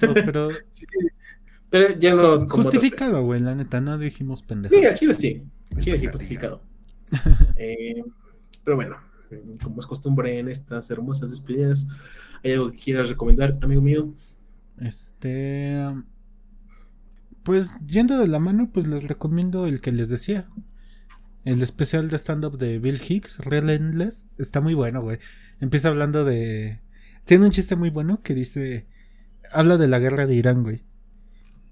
Pero, 0.00 0.14
pero 0.14 0.50
Sí, 0.70 0.86
sí. 0.86 1.06
Pero 1.70 1.98
ya 1.98 2.14
no. 2.14 2.48
justificado, 2.48 3.24
güey, 3.24 3.40
la 3.40 3.54
neta, 3.54 3.80
no 3.80 3.98
dijimos 3.98 4.42
pendejo. 4.42 4.74
Sí, 4.74 4.86
aquí 4.86 5.06
lo 5.06 5.14
sí. 5.14 5.42
Aquí 5.76 5.90
lo 5.90 5.98
sí, 5.98 6.06
justificado. 6.06 6.62
Eh, 7.56 8.02
pero 8.64 8.76
bueno, 8.76 8.96
como 9.62 9.80
es 9.80 9.86
costumbre 9.86 10.38
en 10.38 10.48
estas 10.48 10.90
hermosas 10.90 11.30
despedidas, 11.30 11.86
¿hay 12.44 12.52
algo 12.52 12.70
que 12.70 12.78
quieras 12.78 13.08
recomendar, 13.08 13.58
amigo 13.62 13.80
mío? 13.80 14.14
Este. 14.78 15.82
Pues 17.42 17.76
yendo 17.86 18.18
de 18.18 18.26
la 18.26 18.38
mano, 18.38 18.70
pues 18.72 18.86
les 18.86 19.06
recomiendo 19.06 19.66
el 19.66 19.80
que 19.80 19.92
les 19.92 20.08
decía. 20.08 20.48
El 21.46 21.62
especial 21.62 22.10
de 22.10 22.18
stand-up 22.18 22.58
de 22.58 22.80
Bill 22.80 23.00
Hicks, 23.00 23.38
Relentless, 23.38 24.26
está 24.36 24.60
muy 24.60 24.74
bueno, 24.74 25.00
güey. 25.00 25.20
Empieza 25.60 25.86
hablando 25.86 26.24
de. 26.24 26.80
Tiene 27.24 27.44
un 27.44 27.52
chiste 27.52 27.76
muy 27.76 27.88
bueno 27.88 28.20
que 28.20 28.34
dice. 28.34 28.88
Habla 29.52 29.76
de 29.76 29.86
la 29.86 30.00
guerra 30.00 30.26
de 30.26 30.34
Irán, 30.34 30.64
güey. 30.64 30.82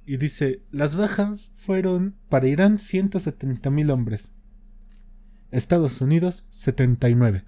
Y 0.07 0.19
dice: 0.19 0.63
Las 0.71 0.95
bajas 0.95 1.51
fueron 1.57 2.15
para 2.29 2.47
Irán 2.47 2.79
170 2.79 3.69
mil 3.71 3.91
hombres. 3.91 4.31
Estados 5.51 6.01
Unidos, 6.01 6.45
79. 6.51 7.43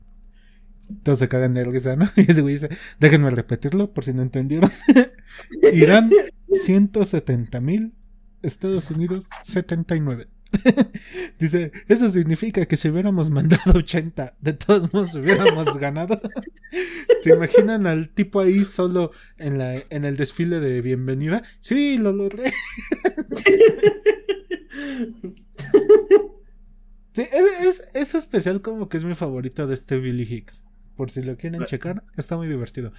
Todos 1.05 1.21
se 1.21 1.29
cagan 1.29 1.55
de 1.55 1.65
risa, 1.65 1.95
¿no? 1.95 2.11
Y 2.17 2.29
ese 2.29 2.43
güey 2.43 2.55
dice: 2.55 2.71
Déjenme 2.99 3.31
repetirlo 3.31 3.95
por 3.95 4.05
si 4.05 4.13
no 4.13 4.23
entendieron. 4.23 4.73
Irán, 5.73 6.11
170 6.51 7.61
mil. 7.61 7.95
Estados 8.43 8.91
Unidos, 8.91 9.29
79. 9.43 10.27
Dice, 11.39 11.73
eso 11.89 12.11
significa 12.11 12.67
que 12.67 12.77
si 12.77 12.89
hubiéramos 12.89 13.31
mandado 13.31 13.79
80, 13.79 14.37
de 14.41 14.53
todos 14.53 14.93
modos 14.93 15.15
hubiéramos 15.15 15.77
ganado. 15.81 16.21
¿Se 17.23 17.35
imaginan 17.35 17.87
al 17.87 18.09
tipo 18.09 18.41
ahí 18.41 18.65
solo 18.65 19.13
en, 19.39 19.59
la, 19.59 19.75
en 19.91 20.05
el 20.05 20.17
desfile 20.17 20.61
de 20.61 20.81
bienvenida? 20.81 21.43
Sí, 21.61 21.99
lo 21.99 22.13
logré. 22.13 22.53
Sí, 27.13 27.23
es, 27.33 27.67
es, 27.67 27.91
es 27.95 28.15
especial 28.15 28.61
como 28.61 28.91
que 28.91 28.99
es 28.99 29.05
mi 29.05 29.15
favorito 29.15 29.67
de 29.67 29.73
este 29.73 29.99
Billy 29.99 30.25
Hicks. 30.25 30.65
Por 30.97 31.11
si 31.11 31.23
lo 31.23 31.39
quieren 31.39 31.65
checar, 31.65 32.05
está 32.15 32.37
muy 32.37 32.47
divertido. 32.47 32.93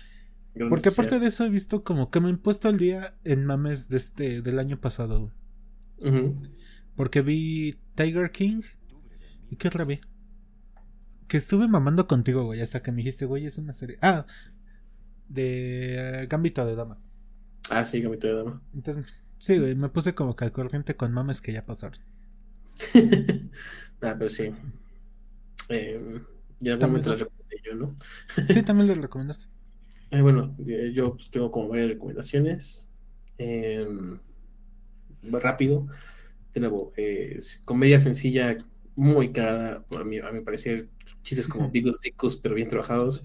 Porque 0.69 0.89
aparte 0.89 1.19
de 1.19 1.27
eso 1.27 1.45
he 1.45 1.49
visto 1.49 1.83
como 1.83 2.09
que 2.09 2.19
me 2.19 2.31
he 2.31 2.37
puesto 2.37 2.67
al 2.67 2.77
día 2.77 3.15
en 3.23 3.45
mames 3.45 3.89
de 3.89 3.97
este, 3.97 4.41
del 4.41 4.57
año 4.57 4.77
pasado. 4.77 5.31
Ujú. 5.99 6.35
Porque 6.97 7.21
vi 7.21 7.77
Tiger 7.95 8.31
King. 8.31 8.63
¿Y 9.49 9.55
qué 9.55 9.69
otra 9.69 9.85
vi? 9.85 10.01
Que 11.27 11.37
estuve 11.37 11.67
mamando 11.67 12.07
contigo, 12.07 12.43
güey, 12.43 12.59
hasta 12.59 12.81
que 12.81 12.91
me 12.91 12.97
dijiste, 12.97 13.25
güey, 13.25 13.45
es 13.45 13.57
una 13.57 13.71
serie. 13.71 13.97
Ah, 14.01 14.25
de 15.29 16.23
eh, 16.23 16.27
Gambito 16.27 16.65
de 16.65 16.75
Dama. 16.75 16.99
Ah, 17.69 17.85
sí, 17.85 18.01
Gamito 18.01 18.27
de 18.27 18.33
Dama. 18.33 18.61
Entonces, 18.73 19.23
sí, 19.37 19.59
güey, 19.59 19.75
me 19.75 19.89
puse 19.89 20.15
como 20.15 20.35
que 20.35 20.45
al 20.45 20.51
corriente 20.51 20.95
con 20.95 21.13
mames 21.13 21.39
que 21.39 21.53
ya 21.53 21.65
pasaron. 21.65 21.99
ah, 24.01 24.15
pero 24.17 24.29
sí. 24.29 24.51
Eh, 25.69 26.21
ya 26.59 26.79
También, 26.79 27.03
¿no? 27.03 27.11
las 27.11 27.19
recomendé 27.19 27.57
yo, 27.63 27.75
¿no? 27.75 27.95
Sí, 28.49 28.63
también 28.63 28.87
lo 28.87 28.95
recomendaste. 28.95 29.47
Eh, 30.09 30.21
bueno, 30.21 30.55
eh, 30.65 30.91
yo 30.93 31.13
pues, 31.13 31.29
tengo 31.29 31.51
como 31.51 31.67
varias 31.67 31.89
recomendaciones. 31.89 32.89
Eh, 33.37 33.85
rápido. 35.21 35.87
De 36.57 36.61
nuevo, 36.61 36.91
eh, 36.97 37.37
comedia 37.65 37.99
sencilla, 37.99 38.57
muy 38.95 39.31
cagada, 39.31 39.83
por 39.83 40.03
mí, 40.05 40.17
a 40.17 40.31
mi 40.31 40.41
parecer. 40.41 40.87
Chistes 41.21 41.47
como 41.47 41.69
Bigos 41.71 42.01
Dicos, 42.01 42.35
pero 42.37 42.55
bien 42.55 42.67
trabajados. 42.67 43.23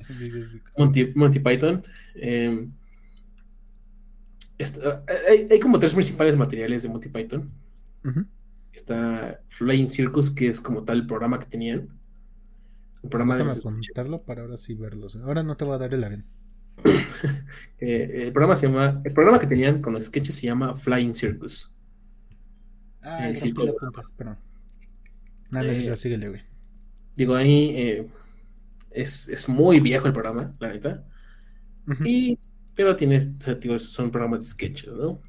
Monty, 0.77 1.13
Monty 1.15 1.39
Python. 1.41 1.83
eh, 2.15 2.69
está- 4.59 5.03
hay, 5.31 5.49
hay 5.51 5.61
como 5.61 5.79
tres 5.79 5.95
principales 5.95 6.37
materiales 6.37 6.83
de 6.83 6.91
Monty 6.91 7.09
Python. 7.09 7.51
Está 8.75 9.41
Flying 9.49 9.89
Circus, 9.89 10.31
que 10.31 10.49
es 10.49 10.61
como 10.61 10.85
tal 10.85 10.99
el 10.99 11.07
programa 11.07 11.39
que 11.39 11.47
tenían. 11.47 11.89
Un 13.03 13.09
programa 13.09 13.35
de 13.37 13.45
Déjame 13.45 13.55
los 13.57 13.67
apuntarlo 13.67 14.19
para 14.27 14.43
ahora 14.43 14.59
sí 14.59 14.75
verlos. 14.75 15.17
Ahora 15.17 15.43
no 15.43 15.57
te 15.57 15.65
voy 15.65 15.75
a 15.75 15.79
dar 15.79 15.95
el 15.95 16.05
avión. 16.05 16.25
Eh, 17.85 18.27
el 18.27 18.33
programa 18.33 18.57
se 18.57 18.69
llama, 18.69 19.01
el 19.05 19.13
programa 19.13 19.41
que 19.41 19.47
tenían 19.49 19.83
con 19.83 19.93
los 19.93 20.05
sketches 20.05 20.37
se 20.37 20.47
llama 20.47 20.77
Flying 20.77 21.15
Circus. 21.17 21.72
Ah, 23.03 23.27
Eh, 23.27 23.31
el 23.31 23.37
sí, 23.37 23.53
pero- 23.53 23.73
apuntas, 23.73 24.13
pero. 24.17 24.37
Nada, 25.51 25.71
Eh, 25.73 25.85
ya 25.85 25.97
síguele, 25.97 26.29
güey. 26.29 26.41
Digo, 27.17 27.35
ahí 27.35 27.71
eh, 27.77 28.09
es, 28.91 29.29
es 29.29 29.49
muy 29.49 29.81
viejo 29.81 30.07
el 30.07 30.13
programa, 30.13 30.53
la 30.61 30.69
neta. 30.69 31.05
Y, 32.05 32.39
pero 32.75 32.95
tiene, 32.97 33.19
o 33.19 33.41
sea, 33.43 33.55
digo, 33.57 33.79
son 33.79 34.11
programas 34.11 34.41
de 34.41 34.47
sketches, 34.47 34.93
¿no? 34.93 35.21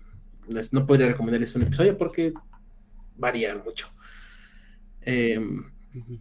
Les- 0.47 0.71
No 0.71 0.85
podría 0.85 1.07
recomendarles 1.07 1.55
un 1.55 1.63
episodio 1.63 1.97
porque 1.97 2.33
varían 3.17 3.61
mucho. 3.65 3.87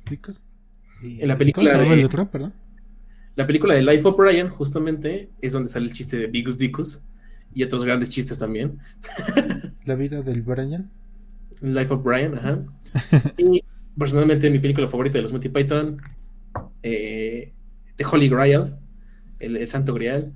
¿Picos? 0.08 0.44
En 1.02 1.28
la 1.28 1.36
película 1.38 1.70
¿Cómo 1.70 1.78
se 1.78 1.82
llama 1.84 1.94
de- 1.94 2.00
el 2.00 2.06
otro, 2.06 2.30
perdón? 2.30 2.54
la 3.34 3.46
película 3.46 3.74
de 3.74 3.82
Life 3.82 4.06
of 4.06 4.16
Brian, 4.16 4.48
justamente, 4.50 5.30
es 5.40 5.52
donde 5.52 5.68
sale 5.70 5.86
el 5.86 5.92
chiste 5.92 6.16
de 6.18 6.26
Bigus 6.26 6.58
Dicus 6.58 7.02
y 7.54 7.62
otros 7.62 7.84
grandes 7.84 8.10
chistes 8.10 8.38
también. 8.38 8.78
La 9.84 9.94
vida 9.94 10.22
del 10.22 10.42
Brian. 10.42 10.90
Life 11.62 11.92
of 11.94 12.02
Brian, 12.02 12.36
ajá. 12.36 12.58
Y 13.38 13.64
personalmente 13.98 14.50
mi 14.50 14.58
película 14.58 14.88
favorita 14.88 15.18
de 15.18 15.22
los 15.22 15.32
Monty 15.32 15.48
Python, 15.48 15.96
eh, 16.82 17.52
The 17.96 18.04
Holy 18.04 18.28
Grail, 18.28 18.74
el, 19.38 19.56
el 19.56 19.68
Santo 19.68 19.94
Grial. 19.94 20.32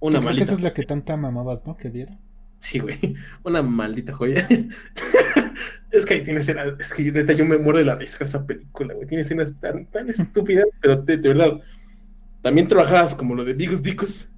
Una 0.00 0.20
maldita. 0.20 0.44
esa 0.44 0.54
es 0.54 0.62
la 0.62 0.72
que 0.74 0.84
tanta 0.84 1.16
mamabas, 1.16 1.66
¿no? 1.66 1.76
Que 1.76 1.88
viera. 1.90 2.18
Sí, 2.60 2.78
güey. 2.78 2.98
Una 3.44 3.62
maldita 3.62 4.12
joya. 4.12 4.46
es 5.90 6.04
que 6.06 6.14
ahí 6.14 6.22
tiene 6.22 6.40
escenas. 6.40 6.74
Es 6.78 6.92
que 6.94 7.10
neta, 7.12 7.32
yo 7.32 7.44
me 7.44 7.58
muero 7.58 7.78
de 7.78 7.84
la 7.84 7.94
risa 7.96 8.18
con 8.18 8.26
esa 8.26 8.46
película, 8.46 8.94
güey. 8.94 9.06
Tiene 9.06 9.22
escenas 9.22 9.58
tan, 9.58 9.86
tan 9.86 10.08
estúpidas, 10.10 10.66
pero 10.80 10.96
de, 10.96 11.16
de 11.16 11.28
verdad. 11.28 11.60
También 12.42 12.68
trabajadas 12.68 13.14
como 13.14 13.34
lo 13.34 13.44
de 13.44 13.52
Bigus 13.52 13.82
Dicus, 13.82 14.28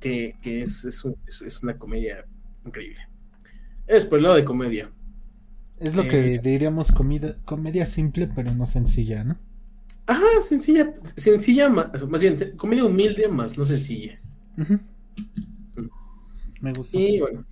que, 0.00 0.34
que 0.42 0.62
es, 0.62 0.84
es, 0.84 1.04
un- 1.04 1.16
es- 1.26 1.42
es 1.42 1.62
una 1.62 1.78
comedia 1.78 2.24
increíble. 2.66 3.00
Es 3.86 4.04
por 4.06 4.18
el 4.18 4.24
lado 4.24 4.34
de 4.34 4.44
comedia. 4.44 4.90
Es 5.80 5.94
lo 5.94 6.02
Eh, 6.02 6.08
que 6.08 6.38
diríamos 6.38 6.92
comida, 6.92 7.36
comedia 7.44 7.86
simple, 7.86 8.28
pero 8.34 8.52
no 8.54 8.66
sencilla, 8.66 9.24
¿no? 9.24 9.38
Ajá, 10.06 10.24
sencilla, 10.42 10.92
sencilla, 11.16 11.68
ma- 11.68 11.92
más 12.08 12.20
bien, 12.22 12.36
comedia 12.56 12.84
humilde, 12.84 13.28
más 13.28 13.58
no 13.58 13.64
sencilla. 13.64 14.18
Ujú. 14.56 14.78
Me 16.60 16.72
gusta. 16.72 16.98
Y 16.98 17.20
bueno, 17.20 17.44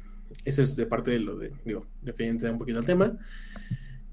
eso 0.44 0.62
es 0.62 0.74
de 0.74 0.86
parte 0.86 1.11
de 1.12 1.20
lo 1.20 1.36
de, 1.39 1.53
digo, 1.65 1.86
referente 2.03 2.51
un 2.51 2.59
poquito 2.59 2.78
al 2.78 2.86
tema. 2.86 3.16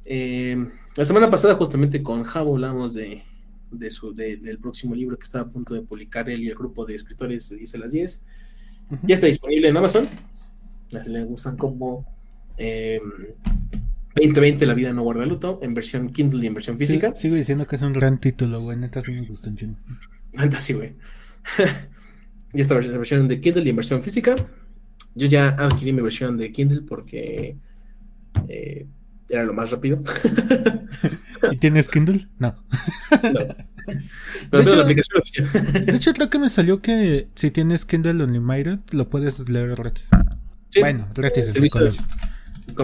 Eh, 0.05 0.57
la 0.95 1.05
semana 1.05 1.29
pasada, 1.29 1.55
justamente 1.55 2.03
con 2.03 2.23
Javo, 2.23 2.53
hablamos 2.53 2.93
de, 2.93 3.23
de 3.71 3.89
su, 3.91 4.13
de- 4.13 4.37
del 4.37 4.59
próximo 4.59 4.93
libro 4.93 5.17
que 5.17 5.23
está 5.23 5.39
a 5.41 5.49
punto 5.49 5.73
de 5.73 5.81
publicar 5.81 6.29
él 6.29 6.41
y 6.43 6.49
el 6.49 6.55
grupo 6.55 6.85
de 6.85 6.95
escritores 6.95 7.49
de 7.49 7.57
10 7.57 7.75
a 7.75 7.77
las 7.79 7.91
10. 7.91 8.23
Ujú. 8.91 9.07
Ya 9.07 9.15
está 9.15 9.27
disponible 9.27 9.69
en 9.69 9.77
Amazon. 9.77 10.07
Si 10.89 11.09
les 11.09 11.25
gustan 11.25 11.57
como 11.57 12.05
eh, 12.57 12.99
2020 14.15 14.65
La 14.65 14.73
vida 14.73 14.93
no 14.93 15.01
guarda 15.03 15.25
luto, 15.25 15.59
en 15.63 15.73
versión 15.73 16.09
Kindle 16.11 16.43
y 16.43 16.47
en 16.47 16.53
versión 16.53 16.77
física. 16.77 17.13
Sí, 17.15 17.23
sigo 17.23 17.35
diciendo 17.35 17.65
que 17.67 17.75
es 17.75 17.81
un 17.81 17.93
gran 17.93 18.17
título, 18.19 18.61
güey. 18.61 18.77
Neta, 18.77 19.01
sí 19.01 19.11
me 19.11 19.21
gusta 19.25 19.49
un 19.49 19.57
chingo. 19.57 19.75
Anda, 20.35 20.59
sí, 20.59 20.73
güey. 20.73 20.95
ya 22.53 22.61
está 22.61 22.75
versión, 22.75 22.97
versión 22.97 23.27
de 23.27 23.41
Kindle 23.41 23.63
y 23.63 23.69
en 23.69 23.75
versión 23.75 24.03
física. 24.03 24.35
Yo 25.15 25.27
ya 25.27 25.49
adquirí 25.49 25.93
mi 25.93 26.01
versión 26.01 26.37
de 26.37 26.51
Kindle 26.51 26.81
porque 26.81 27.57
eh, 28.47 28.87
era 29.29 29.43
lo 29.43 29.53
más 29.53 29.71
rápido. 29.71 29.99
¿Y 31.51 31.57
tienes 31.57 31.87
Kindle? 31.87 32.27
No. 32.39 32.53
Pero 33.85 34.05
tengo 34.49 34.61
hecho- 34.61 34.75
la 34.75 34.83
aplicación 34.83 35.19
oficial. 35.21 35.85
De 35.85 35.95
hecho, 35.95 36.13
creo 36.13 36.29
que 36.29 36.39
me 36.39 36.49
salió 36.49 36.81
que 36.81 37.27
si 37.35 37.51
tienes 37.51 37.85
Kindle 37.85 38.23
Unlimited, 38.23 38.79
lo 38.91 39.09
puedes 39.09 39.49
leer 39.49 39.75
gratis. 39.75 40.09
Sí, 40.69 40.79
Bueno, 40.79 41.07
gratis 41.15 41.53
con- 41.71 41.89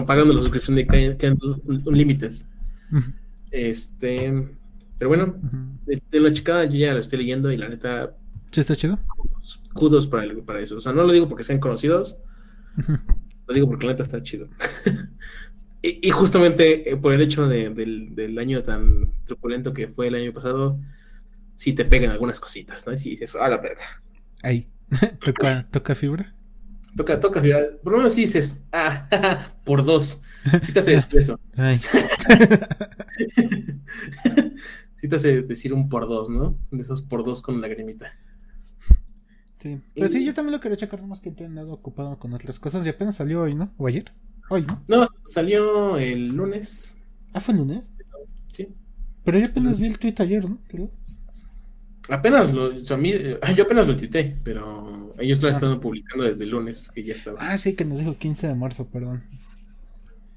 pagando 0.06 0.32
la 0.34 0.40
suscripción 0.40 0.76
de 0.76 0.86
Kindle 0.86 1.56
Unlimited. 1.86 2.34
Ujú, 2.92 3.12
Este, 3.50 4.48
pero 4.98 5.08
bueno, 5.08 5.34
de, 5.86 6.02
de 6.10 6.20
la 6.20 6.32
chica 6.32 6.64
yo 6.64 6.76
ya 6.76 6.92
lo 6.94 7.00
estoy 7.00 7.18
leyendo 7.18 7.50
y 7.50 7.56
la 7.56 7.68
neta, 7.68 8.16
¿Sí 8.50 8.60
está 8.60 8.76
chido? 8.76 8.98
kudos 9.74 10.06
para, 10.06 10.24
el- 10.24 10.42
para 10.42 10.60
eso. 10.60 10.76
O 10.76 10.80
sea, 10.80 10.92
no 10.92 11.04
lo 11.04 11.12
digo 11.12 11.28
porque 11.28 11.44
sean 11.44 11.60
conocidos, 11.60 12.18
lo 13.46 13.54
digo 13.54 13.66
porque 13.68 13.86
la 13.86 13.92
neta 13.92 14.02
está 14.02 14.22
chido. 14.22 14.48
y, 15.82 16.08
y 16.08 16.10
justamente 16.10 16.90
eh, 16.90 16.96
por 16.96 17.12
el 17.12 17.20
hecho 17.20 17.48
de- 17.48 17.70
del, 17.70 18.14
del 18.14 18.38
año 18.38 18.62
tan 18.62 19.12
truculento 19.24 19.72
que 19.72 19.88
fue 19.88 20.08
el 20.08 20.14
año 20.14 20.32
pasado, 20.32 20.78
sí 21.54 21.72
te 21.74 21.84
pegan 21.86 22.10
algunas 22.12 22.40
cositas, 22.40 22.86
¿no? 22.86 22.92
Y 22.92 22.98
sí 22.98 23.10
dices, 23.12 23.36
a 23.36 23.48
la 23.48 23.58
verga. 23.58 24.02
Ahí. 24.42 24.68
¿Toca, 25.24 25.66
¿Toca 25.70 25.94
fibra? 25.94 26.34
Toca, 26.96 27.20
toca, 27.20 27.40
por 27.82 27.92
lo 27.92 27.98
menos 27.98 28.14
sí 28.14 28.22
dices, 28.22 28.62
ah, 28.72 29.52
por 29.64 29.84
dos. 29.84 30.22
Sí 30.62 30.72
te 30.72 30.80
hace 30.80 31.04
eso. 31.12 31.38
Sí 34.96 35.08
te 35.08 35.16
hace 35.16 35.42
decir 35.42 35.72
un 35.72 35.88
por 35.88 36.06
dos, 36.08 36.28
¿no? 36.28 36.58
De 36.70 36.82
esos 36.82 37.00
por 37.00 37.24
dos 37.24 37.40
con 37.40 37.60
lagrimita. 37.60 38.12
Sí. 39.58 39.80
Pues 39.94 40.12
sí, 40.12 40.24
yo 40.24 40.34
también 40.34 40.52
lo 40.52 40.60
quería 40.60 40.76
checar, 40.76 41.02
más 41.02 41.20
que 41.20 41.32
he 41.36 41.44
andado 41.44 41.72
ocupado 41.72 42.18
con 42.18 42.32
otras 42.34 42.60
cosas. 42.60 42.84
Y 42.86 42.90
apenas 42.90 43.16
salió 43.16 43.42
hoy, 43.42 43.54
¿no? 43.54 43.72
¿O 43.78 43.86
ayer? 43.86 44.12
Hoy, 44.50 44.66
¿no? 44.66 44.82
No, 44.88 45.06
salió 45.24 45.96
el 45.96 46.28
lunes, 46.28 46.96
Ah, 47.32 47.40
fue 47.40 47.54
el 47.54 47.60
lunes. 47.60 47.92
sí. 48.52 48.68
Pero 49.24 49.38
yo 49.38 49.46
apenas 49.46 49.78
vi 49.78 49.86
el 49.86 49.98
tweet 49.98 50.14
ayer, 50.18 50.48
¿no? 50.48 50.58
Creo. 50.68 50.90
Apenas 52.10 52.52
lo, 52.52 52.64
o 52.64 52.84
sea, 52.84 52.96
a 52.96 53.00
mí- 53.00 53.12
eh, 53.12 53.38
yo 53.56 53.64
apenas 53.64 53.86
lo 53.86 53.96
tuité, 53.96 54.36
pero 54.42 55.08
ellos 55.18 55.40
lo 55.40 55.48
han 55.48 55.54
estado 55.54 55.80
publicando 55.80 56.24
desde 56.24 56.44
el 56.44 56.50
lunes, 56.50 56.90
que 56.94 57.04
ya 57.04 57.14
estaba. 57.14 57.38
Ah, 57.40 57.56
sí, 57.58 57.74
que 57.74 57.84
nos 57.84 57.98
dijo 57.98 58.10
el 58.10 58.16
15 58.16 58.48
de 58.48 58.54
marzo, 58.54 58.88
perdón. 58.88 59.22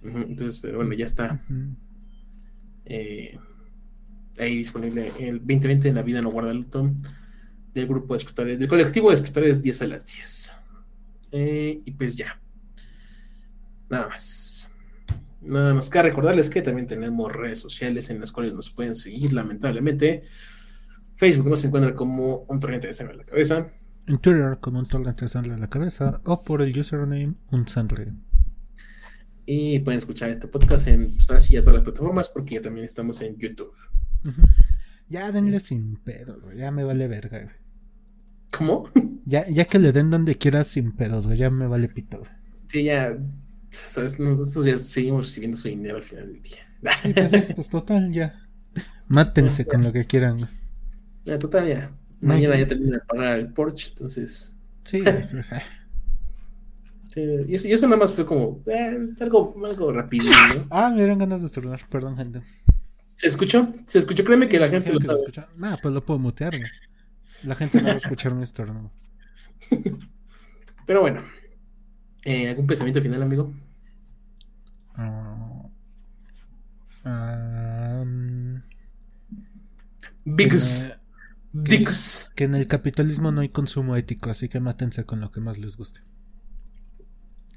Entonces, 0.03 0.59
pero 0.59 0.77
bueno, 0.77 0.93
ya 0.93 1.05
está 1.05 1.41
eh, 2.85 3.37
ahí 4.37 4.57
disponible 4.57 5.11
el 5.19 5.39
2020 5.39 5.87
en 5.89 5.95
La 5.95 6.01
Vida 6.01 6.21
No 6.21 6.31
Guarda 6.31 6.53
Luto 6.53 6.91
del 7.73 7.87
grupo 7.87 8.13
de 8.13 8.17
escritores, 8.17 8.59
del 8.59 8.67
colectivo 8.67 9.09
de 9.09 9.15
escritores 9.15 9.61
10 9.61 9.81
a 9.81 9.87
las 9.87 10.05
10. 10.05 10.51
Eh, 11.31 11.81
y 11.85 11.91
pues 11.91 12.15
ya. 12.15 12.39
Nada 13.89 14.07
más. 14.09 14.69
Nada 15.41 15.73
más 15.73 15.89
que 15.89 16.01
recordarles 16.01 16.49
que 16.49 16.61
también 16.61 16.87
tenemos 16.87 17.31
redes 17.31 17.59
sociales 17.59 18.09
en 18.09 18.19
las 18.19 18.31
cuales 18.31 18.53
nos 18.53 18.69
pueden 18.69 18.95
seguir, 18.95 19.33
lamentablemente. 19.33 20.23
Facebook 21.15 21.49
nos 21.49 21.63
encuentra 21.63 21.95
como 21.95 22.45
un 22.47 22.59
torrente 22.59 22.87
de 22.87 22.93
sangre 22.93 23.13
en 23.13 23.19
la 23.19 23.25
cabeza. 23.25 23.67
En 24.07 24.17
Twitter, 24.17 24.57
como 24.59 24.79
un 24.79 24.87
torrente 24.87 25.25
de 25.25 25.29
sangre 25.29 25.53
a 25.53 25.57
la 25.57 25.69
cabeza, 25.69 26.21
o 26.25 26.41
por 26.41 26.61
el 26.61 26.77
username 26.77 27.33
un 27.51 27.67
sangre. 27.67 28.13
Y 29.45 29.79
pueden 29.79 29.99
escuchar 29.99 30.29
este 30.29 30.47
podcast 30.47 30.87
en 30.87 31.15
pues, 31.15 31.29
así 31.31 31.57
a 31.57 31.61
todas 31.61 31.75
las 31.75 31.83
plataformas 31.83 32.29
porque 32.29 32.55
ya 32.55 32.61
también 32.61 32.85
estamos 32.85 33.21
en 33.21 33.37
YouTube. 33.37 33.73
Ya 35.09 35.31
denle 35.31 35.59
sin 35.59 35.97
pedos, 35.97 36.41
güey. 36.43 36.57
Ya 36.57 36.71
me 36.71 36.83
vale 36.83 37.07
verga, 37.07 37.39
güey. 37.39 37.55
¿Cómo? 38.51 38.89
Ya, 39.25 39.47
ya 39.47 39.63
que 39.63 39.79
le 39.79 39.93
den 39.93 40.09
donde 40.09 40.37
quiera 40.37 40.65
sin 40.65 40.91
pedos, 40.91 41.27
güey. 41.27 41.37
Ya 41.37 41.49
me 41.49 41.65
vale 41.65 41.87
pito, 41.87 42.19
güey. 42.19 42.31
Sí, 42.67 42.83
ya. 42.83 43.17
¿Sabes? 43.71 44.19
Nosotros 44.19 44.65
ya 44.65 44.77
seguimos 44.77 45.27
recibiendo 45.27 45.55
su 45.55 45.69
dinero 45.69 45.95
al 45.95 46.03
final 46.03 46.27
del 46.27 46.41
día. 46.41 46.57
Sí, 47.01 47.13
pues, 47.13 47.53
pues 47.55 47.69
total, 47.69 48.11
ya. 48.11 48.45
Mátense 49.07 49.65
con 49.67 49.81
lo 49.81 49.93
que 49.93 50.03
quieran, 50.03 50.39
güey. 50.39 50.49
Ya, 51.25 51.39
total, 51.39 51.67
ya. 51.67 51.91
No, 52.19 52.33
Mañana 52.33 52.57
ya 52.57 52.67
termina 52.67 52.97
de 52.97 53.03
pagar 53.05 53.39
el 53.39 53.51
Porsche, 53.53 53.89
entonces. 53.89 54.55
Sí, 54.83 55.01
güey, 55.01 55.27
pues, 55.31 55.53
ah. 55.53 55.61
sí, 57.13 57.21
y, 57.47 57.55
eso, 57.55 57.67
y 57.67 57.71
eso 57.73 57.85
nada 57.87 57.97
más 57.97 58.13
fue 58.13 58.25
como. 58.25 58.61
eh, 58.67 58.97
algo, 59.19 59.55
algo 59.65 59.91
rapidito, 59.91 60.35
¿no? 60.55 60.67
Ah, 60.69 60.89
me 60.89 60.97
dieron 60.97 61.19
ganas 61.19 61.41
de 61.41 61.47
estornudar, 61.47 61.81
perdón, 61.89 62.17
gente. 62.17 62.41
¿Se 63.15 63.27
escuchó? 63.27 63.71
¿Se 63.87 63.99
escuchó? 63.99 64.23
Créeme 64.23 64.47
que 64.49 64.59
la 64.59 64.67
gente 64.69 64.91
lo 64.91 64.99
sabe. 64.99 65.19
escucha. 65.19 65.47
Nah, 65.55 65.77
pues 65.81 65.93
lo 65.93 66.03
puedo 66.03 66.19
mutear, 66.19 66.57
güey. 66.57 66.69
La 67.43 67.55
gente 67.55 67.81
no 67.81 67.87
va 67.87 67.93
a 67.93 67.97
escuchar 67.97 68.33
mi 68.33 68.43
estornudo. 68.43 68.91
Pero 70.85 71.01
bueno. 71.01 71.23
Eh, 72.25 72.49
¿Algún 72.49 72.67
pensamiento 72.67 73.01
final, 73.01 73.21
amigo? 73.21 73.53
Ah, 74.95 75.69
ah, 77.03 78.03
mm, 78.05 78.55
Bigs. 80.25 80.89
Que- 81.63 81.77
Dicks. 81.77 82.31
que 82.35 82.45
en 82.45 82.55
el 82.55 82.67
capitalismo 82.67 83.31
no 83.31 83.41
hay 83.41 83.49
consumo 83.49 83.95
ético, 83.95 84.29
así 84.29 84.49
que 84.49 84.59
mátense 84.59 85.05
con 85.05 85.19
lo 85.21 85.31
que 85.31 85.39
más 85.41 85.57
les 85.59 85.77
guste. 85.77 86.01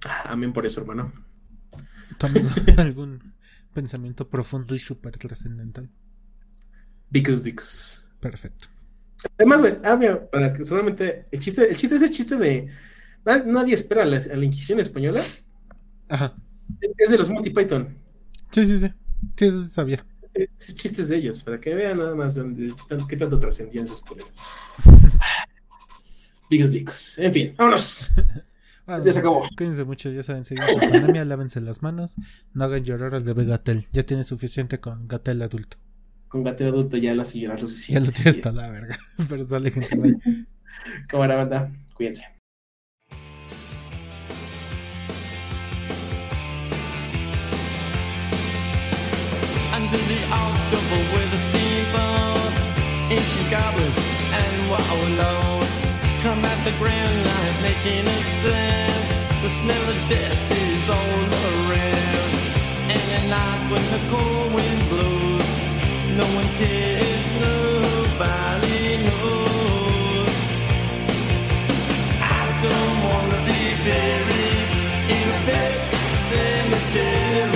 Ah, 0.05 0.25
Amén 0.33 0.53
por 0.53 0.67
eso, 0.67 0.81
hermano. 0.81 1.13
¿Tu 2.19 2.27
amigo 2.27 2.49
algún 2.79 3.35
pensamiento 3.73 4.29
profundo 4.29 4.75
y 4.75 4.79
súper 4.79 5.17
trascendental? 5.19 5.91
Bigs 7.11 7.43
Dicks. 7.43 8.09
Perfecto. 8.21 8.69
Además, 9.39 9.61
güey, 9.61 9.79
ah, 9.85 9.97
mira, 9.97 10.29
para 10.31 10.53
que 10.53 10.63
seguramente 10.63 11.25
el 11.31 11.41
chiste, 11.41 11.69
el 11.69 11.77
chiste 11.77 11.97
es 11.97 12.03
el 12.03 12.11
chiste 12.11 12.37
de 12.37 12.69
na- 13.25 13.43
nadie 13.45 13.75
espera 13.75 14.03
a 14.03 14.07
la, 14.07 14.19
a 14.19 14.37
la 14.37 14.45
Inquisición 14.45 14.79
española. 14.81 15.23
Ajá. 16.09 16.37
Es 16.99 17.11
de 17.11 17.19
los 17.19 17.31
Monty 17.31 17.51
Python. 17.51 17.95
Sí, 18.51 18.65
sí, 18.67 18.79
sí. 18.79 18.93
Sí, 19.37 19.47
eso 19.47 19.63
sí 19.63 19.69
sabía. 19.69 19.97
Es 20.59 20.75
chistes 20.75 21.09
de 21.09 21.17
ellos, 21.17 21.43
para 21.43 21.59
que 21.61 21.75
vean 21.75 21.99
nada 21.99 22.15
más 22.15 22.35
dónde, 22.35 22.75
qué 23.09 23.17
tanto 23.17 23.39
trascendían 23.39 23.85
esos 23.87 24.03
colegas. 24.03 24.49
Biggest 26.51 26.73
dicks. 26.75 27.19
En 27.19 27.33
fin, 27.33 27.55
vámonos. 27.57 28.13
Bueno, 28.87 29.03
Ya 29.03 29.13
se 29.15 29.19
acabó. 29.19 29.49
Cuídense 29.57 29.83
mucho, 29.83 30.11
ya 30.13 30.23
saben, 30.23 30.45
seguir 30.45 30.63
la 30.65 30.79
pandemia, 30.89 31.25
lávense 31.25 31.61
las 31.61 31.83
manos, 31.83 32.15
no 32.55 32.63
hagan 32.67 32.85
llorar 32.85 33.17
al 33.17 33.25
bebé 33.25 33.45
Gatel. 33.45 33.89
Ya 33.93 34.05
tiene 34.07 34.23
suficiente 34.23 34.79
con 34.79 35.09
Gatel 35.09 35.43
adulto. 35.43 35.77
Con 36.29 36.45
Gatel 36.45 36.69
adulto 36.69 36.97
ya 36.97 37.13
lo 37.13 37.23
hace 37.23 37.41
llorar 37.41 37.61
lo 37.61 37.67
Ya 37.67 37.73
suficiente. 37.73 38.07
lo 38.07 38.13
tiene 38.13 38.31
hasta 38.31 38.53
la 38.53 38.71
verga. 38.71 38.97
Pero 39.29 39.45
sale 39.45 39.73
gente. 39.73 40.15
Cámara 41.09 41.35
banda, 41.35 41.73
cuídense. 41.95 42.27
Under 49.87 49.99
the 49.99 50.23
October 50.33 51.01
with 51.15 51.31
the 51.31 51.39
steamboats, 51.39 52.61
ancient 53.09 53.51
goblins 53.53 53.99
and 54.35 54.55
wallows 54.69 55.71
come 56.25 56.45
at 56.45 56.59
the 56.65 56.75
grand 56.77 57.17
line 57.25 57.63
making 57.63 58.05
a 58.05 58.21
sound. 58.43 59.07
The 59.45 59.49
smell 59.49 59.85
of 59.89 59.99
death 60.09 60.43
is 60.51 60.91
all 60.91 61.23
around. 61.47 62.33
And 62.91 63.07
at 63.15 63.25
night 63.31 63.63
when 63.71 63.85
the 63.95 64.03
cold 64.11 64.55
wind 64.55 64.83
blows, 64.91 65.49
no 66.19 66.27
one 66.35 66.51
cares, 66.59 67.25
nobody 67.47 69.07
knows. 69.07 70.35
I 72.19 72.43
don't 72.67 72.99
wanna 73.07 73.41
be 73.47 73.63
buried 73.87 74.69
in 75.15 75.27
a 75.31 75.41
pet 75.47 75.75
cemetery. 76.27 77.56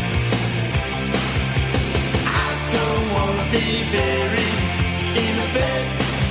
I 2.25 2.49
don't 2.73 3.05
wanna 3.13 3.45
be 3.51 3.83
buried 3.91 4.59
in 5.23 5.35
a 5.45 5.49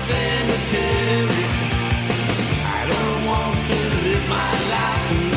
cemetery. 0.08 1.46
I 2.76 2.80
don't 2.92 3.26
want 3.30 3.56
to 3.70 3.78
live 4.04 4.28
my 4.28 4.52
life 4.74 5.10
again. 5.12 5.27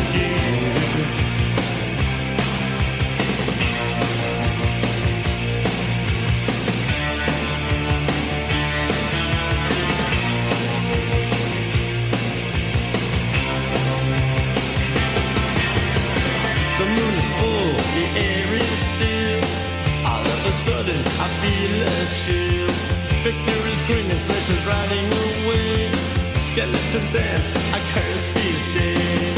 Skeleton 27.22 27.62
I 27.74 27.80
curse 27.94 28.28
these 28.32 28.66
days. 28.74 29.38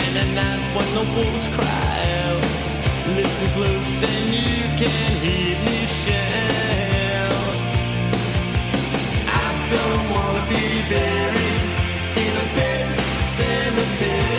And 0.00 0.12
at 0.22 0.30
night 0.34 0.62
when 0.74 0.88
the 0.94 1.04
wolves 1.14 1.48
cry 1.48 1.94
out, 2.24 2.42
listen 3.16 3.48
close, 3.54 4.00
then 4.00 4.32
you 4.32 4.62
can 4.80 5.12
hear 5.22 5.58
me 5.66 5.78
shout. 5.86 7.54
I 9.28 9.48
don't 9.72 10.04
wanna 10.14 10.44
be 10.48 10.64
buried 10.90 11.64
in 12.24 12.32
a 12.44 12.46
bed 12.56 12.86
cemetery. 13.36 14.31